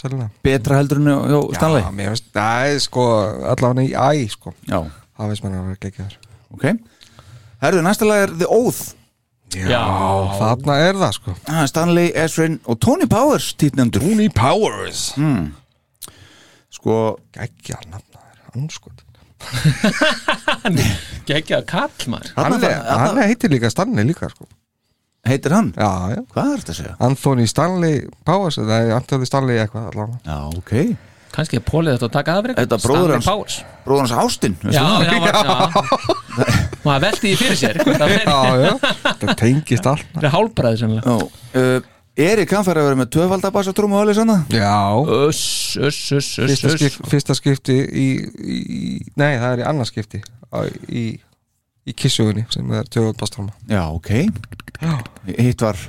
sérlega 0.00 0.30
Betra 0.42 0.78
heldur 0.80 1.02
en 1.02 1.12
hjá 1.12 1.40
Stanley? 1.58 1.82
Já, 1.84 1.90
mér 2.00 2.16
það 2.32 2.72
er 2.72 2.80
sko 2.86 3.04
allavega 3.52 3.84
í 3.84 3.92
æ 3.92 4.28
sko. 4.32 4.54
Já, 4.64 4.80
það 5.18 5.28
veist 5.34 5.44
mann 5.44 5.58
að 5.60 5.68
vera 5.68 5.82
geggjaður. 5.84 6.16
Ok 6.56 6.64
Herðu, 7.62 7.82
næsta 7.86 8.08
lag 8.08 8.24
er 8.26 8.32
The 8.40 8.48
Oath. 8.50 8.82
Já, 9.52 9.82
þarna 10.40 10.74
er 10.80 10.96
það 10.96 11.10
sko. 11.18 11.34
Ah, 11.52 11.64
Stanley, 11.68 12.08
Ezrin 12.16 12.54
og 12.64 12.78
Tony 12.80 13.04
Powers 13.10 13.50
títnendur. 13.60 14.00
Tony 14.00 14.30
Powers. 14.32 15.10
Mm. 15.20 15.50
Sko, 16.72 16.96
Geggja 17.36 17.76
nafnaður, 17.92 18.38
anskot 18.56 19.02
Gekkjað 21.28 21.64
kall 21.68 22.04
maður. 22.12 22.32
Hann, 22.36 22.52
Þarna- 22.56 22.68
er- 22.70 23.00
hann 23.02 23.20
heitir 23.26 23.50
líka 23.52 23.70
Stanley 23.72 24.06
líka 24.08 24.28
sko. 24.32 24.46
Heitir 25.26 25.54
hann? 25.54 25.72
Já, 25.76 25.90
já. 26.16 26.20
Hvað 26.34 26.48
er 26.52 26.62
þetta 26.62 26.72
að 26.72 26.78
segja? 26.80 26.94
Anthony 27.06 27.46
Stanley 27.50 28.00
Powers 28.26 28.58
eða 28.58 28.78
Anthony 28.96 29.26
Stanley 29.28 29.60
eitthvað 29.62 29.90
allavega. 29.92 30.18
Já, 30.26 30.38
ok 30.58 30.72
kannski 31.34 31.58
er 31.58 31.64
Pólið 31.66 31.94
þetta 31.96 32.08
að 32.08 32.14
taka 32.18 32.34
aðbreyk 32.38 32.58
Þetta 32.60 32.78
bróður 32.84 33.14
hans 33.16 33.28
Powers. 33.30 33.56
Bróður 33.86 34.04
hans 34.04 34.14
Ástin 34.22 34.56
Já, 34.68 34.84
já, 35.02 35.14
já 35.22 36.12
maður 36.86 37.02
veldi 37.06 37.22
því 37.22 37.32
fyrir 37.40 37.58
sér 37.60 37.80
það 37.86 38.04
er- 38.08 38.28
Já, 38.28 38.38
já, 38.66 38.72
það 39.22 39.32
tengist 39.40 39.88
allt. 39.92 40.14
Er 40.22 40.32
hálbræði 40.34 40.80
sennilega. 40.82 41.16
Já, 41.16 41.60
uh, 41.62 41.90
Erik 42.22 42.50
hann 42.52 42.64
fær 42.66 42.76
að 42.76 42.86
vera 42.90 42.98
með 43.00 43.10
tvöfaldabassatrúm 43.14 43.94
og 43.96 44.02
alveg 44.02 44.18
sanna 44.18 44.34
Já, 44.52 44.72
Uss, 45.00 45.42
uss, 45.80 46.00
uss, 46.12 46.32
uss, 46.42 46.50
fyrsta, 46.50 46.68
uss. 46.68 46.80
skip, 46.82 47.06
fyrsta 47.08 47.36
skipti 47.38 47.76
í, 47.80 48.06
í, 48.20 48.56
í 48.60 48.80
Nei, 49.16 49.30
það 49.40 49.46
er 49.54 49.62
í 49.62 49.68
annars 49.70 49.92
skipti 49.94 50.20
á, 50.52 50.60
í, 50.92 51.04
í 51.88 51.94
kissugunni 51.96 52.44
sem 52.52 52.68
er 52.76 52.84
töfald 52.92 53.16
bastráma 53.22 53.54
Já, 53.70 53.86
ok. 53.88 54.12
Hitt 55.38 55.64
var 55.64 55.80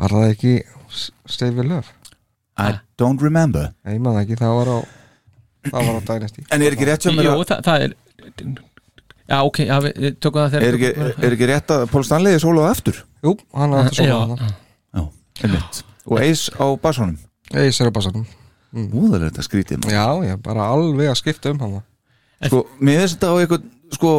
Var 0.00 0.12
það 0.18 0.28
ekki 0.34 0.52
Your 1.56 1.68
Love? 1.70 1.88
I 2.60 2.80
don't 3.00 3.22
remember. 3.24 3.70
Nei, 3.84 3.94
ég 3.96 4.02
maður 4.04 4.24
ekki, 4.24 4.38
það 4.40 4.56
var 4.58 4.72
á 4.72 4.78
það 5.70 5.86
var 5.88 5.96
á 5.96 6.02
Dynasty. 6.10 6.44
En 6.50 6.64
er 6.66 6.76
ekki 6.76 6.88
rétt 6.88 7.08
mér 7.14 7.28
Jú, 7.28 7.32
að 7.36 7.46
það, 7.52 7.64
það 7.68 7.86
er 7.86 7.96
Já, 9.30 9.38
ok, 9.46 9.58
já, 9.62 9.76
við 9.84 10.14
tökum 10.18 10.40
það 10.42 10.54
þegar 10.56 10.66
Er 10.66 10.76
ekki, 10.78 11.10
er 11.28 11.34
ekki 11.36 11.48
rétt 11.52 11.72
að 11.74 11.82
Pól 11.92 12.04
Stanley 12.06 12.34
er 12.34 12.42
sólað 12.42 12.70
aftur? 12.72 12.96
Jú, 13.22 13.36
hann 13.54 13.76
átti 13.78 14.02
Já, 14.02 14.14
svona 14.16 14.36
þarna. 14.40 14.54
Já, 14.96 15.02
einmitt. 15.44 15.82
Og 16.10 16.22
Ace 16.24 16.50
á 16.58 16.66
bassunum 16.82 17.18
Eis 17.50 17.80
er 17.82 17.90
á 17.90 17.92
bassanum. 17.94 18.26
Úðar 18.70 19.24
þetta 19.26 19.42
skrítið 19.42 19.80
maður. 19.82 19.94
Já, 19.96 20.30
ég 20.30 20.42
bara 20.44 20.68
alveg 20.70 21.10
að 21.10 21.16
skipta 21.18 21.50
um 21.50 21.62
hann. 21.64 21.80
Sko, 22.46 22.60
mér 22.78 23.00
finnst 23.02 23.16
þetta 23.16 23.30
á 23.34 23.36
eitthvað 23.42 23.64
sko, 23.90 24.10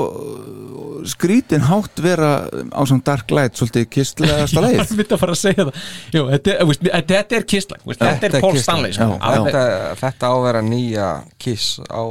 skrítin 1.08 1.64
hátt 1.66 2.02
vera 2.04 2.32
á 2.76 2.82
svona 2.86 3.04
dark 3.06 3.32
light 3.34 3.58
svolítið 3.58 3.88
kistlegasta 3.94 4.60
Ég 4.60 4.66
leið 4.68 4.78
var 4.82 4.92
myndi 5.00 5.16
að 5.16 5.22
fara 5.24 5.36
að 5.36 5.40
segja 5.42 5.66
það 5.68 5.80
Jú, 6.18 6.24
þetta, 6.32 6.54
er- 6.56 6.70
veist, 6.70 6.84
þetta 7.12 7.38
er 7.40 7.46
kistlag 7.54 7.86
veist, 7.88 8.04
Þetta 8.04 8.30
er 8.30 8.44
Pól 8.46 8.54
Kiss 8.58 8.66
Stanley 8.68 8.92
Já, 8.92 8.98
sko. 9.00 9.18
já. 9.18 9.44
Þetta, 9.48 9.64
þetta 10.04 10.32
á 10.32 10.34
að 10.36 10.44
vera 10.48 10.62
nýja 10.68 11.10
Kiss 11.42 11.70
á, 11.88 12.04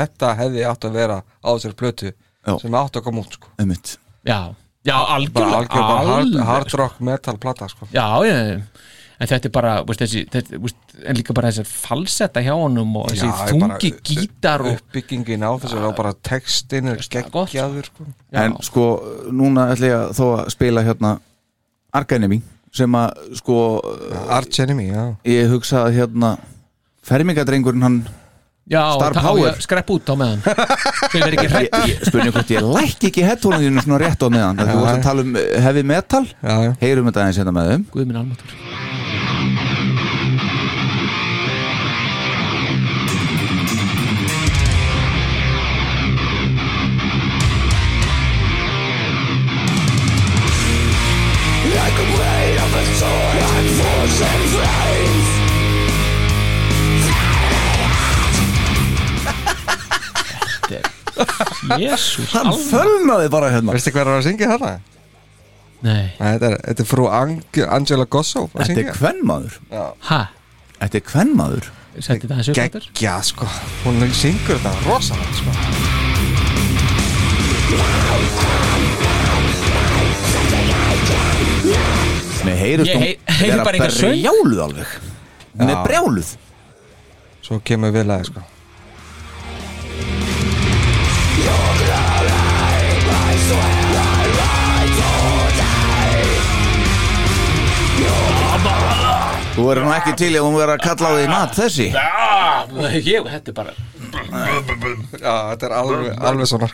Þetta 0.00 0.32
hefði 0.40 0.66
átt 0.72 0.88
að 0.88 0.98
vera 1.00 1.18
á 1.22 1.48
þessari 1.54 1.78
plötu 1.82 2.12
Já. 2.46 2.54
sem 2.62 2.74
átt 2.78 2.96
að 3.00 3.02
koma 3.08 3.24
út 3.24 3.32
sko. 3.34 3.48
Já, 4.26 4.40
já, 4.86 4.96
algjörlega 5.16 6.44
hard, 6.46 6.68
sko. 6.70 6.76
rock 6.78 7.00
metal 7.00 7.38
plata 7.42 7.66
sko. 7.68 7.88
Já, 7.92 8.06
já, 8.26 8.36
já 8.54 8.60
En 9.16 9.28
þetta 9.30 9.48
er 9.48 9.52
bara, 9.54 9.70
veist, 9.88 10.02
þessi, 10.02 10.22
þetta, 10.28 10.58
veist, 10.60 10.96
en 11.08 11.16
líka 11.16 11.32
bara 11.36 11.48
þessar 11.48 11.68
falsetta 11.70 12.42
hjá 12.44 12.52
honum 12.52 12.98
og 13.00 13.06
þessi 13.08 13.24
Já, 13.24 13.30
ég 13.48 13.60
bara- 13.62 13.78
þungi 13.80 13.92
gítar 14.10 14.64
og 14.64 14.74
uppbyggingin 14.74 15.46
á 15.48 15.50
þessu 15.62 15.78
og 15.88 15.94
bara 15.96 16.12
textin 16.20 16.90
er 16.92 17.00
geggjaður 17.00 17.88
sko. 17.88 18.08
En 18.36 18.58
sko, 18.66 18.84
núna 19.32 19.70
ætla 19.72 19.88
ég 19.88 19.96
að 20.02 20.12
þó 20.18 20.26
að 20.34 20.52
spila 20.52 20.84
hérna 20.84 21.14
Ark 21.96 22.12
Enemy 22.12 22.42
sem 22.76 22.92
að 23.00 23.32
sko 23.40 23.56
Arch 24.28 24.60
Enemy, 24.60 24.90
já. 24.92 25.04
ég 25.24 25.48
hugsa 25.48 25.86
að 25.86 25.96
hérna 26.02 26.36
fermingadrengurinn 27.06 27.82
hann 27.88 27.98
Já, 28.66 28.82
skrepp 29.62 29.90
út 29.94 30.08
á 30.10 30.14
meðan. 30.18 30.40
Spurning 32.02 32.32
hvort 32.34 32.50
ég 32.50 32.66
lækki 32.66 33.12
ekki 33.12 33.22
headphone-inu 33.22 33.84
svona 33.84 34.00
rétt 34.02 34.18
á 34.18 34.26
meðan. 34.26 34.58
Þú 34.58 34.80
varst 34.82 34.98
að 34.98 35.06
tala 35.06 35.22
um 35.22 35.38
heavy 35.68 35.86
metal. 35.86 36.24
Heyrum 36.82 37.06
þetta 37.06 37.22
aðeins 37.22 37.38
hérna 37.44 37.54
með 37.54 37.72
þeim. 37.72 37.88
Guð 37.94 38.10
minn 38.10 38.22
almatur 38.24 38.95
Jésús 61.80 62.32
hann 62.36 62.52
fölnaði 62.70 63.30
bara 63.32 63.50
hérna. 63.54 63.72
Veistu 63.76 63.92
hver 63.94 64.06
er 64.10 64.18
að 64.20 64.26
syngja 64.28 64.50
þetta? 64.52 64.72
Nei, 65.86 66.12
Nei, 66.18 66.30
þetta 66.36 66.50
er, 66.50 66.56
þetta 66.70 66.82
er 66.82 66.88
frú 66.90 67.06
Ang 67.12 67.42
Angela 67.68 68.06
Gosso 68.10 68.46
að 68.48 68.52
þetta 68.62 68.68
syngja. 68.72 68.86
er 68.88 68.96
kvennmaður 69.00 69.58
ha, 70.10 70.20
þetta 70.80 71.00
er 71.00 71.04
kvennmaður 71.10 71.68
setti 72.00 72.28
það 72.30 72.40
þessu 72.42 72.52
upp 72.56 72.62
aftur? 72.64 72.88
Geggja, 72.92 73.16
sko. 73.30 73.48
Hún 73.84 74.00
syngur 74.12 74.58
þetta 74.60 74.74
rosalega, 74.88 75.36
sko. 75.40 75.50
Með 82.46 82.58
heyrust 82.60 82.90
Ég 82.90 82.96
hún 82.98 83.02
hey- 83.02 83.18
heyri 83.40 83.50
vera 83.50 83.64
bara 83.66 83.76
engan 83.80 83.90
söng. 83.94 84.12
brjáluð 84.20 84.60
alveg? 84.66 84.90
Hún 85.56 85.68
er 85.70 85.74
Já. 85.74 85.82
brjáluð. 85.86 86.28
Svo 87.42 87.60
kemur 87.64 87.90
við 87.94 88.06
lagi, 88.06 88.24
sko 88.30 88.42
Þú 99.56 99.64
verður 99.64 99.86
nú 99.86 99.92
ekki 99.96 100.12
til 100.20 100.32
ef 100.36 100.44
hún 100.44 100.56
verður 100.58 100.74
að 100.76 100.82
kalla 100.84 101.08
á 101.08 101.12
því 101.16 101.26
mat 101.32 101.54
þessi. 101.56 101.86
Já, 101.96 102.08
ég, 103.00 103.28
þetta 103.32 103.52
er 103.52 103.56
bara 103.56 103.72
Já, 105.16 105.34
þetta 105.50 105.66
er 105.68 105.74
alveg, 105.76 106.10
alveg 106.30 106.50
svona. 106.50 106.68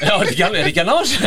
Já, 0.00 0.14
er 0.14 0.30
ekki 0.30 0.44
alveg, 0.46 0.60
er 0.60 0.70
ekki 0.70 0.82
að 0.84 0.88
ná 0.88 0.94
þessu. 1.00 1.18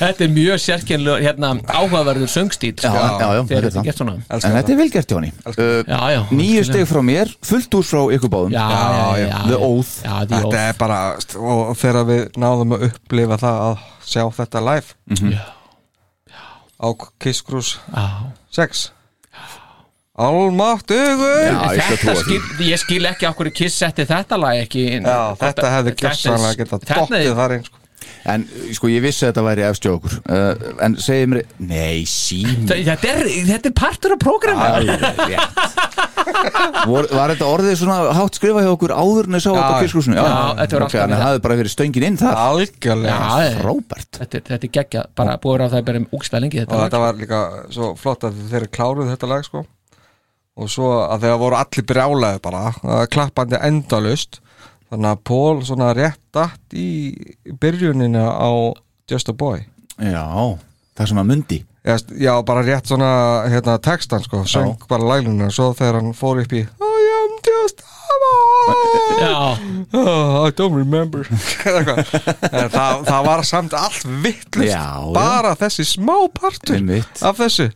Þetta 0.00 0.24
er 0.24 0.30
mjög 0.32 0.60
sérkennlega 0.64 1.20
hérna, 1.26 1.50
áhugaverður 1.68 2.30
söngstíl 2.32 2.72
Já, 2.80 2.88
já, 2.88 3.02
já, 3.20 3.42
Þegar 3.50 3.66
þetta 3.66 3.82
er 3.84 3.96
svona. 3.98 4.14
En 4.32 4.54
þetta 4.56 4.72
er 4.72 4.78
vel 4.78 4.88
gert 4.94 5.12
Jóni 5.12 5.28
uh, 5.44 5.52
Já, 5.84 5.98
já 6.14 6.20
Nýju 6.32 6.62
steg 6.70 6.86
frá 6.88 7.02
mér, 7.04 7.32
fullt 7.44 7.76
úr 7.76 7.84
frá 7.84 8.00
ykkur 8.16 8.32
báðum. 8.32 8.56
Já, 8.56 8.64
já, 8.64 9.04
já, 9.26 9.36
The 9.44 9.58
já. 9.58 9.60
Oath. 9.68 9.92
Já, 10.00 10.14
The 10.24 10.40
Þetta 10.46 10.64
er 10.70 10.80
bara, 10.80 11.00
og 11.36 11.76
þegar 11.82 12.08
við 12.08 12.22
náðum 12.40 12.76
að 12.78 12.86
upplifa 12.88 13.40
það 13.44 13.64
að 13.68 13.88
sjá 14.08 14.22
þetta 14.40 14.68
live. 14.70 14.96
Mhm. 15.12 15.40
Á 16.80 16.88
Kiss 17.20 17.44
Cruise 17.46 17.78
Já 17.92 18.32
6 18.56 18.88
Almáttugur 20.20 21.54
Þetta 21.78 22.14
skil, 22.18 22.40
ég 22.66 22.80
skil 22.82 23.04
ekki 23.08 23.28
okkur 23.30 23.50
Kiss 23.54 23.78
setti 23.80 24.04
þetta 24.08 24.36
lag 24.40 24.58
ekki 24.64 24.86
Já, 24.98 25.20
þetta 25.40 25.74
hefði 25.76 25.94
gjörsanlega 26.02 26.58
getað 26.64 26.88
dottið 26.90 27.36
þar 27.38 27.54
einn 27.56 27.68
sko. 27.68 27.79
En 28.28 28.44
sko 28.76 28.90
ég 28.92 29.00
vissi 29.04 29.24
að 29.24 29.30
þetta 29.30 29.44
væri 29.46 29.62
efst 29.64 29.86
hjá 29.86 29.92
okkur. 29.94 30.16
Uh, 30.28 30.72
En 30.84 30.96
segið 31.00 31.30
mér 31.32 31.40
Nei, 31.70 32.02
sími. 32.04 32.66
Þetta 32.68 33.08
er, 33.14 33.22
þetta 33.48 33.70
er 33.70 33.76
partur 33.80 34.12
af 34.16 34.20
rétt. 34.20 35.80
Vor, 36.88 37.06
Var 37.10 37.32
þetta 37.34 37.48
orðið 37.48 37.74
svona 37.80 37.96
hátt 38.16 38.36
skrifa 38.38 38.62
hjá 38.64 38.70
okkur 38.74 38.92
áður 38.94 39.28
en 39.28 39.36
þið 39.36 39.42
sá 39.44 39.50
þetta 39.50 39.72
á 39.72 39.82
kisklúsinu? 39.84 40.16
já, 40.16 40.26
þetta 40.60 40.76
var 40.76 40.84
alltaf 40.86 41.00
en 41.04 41.14
það 41.14 41.24
hefði 41.26 41.42
bara 41.46 41.58
verið 41.60 41.74
stöngin 41.74 42.06
inn 42.10 42.18
þar. 42.20 42.38
Algjörlega. 42.44 43.40
Frábært. 43.60 44.10
Þetta, 44.20 44.38
er- 44.40 44.46
þetta 44.50 44.68
er 44.68 44.72
geggja, 44.78 45.04
bara 45.20 45.36
búið 45.42 45.64
á 45.64 45.68
það 45.74 45.84
bara 45.90 46.02
um 46.02 46.08
úkslega 46.18 46.44
lengi 46.44 46.60
og 46.60 46.66
þetta 46.66 46.82
þetta 46.86 47.02
var 47.04 47.20
líka 47.20 47.40
svo 47.74 47.90
flott 48.00 48.26
að 48.28 48.40
þeir 48.52 48.68
kláruð 48.76 49.10
þetta 49.14 49.30
lag 49.32 49.44
sko. 49.48 49.64
Og 50.60 50.68
svo 50.68 50.90
að 51.08 51.24
þeir 51.24 51.38
voru 51.40 51.56
allir 51.60 51.86
brjálaði 51.88 52.40
bara 52.44 53.06
klappandi 53.12 53.60
endalust 53.64 54.40
þannig 54.90 55.10
að 55.12 55.24
Pól 55.30 55.64
svona 55.66 55.92
rétt 55.96 56.20
datt 56.34 56.76
í 56.76 57.14
byrjunina 57.60 58.26
á 58.34 58.50
Just 59.10 59.30
a 59.30 59.34
Boy. 59.34 59.64
Já, 60.00 60.26
það 60.96 61.10
sem 61.10 61.20
að 61.22 61.28
mundi. 61.30 61.60
Já, 61.80 61.96
já 62.12 62.34
bara 62.44 62.62
rétt 62.64 62.90
svona 62.90 63.10
hérna, 63.48 63.78
textan 63.80 64.20
sko, 64.24 64.42
söng 64.44 64.76
bara 64.88 65.06
lagluna 65.14 65.48
svo 65.52 65.70
þegar 65.76 65.96
hann 66.00 66.12
fór 66.16 66.42
upp 66.42 66.52
í 66.52 66.60
I 66.60 67.06
am 67.16 67.36
just 67.46 67.80
a 67.80 68.16
boy. 68.20 69.20
Já, 69.20 69.36
oh, 69.96 70.44
I 70.44 70.50
don't 70.52 70.76
remember. 70.76 71.24
Það, 72.74 73.06
það 73.06 73.24
var 73.26 73.42
samt 73.48 73.76
allt 73.76 74.04
vittlust 74.04 74.68
Já, 74.68 74.84
já. 75.00 75.12
bara 75.16 75.54
þessi 75.56 75.86
smá 75.88 76.16
partur 76.34 76.84
af 77.24 77.40
þessu. 77.40 77.70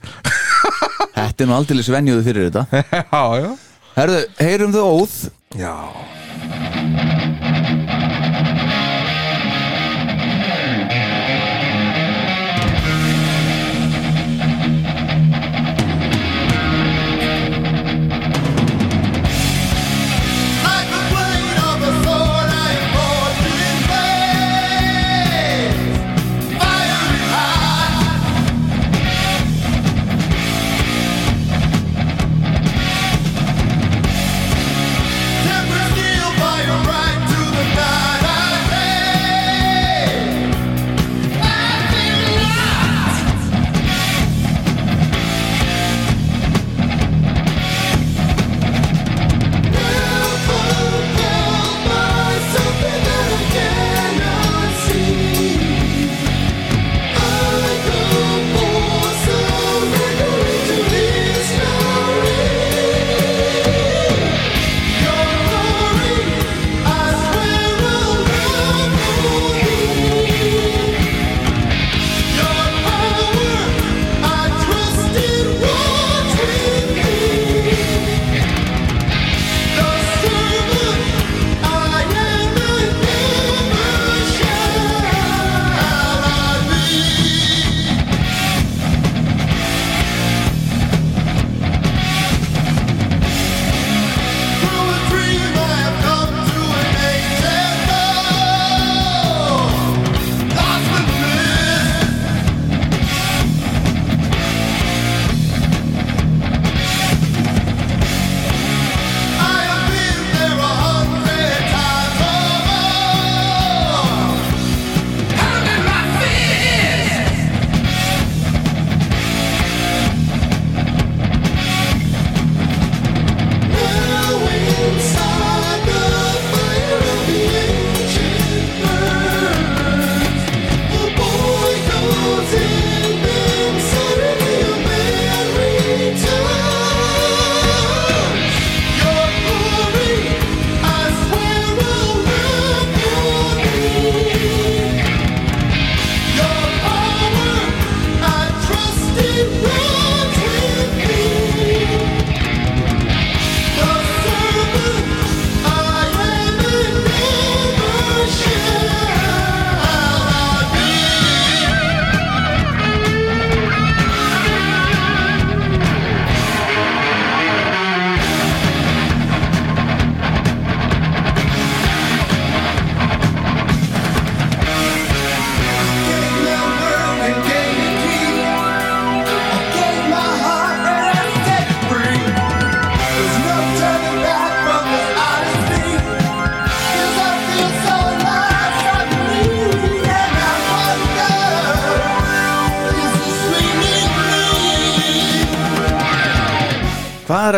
Þetta 1.14 1.46
er 1.46 1.48
nú 1.48 1.56
aldrei 1.56 1.86
venjuðu 1.96 2.26
fyrir 2.28 2.50
þetta. 2.50 2.84
Já, 3.08 3.24
já. 3.40 3.50
Herðu, 3.94 4.20
heyrum 4.42 4.74
þau 4.74 4.84
óð? 4.90 5.16
Já 5.54 5.74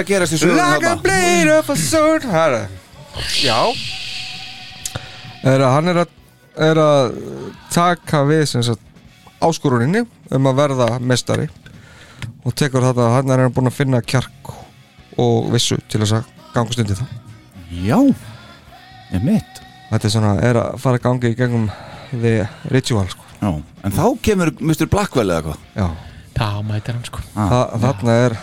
að 0.07 0.13
gerast 0.13 0.37
í 0.37 0.41
sögum 0.41 0.59
Like 0.61 0.91
a 0.91 0.97
blade 1.03 1.53
of 1.59 1.71
a 1.71 1.77
sword. 1.77 2.27
Herra. 2.31 2.67
Já. 3.43 3.59
Er 5.47 5.63
að 5.63 5.75
Hann 5.75 5.91
er 5.93 6.01
að, 6.05 6.15
er 6.69 6.81
að 6.81 7.19
taka 7.75 8.23
við 8.29 8.45
sem 8.51 8.65
sagt, 8.67 8.83
áskoruninni 9.45 10.07
um 10.33 10.49
að 10.49 10.63
verða 10.63 10.89
mestari 11.03 11.51
og 12.47 12.55
tekur 12.57 12.85
þetta, 12.87 13.11
hann 13.19 13.35
er 13.35 13.51
búin 13.53 13.69
að 13.69 13.77
finna 13.77 14.01
kjark 14.01 14.55
og 15.21 15.51
vissu 15.53 15.77
til 15.91 16.01
þess 16.01 16.17
að 16.21 16.33
gangast 16.55 16.81
undir 16.81 16.99
það 16.99 17.13
Já, 17.85 17.99
ég 19.13 19.27
mitt 19.27 19.61
Þetta 19.91 20.09
er 20.09 20.13
svona, 20.15 20.33
er 20.43 20.59
að 20.59 20.81
fara 20.83 20.99
að 20.99 21.05
gangi 21.05 21.31
í 21.31 21.37
gegnum 21.39 21.69
the 22.11 22.33
ritual 22.73 23.07
sko. 23.11 23.23
Já, 23.39 23.51
en 23.87 23.95
þá 23.95 24.05
kemur 24.25 24.51
Mr. 24.59 24.89
Blackwell 24.91 25.29
eða 25.29 25.37
eitthvað? 25.43 25.61
Já, 25.77 25.87
þá 26.39 26.49
mætir 26.67 26.97
hann 26.97 27.07
sko. 27.07 27.23
Ah. 27.37 27.53
Þa, 27.53 27.61
þarna 27.85 28.17
er 28.25 28.37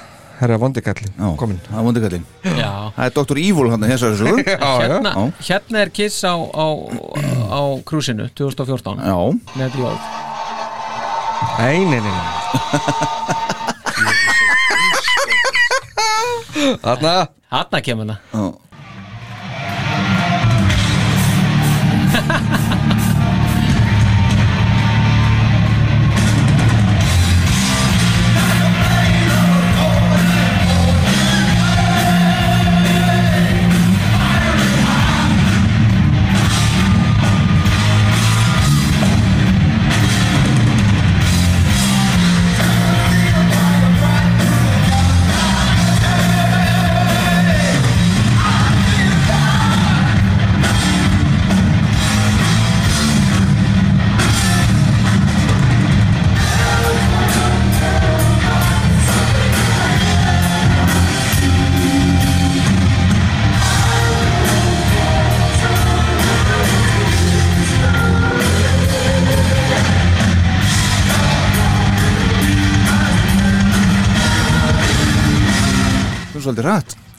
herra 0.43 0.57
vondikallin 0.61 1.13
komin 1.39 1.59
Það 1.69 1.79
er 1.79 1.87
vondikallin 1.87 2.25
Já. 2.43 2.71
Það 2.97 3.05
er 3.07 3.15
Dr. 3.17 3.41
Evil 3.43 3.69
hann 3.73 3.85
að 3.87 3.93
þessari 3.95 4.19
sögu. 4.21 4.43
Hérna, 4.83 5.13
hérna 5.47 5.81
er 5.85 5.91
Kiss 5.95 6.19
á, 6.27 6.35
á, 6.35 6.67
á 7.49 7.61
krúsinu 7.87 8.27
2014 8.37 9.03
Já. 9.07 9.17
Með 9.59 9.79
ljóð 9.81 9.97
Nei, 11.59 11.83
nei, 11.83 11.99
nei. 11.99 13.23
Þarna. 16.83 17.13
Þarna 17.51 17.81
kemur 17.85 18.07
það 18.13 18.51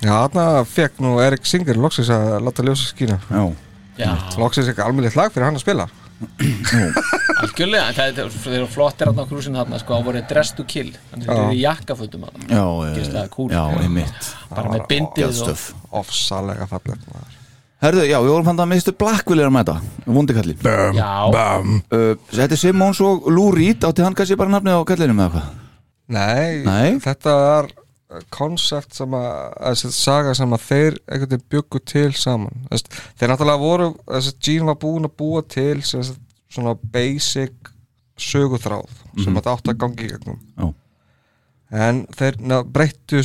Já, 0.05 0.13
þarna 0.29 0.47
fekk 0.69 1.01
nú 1.05 1.15
Erik 1.25 1.47
Singer 1.49 1.79
loksins 1.81 2.11
að 2.13 2.39
láta 2.45 2.65
ljósa 2.67 2.91
skína 2.93 3.19
Já 3.31 3.45
Já. 3.95 4.11
Loksins 4.43 4.69
ekki 4.73 4.83
almennilegt 4.83 5.17
lag 5.17 5.31
fyrir 5.35 5.47
hann 5.49 5.57
að 5.59 5.65
spila 5.65 5.87
algjörlega, 7.45 7.89
en 7.91 7.95
það 7.97 8.19
er- 8.23 8.57
eru 8.57 8.67
flottir 8.71 9.11
á 9.11 9.13
krúsinu 9.27 9.59
þarna 9.59 9.79
sko, 9.81 9.95
það 9.99 10.05
voru 10.09 10.23
dress 10.31 10.53
to 10.57 10.65
kill 10.65 10.91
þannig 11.11 11.27
að 11.29 11.35
þeir 11.35 11.45
eru 11.45 11.59
jakkafutum 11.61 12.27
þarna. 12.27 12.45
Já, 12.49 12.65
já, 12.87 12.95
Gíslega 12.99 13.29
einmitt 13.83 14.29
bara 14.51 14.69
með 14.71 14.85
bindið 14.89 15.43
og 15.43 15.59
Ofsalega 16.05 16.67
fallegt 16.71 17.07
maður. 17.11 17.41
Herðu, 17.85 18.05
já, 18.09 18.17
við 18.23 18.31
vorum 18.33 18.47
fann 18.49 18.57
það 18.57 18.65
að 18.65 18.75
Mr. 18.75 18.93
Blackwell 19.03 19.41
er 19.43 19.49
að 19.51 19.57
mæta 19.59 19.75
Vondikallin 20.07 20.59
Já. 20.97 21.13
uh, 21.93 22.15
Þetta 22.33 22.53
er 22.57 22.61
Simmons 22.63 23.01
og 23.05 23.27
Lou 23.29 23.51
Reed 23.53 23.85
Átti 23.85 24.03
hann 24.07 24.15
kannski 24.17 24.39
bara 24.41 24.55
nafnið 24.55 24.79
á 24.81 24.83
kallinum 24.89 25.21
eða 25.21 25.35
hvað? 25.35 25.51
Nei, 26.15 26.63
Nei. 26.65 26.99
þetta 27.05 27.35
er 27.59 27.69
konsept 28.31 28.95
sem 28.95 29.15
að, 29.19 29.29
þessi 29.61 29.91
saga 29.93 30.35
sem 30.35 30.53
að 30.57 30.63
þeir 30.69 30.99
einhvern 31.09 31.31
veginn 31.35 31.49
byggu 31.51 31.81
til 31.85 32.13
saman 32.13 32.67
Þess, 32.71 32.85
þeir 33.19 33.29
náttúrulega 33.33 33.59
voru, 33.63 33.89
þessi 34.07 34.33
Gene 34.41 34.67
var 34.71 34.79
búin 34.85 35.09
að 35.09 35.17
búa 35.17 35.43
til 35.49 35.83
sem, 35.83 36.03
sagt, 36.03 36.21
svona 36.55 36.75
basic 36.95 37.53
söguþráð 38.19 38.89
sem 39.19 39.33
Mhm. 39.33 39.39
að 39.41 39.51
átt 39.55 39.69
að 39.73 39.79
gangi 39.79 40.05
í 40.07 40.11
gegnum 40.13 40.39
Já. 40.59 40.75
en 41.73 42.07
þeir 42.07 42.41
na, 42.41 42.63
breyttu 42.63 43.23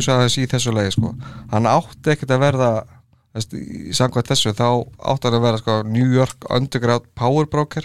sér 0.00 0.16
aðeins 0.16 0.38
í 0.38 0.46
þessu 0.48 0.72
lagi 0.72 0.90
sko. 0.96 1.14
hann 1.50 1.64
átti 1.68 2.10
ekkert 2.14 2.30
að 2.30 2.40
verða 2.40 2.70
þess, 3.34 3.52
í 3.54 3.92
samkvæmt 3.92 4.30
þessu 4.32 4.52
þá 4.56 4.66
átti 4.98 5.24
hann 5.28 5.34
að 5.38 5.42
vera 5.42 5.58
sko, 5.58 5.82
New 5.82 6.12
York 6.12 6.46
Underground 6.50 7.04
Power 7.14 7.44
Broker 7.46 7.84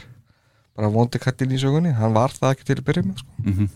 bara 0.76 0.90
vondi 0.90 1.20
kallin 1.20 1.52
í 1.52 1.60
sögunni 1.60 1.94
hann 1.96 2.14
var 2.14 2.30
það 2.30 2.52
ekki 2.56 2.64
til 2.66 2.76
að 2.76 2.86
byrja 2.90 3.04
með 3.04 3.18
sko. 3.20 3.32
Mhm. 3.44 3.70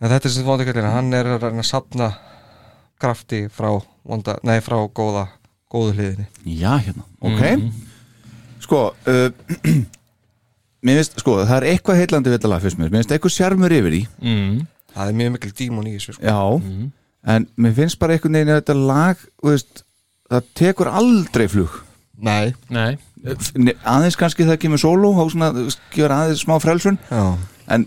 En 0.00 0.10
þetta 0.12 0.28
er 0.28 0.34
sem 0.34 0.46
vondi 0.48 0.66
kallin 0.68 0.90
hann 0.90 1.12
er 1.16 1.28
að 1.34 1.46
reyna 1.46 1.64
að 1.64 1.70
sapna 1.70 2.10
krafti 3.00 3.46
frá, 3.52 3.70
vonda, 4.04 4.36
nei, 4.46 4.58
frá 4.64 4.76
góða 4.96 5.28
góðu 5.70 5.94
hliðinni. 5.96 6.26
Já, 6.58 6.74
hérna, 6.82 7.06
ok. 7.22 7.70
Sko 8.60 8.82
uh, 8.92 9.30
Mér 10.80 10.96
finnst, 10.96 11.18
sko, 11.20 11.34
það 11.44 11.56
er 11.58 11.66
eitthvað 11.74 11.98
heillandi 12.00 12.30
við 12.30 12.38
þetta 12.38 12.50
lag 12.50 12.62
fyrst 12.64 12.78
mér. 12.80 12.88
Mér 12.88 13.02
finnst 13.02 13.12
eitthvað 13.12 13.34
sjarmur 13.34 13.74
yfir 13.76 13.92
því. 13.92 14.00
Mm. 14.24 14.54
það 14.94 15.10
er 15.10 15.16
mjög 15.18 15.32
mikil 15.34 15.52
dímon 15.58 15.90
í 15.90 15.92
þessu 15.98 16.14
sko. 16.16 16.24
Já, 16.24 16.88
en 17.34 17.46
mér 17.60 17.74
finnst 17.76 18.00
bara 18.00 18.16
einhvern 18.16 18.38
veginn 18.38 18.52
að 18.54 18.60
þetta 18.62 18.76
lag 18.78 19.24
veist, 19.44 19.82
það 20.32 20.48
tekur 20.62 20.90
aldrei 21.00 21.46
flug. 21.52 21.76
Nei, 22.20 22.54
Nei. 22.72 22.96
Ne- 23.60 23.76
aðeins 23.84 24.16
kannski 24.16 24.46
það 24.48 24.58
kemur 24.62 24.80
sóló 24.80 25.12
og 25.20 25.28
svona, 25.34 25.52
gefur 25.92 26.14
aðeins 26.16 26.44
smá 26.46 26.56
frelsun. 26.64 26.96
Já, 27.12 27.36
en 27.76 27.84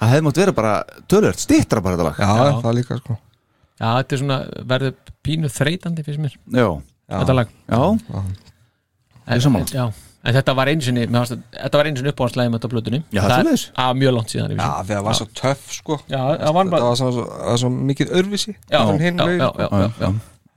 það 0.00 0.10
hefði 0.14 0.24
mátt 0.28 0.40
vera 0.42 0.52
bara 0.56 0.72
tölvört, 1.10 1.38
stittra 1.44 1.80
bara 1.84 1.96
þetta 1.96 2.08
lag 2.10 2.18
já, 2.18 2.30
Já. 2.50 2.60
það 2.64 2.74
líka 2.80 2.98
sko. 3.02 3.18
Já, 3.80 3.86
þetta 3.98 4.14
er 4.16 4.18
svona, 4.22 4.38
verður 4.72 4.94
pínu 5.24 5.48
þreytandi 5.50 6.04
fyrir 6.06 6.20
mér, 6.24 6.34
Já, 6.54 6.68
þetta 7.18 7.34
lag 7.40 7.48
já, 7.68 7.80
en, 8.14 8.34
er 9.36 9.40
sammála. 9.44 9.66
já, 9.72 9.86
en 10.24 10.34
þetta 10.38 10.54
var 10.56 10.70
einu 10.72 10.84
sinni 10.86 11.06
mér 11.06 11.24
fannst 11.24 11.34
að- 11.36 11.62
þetta 11.64 11.80
var 11.80 11.88
einu 11.90 11.96
sinni 12.00 12.12
uppáhaldslæði 12.12 12.50
með 12.52 12.58
þetta 12.60 12.70
plötunni 12.74 13.00
Já, 13.12 13.20
það 13.22 13.30
er 13.30 13.42
svoleiðis. 13.44 13.64
að 13.84 13.96
mjög 14.02 14.14
langt 14.16 14.28
síðan 14.34 14.54
já, 14.54 14.68
þegar 14.84 15.00
það 15.00 15.04
var 15.08 15.18
svo 15.18 15.26
töff 15.40 15.72
sko. 15.78 15.98
já, 16.08 16.20
það 16.38 16.52
var 16.54 16.64
þetta 16.64 16.70
bara 16.70 16.84
var 16.84 16.96
svo, 16.96 17.10
það 17.12 17.50
var 17.50 17.58
svo 17.64 17.70
mikið 17.90 18.14
örvisi 18.20 18.54
já, 18.70 18.80
en 18.80 18.86
já, 18.98 19.02
hinn 19.04 19.18
já, 19.18 19.24
lögin, 19.24 19.40
já, 19.40 19.50
sko. 19.50 19.62
já, 19.62 19.68
já, 19.80 19.90
já. 20.00 20.12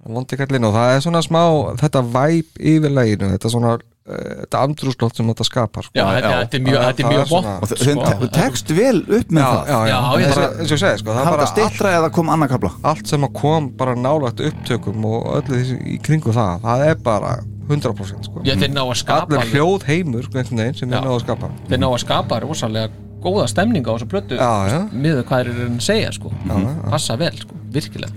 vondi 0.08 0.38
kallin 0.40 0.64
og 0.70 0.74
það 0.78 0.96
er 0.96 1.02
svona 1.08 1.22
smá 1.26 1.42
þetta 1.84 2.02
væp 2.14 2.62
yfir 2.62 2.92
læginu 2.96 3.32
þetta 3.36 3.50
svona, 3.52 3.74
þetta 4.08 4.60
andrúslótt 4.64 5.16
sem 5.20 5.28
þetta 5.28 5.46
skapar 5.48 5.84
sko. 5.88 5.92
Já, 5.98 6.06
þetta, 6.08 6.30
já. 6.32 6.38
þetta 6.44 6.58
er 6.58 6.64
mjög, 6.68 6.78
Það- 6.78 6.88
þetta 6.88 7.04
er 7.04 7.08
það 7.08 7.12
mjög 7.12 7.22
er 7.22 7.28
svona- 7.32 7.56
vond 7.58 7.72
og 7.72 7.82
þeim 7.88 8.22
te 8.22 8.30
tekst 8.40 8.72
vel 8.78 9.00
upp 9.02 9.32
með 9.36 9.42
já, 9.42 9.50
það 9.52 9.68
já, 9.68 9.78
já, 9.78 9.88
Já, 9.88 10.00
bara, 10.08 10.48
eins 10.58 10.72
og 10.72 10.78
ég 10.78 10.82
segi 10.84 11.02
sko, 11.04 11.12
það 11.18 11.22
er 11.28 11.32
bara 11.38 11.48
stittra 11.52 11.92
eða 11.98 12.12
kom 12.18 12.28
annað 12.36 12.50
kapla 12.56 12.72
allt, 12.84 13.08
sem 13.08 13.22
að 13.28 13.34
kom 13.42 13.70
bara 13.78 13.96
nálagt 13.96 14.40
upptökum 14.48 15.06
og 15.06 15.28
öllu 15.42 15.58
þessi 15.60 15.78
í 15.96 15.98
kringu 16.02 16.32
það 16.34 16.62
það 16.62 16.86
er 16.88 16.96
bara 16.96 17.34
100% 17.68 18.24
sko. 18.30 18.42
Já, 18.48 18.56
þeir 18.56 18.72
ná 18.72 18.84
að 18.88 18.96
skapa 18.96 19.28
allir 19.28 19.52
hljóð 19.52 19.84
heimur 19.90 20.24
einhvern 20.32 20.58
veginn 20.64 20.78
sem 20.80 20.90
þeir 20.90 21.04
ná 21.04 21.12
að 21.12 21.20
skapa 21.26 21.50
þeir 21.68 21.80
ná 21.84 21.88
að 21.92 22.00
skapa 22.06 22.40
rosalega 22.46 22.90
góða 23.20 23.48
stemninga 23.52 23.92
á 23.92 23.94
þessu 23.98 24.08
plötu 24.08 24.38
Já, 24.38 24.52
já. 24.72 24.80
miður 24.94 25.24
hvað 25.28 25.44
þeir 25.44 25.50
eru 25.52 25.68
að 25.74 25.82
segja 25.84 26.12
sko 26.16 26.32
já. 26.32 26.56
passa 26.90 27.18
vel 27.20 27.34
sko, 27.36 27.56
virkilega 27.76 28.14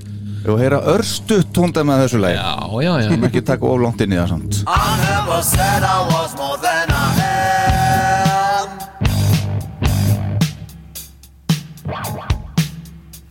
og 0.48 0.56
heyra 0.60 0.78
örstu 0.94 1.42
tónda 1.52 1.82
með 1.84 2.04
þessu 2.06 2.20
lagi 2.22 2.36
já, 2.38 2.54
já, 2.84 2.92
já, 3.02 3.08
sem 3.12 3.24
ekki 3.28 3.42
taka 3.44 3.66
of 3.68 3.80
langt 3.82 4.00
inn 4.00 4.14
í 4.14 4.18
það 4.20 4.28
samt 4.32 4.62
I 4.66 4.96
never 5.04 5.42
said 5.42 5.82
I 5.84 5.98
was 6.12 6.34
more 6.36 6.56
than 6.58 6.88
I 6.90 6.94
am. 7.24 8.68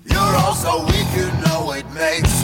You're 0.06 0.36
also 0.44 0.86
weak, 0.86 1.07
you 1.15 1.30
know 1.45 1.72
it 1.72 1.86
makes 1.94 2.40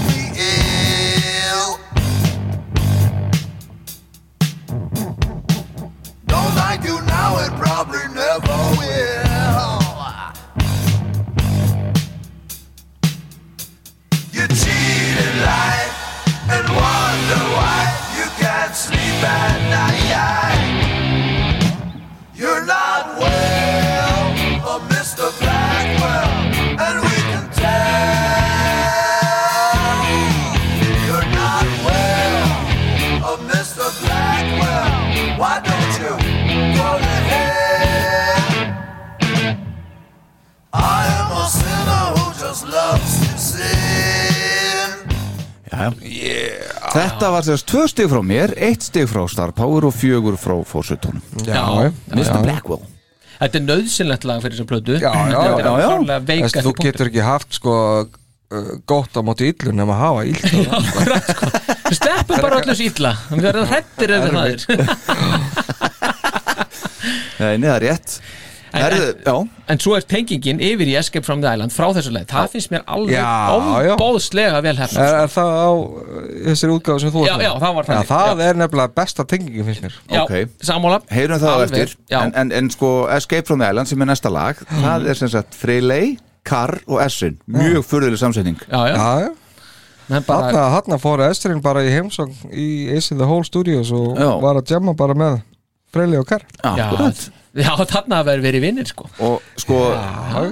like 6.78 6.88
you 6.88 7.02
now, 7.06 7.38
it 7.40 7.52
probably 7.54 8.08
never 8.14 8.58
will. 8.78 9.18
You 14.32 14.48
cheat 14.48 15.18
in 15.26 15.42
life 15.42 16.50
and 16.50 16.68
wonder 16.70 17.44
why 17.56 17.97
Þetta 46.94 47.32
var 47.34 47.46
þess 47.48 47.66
tvö 47.68 47.88
stig 47.92 48.08
frá 48.12 48.22
mér, 48.26 48.54
eitt 48.68 48.86
stig 48.88 49.08
frá 49.12 49.24
Star 49.32 49.52
Power 49.56 49.90
og 49.90 49.96
fjögur 49.96 50.38
frá 50.40 50.56
fórsetunum 50.68 51.22
Já, 51.44 51.64
Mr. 52.14 52.40
Blackwell. 52.46 52.84
Þetta 53.38 53.60
er 53.60 53.66
nöðsynlegt 53.68 54.24
lag 54.26 54.40
fyrir 54.42 54.56
þessa 54.58 54.70
plötu. 54.70 54.96
Já, 54.98 55.12
já, 55.14 55.42
er 55.44 55.62
já, 55.62 55.74
já. 55.84 55.90
Þú 56.56 56.72
punktur. 56.72 56.86
getur 56.88 57.12
ekki 57.12 57.26
haft 57.26 57.60
sko 57.60 57.74
uh, 58.08 58.72
gott 58.90 59.14
á 59.14 59.22
móti 59.26 59.52
illu 59.52 59.72
nema 59.78 59.94
að 59.94 60.02
hafa 60.06 60.22
það, 60.26 60.82
sko. 61.30 61.46
Við 61.88 61.98
sleppum 62.00 62.42
bara 62.42 62.58
öllu 62.62 62.72
þessu 62.74 62.86
illa. 62.90 63.12
Við 63.30 63.46
verðum 63.50 63.70
hrættir 63.74 64.10
ef 64.16 64.22
það 64.26 64.48
er 64.48 64.60
Nei, 67.38 67.54
neða 67.62 67.78
rétt 67.84 68.10
En- 68.74 68.82
Herðu, 68.84 69.08
já, 69.24 69.34
En 69.72 69.80
svo 69.80 69.96
er 69.96 70.04
tengingin 70.08 70.60
yfir 70.64 70.88
í 70.92 70.96
Escape 71.00 71.26
from 71.26 71.42
the 71.42 71.52
Island 71.54 71.72
frá 71.72 71.88
þessu 71.96 72.12
leið. 72.12 72.26
Það 72.32 72.50
finnst 72.54 72.72
mér 72.72 72.84
alveg 72.88 73.96
óbóðslega 73.96 74.62
vel 74.64 74.76
hefna 74.78 75.06
er, 75.08 75.16
er 75.24 75.32
það 75.32 75.52
á 75.56 75.70
uh, 75.72 76.28
þessari 76.50 76.76
útgáðu 76.76 77.04
sem 77.04 77.14
þú 77.16 77.24
Já, 77.28 77.34
já, 77.44 77.52
það 77.64 77.76
var 77.80 77.90
Já, 77.92 78.02
það 78.12 78.28
já. 78.44 78.46
er 78.50 78.60
nefnilega 78.62 78.94
besta 79.00 79.26
tengingin 79.28 79.68
finnst 79.70 79.84
mér. 79.88 79.98
Já, 80.12 80.22
ok. 80.24 80.56
sammála. 80.70 81.02
Heyrum 81.12 81.42
það 81.42 81.56
á 81.56 81.60
eftir. 81.68 81.96
en, 82.20 82.36
en, 82.44 82.52
en 82.60 82.70
sko 82.76 82.92
Escape 83.18 83.48
from 83.48 83.60
the 83.64 83.70
Island 83.72 83.88
sem 83.92 84.02
er 84.02 84.12
næsta 84.12 84.32
lag 84.34 84.60
Það 84.68 85.10
er 85.12 85.20
sem 85.24 85.32
sagt 85.32 85.56
Freyley, 85.56 86.18
Carr 86.48 86.80
og 86.88 87.02
Essin. 87.04 87.40
Mjög 87.48 87.84
furðuleg 87.88 88.20
samsetning. 88.20 88.60
Já, 88.72 88.80
já, 88.94 88.98
þarna 90.78 90.98
fór 91.04 91.24
Estrin 91.28 91.60
bara 91.64 91.82
í 91.84 91.90
heimsókn 91.92 92.54
í 92.56 92.68
Ace 92.96 93.12
in 93.12 93.20
the 93.20 93.28
Hole 93.28 93.44
Studios 93.44 93.92
og 93.92 94.16
Já. 94.16 94.30
var 94.40 94.56
að 94.62 94.72
jamma 94.72 94.94
bara 94.96 95.16
með 95.18 95.42
Freyli 95.92 96.20
og 96.20 96.28
Já, 96.64 96.72
Akkurat. 96.88 97.26
Já 97.58 97.74
þarna 97.90 98.22
vera 98.28 98.44
verið 98.46 98.66
vinnir 98.68 98.88
sko. 98.90 99.10
Og 99.26 99.42
sko, 99.60 99.82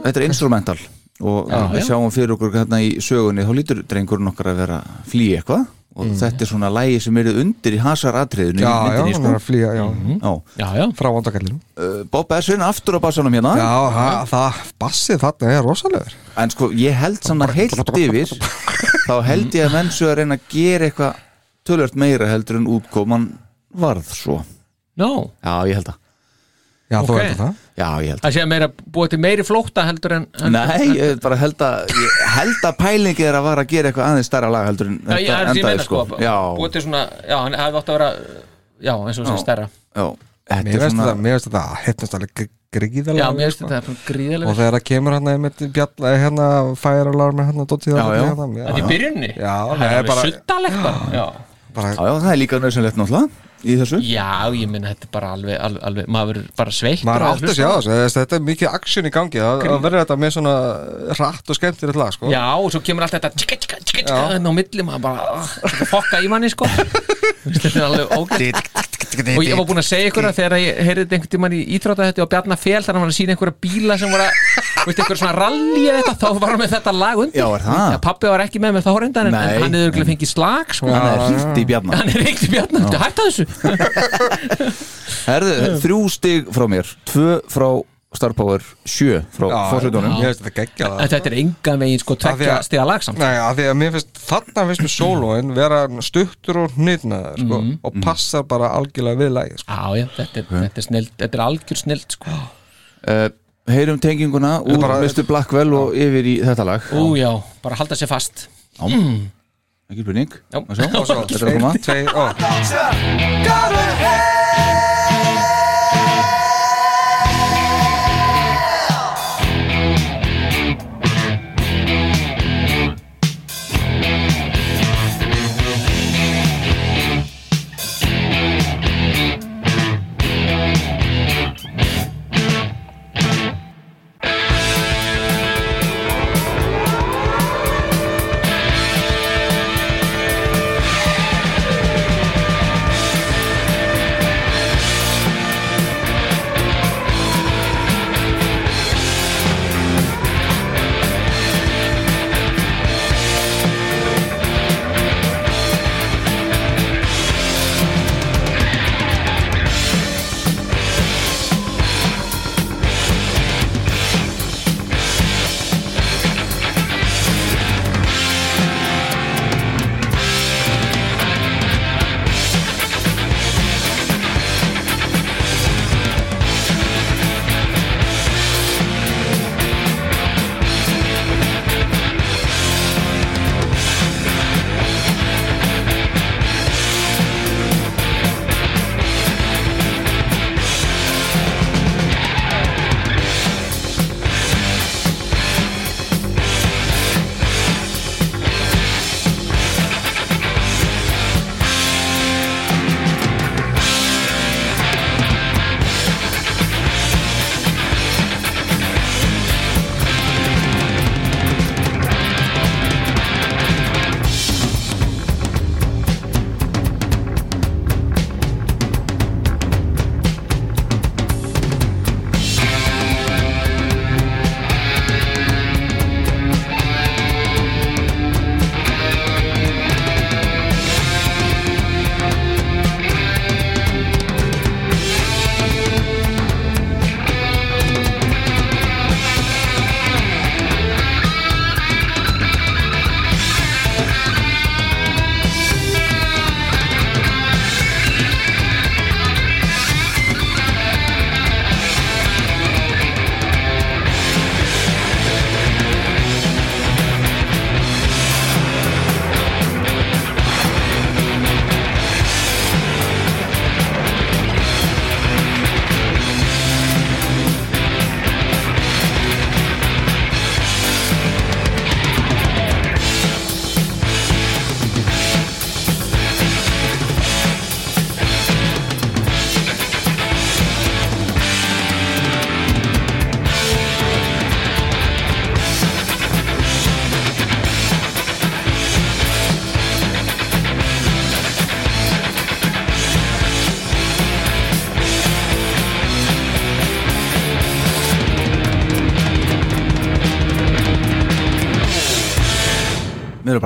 þetta 0.03 0.19
er 0.22 0.27
instrumental. 0.30 0.77
Og 1.23 1.48
Já, 1.48 1.61
við 1.72 1.80
já. 1.80 1.86
sjáum 1.94 2.11
fyrir 2.11 2.34
okkur 2.36 2.49
hérna 2.57 2.82
í 2.84 2.90
sögunni 2.99 3.45
Þá 3.48 3.52
lítur 3.56 3.77
drengurinn 3.88 4.27
okkar 4.34 4.49
að 4.52 4.57
vera 4.65 4.80
að 4.84 5.06
flýja 5.14 5.38
eitthvað. 5.40 5.61
Og 5.95 6.10
þetta 6.19 6.44
er 6.44 6.49
svona 6.49 6.68
lægi 6.76 6.98
sem 7.06 7.18
eru 7.22 7.32
undir 7.40 7.77
í 7.77 7.80
hasaratriðinu 7.80 8.60
Já, 8.60 8.68
í 8.68 8.73
já, 8.76 8.82
myndinni, 8.98 9.14
hann 9.14 9.22
sko. 9.22 9.30
er 9.30 9.38
að 9.38 9.45
flýja, 9.45 9.69
já. 9.77 9.86
Já. 10.26 10.32
Já, 10.60 10.65
já, 10.82 10.86
Frá 10.99 11.07
vandakallinu 11.15 11.60
Uh, 11.76 12.02
Bob 12.11 12.32
Essin 12.36 12.61
aftur 12.68 12.95
á 12.95 12.99
bassanum 13.03 13.32
hérna. 13.36 13.53
Já, 13.60 13.72
það, 13.95 14.19
það, 14.34 14.60
bassið 14.84 15.22
þarna 15.23 15.53
er 15.56 15.64
rosalegur. 15.69 16.14
En 16.44 16.52
sko, 16.52 16.69
ég 16.76 16.99
held 16.99 17.23
samt 17.23 17.44
að 17.48 17.56
heilt 17.61 17.95
yfir 17.99 18.36
Þá 19.07 19.15
held 19.30 19.56
ég 19.56 19.65
að 19.69 19.73
menn 19.77 19.91
svo 19.95 20.07
að 20.11 20.18
reyna 20.19 20.38
að 20.40 20.45
gera 20.52 20.90
eitthvað 20.90 21.23
Tölvört 21.65 21.95
meira 21.99 22.27
heldur 22.30 22.60
en 22.60 22.68
útkoman 22.76 23.26
varð 23.76 24.11
svo. 24.15 24.41
No 24.99 25.32
Já, 25.44 25.56
ég 25.72 25.80
held 25.80 25.94
að 25.95 26.02
Já, 26.86 26.99
þú 27.02 27.16
Ok. 27.16 27.22
heldur 27.22 27.40
það. 27.40 27.53
Já, 27.76 27.88
ég 28.06 28.10
held 28.12 28.20
að 28.20 28.26
Það 28.28 28.34
sé 28.36 28.41
að 28.45 28.49
meira 28.52 28.68
búið 28.94 29.10
til 29.10 29.20
meiri 29.26 29.44
flótta 29.44 29.86
heldur 29.88 30.14
en 30.14 30.26
heldur, 30.38 30.52
Nei, 30.53 30.90
ég 30.99 31.22
bara 31.24 31.36
held 31.41 31.57
að 31.66 31.94
ég 31.98 32.20
held 32.36 32.68
að 32.70 32.76
pælingi 32.78 33.26
er 33.26 33.34
að 33.40 33.44
vara 33.48 33.64
að 33.66 33.72
gera 33.74 33.90
eitthvað 33.90 34.06
aðeins 34.12 34.30
stærra 34.30 34.49
lag 34.53 34.68
heldur 34.70 34.88
en 34.91 34.99
Já, 35.02 35.18
ég, 35.18 35.32
það 35.32 35.41
er 35.49 35.56
ég 35.56 35.66
meina 35.66 35.84
sko, 35.88 36.03
Já, 36.22 36.36
Búið 36.60 36.72
til 36.76 36.82
svona, 36.86 37.02
já, 37.26 37.38
hann 37.41 37.57
hefði 37.57 37.80
átt 37.82 37.90
að 37.90 37.98
vera 37.98 38.10
Já, 38.86 38.94
eins 39.02 39.18
og 39.20 39.26
sem 39.26 39.36
Já. 39.36 39.41
stærra. 39.41 39.66
Já. 39.95 40.06
Þetta 40.45 40.62
Mér 40.68 40.76
er 40.76 40.80
veist 40.86 40.94
svona 40.95 41.06
þetta, 41.10 41.22
mér 41.26 41.34
veist 41.40 41.48
þetta 41.49 41.64
hefnast 41.88 42.14
alveg 42.20 42.32
Já, 42.76 42.80
gríðalega 42.82 43.28
mér 43.34 43.45
finnst 43.49 43.57
sko. 43.57 43.68
þetta 43.72 43.90
er 43.95 43.99
gríðilega 44.06 44.49
Og 44.52 44.56
þegar 44.60 44.74
það 44.76 44.84
kemur 44.90 45.14
hérna 45.16 45.32
einmitt 45.34 45.62
bjalla 45.74 46.10
hérna 46.22 46.48
færalarmi 46.78 47.45
hérna 47.48 47.66
dóttið 47.66 47.95
Já, 47.95 48.03
já. 48.14 48.24
hérna, 48.30 48.48
Þetta 48.53 48.76
er 48.76 48.82
í 48.82 48.88
byrjunni? 48.91 49.30
Já, 49.40 49.56
það 49.66 49.78
það 49.80 49.95
er 49.95 50.03
bara- 50.06 50.26
Já, 51.16 51.26
bara, 51.74 51.88
Já, 51.95 52.02
já, 52.06 52.14
það 52.22 52.32
er 52.32 52.40
líka 52.44 52.60
nöðsynlegt 52.60 52.98
náttúrulega 52.99 53.30
í 53.64 53.76
þessu? 53.80 53.99
Já 54.03 54.52
ég 54.56 54.69
minna 54.72 54.91
þetta 54.94 55.07
er 55.07 55.11
bara 55.15 55.32
alveg, 55.36 55.56
alveg, 55.68 55.84
alveg 55.90 56.10
maður 56.11 56.32
verður 56.32 56.49
bara 56.60 56.76
sveitt 56.76 57.06
maður 57.07 57.27
átti 57.30 57.49
að 57.52 57.60
sjá 57.60 57.69
þessu 57.88 58.19
þetta 58.19 58.38
er 58.40 58.45
mikið 58.49 58.72
aksjón 58.80 59.10
í 59.10 59.14
gangi 59.15 59.44
það 59.44 59.64
það 59.65 59.86
verður 59.86 60.03
þetta 60.03 60.18
með 60.26 60.34
svona 60.36 60.56
hratt 61.19 61.53
og 61.53 61.60
skemmtilegt 61.60 62.02
lag 62.02 62.15
sko. 62.15 62.32
Já, 62.34 62.44
og 62.60 62.69
svo 62.76 62.84
kemur 62.86 63.07
allt 63.07 63.18
þetta 63.18 63.32
tjika, 63.36 63.60
tjika, 63.61 63.80
tjika, 63.82 64.03
tjika, 64.03 64.19
enn 64.38 64.49
á 64.49 64.52
milli 64.60 64.88
maður 64.88 65.06
bara 65.07 65.40
þetta 65.64 65.90
fokka 65.94 66.22
í 66.26 66.32
manni 66.32 66.52
sko. 66.53 66.69
Þetta 67.45 67.69
er 67.69 67.84
alveg 67.86 68.14
ógætt 68.18 68.94
og 69.35 69.43
ég 69.45 69.55
var 69.57 69.65
búinn 69.67 69.81
að 69.81 69.88
segja 69.88 70.09
ykkur 70.11 70.27
að 70.30 70.38
þegar 70.39 70.55
ég 70.59 70.80
heyrði 70.85 71.03
þetta 71.05 71.15
einhvern 71.17 71.31
tímann 71.35 71.55
í 71.55 71.61
íþróta 71.77 72.07
þetta 72.09 72.23
og 72.26 72.30
Bjarnar 72.34 72.59
Fel 72.59 72.81
þar 72.85 72.97
hann 72.97 73.03
var 73.05 73.11
að 73.11 73.17
sína 73.17 73.35
einhverja 73.35 73.55
bíla 73.65 73.97
sem 74.01 74.11
voru 74.13 74.26
að 74.26 74.31
veistu, 74.85 75.01
einhver 75.01 75.19
svona 75.22 75.35
rally 75.38 75.84
eða 75.85 76.01
eitthvað 76.01 76.19
þá 76.22 76.27
var 76.43 76.53
hann 76.53 76.61
með 76.61 76.73
þetta 76.76 76.93
lag 76.95 77.22
undir. 77.26 77.41
Já, 77.41 77.97
pappi 78.05 78.31
var 78.31 78.43
ekki 78.45 78.61
með 78.63 78.77
með 78.77 78.85
þá 78.85 78.91
reyndan 79.05 79.30
en, 79.31 79.38
en 79.39 79.63
hann 79.65 79.77
hefur 79.77 79.88
örugglega 79.89 80.09
fengið 80.11 80.31
slag 80.31 80.76
sko. 80.77 80.91
Hann 80.91 81.07
er 81.09 81.23
hýrt 81.26 81.61
í 81.61 81.65
bjarnar 81.72 82.01
hann 82.01 82.13
er 82.13 82.26
ekkert 82.26 82.45
í 82.45 82.53
Bjarnar, 82.55 82.85
þetta 82.85 83.03
hætta 83.05 83.27
þessu? 83.30 83.45
Herðu, 85.26 85.55
þrjú 85.84 85.99
stig 86.13 86.49
frá 86.53 86.67
mér 86.69 86.89
Tvö 87.09 87.39
frá 87.51 87.69
Star 88.16 88.34
Power 88.34 88.62
Sjö 88.86 89.22
frá 89.36 89.46
veist 90.32 90.42
þetta 91.16 91.32
er 91.32 91.36
engan 91.42 91.80
veginn 91.80 92.00
sko 92.04 92.16
að- 92.58 92.64
stiga 92.68 92.86
lag 92.90 93.04
samt. 93.06 93.18
Nei, 93.22 93.36
af 93.38 93.56
því 93.58 93.66
að 93.72 93.78
mér 93.82 93.92
finnst 93.96 94.22
þarna 94.26 94.66
finnst 94.70 94.82
mér 94.86 94.94
sólóin 94.96 95.54
vera 95.56 95.80
stuttur 96.02 96.58
og 96.64 96.72
hnýtnaður 96.78 97.38
sko, 97.46 97.62
Mhm. 97.62 97.80
og 97.84 97.94
passar 98.04 98.44
bara 98.44 98.70
algjörlega 98.78 99.18
við 99.24 99.32
lagið 99.38 99.58
sko. 99.60 99.72
Þetta 100.18 100.38
er, 100.38 100.44
þetta 100.50 100.78
er, 100.78 100.82
snild, 100.90 101.10
þetta 101.18 101.34
er 101.40 101.46
algjör 101.48 101.78
snild 101.84 102.06
sko. 102.12 102.30
uh, 103.08 103.30
Heyrum 103.68 104.00
tenginguna 104.00 104.60
úr 104.62 104.78
Mr. 105.02 105.24
Blackwell 105.26 105.74
og 105.74 105.94
yfir 105.96 106.24
í 106.24 106.36
þetta 106.46 106.66
lag. 106.66 106.82
Ú, 106.94 107.16
já, 107.18 107.32
bara 107.64 107.76
halda 107.76 107.96
sér 107.96 108.08
fast. 108.08 108.48
Ekki 109.90 110.04
sjá. 110.78 110.86
og 110.96 111.06
svo 111.06 111.26
Þetta 111.26 111.42
er 111.42 111.46
að 111.46 111.54
koma 111.60 111.74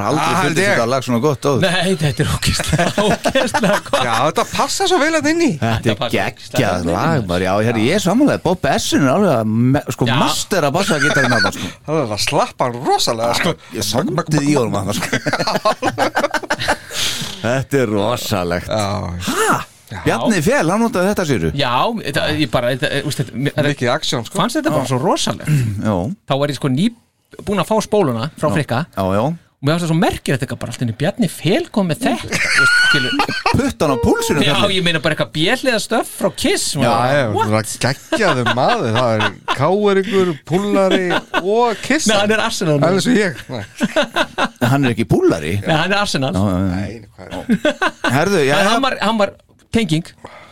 aldrei 0.09 0.27
Ah, 0.29 0.41
fundið 0.43 0.65
þetta 0.69 0.85
lag 0.91 1.01
svona 1.07 1.19
gott 1.23 1.43
áður. 1.49 1.61
Nei, 1.65 1.91
þetta 2.01 2.19
er 2.25 2.29
ógeðslega, 2.35 2.87
ógeðslega 3.05 3.77
gott. 3.89 4.03
Já, 4.05 4.13
þetta 4.27 4.45
passa 4.51 4.87
svo 4.91 4.97
vel 5.01 5.15
að 5.19 5.29
inni 5.33 5.49
Þetta 5.61 5.93
er 5.93 5.97
geggjað 6.15 6.79
lag 6.89 7.19
bara, 7.29 7.43
já, 7.47 7.53
herri, 7.69 7.81
ég 7.89 7.93
er 7.99 8.03
samanlega 8.03 8.43
Bob 8.45 8.61
Essin 8.73 9.05
er 9.07 9.11
alveg 9.15 9.33
að 9.37 9.45
me, 9.69 9.81
sko, 9.95 10.03
Já. 10.09 10.15
master 10.19 10.61
að 10.69 10.75
bassa 10.79 10.93
að 10.99 11.03
sko. 11.55 11.71
Það 11.87 11.95
er 12.03 12.07
að 12.17 12.23
slappa 12.27 12.61
hann 12.69 12.77
rosalega 12.89 13.33
sko. 13.39 13.51
Ég 13.77 13.83
sondið 13.89 14.43
í 14.43 14.45
honum 14.59 14.75
að 14.81 14.85
sko. 14.99 15.09
Þetta 17.39 17.79
er 17.83 17.91
rosalegt. 17.93 18.69
Já, 18.69 19.59
Bjarni 20.05 20.37
Fjell, 20.45 20.69
hann 20.69 20.83
notaði 20.83 21.07
þetta 21.09 21.23
séru 21.25 21.49
Já, 21.57 21.71
þetta, 22.03 22.23
ég 22.37 22.49
bara, 22.53 22.69
þetta, 22.75 22.89
úst, 23.09 23.21
þetta, 23.25 23.63
mikið 23.65 23.89
aksjón 23.95 24.25
sko. 24.27 24.37
fannst 24.37 24.59
þetta 24.59 24.73
bara 24.75 24.85
svo 24.89 24.99
rosalegt? 25.01 25.49
Já, 25.81 25.95
Þá 26.29 26.33
var 26.43 26.51
ég 26.53 26.57
sko 26.59 26.69
ný 26.69 26.85
búin 27.45 27.61
að 27.63 27.69
fá 27.71 27.75
spóluna 27.85 28.27
frá 28.37 28.47
frikka. 28.53 28.83
Já, 28.93 29.03
já 29.17 29.23
og 29.59 29.67
mér 29.67 29.73
finnst 29.75 29.83
það 29.83 29.89
svo 29.91 29.95
merkir 29.99 30.37
þetta 30.39 30.55
bara 30.55 30.71
alltaf 30.71 30.91
Bjarni 30.99 31.27
Fel 31.27 31.65
kom 31.75 31.89
með 31.91 32.05
þetta. 32.05 32.37
Puttan 33.59 33.91
á 33.91 33.97
púlsinu 33.99 34.43
Já, 34.45 34.53
ég 34.71 34.85
meina 34.85 35.01
bara 35.03 35.17
eitthvað 35.17 35.33
björliða 35.35 35.79
stöf 35.83 36.13
frá 36.15 36.29
Kiss 36.39 36.69
Já, 36.79 36.93
ég 37.11 37.33
What? 37.35 37.73
er 37.83 37.97
geggjaðu 38.13 38.45
maður. 38.55 38.93
Það 38.95 39.11
er 39.17 39.25
káeringur, 39.59 40.31
púllari 40.47 41.01
og 41.43 41.81
kiss. 41.83 42.07
Nei, 42.07 42.15
hann 42.21 42.31
er 42.37 42.43
Arsenal 42.45 42.77
Það 42.79 42.87
er 42.87 42.99
eins 43.01 43.09
og 43.09 43.19
ég. 43.19 43.41
Nei, 43.51 44.69
Hann 44.69 44.87
er 44.87 44.95
ekki 44.95 45.07
búlari 45.11 45.53
Nei, 45.59 45.75
hann 45.75 45.91
er 45.91 45.99
Arsenal. 46.05 46.31
Nei, 46.39 47.01
hvað 47.17 47.35
er 47.35 48.13
Herðu, 48.15 48.43
En 48.47 48.69
hann 48.71 48.85
var, 48.85 48.95
hann 49.03 49.19
var 49.19 49.33
tenging. 49.75 50.07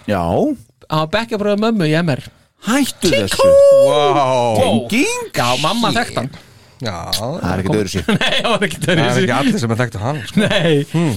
Já. 0.09 0.19
Hann 0.19 1.05
var 1.05 1.13
bekkjabröðu 1.15 1.61
mömmu 1.63 1.88
í 1.88 1.95
MR 2.03 2.25
Hættu 2.67 3.13
þessu. 3.13 3.47
Wow. 3.88 4.59
Tenging? 4.59 5.31
Já, 5.31 5.47
mamma 5.63 5.93
þekkt 5.95 6.19
hann 6.19 6.29
Já, 6.83 6.95
Það 7.17 7.49
er 7.51 7.61
ekkert 7.63 7.79
öðru 7.79 7.91
sér 7.93 8.07
Nei, 8.13 8.37
það 8.37 8.51
var 8.53 8.65
ekki 8.67 8.79
það 8.83 9.01
er 9.01 9.19
ekki 9.23 9.35
allir 9.39 9.61
sem 9.63 9.73
er 9.73 9.81
þekktu 9.81 10.01
hann 10.03 10.21
sko. 10.29 10.45
Nei. 10.45 11.11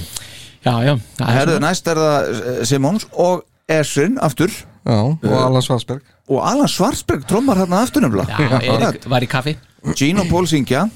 Já, 0.60 0.74
já 0.84 0.92
er 0.94 1.32
Herðu, 1.36 1.58
næst 1.64 1.90
er 1.92 2.00
það 2.00 2.30
eh, 2.34 2.60
Simons 2.68 3.06
og 3.12 3.44
Essin 3.70 4.16
aftur. 4.20 4.50
Já, 4.88 4.98
og 4.98 5.34
Alan 5.38 5.62
Svarsberg 5.62 6.02
og 6.30 6.40
Alan 6.46 6.70
Svarsberg 6.70 7.26
trommar 7.28 7.58
hérna 7.60 7.82
aftur 7.84 8.02
nefnilega. 8.04 8.36
Já, 8.38 8.60
Erik 8.74 9.06
var 9.10 9.22
í 9.24 9.28
kaffi. 9.30 9.56
Gene 9.98 10.24
og 10.24 10.30
Paul 10.30 10.48
syngja. 10.50 10.86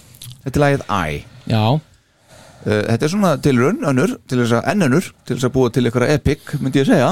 Þetta 0.45 0.57
er 0.59 0.65
lagið 0.65 0.87
I. 0.91 1.19
Já, 1.51 1.65
Uh, 2.65 2.81
Þetta 2.89 3.05
er 3.05 3.11
svona 3.13 3.31
tilraun, 3.45 3.83
önnur, 3.85 4.15
til 4.25 4.39
þess 4.41 4.55
að 4.57 4.69
ennönnur, 4.73 5.09
til 5.29 5.35
þess 5.37 5.45
að 5.45 5.53
búa 5.53 5.73
til 5.75 5.83
eitthvað 5.85 6.13
epic, 6.15 6.55
myndi 6.65 6.81
ég 6.81 6.87
segja. 6.89 7.11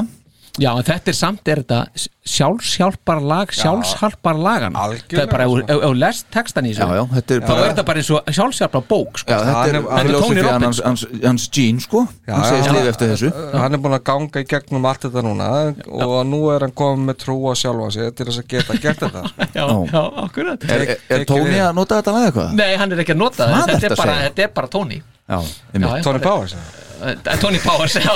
Já, 0.60 0.70
en 0.76 0.84
þetta 0.84 1.08
er 1.08 1.16
samt 1.16 1.48
er 1.48 1.62
þetta 1.62 2.08
sjálfshjálpar 2.32 3.20
lag 3.24 3.50
sjálfshjálpar 3.56 4.36
lagan 4.38 4.74
Það 4.76 5.22
er 5.22 5.30
bara, 5.30 5.46
ef- 5.48 5.62
sko. 5.64 5.78
þú 5.82 5.92
lest 5.98 6.26
textan 6.34 6.66
í 6.68 6.72
Já, 6.74 6.82
þessu 6.84 6.98
já, 6.98 7.04
þetta 7.16 7.34
er 7.34 7.40
þá 7.42 7.48
bara, 7.48 7.62
er 7.62 7.72
þetta 7.72 7.84
bara 7.88 8.02
eins 8.02 8.10
og 8.12 8.28
sjálfshjálpar 8.36 8.84
bók 8.90 9.18
sko. 9.22 9.32
já, 9.32 9.38
þetta 9.48 9.64
er, 9.72 9.78
er- 9.80 9.88
hann 9.88 9.98
er 9.98 10.12
Tony 10.12 10.12
filosofían 10.12 10.46
Robbins, 10.48 10.80
hans, 10.84 11.04
hans, 11.08 11.24
hans 11.24 11.46
Gene, 11.56 11.80
sko, 11.86 12.02
hann 12.28 12.44
segist 12.50 12.68
já. 12.68 12.74
lifi 12.76 12.92
eftir 12.92 13.12
þessu. 13.14 13.32
Hann 13.62 13.72
er 13.78 13.82
búin 13.86 13.96
að 13.96 14.04
ganga 14.10 14.42
í 14.44 14.46
gegnum 14.52 14.86
allt 14.92 15.06
þetta 15.08 15.24
núna 15.26 15.48
og 15.88 16.14
nú 16.30 16.42
er 16.54 16.66
hann 16.66 16.76
komið 16.82 17.08
með 17.10 17.18
trú 17.24 17.38
á 17.48 17.52
sjálfa 17.58 17.90
sig 17.96 18.12
til 18.20 18.28
þess 18.28 18.42
að 18.44 18.48
geta 18.54 18.78
gert 18.84 19.02
þetta 19.06 19.24
sko. 19.32 19.48
Já, 19.58 19.66
Já. 19.66 19.80
já, 19.92 20.04
akkurat 20.26 20.68
Er, 20.68 20.86
er, 20.86 20.96
er 21.08 21.26
við. 21.26 21.58
að 21.66 21.74
nota 21.80 21.98
þetta 22.02 22.12
lag 22.18 22.28
eitthvað? 22.30 22.54
Nei, 22.60 22.70
hann 22.76 22.92
er 22.92 23.02
ekki 23.04 23.16
að 23.16 23.22
nota 23.24 23.48
þetta, 23.50 23.72
er 23.72 24.24
þetta 24.28 24.46
er 24.46 24.54
bara 24.56 24.68
Tony 24.68 25.00
Já, 25.02 25.38
Já, 25.38 25.40
einmitt. 25.74 26.04
já, 26.04 26.81
Tony 27.02 27.18
Powers 27.18 27.32
Eh, 27.32 27.38
Tony 27.42 27.58
Powers, 27.62 27.94
já. 27.98 28.12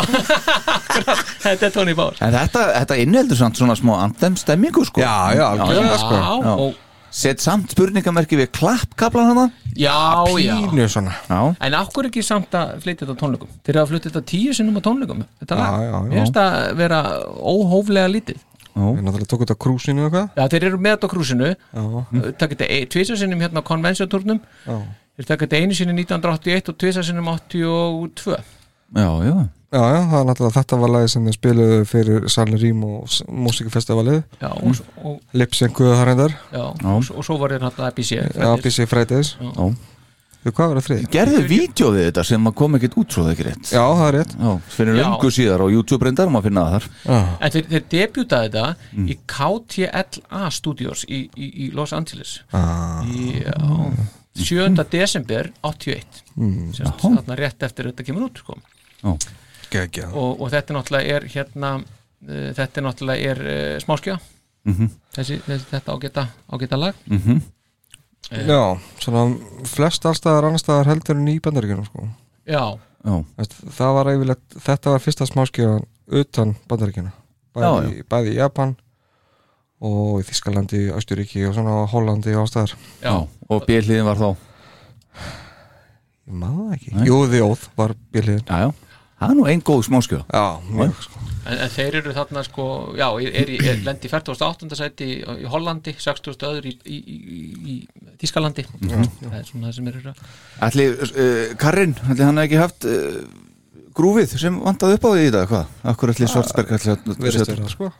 Þetta 1.44 1.66
er 1.68 1.72
Tony 1.74 1.94
Powers. 1.98 2.20
En 2.22 2.34
þetta, 2.34 2.64
þetta 2.80 2.96
innheldur 3.02 3.38
samt 3.38 3.58
svona 3.58 3.74
smá 3.78 3.94
anthem 4.04 4.36
stemmingu, 4.38 4.84
sko. 4.88 5.00
Já, 5.02 5.14
já, 5.36 5.44
algjörlega 5.52 5.98
sko. 6.02 6.18
Já, 6.18 6.26
Já. 6.46 6.52
og, 6.66 6.82
Sett 7.16 7.40
samt 7.40 7.70
spurningamerki 7.72 8.36
við 8.36 8.50
klappkablan 8.52 9.30
hana. 9.30 9.44
já, 9.78 9.94
já. 10.42 10.56
Pínu 10.68 10.84
svona. 10.92 11.14
Já. 11.30 11.38
En 11.64 11.76
akkur 11.78 12.08
ekki 12.10 12.20
samt 12.26 12.52
að 12.58 12.74
flytja 12.82 13.06
þetta 13.06 13.14
tónleikum? 13.22 13.48
Þeir 13.64 13.72
eru 13.72 13.82
að 13.84 13.92
flytja 13.94 14.10
þetta 14.10 14.22
tíu 14.32 14.52
sinnum 14.58 14.76
á 14.76 14.82
tónleikum. 14.84 15.22
Þetta 15.40 15.56
Já, 15.56 15.60
lag, 15.62 15.78
já, 15.86 15.88
já. 15.94 16.00
ég 16.10 16.18
finnst 16.20 16.40
að 16.42 16.58
vera 16.82 16.98
óhóflega 17.54 18.10
lítið. 18.12 18.42
Við 18.76 19.00
náttúrulega 19.06 19.30
tókum 19.32 19.46
þetta 19.46 19.56
á 19.56 19.62
krúsinu 19.64 20.02
og 20.04 20.10
eitthvað 20.18 20.42
Já, 20.42 20.48
þeir 20.52 20.66
eru 20.68 20.78
með 20.84 20.92
þetta 20.98 21.08
á 21.08 21.12
krúsinu. 21.14 21.48
Já, 21.56 22.30
Takk 22.42 22.52
þetta 22.58 22.68
tvisar 22.92 23.16
sinnum 23.22 23.40
hérna 23.46 23.62
á 23.64 23.68
konvensjatúrnum 23.70 24.42
já. 24.66 24.76
Þeir 25.16 25.30
takk 25.30 25.46
þetta 25.46 25.62
einu 25.62 25.78
sinni 25.78 25.94
1981 26.04 26.68
og 26.68 26.76
tvisar 26.84 27.06
sinnum 27.08 27.30
82 27.32 28.36
Já, 28.94 29.08
já. 29.26 29.36
Já, 29.76 29.82
já, 29.82 29.98
það 30.06 30.20
er 30.20 30.26
náttúrulega 30.28 30.54
þetta 30.60 30.76
var 30.78 30.90
lagi 30.94 31.08
sem 31.10 31.24
þið 31.26 31.34
spiluðu 31.36 31.78
fyrir 31.90 32.28
Salin 32.30 32.60
Rím 32.62 32.84
og 32.86 33.08
s- 33.10 33.24
músikafestivalið 33.26 34.20
Já, 34.40 34.48
og, 34.54 34.78
og, 35.02 35.16
Lipsenguðu 35.34 35.96
það 35.98 36.06
reyndar 36.06 36.36
já, 36.54 36.62
og, 36.62 37.10
og 37.10 37.26
svo 37.26 37.36
var 37.40 37.50
þeir 37.56 37.64
náttúrulega 37.66 37.90
ABC 37.90 38.12
Já, 38.14 38.52
BC 38.62 38.86
Fridays 38.88 39.32
Já. 39.42 39.50
Þú, 40.46 40.52
hvað 40.54 40.70
var 40.70 40.78
það 40.78 40.86
þrið? 40.86 41.06
Gerðu 41.10 41.38
vídeo 41.50 41.88
við 41.90 42.04
þetta 42.06 42.24
sem 42.28 42.44
kom 42.54 42.76
ekkert 42.78 42.94
út 43.02 43.10
svo 43.16 43.24
það 43.26 43.32
ekki 43.32 43.46
rétt. 43.48 43.70
Já, 43.74 43.82
það 43.82 44.04
er 44.06 44.14
rétt 44.20 44.34
Já, 44.38 44.50
fyrir 44.76 44.94
Já. 44.94 45.00
löngu 45.02 45.30
síðar 45.34 45.64
á 45.66 45.66
YouTube 45.74 46.06
reyndar, 46.06 46.30
maður 46.30 46.46
finna 46.46 46.62
það 46.68 46.76
þar. 46.76 46.86
Já, 47.02 47.18
En 47.40 47.54
þeir, 47.56 47.66
þeir 47.72 47.84
debutaði 47.96 48.52
þetta 48.52 49.08
í 49.10 49.16
KTLA 49.34 50.44
Studios 50.54 51.02
í, 51.10 51.20
í, 51.34 51.48
í 51.66 51.68
Los 51.74 51.92
Angeles 51.98 52.36
ah, 52.54 53.02
í 53.10 53.42
já, 53.42 53.56
7. 54.38 54.86
desember 54.94 55.50
81 55.66 56.22
mm, 56.38 56.72
þarna 57.02 57.40
rétt 57.42 57.66
eftir 57.66 57.90
þetta 57.90 58.06
kemur 58.06 58.28
út 58.30 58.38
sko. 58.44 58.54
Geggja. 59.70 60.08
Og, 60.12 60.40
og 60.40 60.50
þetta 60.52 60.74
náttúrulega 60.76 61.16
er 61.16 61.26
hérna 61.32 61.70
uh, 61.82 62.52
þetta 62.56 62.84
náttúrulega 62.86 63.32
er 63.34 63.42
uh, 63.46 63.80
smáskja 63.84 64.18
Mhm. 64.66 64.88
þessi, 65.14 65.36
þessi 65.46 65.66
þetta 65.70 65.94
ágæta, 65.94 66.22
ágæta 66.50 66.76
lag. 66.80 66.94
Mhm. 67.06 67.36
Já, 68.32 68.78
svona 68.98 69.20
flest 69.70 70.02
allstaðar 70.08 70.48
annarstaðar 70.48 70.88
heldur 70.90 71.14
en 71.14 71.28
í 71.30 71.36
bandaríkjunum 71.40 71.84
sko. 71.86 72.08
já, 72.46 72.78
Það 73.76 73.92
var 73.94 74.10
yfirleitt, 74.10 74.56
þetta 74.58 74.90
var 74.90 74.98
fyrsta 75.04 75.26
smáskjöfan 75.30 75.84
utan 76.10 76.56
bandaríkjuna 76.66 77.12
bæði, 77.54 78.02
bæði 78.10 78.32
í 78.32 78.40
Japan 78.40 78.74
og 79.80 80.18
í 80.18 80.26
Þískalandi, 80.26 80.80
Austuríki 80.90 81.46
og 81.46 81.54
svona 81.54 81.86
Hollandi 81.86 82.34
og 82.34 82.48
ástæðar 82.48 82.74
já, 83.02 83.14
Og 83.48 83.62
bjöliðin 83.68 84.04
var 84.08 84.16
þá. 84.18 84.36
Ég 86.26 86.34
maður 86.42 86.74
ekki. 86.74 86.90
Jú, 87.06 87.20
The 87.30 87.42
Oath 87.46 87.68
var 87.78 87.94
bjöliðin 88.12 88.42
Já, 88.50 88.58
já. 88.66 88.72
Það 89.16 89.30
er 89.32 89.36
nú 89.38 89.46
einn 89.48 89.62
góð 89.64 89.86
smáskjöða. 89.86 90.24
Já, 90.28 90.44
mjög 90.76 90.98
sko. 91.06 91.22
En, 91.46 91.54
en 91.62 91.70
þeir 91.70 91.94
eru 92.00 92.12
þarna 92.16 92.42
sko, 92.44 92.64
já, 92.98 93.06
er, 93.22 93.36
er, 93.40 93.50
í- 93.54 93.60
er 93.70 93.78
lendi 93.86 94.10
48. 94.12 94.68
sæti 94.76 95.06
í, 95.14 95.16
í 95.22 95.48
Hollandi 95.48 95.94
60. 95.94 96.34
öður 96.50 96.66
í, 96.68 96.74
í, 96.84 96.98
í, 96.98 97.40
í 97.72 97.76
Þískalandi 98.20 98.64
það 98.66 99.36
er 99.38 99.46
svona 99.46 99.68
það 99.70 99.74
sem 99.78 99.90
eru 99.92 100.02
að 100.10 100.22
Ætli, 100.68 100.86
uh, 100.90 101.54
Karin, 101.60 101.94
ætli 102.10 102.26
hann 102.26 102.42
ekki 102.42 102.58
haft 102.60 102.88
uh, 102.90 103.20
grúfið 103.96 104.34
sem 104.42 104.58
vantaði 104.66 104.98
upp 104.98 105.06
á 105.06 105.10
því 105.14 105.26
í 105.28 105.34
dag, 105.38 105.46
hvað? 105.52 105.70
Akkur 105.94 106.12
ætli 106.12 106.28
Svartsberg 106.34 106.74
ætli 106.76 106.96
að 106.96 107.06
Virðist 107.14 107.52
vera 107.54 107.62
það 107.62 107.76
sko 107.76 107.92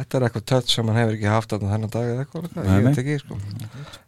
Þetta 0.00 0.16
er 0.16 0.24
eitthvað 0.26 0.44
touch 0.48 0.72
sem 0.72 0.88
hann 0.88 0.96
hefur 0.96 1.16
ekki 1.18 1.28
haft 1.28 1.50
þarna 1.52 1.70
þennan 1.74 1.90
dag 1.92 2.06
eða 2.08 2.22
eitthvað, 2.24 2.44
eitthvað. 2.48 2.68
Ég 2.72 2.84
veit 2.86 3.00
ekki 3.02 3.16
sko. 3.20 3.34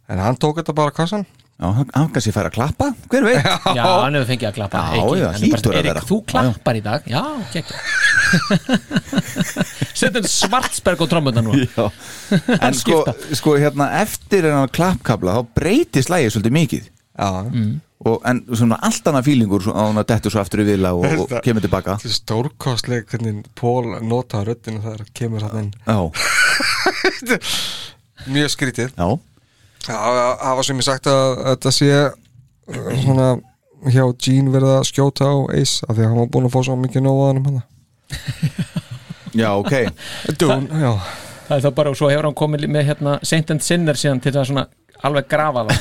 En 0.09 0.21
hann 0.23 0.39
tók 0.41 0.57
þetta 0.57 0.73
bara 0.79 0.93
kassan. 0.95 1.25
Já, 1.53 1.67
hann, 1.77 1.91
hann 1.93 2.07
kannski 2.15 2.31
fær 2.33 2.47
að 2.49 2.55
klappa, 2.55 2.87
hver 3.11 3.27
veit? 3.27 3.45
Já, 3.77 3.83
hann 3.85 4.17
hefur 4.17 4.25
fengið 4.31 4.47
að 4.49 4.55
klappa. 4.57 4.79
Já, 4.81 4.97
Eiki, 4.97 5.19
já, 5.19 5.27
hann 5.27 5.43
er 5.45 5.53
bara, 5.53 5.61
að 5.69 5.89
Erik, 5.91 6.07
þú 6.09 6.17
klappar 6.31 6.79
í 6.79 6.81
dag. 6.87 7.05
Já, 7.13 7.21
gekkja 7.53 7.77
Settum 10.01 10.25
svartsberg 10.33 11.03
og 11.05 11.11
trommuna 11.11 11.43
nú 11.45 11.53
Já. 11.61 11.85
En 12.57 12.73
sko, 12.77 13.03
sko, 13.37 13.53
hérna, 13.61 13.91
eftir 14.01 14.49
hennar 14.49 14.73
klappkabla 14.73 15.37
þá 15.37 15.53
breytist 15.61 16.09
lægið 16.09 16.33
svolítið 16.33 16.57
mikið. 16.57 16.89
Já, 17.13 17.29
Og, 18.03 18.17
en 18.27 18.41
svona 18.51 18.79
allt 18.83 19.05
annað 19.07 19.29
fílingur 19.29 19.67
á 19.71 19.79
hann 19.79 19.99
að 20.01 20.09
dettur 20.11 20.33
svo 20.33 20.41
aftur 20.41 20.63
í 20.63 20.67
vila 20.67 20.91
og, 20.97 21.05
og 21.23 21.35
kemur 21.45 21.63
tilbaka. 21.63 21.95
Þetta 22.01 22.09
er 22.09 22.17
stórkostleg 22.17 23.05
hvernig 23.11 23.45
Pól 23.55 23.93
nota 24.03 24.41
röddinu 24.43 24.83
þegar 24.83 25.05
kemur 25.15 25.45
hann 25.47 25.61
inn. 25.61 25.71
Já, 25.87 25.99
Mjög 28.33 28.51
skrítið. 28.53 28.91
Já, 28.97 29.07
Já, 29.83 29.97
það 30.39 30.53
var 30.57 30.67
sem 30.67 30.79
ég 30.79 30.87
sagt 30.87 31.09
að 31.11 31.25
þetta 31.47 31.71
sé 31.75 31.89
uh, 32.03 32.91
svona 33.03 33.31
hjá 33.91 34.03
Gene 34.15 34.53
verið 34.53 34.77
að 34.77 34.85
skjóta 34.87 35.27
á 35.27 35.35
Ace 35.57 35.83
af 35.87 35.97
því 35.97 36.05
að 36.05 36.07
hann 36.07 36.21
var 36.21 36.29
búin 36.31 36.47
að 36.47 36.53
fá 36.53 36.61
svo 36.63 36.77
mikið 36.79 37.03
nóðaðan 37.03 37.41
um 37.41 37.49
hann 37.49 37.59
já, 39.33 39.49
ok. 39.57 39.73
Dún, 40.39 40.69
já. 40.69 40.91
Það 41.47 41.57
er 41.57 41.65
það 41.65 41.75
bara, 41.79 41.91
og 41.91 41.99
svo 41.99 42.11
hefur 42.11 42.29
hann 42.29 42.37
komið 42.37 42.67
með 42.71 42.87
hérna 42.91 43.17
Saint 43.27 43.51
and 43.51 43.65
Sinner 43.65 43.99
síðan 43.99 44.21
til 44.23 44.35
það 44.35 44.49
svona 44.51 44.65
alveg 45.03 45.27
grafa 45.27 45.65
það 45.67 45.75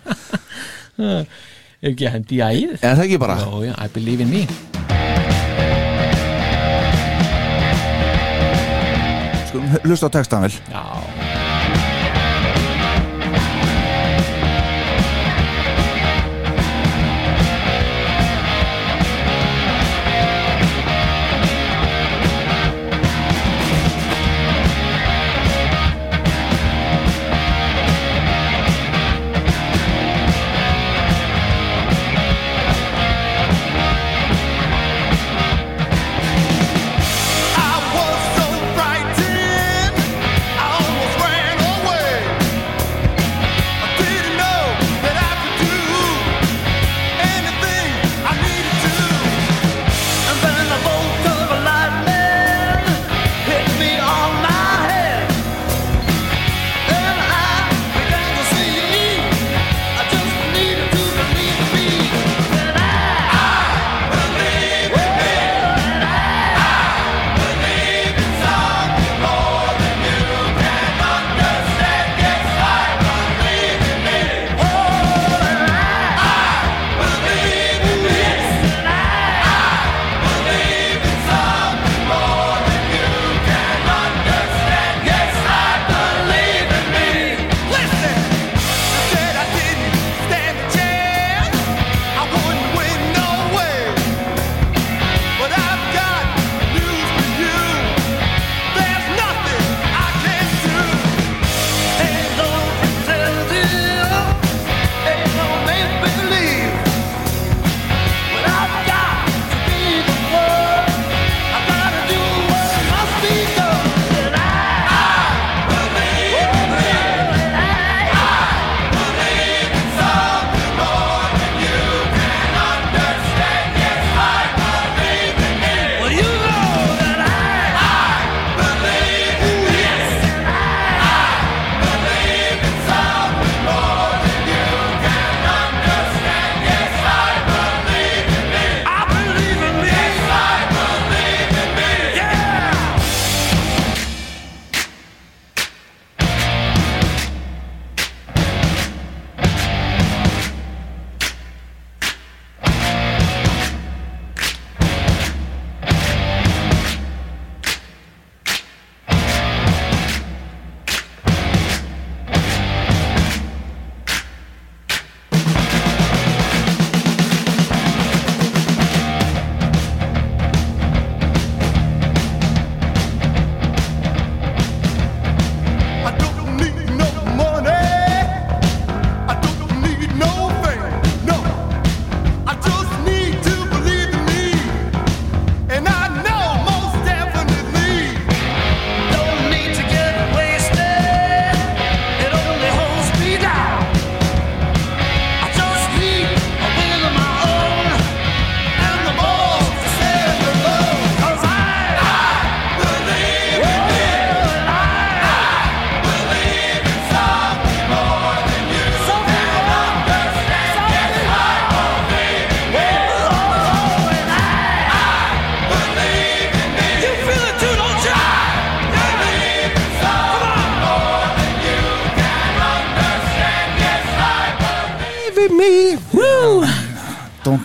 Já, 1.00 1.24
Ef 1.80 1.94
ekki 1.94 2.04
að 2.10 2.12
hendi 2.18 2.36
í 2.36 2.42
æð 2.44 2.74
Er 2.84 2.92
það 2.98 3.04
ekki 3.06 3.18
bara? 3.22 3.36
Já, 3.40 3.50
já, 3.70 3.72
I 3.80 3.88
believe 3.94 4.20
in 4.26 4.30
me 4.34 4.42
Skulum 9.50 9.66
hlusta 9.82 10.06
á 10.06 10.10
textan 10.14 10.44
vel. 10.46 10.52
Já, 10.70 10.82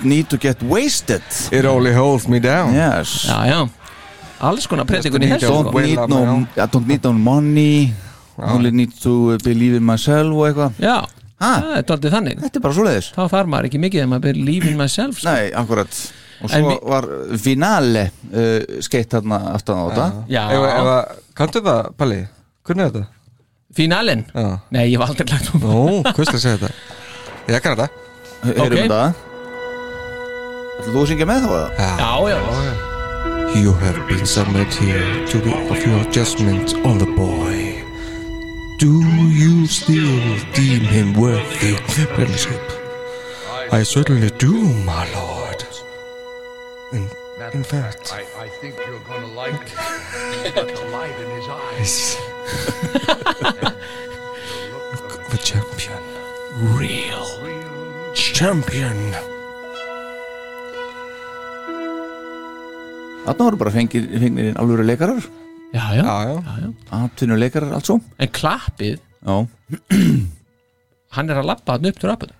need 0.06 0.30
to 0.30 0.38
get 0.38 0.62
wasted. 0.64 1.24
It 1.52 1.66
only 1.66 1.94
holds 1.94 2.28
me 2.28 2.40
down. 2.40 2.74
Yes. 2.74 3.26
Já, 3.28 3.40
já. 3.50 3.60
Alls 4.46 4.68
konar 4.68 4.86
predikun 4.86 5.24
í 5.24 5.30
þessu 5.32 5.48
Don't 5.50 5.70
sko. 5.72 5.82
need 5.82 6.10
no, 6.12 6.22
I 6.58 6.66
don't 6.68 6.88
need 6.88 7.04
no 7.04 7.14
money. 7.14 7.94
Only 8.38 8.72
need 8.72 8.92
to 9.02 9.38
believe 9.44 9.76
in 9.80 9.84
myself 9.88 10.34
og 10.36 10.48
eitthvað. 10.50 10.74
Já, 10.84 10.98
Ha? 11.40 11.50
það 11.62 11.78
er 11.78 11.84
daldið 11.90 12.14
þannig. 12.16 12.38
Þetta 12.44 12.60
er 12.60 12.64
bara 12.64 12.76
svoleiðis. 12.78 13.08
Þá 13.16 13.24
þarf 13.32 13.50
maður 13.52 13.66
ekki 13.70 13.80
mikið 13.84 14.00
þegar 14.02 14.10
maður 14.12 14.24
byrja 14.28 14.70
in 14.72 14.78
myself 14.80 15.18
sko. 15.20 15.28
Nei, 15.32 15.50
akkurat. 15.64 15.98
Og 16.44 16.52
En 16.52 16.64
svo 16.64 16.70
vi- 16.70 16.90
var 16.92 17.08
finale 17.40 18.04
uh, 18.32 18.80
skeitt 18.84 19.10
þarna 19.16 19.40
aftan 19.56 19.76
á 19.80 19.84
þetta. 19.88 20.08
Já, 20.32 20.44
Ef, 20.52 20.66
ef, 20.72 21.22
Kanntu 21.36 21.62
það, 21.64 21.82
Palli? 22.00 22.22
Hvernig 22.68 22.86
er 22.86 22.92
þetta? 22.92 23.08
Fínalinn 23.76 24.24
Já. 24.32 24.60
Nei, 24.72 24.86
ég 24.94 25.00
var 25.00 25.12
aldrei 25.12 25.28
lagt 25.32 25.50
um 25.56 25.62
Nú, 25.64 26.04
hvað 26.04 26.28
skal 26.30 26.40
ég 26.40 26.44
segja 26.44 26.60
þetta? 26.60 26.74
Ég 27.52 27.62
kann 27.64 27.76
þetta. 27.76 27.90
Heyrum 28.46 28.66
Ok. 28.66 28.78
þetta 28.80 29.02
Ætlar 30.76 30.92
þú 30.92 31.02
að 31.02 31.08
syngja 31.12 31.26
með 31.30 31.46
þá 31.46 31.52
eða? 31.56 31.70
Já, 32.00 32.12
já 32.32 32.40
You 33.56 33.72
have 33.72 34.08
been 34.10 34.26
summoned 34.26 34.74
here 34.74 35.26
to 35.28 35.38
the 35.40 35.54
of 35.72 35.86
your 35.88 36.04
judgment 36.12 36.76
on 36.86 36.98
the 36.98 37.06
boy. 37.06 37.82
Do 38.78 39.00
you 39.32 39.66
still 39.68 40.38
deem 40.54 40.82
him 40.82 41.14
worthy 41.14 41.76
apprenticeship? 41.76 42.62
I 43.72 43.84
certainly 43.84 44.30
do, 44.32 44.52
my 44.84 45.10
lord. 45.14 45.66
In, 46.92 47.10
in 47.54 47.64
fact, 47.64 48.12
I, 48.12 48.26
I 48.38 48.50
think 48.50 48.76
you're 48.86 49.00
gonna 49.08 49.28
like 49.28 49.54
it. 49.56 50.56
the 50.56 50.90
light 50.92 51.18
in 51.18 51.30
his 51.40 51.48
eyes. 51.48 52.18
the 55.32 55.40
champion. 55.42 56.04
Real 56.76 58.14
champion. 58.14 59.35
Þarna 63.26 63.42
voru 63.48 63.58
bara 63.58 63.74
fengir, 63.74 64.06
fengir 64.22 64.52
inn 64.52 64.58
alvöru 64.62 64.86
leikarar. 64.86 65.26
Já, 65.74 65.86
já, 65.98 66.04
Já, 66.06 66.54
já. 66.62 66.70
Atvinnu 66.94 67.38
leikarar 67.40 67.74
allt 67.76 67.90
svo. 67.90 68.00
En 68.22 68.32
klappið, 68.32 69.00
Já, 69.26 69.36
hann 71.18 71.32
er 71.34 71.40
að 71.42 71.48
lappa 71.50 71.76
hann 71.76 71.90
upp 71.90 71.98
til 71.98 72.12
rappinu 72.12 72.36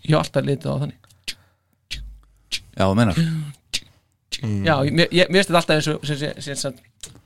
Ég 0.00 0.14
hef 0.14 0.20
alltaf 0.22 0.46
litið 0.46 0.70
á 0.72 0.76
þannig. 0.80 0.96
Já, 2.78 2.84
þú 2.86 2.94
menar 2.96 3.18
Já, 4.40 4.74
ég, 4.86 4.94
mér, 4.96 5.10
ég, 5.12 5.28
mér 5.28 5.42
finnst 5.42 5.50
þetta 5.50 5.60
alltaf 5.60 5.74
eins 5.76 5.88
og 5.92 6.06
sem, 6.08 6.16
sem, 6.16 6.38
sem, 6.40 6.56
sem, 6.56 6.78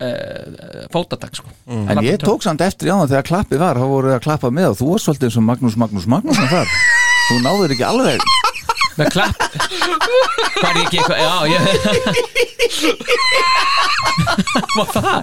uh, 0.02 0.88
fótatak 0.90 1.38
sko. 1.38 1.52
En 1.70 2.02
ég 2.02 2.18
tók 2.18 2.42
samt 2.42 2.64
eftir 2.66 2.90
áðan 2.90 3.12
þegar 3.12 3.28
klappið 3.28 3.62
var 3.62 3.78
þá 3.78 3.86
voru 3.92 4.10
þau 4.10 4.16
að 4.18 4.24
klappa 4.26 4.50
með 4.50 4.72
og 4.72 4.80
þú 4.80 4.88
varst 4.90 5.06
svolítið 5.06 5.30
eins 5.30 5.38
og 5.38 5.46
Magnús 5.52 5.78
Magnús 5.78 6.10
Magnússon 6.10 6.50
þar. 6.50 6.74
Þú 7.28 7.38
náður 7.46 7.76
ekki 7.76 7.86
alveg 7.86 8.26
Með 8.98 9.08
klapp. 9.14 9.36
Hvað 10.54 10.70
er 10.70 10.76
ég 10.78 10.84
ekki 10.84 10.98
eitthvað 11.00 11.18
Já, 11.18 11.32
ég 11.50 11.60
Var 14.74 14.88
það? 14.94 15.18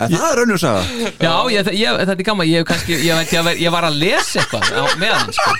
En 0.00 0.08
það 0.14 0.28
er 0.30 0.40
önnur 0.44 0.58
saga. 0.60 0.82
Já, 1.20 1.34
ég, 1.52 1.68
ég, 1.76 1.98
þetta 2.00 2.14
er 2.16 2.26
gaman. 2.26 2.48
Ég, 2.48 2.62
hef 2.62 2.68
kannski, 2.70 2.92
ég, 3.04 3.14
veit, 3.18 3.32
ég, 3.36 3.42
var- 3.44 3.60
ég 3.66 3.70
var 3.74 3.84
að 3.90 3.98
lesa 4.00 4.40
eitthvað 4.40 4.64
á, 4.72 4.82
með 5.00 5.12
hann 5.12 5.32
sko. 5.36 5.50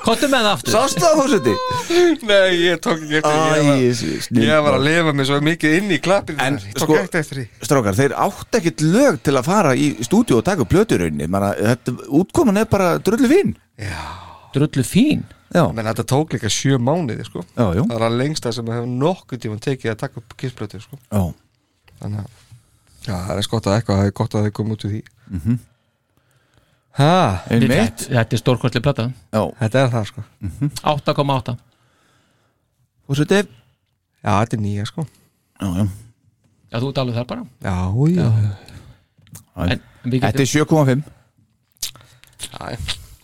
Kottu 0.00 0.28
með 0.32 0.44
það 0.44 0.50
aftur. 0.54 0.72
Sástu 0.74 1.00
það 1.04 1.18
fórseti? 1.20 1.54
Nei, 2.28 2.50
ég 2.64 2.78
tók 2.84 2.98
ekki 3.04 3.16
eftir 3.20 3.32
því. 3.32 3.40
Ég 3.40 3.64
var- 3.66 3.80
Æ, 3.80 4.44
Ég 4.46 4.62
var 4.64 4.72
að 4.78 4.84
lifa 4.86 5.12
mig 5.16 5.26
svo 5.28 5.38
mikið 5.44 5.70
inn 5.78 5.90
í 5.90 5.98
klappið 6.00 6.36
En, 6.44 6.58
sko- 6.76 7.00
Strákar, 7.62 7.94
þeir 7.98 8.12
átt 8.16 8.52
ekkit 8.60 8.80
lög 8.84 9.20
til 9.22 9.34
að 9.36 9.44
fara 9.48 9.72
í 9.76 9.90
stúdíu 10.04 10.36
og 10.40 10.44
taka 10.44 10.64
Þetta 10.64 11.96
útkoman 12.08 12.56
er 12.62 12.64
bara 12.70 12.98
drullu 12.98 13.28
fín 13.28 13.54
Drullu 14.54 14.82
fín. 14.84 15.24
Já, 15.54 15.64
Men 15.74 15.84
þetta 15.86 16.04
tók 16.06 16.32
líka 16.34 16.48
sjö 16.50 16.76
mánuði 16.78 17.24
sko. 17.26 17.42
já, 17.56 17.64
já, 17.74 17.82
Það 17.82 17.96
er 17.96 18.04
að 18.06 18.16
lengsta 18.20 18.52
sem 18.54 18.66
hefur 18.70 18.86
nokkuð 18.86 19.40
tíma 19.42 19.58
tekið 19.62 19.90
að 19.92 19.98
taka 20.04 20.20
upp 20.20 20.36
kissblötu 20.38 20.80
sko. 20.82 20.98
já. 21.10 21.22
Þannig 22.00 22.20
að 22.24 22.38
Já, 23.00 23.14
það 23.26 23.36
er 23.40 23.42
skott 23.46 23.66
að 23.66 23.74
eitthvað, 23.78 23.96
það 24.00 24.06
er 24.06 24.12
gott 24.20 24.34
að 24.36 24.44
þið 24.44 24.52
kom 24.58 24.70
út 24.74 24.84
úr 24.84 24.90
því. 24.92 25.00
Mhm. 25.30 25.58
Ha, 27.00 27.08
Einmitt. 27.48 27.70
Þetta, 27.70 28.08
þetta 28.18 28.36
er 28.36 28.40
stórkostli 28.42 28.80
plata. 28.84 29.06
Já, 29.32 29.42
þetta 29.60 29.78
er 29.84 29.88
það 29.94 30.06
sko. 30.10 30.24
8,8 30.84 31.56
fórseti 33.08 33.38
Já, 34.20 34.32
þetta 34.44 34.56
er 34.58 34.60
nýja 34.60 34.84
sko. 34.90 35.06
Já, 35.60 35.66
já. 35.80 35.86
Já, 36.70 36.76
þú 36.78 36.88
ert 36.90 36.98
alveg 37.02 37.14
þar 37.16 37.26
bara. 37.30 37.46
Já, 37.62 37.76
já, 38.14 38.26
En, 39.60 39.70
en 40.04 40.10
við 40.12 40.20
Þetta 40.20 40.44
er 40.44 40.50
7,5 40.50 41.02
já. 42.50 42.60
Æ, 42.60 42.78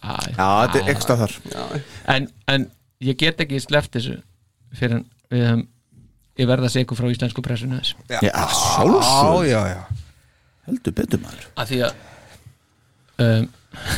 Já, 0.06 0.48
þetta 0.66 0.80
er 0.82 0.90
ekstra 0.94 1.16
þar. 1.22 1.36
en, 2.14 2.28
en 2.52 2.66
ég 3.04 3.18
get 3.20 3.40
ekki 3.44 3.60
sleppt 3.62 3.98
þessu 3.98 4.18
fyrir 4.76 5.02
við 5.32 5.46
höfum 5.46 5.64
ég 6.36 6.48
verða 6.50 6.68
að 6.68 6.74
segja 6.74 6.98
frá 6.98 7.08
íslensku 7.12 7.44
pressinu 7.44 7.78
þess. 7.80 7.94
Já, 8.12 8.18
Já, 8.26 8.34
sjálfsög 8.52 9.46
já, 9.48 9.60
já. 9.72 9.80
Heldur 10.66 10.96
betur 10.98 11.22
maður. 11.22 11.46
Að 11.56 11.70
því 11.70 11.78
að 11.86 11.92
um, 13.24 13.48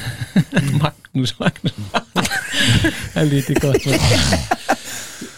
Magnús 0.83 1.35
Magnús. 1.41 1.81
Helviti 3.17 3.57
gott 3.59 3.83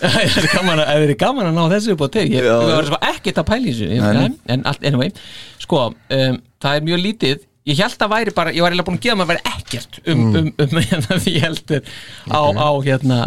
það 0.01 0.17
er 0.25 0.49
gaman 0.55 0.81
að, 0.81 0.87
það 0.89 1.05
er 1.05 1.13
gaman 1.21 1.49
að 1.51 1.57
ná 1.57 1.63
þessu 1.75 1.95
upp 1.95 2.05
á 2.05 2.09
teg 2.15 2.33
ég 2.33 2.47
varum 2.49 2.89
svo 2.89 2.99
ekkert 3.11 3.41
að 3.43 3.49
pæla 3.51 3.61
í 3.69 3.75
þessu. 3.75 3.89
En, 4.01 4.37
en 4.55 4.67
allt, 4.69 4.85
anyway 4.89 5.13
sko, 5.61 5.87
um, 5.93 6.41
það 6.63 6.79
er 6.79 6.87
mjög 6.89 7.03
lítið 7.05 7.47
ég 7.71 7.81
held 7.85 8.03
að 8.05 8.13
væri 8.15 8.35
bara, 8.37 8.53
ég 8.55 8.63
var 8.65 8.73
eiginlega 8.73 8.89
búin 8.91 8.99
að 8.99 9.05
gefa 9.07 9.19
maður 9.21 9.33
væri 9.35 9.55
ekkert 9.55 9.99
um, 10.05 10.21
Mm. 10.21 10.37
um, 10.37 10.53
um, 10.65 10.81
hérna 10.91 11.19
því 11.25 11.35
heldur 11.45 11.83
á, 12.31 12.41
á 12.51 12.69
hérna 12.87 13.19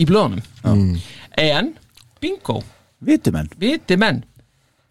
í 0.00 0.06
blöðunum. 0.08 0.42
En 1.38 1.72
bingo, 2.22 2.60
Vitumenn. 3.02 3.48
Viti 3.58 3.96
menn 3.98 4.22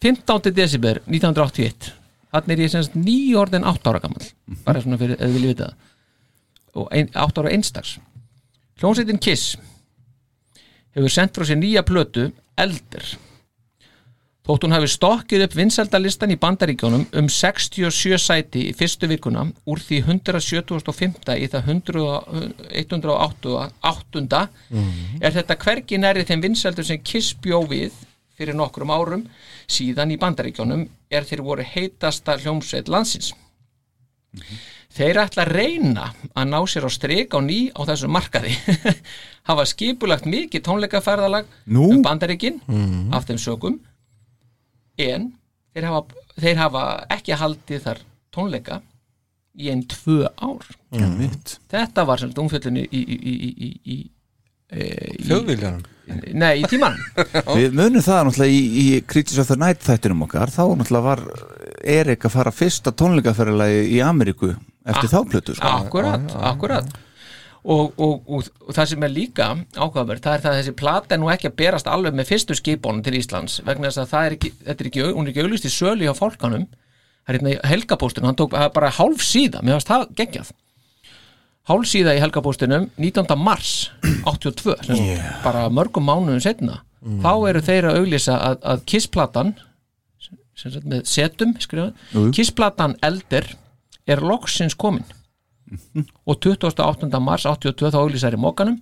15. 0.03 0.51
desember 0.57 0.97
1981 1.05 1.91
þannig 2.31 2.53
er 2.57 2.63
ég 2.65 2.71
semst 2.73 2.93
nýjórðin 2.97 3.65
8 3.67 3.91
ára 3.91 3.99
gammal 4.03 4.25
bara 4.65 4.81
svona 4.83 4.97
fyrir, 4.99 5.17
eða 5.19 5.33
vilja 5.35 5.51
vita 5.53 5.67
það. 5.69 5.89
Og 6.81 6.87
ein, 6.95 7.09
8 7.13 7.41
ára 7.43 7.51
einstaks 7.55 7.97
hljómsveitin 8.81 9.19
Kiss 9.21 9.57
hefur 10.95 11.11
sendt 11.13 11.35
frá 11.37 11.45
sér 11.47 11.59
nýja 11.61 11.83
plötu 11.87 12.29
Elder 12.59 13.05
þótt 14.47 14.63
hún 14.65 14.73
hafi 14.73 14.89
stokkið 14.89 15.43
upp 15.45 15.55
vinsældalistan 15.57 16.33
í 16.33 16.37
bandaríkjónum 16.41 17.03
um 17.19 17.27
67 17.29 18.17
sæti 18.21 18.63
í 18.71 18.75
fyrstu 18.77 19.09
vikuna 19.11 19.43
úr 19.69 19.81
því 19.83 19.99
175. 20.07 21.35
í 21.37 21.49
það 21.51 21.69
100 21.75 22.05
108. 22.81 24.47
er 25.21 25.35
þetta 25.37 25.59
hvergi 25.65 26.01
næri 26.01 26.25
þeim 26.25 26.41
vinsældur 26.47 26.87
sem 26.87 27.03
Kiss 27.05 27.35
bjó 27.37 27.61
við 27.69 27.93
fyrir 28.37 28.57
nokkrum 28.57 28.89
árum 28.89 29.27
síðan 29.69 30.15
í 30.15 30.17
bandaríkjónum 30.21 30.87
er 31.13 31.27
þeir 31.29 31.43
voru 31.45 31.65
heitasta 31.75 32.39
hljómsveit 32.41 32.89
landsins 32.89 33.33
Þeir 34.91 35.21
ætla 35.21 35.45
að 35.45 35.53
reyna 35.55 36.05
að 36.35 36.49
ná 36.51 36.57
sér 36.67 36.83
á 36.87 36.91
strik 36.91 37.31
á 37.31 37.39
ný 37.39 37.69
á 37.71 37.79
þessum 37.87 38.11
markaði 38.11 38.51
hafa 39.49 39.63
skipulagt 39.69 40.25
mikið 40.27 40.65
tónleikaferðalag 40.65 41.47
Nú? 41.71 41.85
um 41.93 42.01
bandaríkin 42.03 42.57
af 43.15 43.27
þeim 43.29 43.39
sögum 43.39 43.77
en 45.15 45.27
þeir 45.75 45.87
hafa, 45.89 46.23
þeir 46.39 46.57
hafa 46.61 46.85
ekki 47.17 47.37
haldið 47.41 47.83
þar 47.87 48.01
tónleika 48.35 48.81
í 49.59 49.69
einn 49.71 49.83
tvö 49.91 50.29
ár. 50.39 50.67
Einmitt. 50.95 51.57
þetta 51.71 52.05
var 52.07 52.21
sem 52.21 52.31
umfjöldinu 52.39 52.83
í, 52.85 53.01
í, 53.01 53.01
í, 53.01 53.33
í, 53.35 53.51
í, 53.51 53.71
í, 53.95 53.97
í 55.19 55.27
Þjóðviljanum? 55.27 55.83
Nei, 56.35 56.61
í 56.61 56.67
tímanum. 56.67 56.99
Við 57.59 57.75
munum 57.75 58.03
það 58.03 58.25
náttúrulega 58.27 58.55
í, 58.55 58.61
í 58.81 58.85
Critics 59.07 59.39
of 59.43 59.51
the 59.51 59.57
Night 59.59 59.83
þættinum 59.85 60.25
okkar. 60.25 60.51
Þá 60.51 60.63
náttúrulega 60.79 61.05
var 61.05 61.23
Erik 61.99 62.27
að 62.27 62.35
fara 62.35 62.53
fyrsta 62.55 62.93
tónleikaferðalagi 62.95 63.85
í 63.95 64.01
Ameríku 64.03 64.51
eftir 64.51 65.07
Ah, 65.07 65.13
þá 65.13 65.19
plötu 65.31 65.55
sko. 65.55 65.71
Akkurat, 65.85 66.35
akkurat 66.51 66.91
og, 67.61 67.93
og, 68.01 68.21
og, 68.25 68.47
og 68.65 68.73
það 68.73 68.89
sem 68.91 69.03
er 69.05 69.13
líka 69.13 69.47
ákvæður, 69.75 70.21
það 70.23 70.33
er 70.33 70.43
það 70.43 70.51
að 70.51 70.59
þessi 70.59 70.75
plata 70.79 71.15
er 71.15 71.21
nú 71.21 71.29
ekki 71.29 71.49
að 71.51 71.57
berast 71.61 71.89
alveg 71.89 72.15
með 72.17 72.31
fyrstu 72.31 72.57
skipónum 72.57 73.03
til 73.05 73.17
Íslands 73.19 73.59
vegna 73.67 73.91
þess 73.91 74.01
að 74.01 74.13
það 74.13 74.27
er 74.27 74.37
ekki, 74.37 74.51
þetta 74.65 74.83
er 74.83 74.89
ekki 74.89 75.05
hún 75.05 75.27
er 75.27 75.33
ekki 75.33 75.45
auglýst 75.45 75.69
í 75.69 75.73
sölu 75.73 76.07
hjá 76.07 76.15
fólkanum 76.17 76.65
það 76.65 77.29
er 77.29 77.37
hérna 77.37 77.53
í 77.53 77.59
helgapóstunum, 77.69 78.31
hann 78.31 78.39
tók 78.39 78.57
bara 78.73 78.93
hálf 78.97 79.21
síða, 79.25 79.61
mér 79.61 79.77
varst 79.77 79.91
það 79.91 80.07
geggjað 80.17 80.53
hálf 81.69 81.89
síða 81.91 82.15
í 82.17 82.21
helgapóstunum 82.23 82.89
19. 82.97 83.35
mars 83.37 83.91
82 84.25 84.79
sem 84.87 84.97
yeah. 84.97 85.35
bara 85.45 85.67
mörgum 85.69 86.09
mánuðum 86.09 86.41
setna 86.41 86.81
þá 87.21 87.33
eru 87.49 87.61
þeir 87.65 87.89
að 87.91 88.01
auglýsa 88.01 88.37
að, 88.37 88.59
að 88.73 88.83
Kiss-platan 88.89 89.55
sem 90.57 90.73
sagt 90.73 90.85
með 90.85 91.05
setum 91.09 91.55
skrifað, 91.61 91.93
Jú, 92.11 92.27
jú. 92.27 92.33
Kiss-platan 92.37 92.97
Elder 93.05 93.47
er 94.09 94.21
loksins 94.25 94.75
komin 94.77 95.05
og 96.27 96.39
28. 96.39 97.19
mars 97.19 97.45
82 97.45 97.91
þá 97.93 97.99
auglýsar 98.01 98.37
í 98.37 98.41
mókanum 98.41 98.79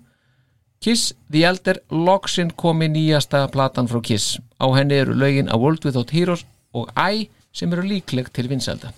Kiss 0.80 1.14
the 1.32 1.44
Elder 1.44 1.82
loksin 1.92 2.54
komi 2.56 2.88
nýjasta 2.88 3.44
platan 3.52 3.90
frá 3.92 4.00
Kiss. 4.02 4.38
Á 4.64 4.66
henni 4.78 4.96
eru 4.96 5.12
lögin 5.14 5.52
A 5.52 5.58
World 5.60 5.84
Without 5.86 6.14
Heroes 6.16 6.46
og 6.72 6.88
I 6.96 7.28
sem 7.52 7.72
eru 7.74 7.84
líkleg 7.84 8.30
til 8.32 8.48
vinselda 8.48 8.94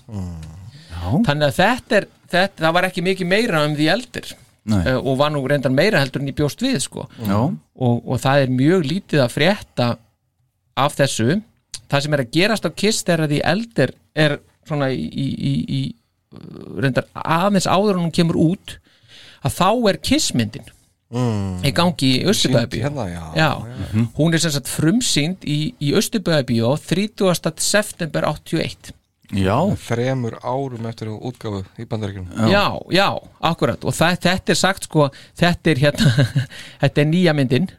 þannig 1.25 1.47
að 1.47 1.55
þetta 1.57 1.97
er 1.97 2.07
þetta, 2.31 2.63
það 2.63 2.75
var 2.77 2.87
ekki 2.87 3.03
mikið 3.05 3.29
meira 3.31 3.65
um 3.65 3.75
The 3.77 3.89
Elder. 3.91 4.31
Uh, 4.85 4.99
og 5.01 5.15
var 5.17 5.31
nú 5.33 5.41
reyndar 5.49 5.73
meira 5.73 5.99
heldur 6.03 6.21
en 6.21 6.29
í 6.29 6.35
bjóst 6.37 6.61
við 6.61 6.77
sko. 6.83 7.07
Og, 7.73 7.95
og 8.05 8.19
það 8.21 8.43
er 8.43 8.51
mjög 8.53 8.83
lítið 8.85 9.23
að 9.23 9.33
frétta 9.33 9.87
af 10.77 10.97
þessu. 10.99 11.39
Það 11.89 12.03
sem 12.05 12.13
er 12.15 12.23
að 12.23 12.35
gerast 12.37 12.67
á 12.69 12.71
Kiss 12.77 13.01
þegar 13.07 13.31
því 13.31 13.39
eldir 13.51 13.93
er 14.13 14.37
svona 14.69 14.91
í, 14.93 15.01
í, 15.01 15.25
í, 15.33 15.53
í 15.65 15.81
reyndar 16.31 17.09
aðeins 17.13 17.67
áður 17.67 17.97
en 17.97 18.05
hún 18.05 18.15
kemur 18.15 18.39
út 18.39 18.77
að 19.41 19.57
þá 19.57 19.67
er 19.91 19.99
Kiss-myndin 20.05 20.69
mm. 21.11 21.59
í 21.67 21.73
gangi 21.75 22.13
í 22.19 22.23
Östubæðabíó 22.31 22.85
hérna, 22.85 23.07
já, 23.35 23.49
hún 24.17 24.33
er 24.33 24.43
sem 24.43 24.53
sagt 24.55 24.71
frumsýnd 24.71 25.45
í, 25.45 25.59
í 25.81 25.93
Östubæðabíó 25.97 26.73
30. 26.87 27.53
september 27.61 28.27
81 28.31 28.95
Já. 29.31 29.55
Þremur 29.79 30.33
árum 30.43 30.87
eftir 30.89 31.07
útgáfu 31.13 31.61
í 31.79 31.85
bandaríkjum 31.87 32.25
já, 32.51 32.65
já, 32.91 33.05
akkurat. 33.39 33.79
Og 33.87 33.95
það, 33.95 34.17
þetta 34.25 34.51
er 34.51 34.59
sagt 34.59 34.87
sko 34.89 35.05
þetta 35.39 35.71
er 35.71 35.79
hérna, 35.85 36.25
þetta 36.83 37.03
er 37.03 37.07
nýja 37.07 37.35
myndin 37.37 37.69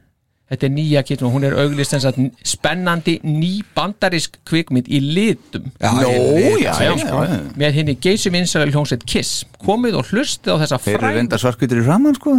þetta 0.53 0.69
er 0.69 0.73
nýja 0.75 1.03
kittum 1.09 1.33
hún 1.33 1.47
er 1.49 1.57
auglist 1.63 1.95
sem 1.95 2.03
sagt 2.03 2.19
spennandi 2.47 3.19
ný 3.25 3.63
bandarísk 3.77 4.37
kvikmynd 4.49 4.91
í 4.93 5.01
litum. 5.01 5.71
Sko. 5.81 7.23
með 7.59 7.79
henni 7.79 7.97
geysum 7.97 8.37
vinsæla 8.37 8.69
hljómsveit 8.69 9.07
Kiss. 9.09 9.47
Komið 9.63 10.01
og 10.03 10.13
hlustið 10.13 10.55
á 10.55 10.57
þessa 10.65 10.83
Þeir 10.85 10.99
eru 10.99 11.15
reynda 11.17 11.41
svarkvítur 11.41 11.81
í 11.81 11.87
framann 11.87 12.19
sko 12.19 12.37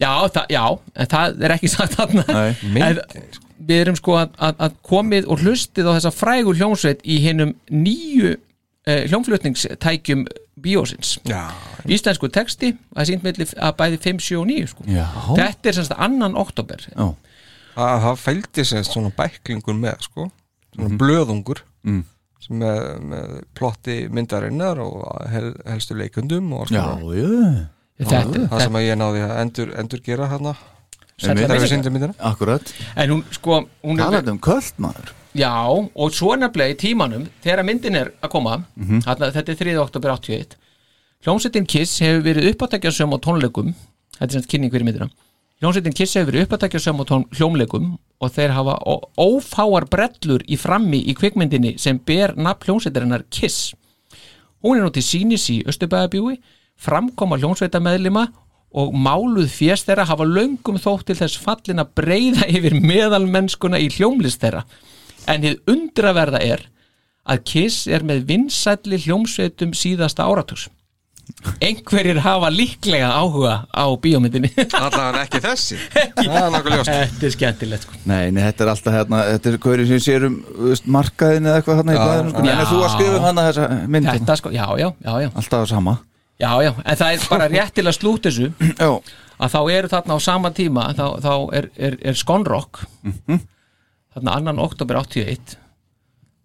já, 0.00 0.12
það, 0.32 0.46
já, 0.52 0.64
en 0.94 1.10
það 1.12 1.44
er 1.46 1.54
ekki 1.56 1.70
sagt 1.72 1.94
þarna. 1.96 2.24
Nei, 2.74 3.20
við 3.66 3.84
erum 3.84 3.98
sko 3.98 4.16
að, 4.20 4.34
að, 4.36 4.58
að 4.66 4.80
komið 4.90 5.28
og 5.32 5.44
hlustið 5.44 5.88
á 5.88 5.96
þessa 5.96 6.12
frægu 6.14 6.56
hljómsveit 6.56 7.04
í 7.04 7.20
hennum 7.24 7.54
nýju 7.72 8.34
uh, 8.36 9.04
hljómflutningstækjum 9.08 10.26
bíósins. 10.62 11.18
Já. 11.28 11.52
íslensku 11.84 12.30
texti 12.32 12.72
það 12.72 13.02
er 13.02 13.08
sínt 13.10 13.24
milli 13.26 13.46
að 13.60 13.74
bæði 13.76 13.98
5, 14.06 14.20
7 14.24 14.38
og 14.40 14.46
9 14.48 14.70
sko. 14.72 14.86
Þetta 15.36 15.70
er 15.70 15.76
semst 15.76 15.96
annan 15.96 16.36
oktober 16.38 16.86
Já. 16.88 17.06
Það, 17.76 17.94
það 18.06 18.20
fældi 18.24 18.64
sér 18.64 18.84
svona 18.88 19.10
bæklingur 19.16 19.76
með 19.78 20.00
sko, 20.08 20.30
svona 20.74 20.98
blöðungur 21.00 21.58
Mm. 21.86 22.04
sem 22.40 22.58
með, 22.58 22.78
með 23.10 23.34
plotti 23.54 23.96
myndarinnar 24.10 24.78
og 24.82 25.28
hel, 25.30 25.52
helstu 25.66 25.94
leikundum 25.94 26.52
og 26.56 26.64
alls 26.64 26.72
Já, 26.74 26.82
konar. 26.82 27.68
Þetta- 27.96 28.48
það 28.50 28.60
sem 28.64 28.72
að 28.80 28.86
ég 28.86 28.98
náði 29.00 29.20
að 29.26 29.36
endur, 29.44 29.70
endur 29.78 30.00
gera 30.04 30.26
Sælla 31.18 31.46
þegar 31.46 31.60
við 31.62 31.70
syndum 31.70 31.92
myndina 31.96 32.14
Akkurat. 32.20 32.72
En 32.96 33.08
hún 33.10 33.22
sko 33.32 33.62
hún 33.84 33.96
er, 33.98 34.04
Talandi 34.04 34.30
um 34.34 34.38
köld 34.38 34.72
maður. 34.78 35.12
Já, 35.34 35.52
og 35.94 36.10
svo 36.12 36.34
nefnilega 36.36 36.74
í 36.74 36.76
tímanum 36.76 37.28
þegar 37.44 37.64
myndin 37.64 37.96
er 37.96 38.10
að 38.22 38.30
koma 38.30 38.64
Mhm. 38.76 39.00
þarna, 39.04 39.30
þetta 39.32 39.48
er 39.52 39.54
3. 39.56 39.76
oktober 39.80 40.10
81 40.10 40.56
hljómsveitin 41.24 41.66
Kiss 41.66 42.00
hefur 42.00 42.22
verið 42.22 42.52
uppátækjasöm 42.52 43.14
á 43.14 43.18
tónleikum. 43.20 43.74
Þetta 44.18 44.34
er 44.34 44.40
semst 44.40 44.48
kynning 44.48 44.70
fyrir 44.72 44.84
myndina 44.84 45.08
hljómsveitin 45.56 45.94
Kiss 45.96 46.16
hefur 46.18 46.36
uppátækjasöm 46.42 46.98
á 47.00 47.04
tón, 47.08 47.22
hljómleikum 47.32 47.94
og 48.20 48.32
þeir 48.32 48.52
hafa 48.52 48.74
ófáar 49.16 49.86
brellur 49.88 50.42
í 50.44 50.58
frammi 50.60 51.00
í 51.08 51.14
kvikmyndinni 51.16 51.78
sem 51.80 51.96
ber 51.96 52.34
nafn 52.36 52.66
hljómsveitarinnar 52.66 53.24
Kiss. 53.32 53.72
Hún 54.60 54.76
er 54.76 54.84
nú 54.84 54.92
til 54.92 55.04
sínis 55.06 55.48
í 55.48 55.62
Östubæðabjúi 55.64 56.36
framkoma 56.76 57.38
hljómsveita 57.40 57.80
meðlima 57.80 58.26
og 58.76 58.92
máluð 58.92 59.48
fjest 59.48 59.88
þeirra 59.88 60.04
hafa 60.10 60.28
löngum 60.28 60.76
þótt 60.76 61.08
til 61.08 61.18
þess 61.22 61.40
fallin 61.40 61.80
að 61.80 61.94
breyða 62.02 62.50
yfir 62.52 62.76
meðalmennskuna 62.76 63.80
í 63.80 63.88
hljómlist 63.96 64.44
þeirra. 64.44 64.66
En 65.24 65.40
hið 65.40 65.62
undraverða 65.72 66.44
er 66.44 66.68
að 67.24 67.44
Kiss 67.48 67.86
er 67.88 68.04
með 68.04 68.26
vinsælli 68.28 69.00
hljómsveitum 69.06 69.72
síðasta 69.72 70.28
áratugs 70.28 70.68
einhverjir 71.60 72.20
hafa 72.24 72.50
líklega 72.52 73.08
áhuga 73.12 73.54
á 73.70 73.84
bíómyndinni. 74.02 74.50
Allavega 74.66 75.24
ekki 75.26 75.40
þessi. 75.44 75.78
Þetta 76.16 77.28
er 77.28 77.34
skemmtilegt 77.34 77.86
sko. 77.86 78.00
Nei, 78.08 78.30
nei, 78.34 78.42
þetta 78.46 78.64
er 78.64 78.70
alltaf 78.72 78.94
hérna 78.94 79.22
Þetta 79.34 79.50
er 79.52 79.58
hverju 79.66 79.86
sem 79.90 80.02
sér 80.02 80.26
um 80.28 80.36
þú 80.46 80.70
veist, 80.70 80.90
markaðin 80.96 81.48
eða 81.50 81.60
eitthvað 81.60 81.80
hérna 81.80 81.96
í 81.96 82.00
blæðinu 82.00 82.34
sko. 82.34 82.44
En 82.46 82.66
þú 82.70 82.80
að 82.82 82.92
skrifa 82.94 83.22
hana 83.26 83.46
þessa 83.48 83.68
mynd. 83.94 84.10
Þetta 84.12 84.38
sko, 84.40 84.52
já, 84.54 84.64
já, 84.80 84.88
já, 85.06 85.12
já. 85.26 85.30
Alltaf 85.32 85.58
það 85.58 85.70
sama. 85.74 85.96
Já, 86.36 86.50
já, 86.60 86.72
en 86.84 86.98
það 87.00 87.14
er 87.14 87.28
bara 87.32 87.48
rétt 87.48 87.74
til 87.78 87.86
að 87.86 87.94
slút 87.96 88.26
þessu 88.28 88.50
að 89.36 89.54
þá 89.54 89.60
eru 89.72 89.88
þarna 89.92 90.16
á 90.16 90.20
sama 90.20 90.50
tíma 90.56 90.88
þá, 90.96 91.06
þá 91.24 91.32
er, 91.56 91.68
er, 91.80 91.96
er 92.12 92.18
Skonrock 92.18 92.82
þarna 94.12 94.34
annan 94.36 94.60
oktober 94.60 95.00
81 95.00 95.56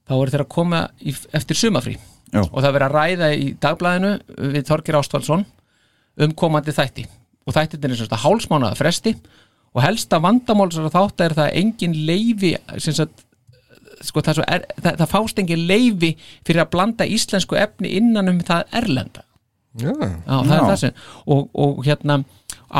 þá 0.07 0.13
eru 0.15 0.31
þeir 0.31 0.45
að 0.45 0.51
koma 0.55 0.81
í, 1.03 1.15
eftir 1.35 1.59
sumafrí 1.59 1.97
Já. 2.31 2.41
og 2.45 2.57
það 2.57 2.67
er 2.69 2.75
verið 2.77 2.87
að 2.87 2.95
ræða 2.95 3.29
í 3.35 3.47
dagblæðinu 3.61 4.11
við 4.55 4.67
Þorgir 4.69 4.97
Ástvaldsson 5.01 5.45
um 6.21 6.35
komandi 6.37 6.75
þætti. 6.75 7.07
Og 7.47 7.55
þættin 7.55 7.89
er 7.89 7.99
svona 7.99 8.21
hálsmánaða 8.21 8.79
fresti 8.79 9.15
og 9.71 9.83
helsta 9.85 10.19
vandamálsara 10.23 10.91
þátt 10.93 11.25
er 11.25 11.35
það 11.37 11.49
að 11.49 11.59
engin 11.61 11.97
leifi 12.07 12.53
sem 12.77 12.95
sagt 12.95 13.25
sko, 14.01 14.21
það, 14.23 14.31
er 14.31 14.37
svo 14.37 14.45
það, 14.83 15.01
það 15.01 15.11
fást 15.13 15.41
engin 15.41 15.65
leifi 15.69 16.11
fyrir 16.47 16.63
að 16.65 16.71
blanda 16.75 17.07
íslensku 17.07 17.59
efni 17.59 17.93
innan 17.99 18.31
um 18.31 18.41
það 18.45 18.77
erlenda. 18.81 19.25
Já, 19.79 19.91
Já, 19.95 20.35
það 20.43 20.55
er 20.57 20.65
það 20.67 20.79
sem 20.81 21.03
og, 21.31 21.45
og 21.55 21.77
hérna 21.87 22.17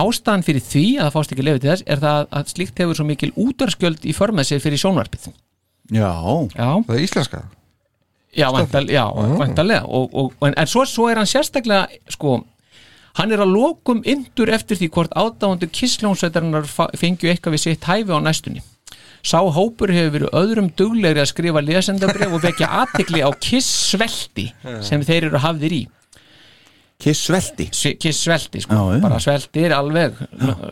ástæðan 0.02 0.44
fyrir 0.44 0.64
því 0.66 0.86
að 0.98 1.06
það 1.06 1.16
fást 1.16 1.34
ekki 1.36 1.46
lefið 1.48 1.64
til 1.64 1.72
þess 1.72 1.88
er 1.88 2.02
það 2.04 2.26
að 2.40 2.52
slíkt 2.52 2.82
hefur 2.84 3.00
svo 3.00 3.06
mikil 3.08 3.32
útarskjöld 3.40 4.08
í 4.08 4.16
förmað 4.16 4.50
sér 4.50 4.64
fyrir 4.64 4.82
sjónvarpið. 4.82 5.32
Já, 5.92 6.12
Já, 6.56 6.68
það 6.88 6.96
er 6.98 7.06
íslenska 7.06 7.44
já, 8.38 8.48
væntal, 8.56 8.88
já 8.90 9.06
væntalega 9.40 9.84
og, 9.86 10.10
og, 10.16 10.34
en, 10.48 10.54
en 10.58 10.68
svo, 10.68 10.86
svo 10.86 11.10
er 11.12 11.20
hann 11.22 11.30
sérstaklega 11.30 11.88
sko, 12.10 12.38
hann 13.20 13.32
er 13.36 13.44
að 13.44 13.52
lokum 13.54 14.04
yndur 14.08 14.52
eftir 14.56 14.80
því 14.80 14.90
hvort 14.96 15.16
ádáðandu 15.20 15.68
kissljónsveitarinnar 15.72 16.68
fengju 16.98 17.32
eitthvað 17.32 17.58
við 17.58 17.64
sitt 17.66 17.84
hæfi 17.90 18.12
á 18.16 18.20
næstunni. 18.24 18.62
Sá 19.22 19.38
hópur 19.38 19.92
hefur 19.94 20.16
verið 20.16 20.32
öðrum 20.34 20.70
duglegri 20.74 21.22
að 21.22 21.28
skrifa 21.30 21.62
lesendabref 21.62 22.32
og 22.34 22.42
vekja 22.42 22.70
aðtekli 22.82 23.22
á 23.22 23.30
kissvelti 23.38 24.48
sem 24.82 25.04
þeir 25.06 25.28
eru 25.30 25.42
hafðir 25.44 25.76
í. 25.78 25.82
Kiss 27.02 27.24
svelti 27.28 27.66
Se- 27.74 27.96
kiss 27.98 28.24
svelti 28.26 28.62
sko, 28.62 28.78
Já, 28.78 29.00
bara 29.02 29.20
sveltir 29.22 29.74
alveg 29.74 30.18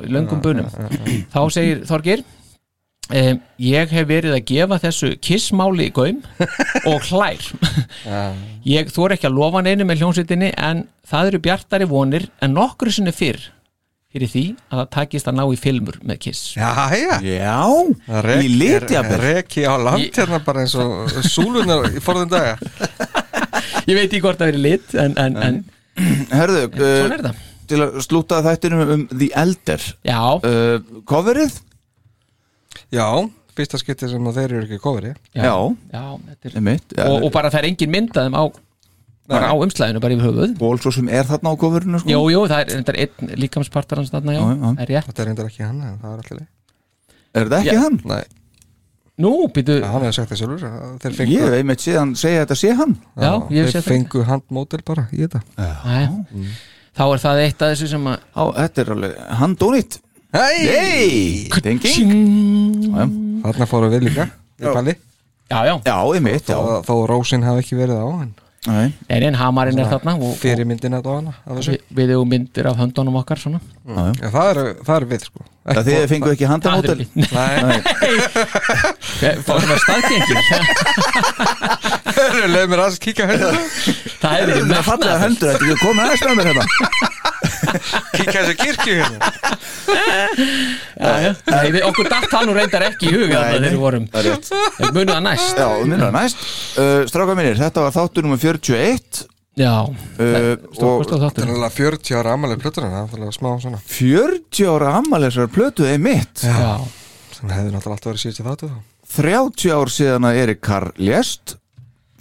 löngum 0.10 0.41
bunum. 0.41 0.68
Þá 1.34 1.40
segir 1.53 1.80
Þorgir 1.90 2.23
um, 3.10 3.40
ég 3.61 3.94
hef 3.94 4.07
verið 4.10 4.36
að 4.38 4.44
gefa 4.49 4.80
þessu 4.86 5.11
kissmáli 5.23 5.90
í 5.90 5.94
gaum 5.95 6.19
og 6.90 7.07
hlær. 7.10 7.45
Ég 8.69 8.90
þór 8.94 9.15
ekki 9.15 9.30
að 9.30 9.38
lofa 9.40 9.61
neinu 9.65 9.86
með 9.88 10.03
hljónsettinni 10.03 10.52
en 10.60 10.84
það 11.10 11.31
eru 11.31 11.40
bjartari 11.48 11.88
vonir 11.90 12.27
en 12.44 12.53
nokkru 12.57 12.91
sinni 12.94 13.14
fyrr 13.15 13.40
fyrir 14.10 14.30
því 14.31 14.44
að 14.72 14.80
það 14.81 14.88
takist 14.95 15.27
að 15.30 15.36
ná 15.38 15.44
í 15.53 15.57
filmur 15.61 15.98
með 16.02 16.18
kiss. 16.26 16.41
Já, 16.57 16.69
já. 16.98 17.19
Já, 17.22 17.57
í 18.41 18.48
litjafir 18.57 19.22
Reki 19.22 19.65
á 19.69 19.73
land 19.77 20.02
Ég- 20.02 20.18
hérna 20.18 20.40
bara 20.45 20.64
eins 20.65 20.73
og 20.81 21.11
súlunar 21.30 21.86
í 21.94 22.02
forðum 22.02 22.31
daga. 22.31 22.56
Ég 23.90 23.94
veit 23.95 24.07
ekki 24.10 24.23
hvort 24.23 24.41
það 24.41 24.52
verið 24.52 24.65
lit 24.65 24.95
en, 24.98 25.14
en, 25.22 25.38
en 25.45 25.61
Herðu, 26.34 26.65
svona 26.73 27.31
uh, 27.34 27.45
til 27.69 27.81
að 27.86 27.98
slúta 28.06 28.41
þættinum 28.45 28.94
um 28.95 29.03
The 29.14 29.30
Elder. 29.38 29.86
Já, 30.07 30.22
uh, 30.41 31.02
Coverið? 31.10 31.60
Já, 32.95 33.06
fyrsta 33.57 33.78
skipti 33.82 34.07
sem 34.10 34.30
að 34.32 34.40
þeir 34.40 34.53
eru 34.56 34.64
ekki 34.66 34.80
kofri 34.82 35.11
já, 35.36 35.44
Já. 35.44 35.53
já 35.94 36.03
þetta 36.30 36.49
er, 36.49 36.56
Einmitt, 36.61 36.95
ja, 36.98 37.06
og, 37.11 37.24
og 37.28 37.32
bara 37.36 37.52
það 37.53 37.60
er 37.64 37.68
engin 37.74 37.91
myndaðum 37.94 38.38
á 38.40 38.44
bara 39.30 39.52
á 39.52 39.56
umslæðinu, 39.61 39.99
bara 40.02 40.16
yfir 40.16 40.26
höfuð. 40.26 40.53
Ból 40.57 40.80
svo 40.82 40.90
sem 40.95 41.10
er 41.14 41.28
þarna 41.30 41.52
á 41.53 41.56
coverinu 41.61 41.99
sko. 42.02 42.10
Jú, 42.10 42.22
jú, 42.34 42.40
það 42.49 42.64
er, 42.64 42.80
það 42.82 42.90
er 42.95 42.98
einn 43.03 43.36
líkamspartar 43.44 43.99
hans 44.02 44.10
þarna, 44.10 44.34
já, 44.34 44.40
Já, 44.41 44.48
já. 44.49 44.64
það 44.64 44.82
er 44.82 44.90
rétt. 44.90 45.10
Þetta 45.11 45.22
er 45.22 45.28
reyndar 45.30 45.49
ekki 45.52 45.64
hann, 45.68 45.82
en 45.86 45.99
það 46.02 46.10
er 46.16 46.24
alltaf 46.24 46.38
leið 46.40 46.48
Er 47.30 47.44
þetta 47.45 47.60
ekki 47.60 47.76
Já. 47.76 47.82
hann? 47.84 47.99
Nei, 48.10 48.24
Nú, 49.20 49.32
býtu, 49.53 49.76
ja, 49.84 49.91
hann 49.91 50.06
hefur 50.07 50.16
sagt 50.16 50.32
það 50.32 50.40
sjálfur 50.40 50.66
að 50.66 50.91
Þeir 51.03 51.16
fengu, 51.20 51.34
Ég 51.36 51.41
hef 51.45 51.56
einmitt 51.60 51.82
séðan 51.84 52.11
segja 52.18 52.41
þetta 52.45 52.56
sé 52.57 52.70
hann. 52.80 52.94
Já, 53.20 53.30
ég 53.30 53.36
hef 53.36 53.52
þeir 53.52 53.76
þetta. 53.76 53.90
fengu 53.91 54.22
handmódel 54.30 54.80
bara 54.88 55.03
í 55.11 55.20
þetta. 55.26 55.41
Æ, 55.60 55.98
þá 56.95 57.03
er 57.14 57.22
það 57.28 57.41
eitt 57.44 57.61
af 57.68 57.74
þessu 57.76 57.90
sem 57.91 58.07
að 58.10 58.18
Á, 58.34 58.44
þetta 58.64 58.82
er 58.86 58.91
alveg, 58.95 59.18
hann 59.44 59.56
dónýtt 59.60 59.99
Hei! 60.30 60.57
Hey, 60.69 61.49
thinking 61.64 62.11
Þarna 63.41 63.65
fóru 63.69 63.88
við 63.89 64.03
líka 64.10 64.27
í 64.61 64.68
balli 64.69 64.93
Já, 65.49 65.64
já, 65.65 65.73
já 65.88 65.95
einmitt, 66.14 66.45
já. 66.51 66.53
Þó, 66.53 66.84
þó 66.85 66.93
rósin 67.10 67.41
hafi 67.47 67.64
ekki 67.64 67.77
verið 67.80 67.97
á 67.97 68.06
en 68.22 68.30
Nei. 68.69 68.91
en 69.10 69.23
einn 69.26 69.38
hamarinn 69.39 69.80
er 69.81 69.88
þarna 69.89 70.14
og, 70.19 70.23
og 70.27 70.35
fyrirmyndin 70.38 70.93
að 70.97 71.06
hana 71.10 71.31
af 71.47 71.56
þessu. 71.57 71.72
Við, 71.73 71.81
við 71.97 72.11
hefum 72.14 72.30
myndir 72.30 72.68
af 72.69 72.76
höndunum 72.77 73.15
okkar 73.22 73.39
svona. 73.41 73.60
Já, 73.88 73.95
já. 73.95 74.11
Já, 74.19 74.27
það 74.35 74.49
er, 74.51 74.57
það 74.84 74.95
er 74.99 75.06
við 75.14 75.22
sko. 75.30 75.39
Það 75.69 75.84
þið 75.88 76.06
fengu 76.11 76.30
ekki 76.35 76.45
er 76.45 76.51
handamótel 76.51 76.99
ekki- 77.06 77.23
Nei, 79.23 79.34
Fáum 79.47 79.65
við 79.72 79.80
staðgengil 79.85 80.38
leið 82.53 82.68
mér 82.76 82.84
aðeins 82.84 83.01
kíka 83.07 83.23
hérna 83.31 83.49
Það 84.19 84.34
er 84.35 84.53
ekki 84.53 84.61
Það 84.68 84.77
er 84.77 84.85
fallega 84.91 85.15
metnaður. 85.15 85.23
hendur, 85.26 85.47
þetta 85.49 85.64
ekki 85.65 85.81
komið 85.88 86.03
aðeins 86.06 86.23
með 86.27 86.35
mér 86.38 86.47
hérna 86.51 86.65
Kíka 88.16 88.36
þessu 88.36 88.56
kirkju 88.60 88.95
hérna. 88.99 89.32
Já, 90.99 91.14
já. 91.24 91.32
Nei, 91.49 91.72
við, 91.74 91.82
okkur 91.88 92.10
datt 92.11 92.30
það 92.32 92.48
nú 92.49 92.56
reyndar 92.57 92.86
ekki 92.90 93.10
í 93.10 93.16
huga 93.16 93.41
þegar 93.48 93.64
nei. 93.64 93.70
við 93.70 93.82
vorum. 93.82 94.07
Er 94.14 94.30
það 94.99 95.20
næst. 95.26 95.60
Já, 95.60 95.68
minna 95.88 96.10
næst. 96.14 96.45
Uh, 96.76 97.02
Stráka 97.10 97.36
mínir, 97.40 97.60
þetta 97.60 97.86
var 97.86 97.95
þáttur 97.95 98.28
nummer 98.28 98.41
41 98.41 99.28
Já, 99.60 99.74
uh. 99.84 99.95
Það 100.20 101.41
er 101.44 101.49
alveg 101.52 101.74
40 101.76 102.16
ára 102.16 102.36
amalið 102.38 102.61
plöturinn 102.64 102.94
Það 103.11 103.26
er 103.26 103.36
smá 103.36 103.49
svona. 103.60 103.80
40 103.91 104.70
ára 104.72 104.94
ammælisar 105.02 105.49
plötu 105.52 105.88
er 105.90 105.99
mitt. 105.99 106.45
Já, 106.45 106.78
sem 107.36 107.52
hefði 107.52 107.74
náttúrulega 107.74 107.98
alltaf 107.98 108.11
verið 108.14 108.24
síðast 108.24 108.40
í 108.40 108.48
þáttu 108.48 108.70
þá. 108.70 108.78
30 109.18 109.74
ár 109.74 109.91
síðan 109.91 110.30
að 110.30 110.40
Erik 110.44 110.61
Carr 110.64 110.91
lést 111.02 111.57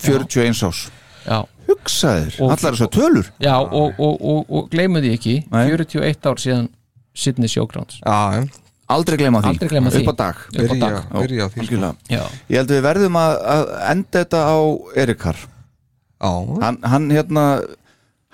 41 0.02 0.64
ás 0.66 0.88
já 1.28 1.38
hugsaðir, 1.68 2.36
Og- 2.40 2.50
allar 2.54 2.72
þessar 2.78 2.90
tölur 2.94 3.26
Já, 3.44 3.54
og, 3.60 3.92
og, 4.00 4.14
og, 4.24 4.46
og 4.48 4.70
gleymu 4.72 5.02
því 5.04 5.10
ekki 5.18 5.34
Nei. 5.52 5.66
41 5.68 6.28
ár 6.30 6.40
síðan 6.40 6.68
Sydney 7.14 7.48
Showgrounds 7.52 7.98
Já, 8.00 8.46
aldrei 8.88 9.18
gleyma 9.20 9.42
því, 9.44 9.52
Aldrei 9.52 9.68
gleyma 9.74 9.92
því. 9.92 10.00
upp 10.06 10.12
á 10.12 10.16
dag 10.22 10.36
Upp 10.48 10.56
á 10.56 10.60
byrja, 10.62 10.78
dag. 10.80 10.96
Já, 11.12 11.20
byrja 11.20 11.44
á 11.44 11.48
því 11.52 11.66
sko. 11.68 11.92
ég 12.08 12.56
held 12.56 12.70
að 12.70 12.76
við 12.78 12.86
verðum 12.88 13.18
að, 13.20 13.34
að 13.56 13.66
enda 13.92 14.22
þetta 14.22 14.40
á 14.48 14.56
Erik 15.04 15.20
Carr 15.26 15.42
Já, 16.18 16.30
hann, 16.64 16.78
hann 16.82 17.10
hérna 17.14 17.44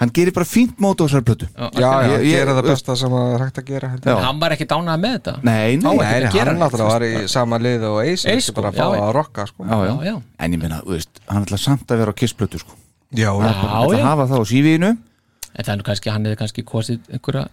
hann 0.00 0.10
gerir 0.10 0.32
bara 0.34 0.46
fínt 0.48 0.78
mót 0.82 0.98
á 1.02 1.06
þessar 1.06 1.22
plötu 1.26 1.46
já, 1.50 1.68
já, 1.74 1.90
Ég- 2.14 2.22
ég- 2.24 2.38
gera 2.38 2.54
það 2.56 2.66
besta 2.70 2.96
sem 2.98 3.12
að 3.14 3.34
er 3.34 3.42
hægt 3.44 3.58
að 3.60 3.66
gera. 3.68 3.90
Hann 4.24 4.40
var 4.42 4.54
ekki 4.56 4.66
dánað 4.70 5.02
með 5.04 5.12
þetta 5.18 5.34
nei, 5.42 5.76
nei, 5.76 5.96
Nei, 5.98 6.06
að 6.22 6.38
hann 6.38 6.58
náttúrulega 6.62 6.88
var 6.94 7.04
í 7.06 7.28
sama 7.30 7.58
lið 7.62 7.84
og 7.90 8.00
Ace, 8.02 8.26
Ace 8.30 8.48
sko, 8.50 8.56
bara 8.60 8.70
að 8.72 8.78
fá 8.80 8.86
já. 8.94 9.02
að 9.04 9.12
rocka 9.18 9.46
sko. 9.50 9.64
já, 9.68 9.76
já. 9.86 9.92
Já, 9.94 10.04
já. 10.10 10.16
en 10.38 10.52
ég 10.56 10.62
minna, 10.64 10.80
þú 10.82 10.96
veist, 10.96 11.20
hann 11.28 11.44
ætla 11.46 11.58
samt 11.62 11.86
að 11.94 12.02
vera 12.02 12.10
á 12.14 12.18
kissplötu 12.18 12.58
sko. 12.62 12.74
Já, 13.14 13.30
er 13.30 13.50
að 13.50 14.02
hafa 14.08 14.28
það 14.30 14.40
á 14.42 14.44
sífiðinu 14.50 14.92
En 15.54 15.62
það 15.64 15.72
er 15.72 15.78
nú 15.78 15.86
kannski, 15.86 16.10
hann 16.10 16.24
hefði 16.26 16.38
kannski 16.40 16.64
kosið 16.66 17.12
einhverja 17.14 17.44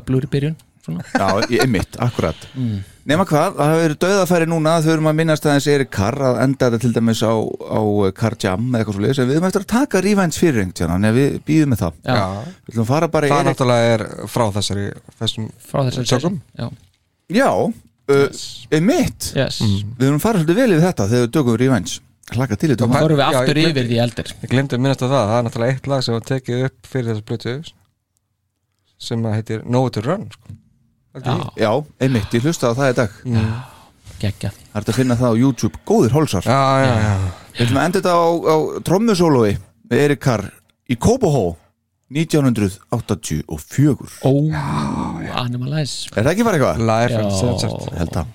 öflur 0.00 0.24
í 0.26 0.30
byrjun 0.32 0.56
svona. 0.84 1.04
já, 1.14 1.28
í- 1.52 1.60
einmitt, 1.62 1.94
akkurat. 2.02 2.40
Mm. 2.58 2.80
nema 3.06 3.24
hvað, 3.28 3.54
það 3.58 3.70
hefur 3.74 3.94
döðafæri 4.04 4.48
núna 4.50 4.72
þau 4.82 4.90
erum 4.96 5.08
að 5.10 5.16
minnast 5.20 5.46
aðeins 5.46 5.68
Erik 5.70 5.90
Carr 5.94 6.18
að 6.30 6.40
enda 6.44 6.68
þetta 6.70 6.80
til 6.82 6.92
dæmis 6.96 7.22
á, 7.22 7.32
á 7.38 7.80
Carr 8.18 8.36
Jam 8.42 8.66
eða 8.70 8.80
eitthvað 8.82 8.96
svo 8.98 9.04
leiðis, 9.04 9.20
en 9.22 9.30
við 9.30 9.38
erum 9.38 9.48
eftir 9.50 9.64
að 9.64 9.70
taka 9.74 10.02
fyrir 10.02 10.60
einhvern 10.64 10.74
tíðan, 10.80 11.06
en 11.06 11.16
við 11.20 11.38
býðum 11.46 11.72
með 11.74 11.82
það. 11.84 11.94
Já, 12.04 12.26
við 12.66 12.74
ætlum 12.74 12.84
að 12.84 12.90
fara 12.92 13.08
bara 13.14 13.26
í 13.26 13.30
Það 13.30 13.40
Erik 13.40 13.50
náttúrulega 13.52 13.94
er 13.94 14.04
frá 14.34 14.46
þessari 14.58 14.86
þessum 15.22 15.48
frá 15.70 15.80
þessari 15.86 16.10
tökum. 16.10 16.40
Já, 16.58 16.68
já, 17.40 17.50
uh, 18.10 18.28
einmitt. 18.74 19.32
Yes. 19.38 19.60
Við 19.62 20.06
erum 20.10 20.22
farið 20.22 20.44
svolítið 20.44 20.62
vel 20.64 20.70
í 20.76 20.82
þetta 20.82 21.08
þegar 21.10 21.26
við 21.28 21.34
tökum 21.38 21.60
Revenge 21.62 22.00
hlaka 22.36 22.54
til 22.60 22.70
þetta. 22.72 22.86
Þá 22.86 22.90
förum 23.00 23.18
við 23.18 23.24
Já, 23.24 23.28
aftur 23.40 23.56
ég- 23.60 23.68
yfir 23.70 23.86
því 23.90 23.96
eldir. 24.04 24.28
Ég 24.42 24.48
glemdi 24.54 24.72
að 24.76 24.80
minnast 24.84 25.02
á 25.02 25.06
það, 25.08 25.24
það 25.30 25.38
er 25.38 25.44
náttúrulega 25.48 25.72
eitt 25.74 25.86
lag 25.90 26.00
sem 26.06 26.14
var 26.16 26.24
tekið 26.30 26.58
upp 26.68 26.78
fyrir 26.92 27.08
þessu 27.10 27.24
blötu 27.30 27.54
sem 29.00 29.18
að 29.24 29.34
heitir 29.38 29.58
It 29.86 29.92
to 29.96 30.00
Run 30.04 30.24
sko. 30.30 30.46
Já, 31.24 31.34
já, 31.58 31.70
einmitt, 32.00 32.30
ég 32.36 32.42
hlusta 32.46 32.64
á 32.70 32.72
það 32.78 32.90
í 32.90 32.94
dag. 33.00 33.10
Geggjað. 34.20 34.52
Það 34.52 34.76
er 34.76 34.80
hægt 34.80 34.92
að 34.92 34.98
finna 35.00 35.16
það 35.16 35.32
á 35.32 35.34
YouTube, 35.40 35.76
góðir 35.88 36.12
já, 36.44 36.64
já, 36.84 36.94
já. 37.00 37.14
við 37.56 37.62
ætlum 37.66 37.80
að 37.80 37.86
enda 37.88 37.98
þetta 38.00 38.14
á, 38.14 38.16
á 38.30 38.56
trommusólói 38.86 39.52
með 39.90 39.98
Erik 40.04 40.20
Carr 40.20 40.44
í 40.90 40.94
Kópahó 41.00 41.46
1984 42.10 44.10
Ó, 44.26 44.30
Animalize. 45.40 46.10
Er 46.14 46.22
það 46.26 46.32
ekki 46.34 46.44
bara 46.46 46.56
eitthvað? 46.58 46.76
Live 46.90 47.12
Já. 47.14 47.18
and 47.22 47.30
Censored 47.38 47.82
held 47.98 48.14
að 48.20 48.26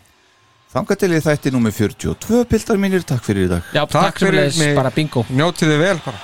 Þanga 0.76 0.96
til 1.00 1.12
ég 1.16 1.22
þætti 1.24 1.52
númer 1.56 1.72
42 1.72 2.42
Piltar 2.52 2.80
mínir, 2.82 3.04
takk 3.08 3.24
fyrir 3.24 3.46
í 3.48 3.52
dag. 3.54 3.68
Já, 3.72 3.86
Takk 3.86 3.94
takk 3.96 4.18
fyrir 4.26 4.50
fyrir 4.52 4.58
mig. 4.60 4.76
bara 4.76 4.92
bingo. 4.92 5.24
Njótið 5.32 5.72
þið 5.72 5.80
vel 5.86 6.00
bara 6.04 6.20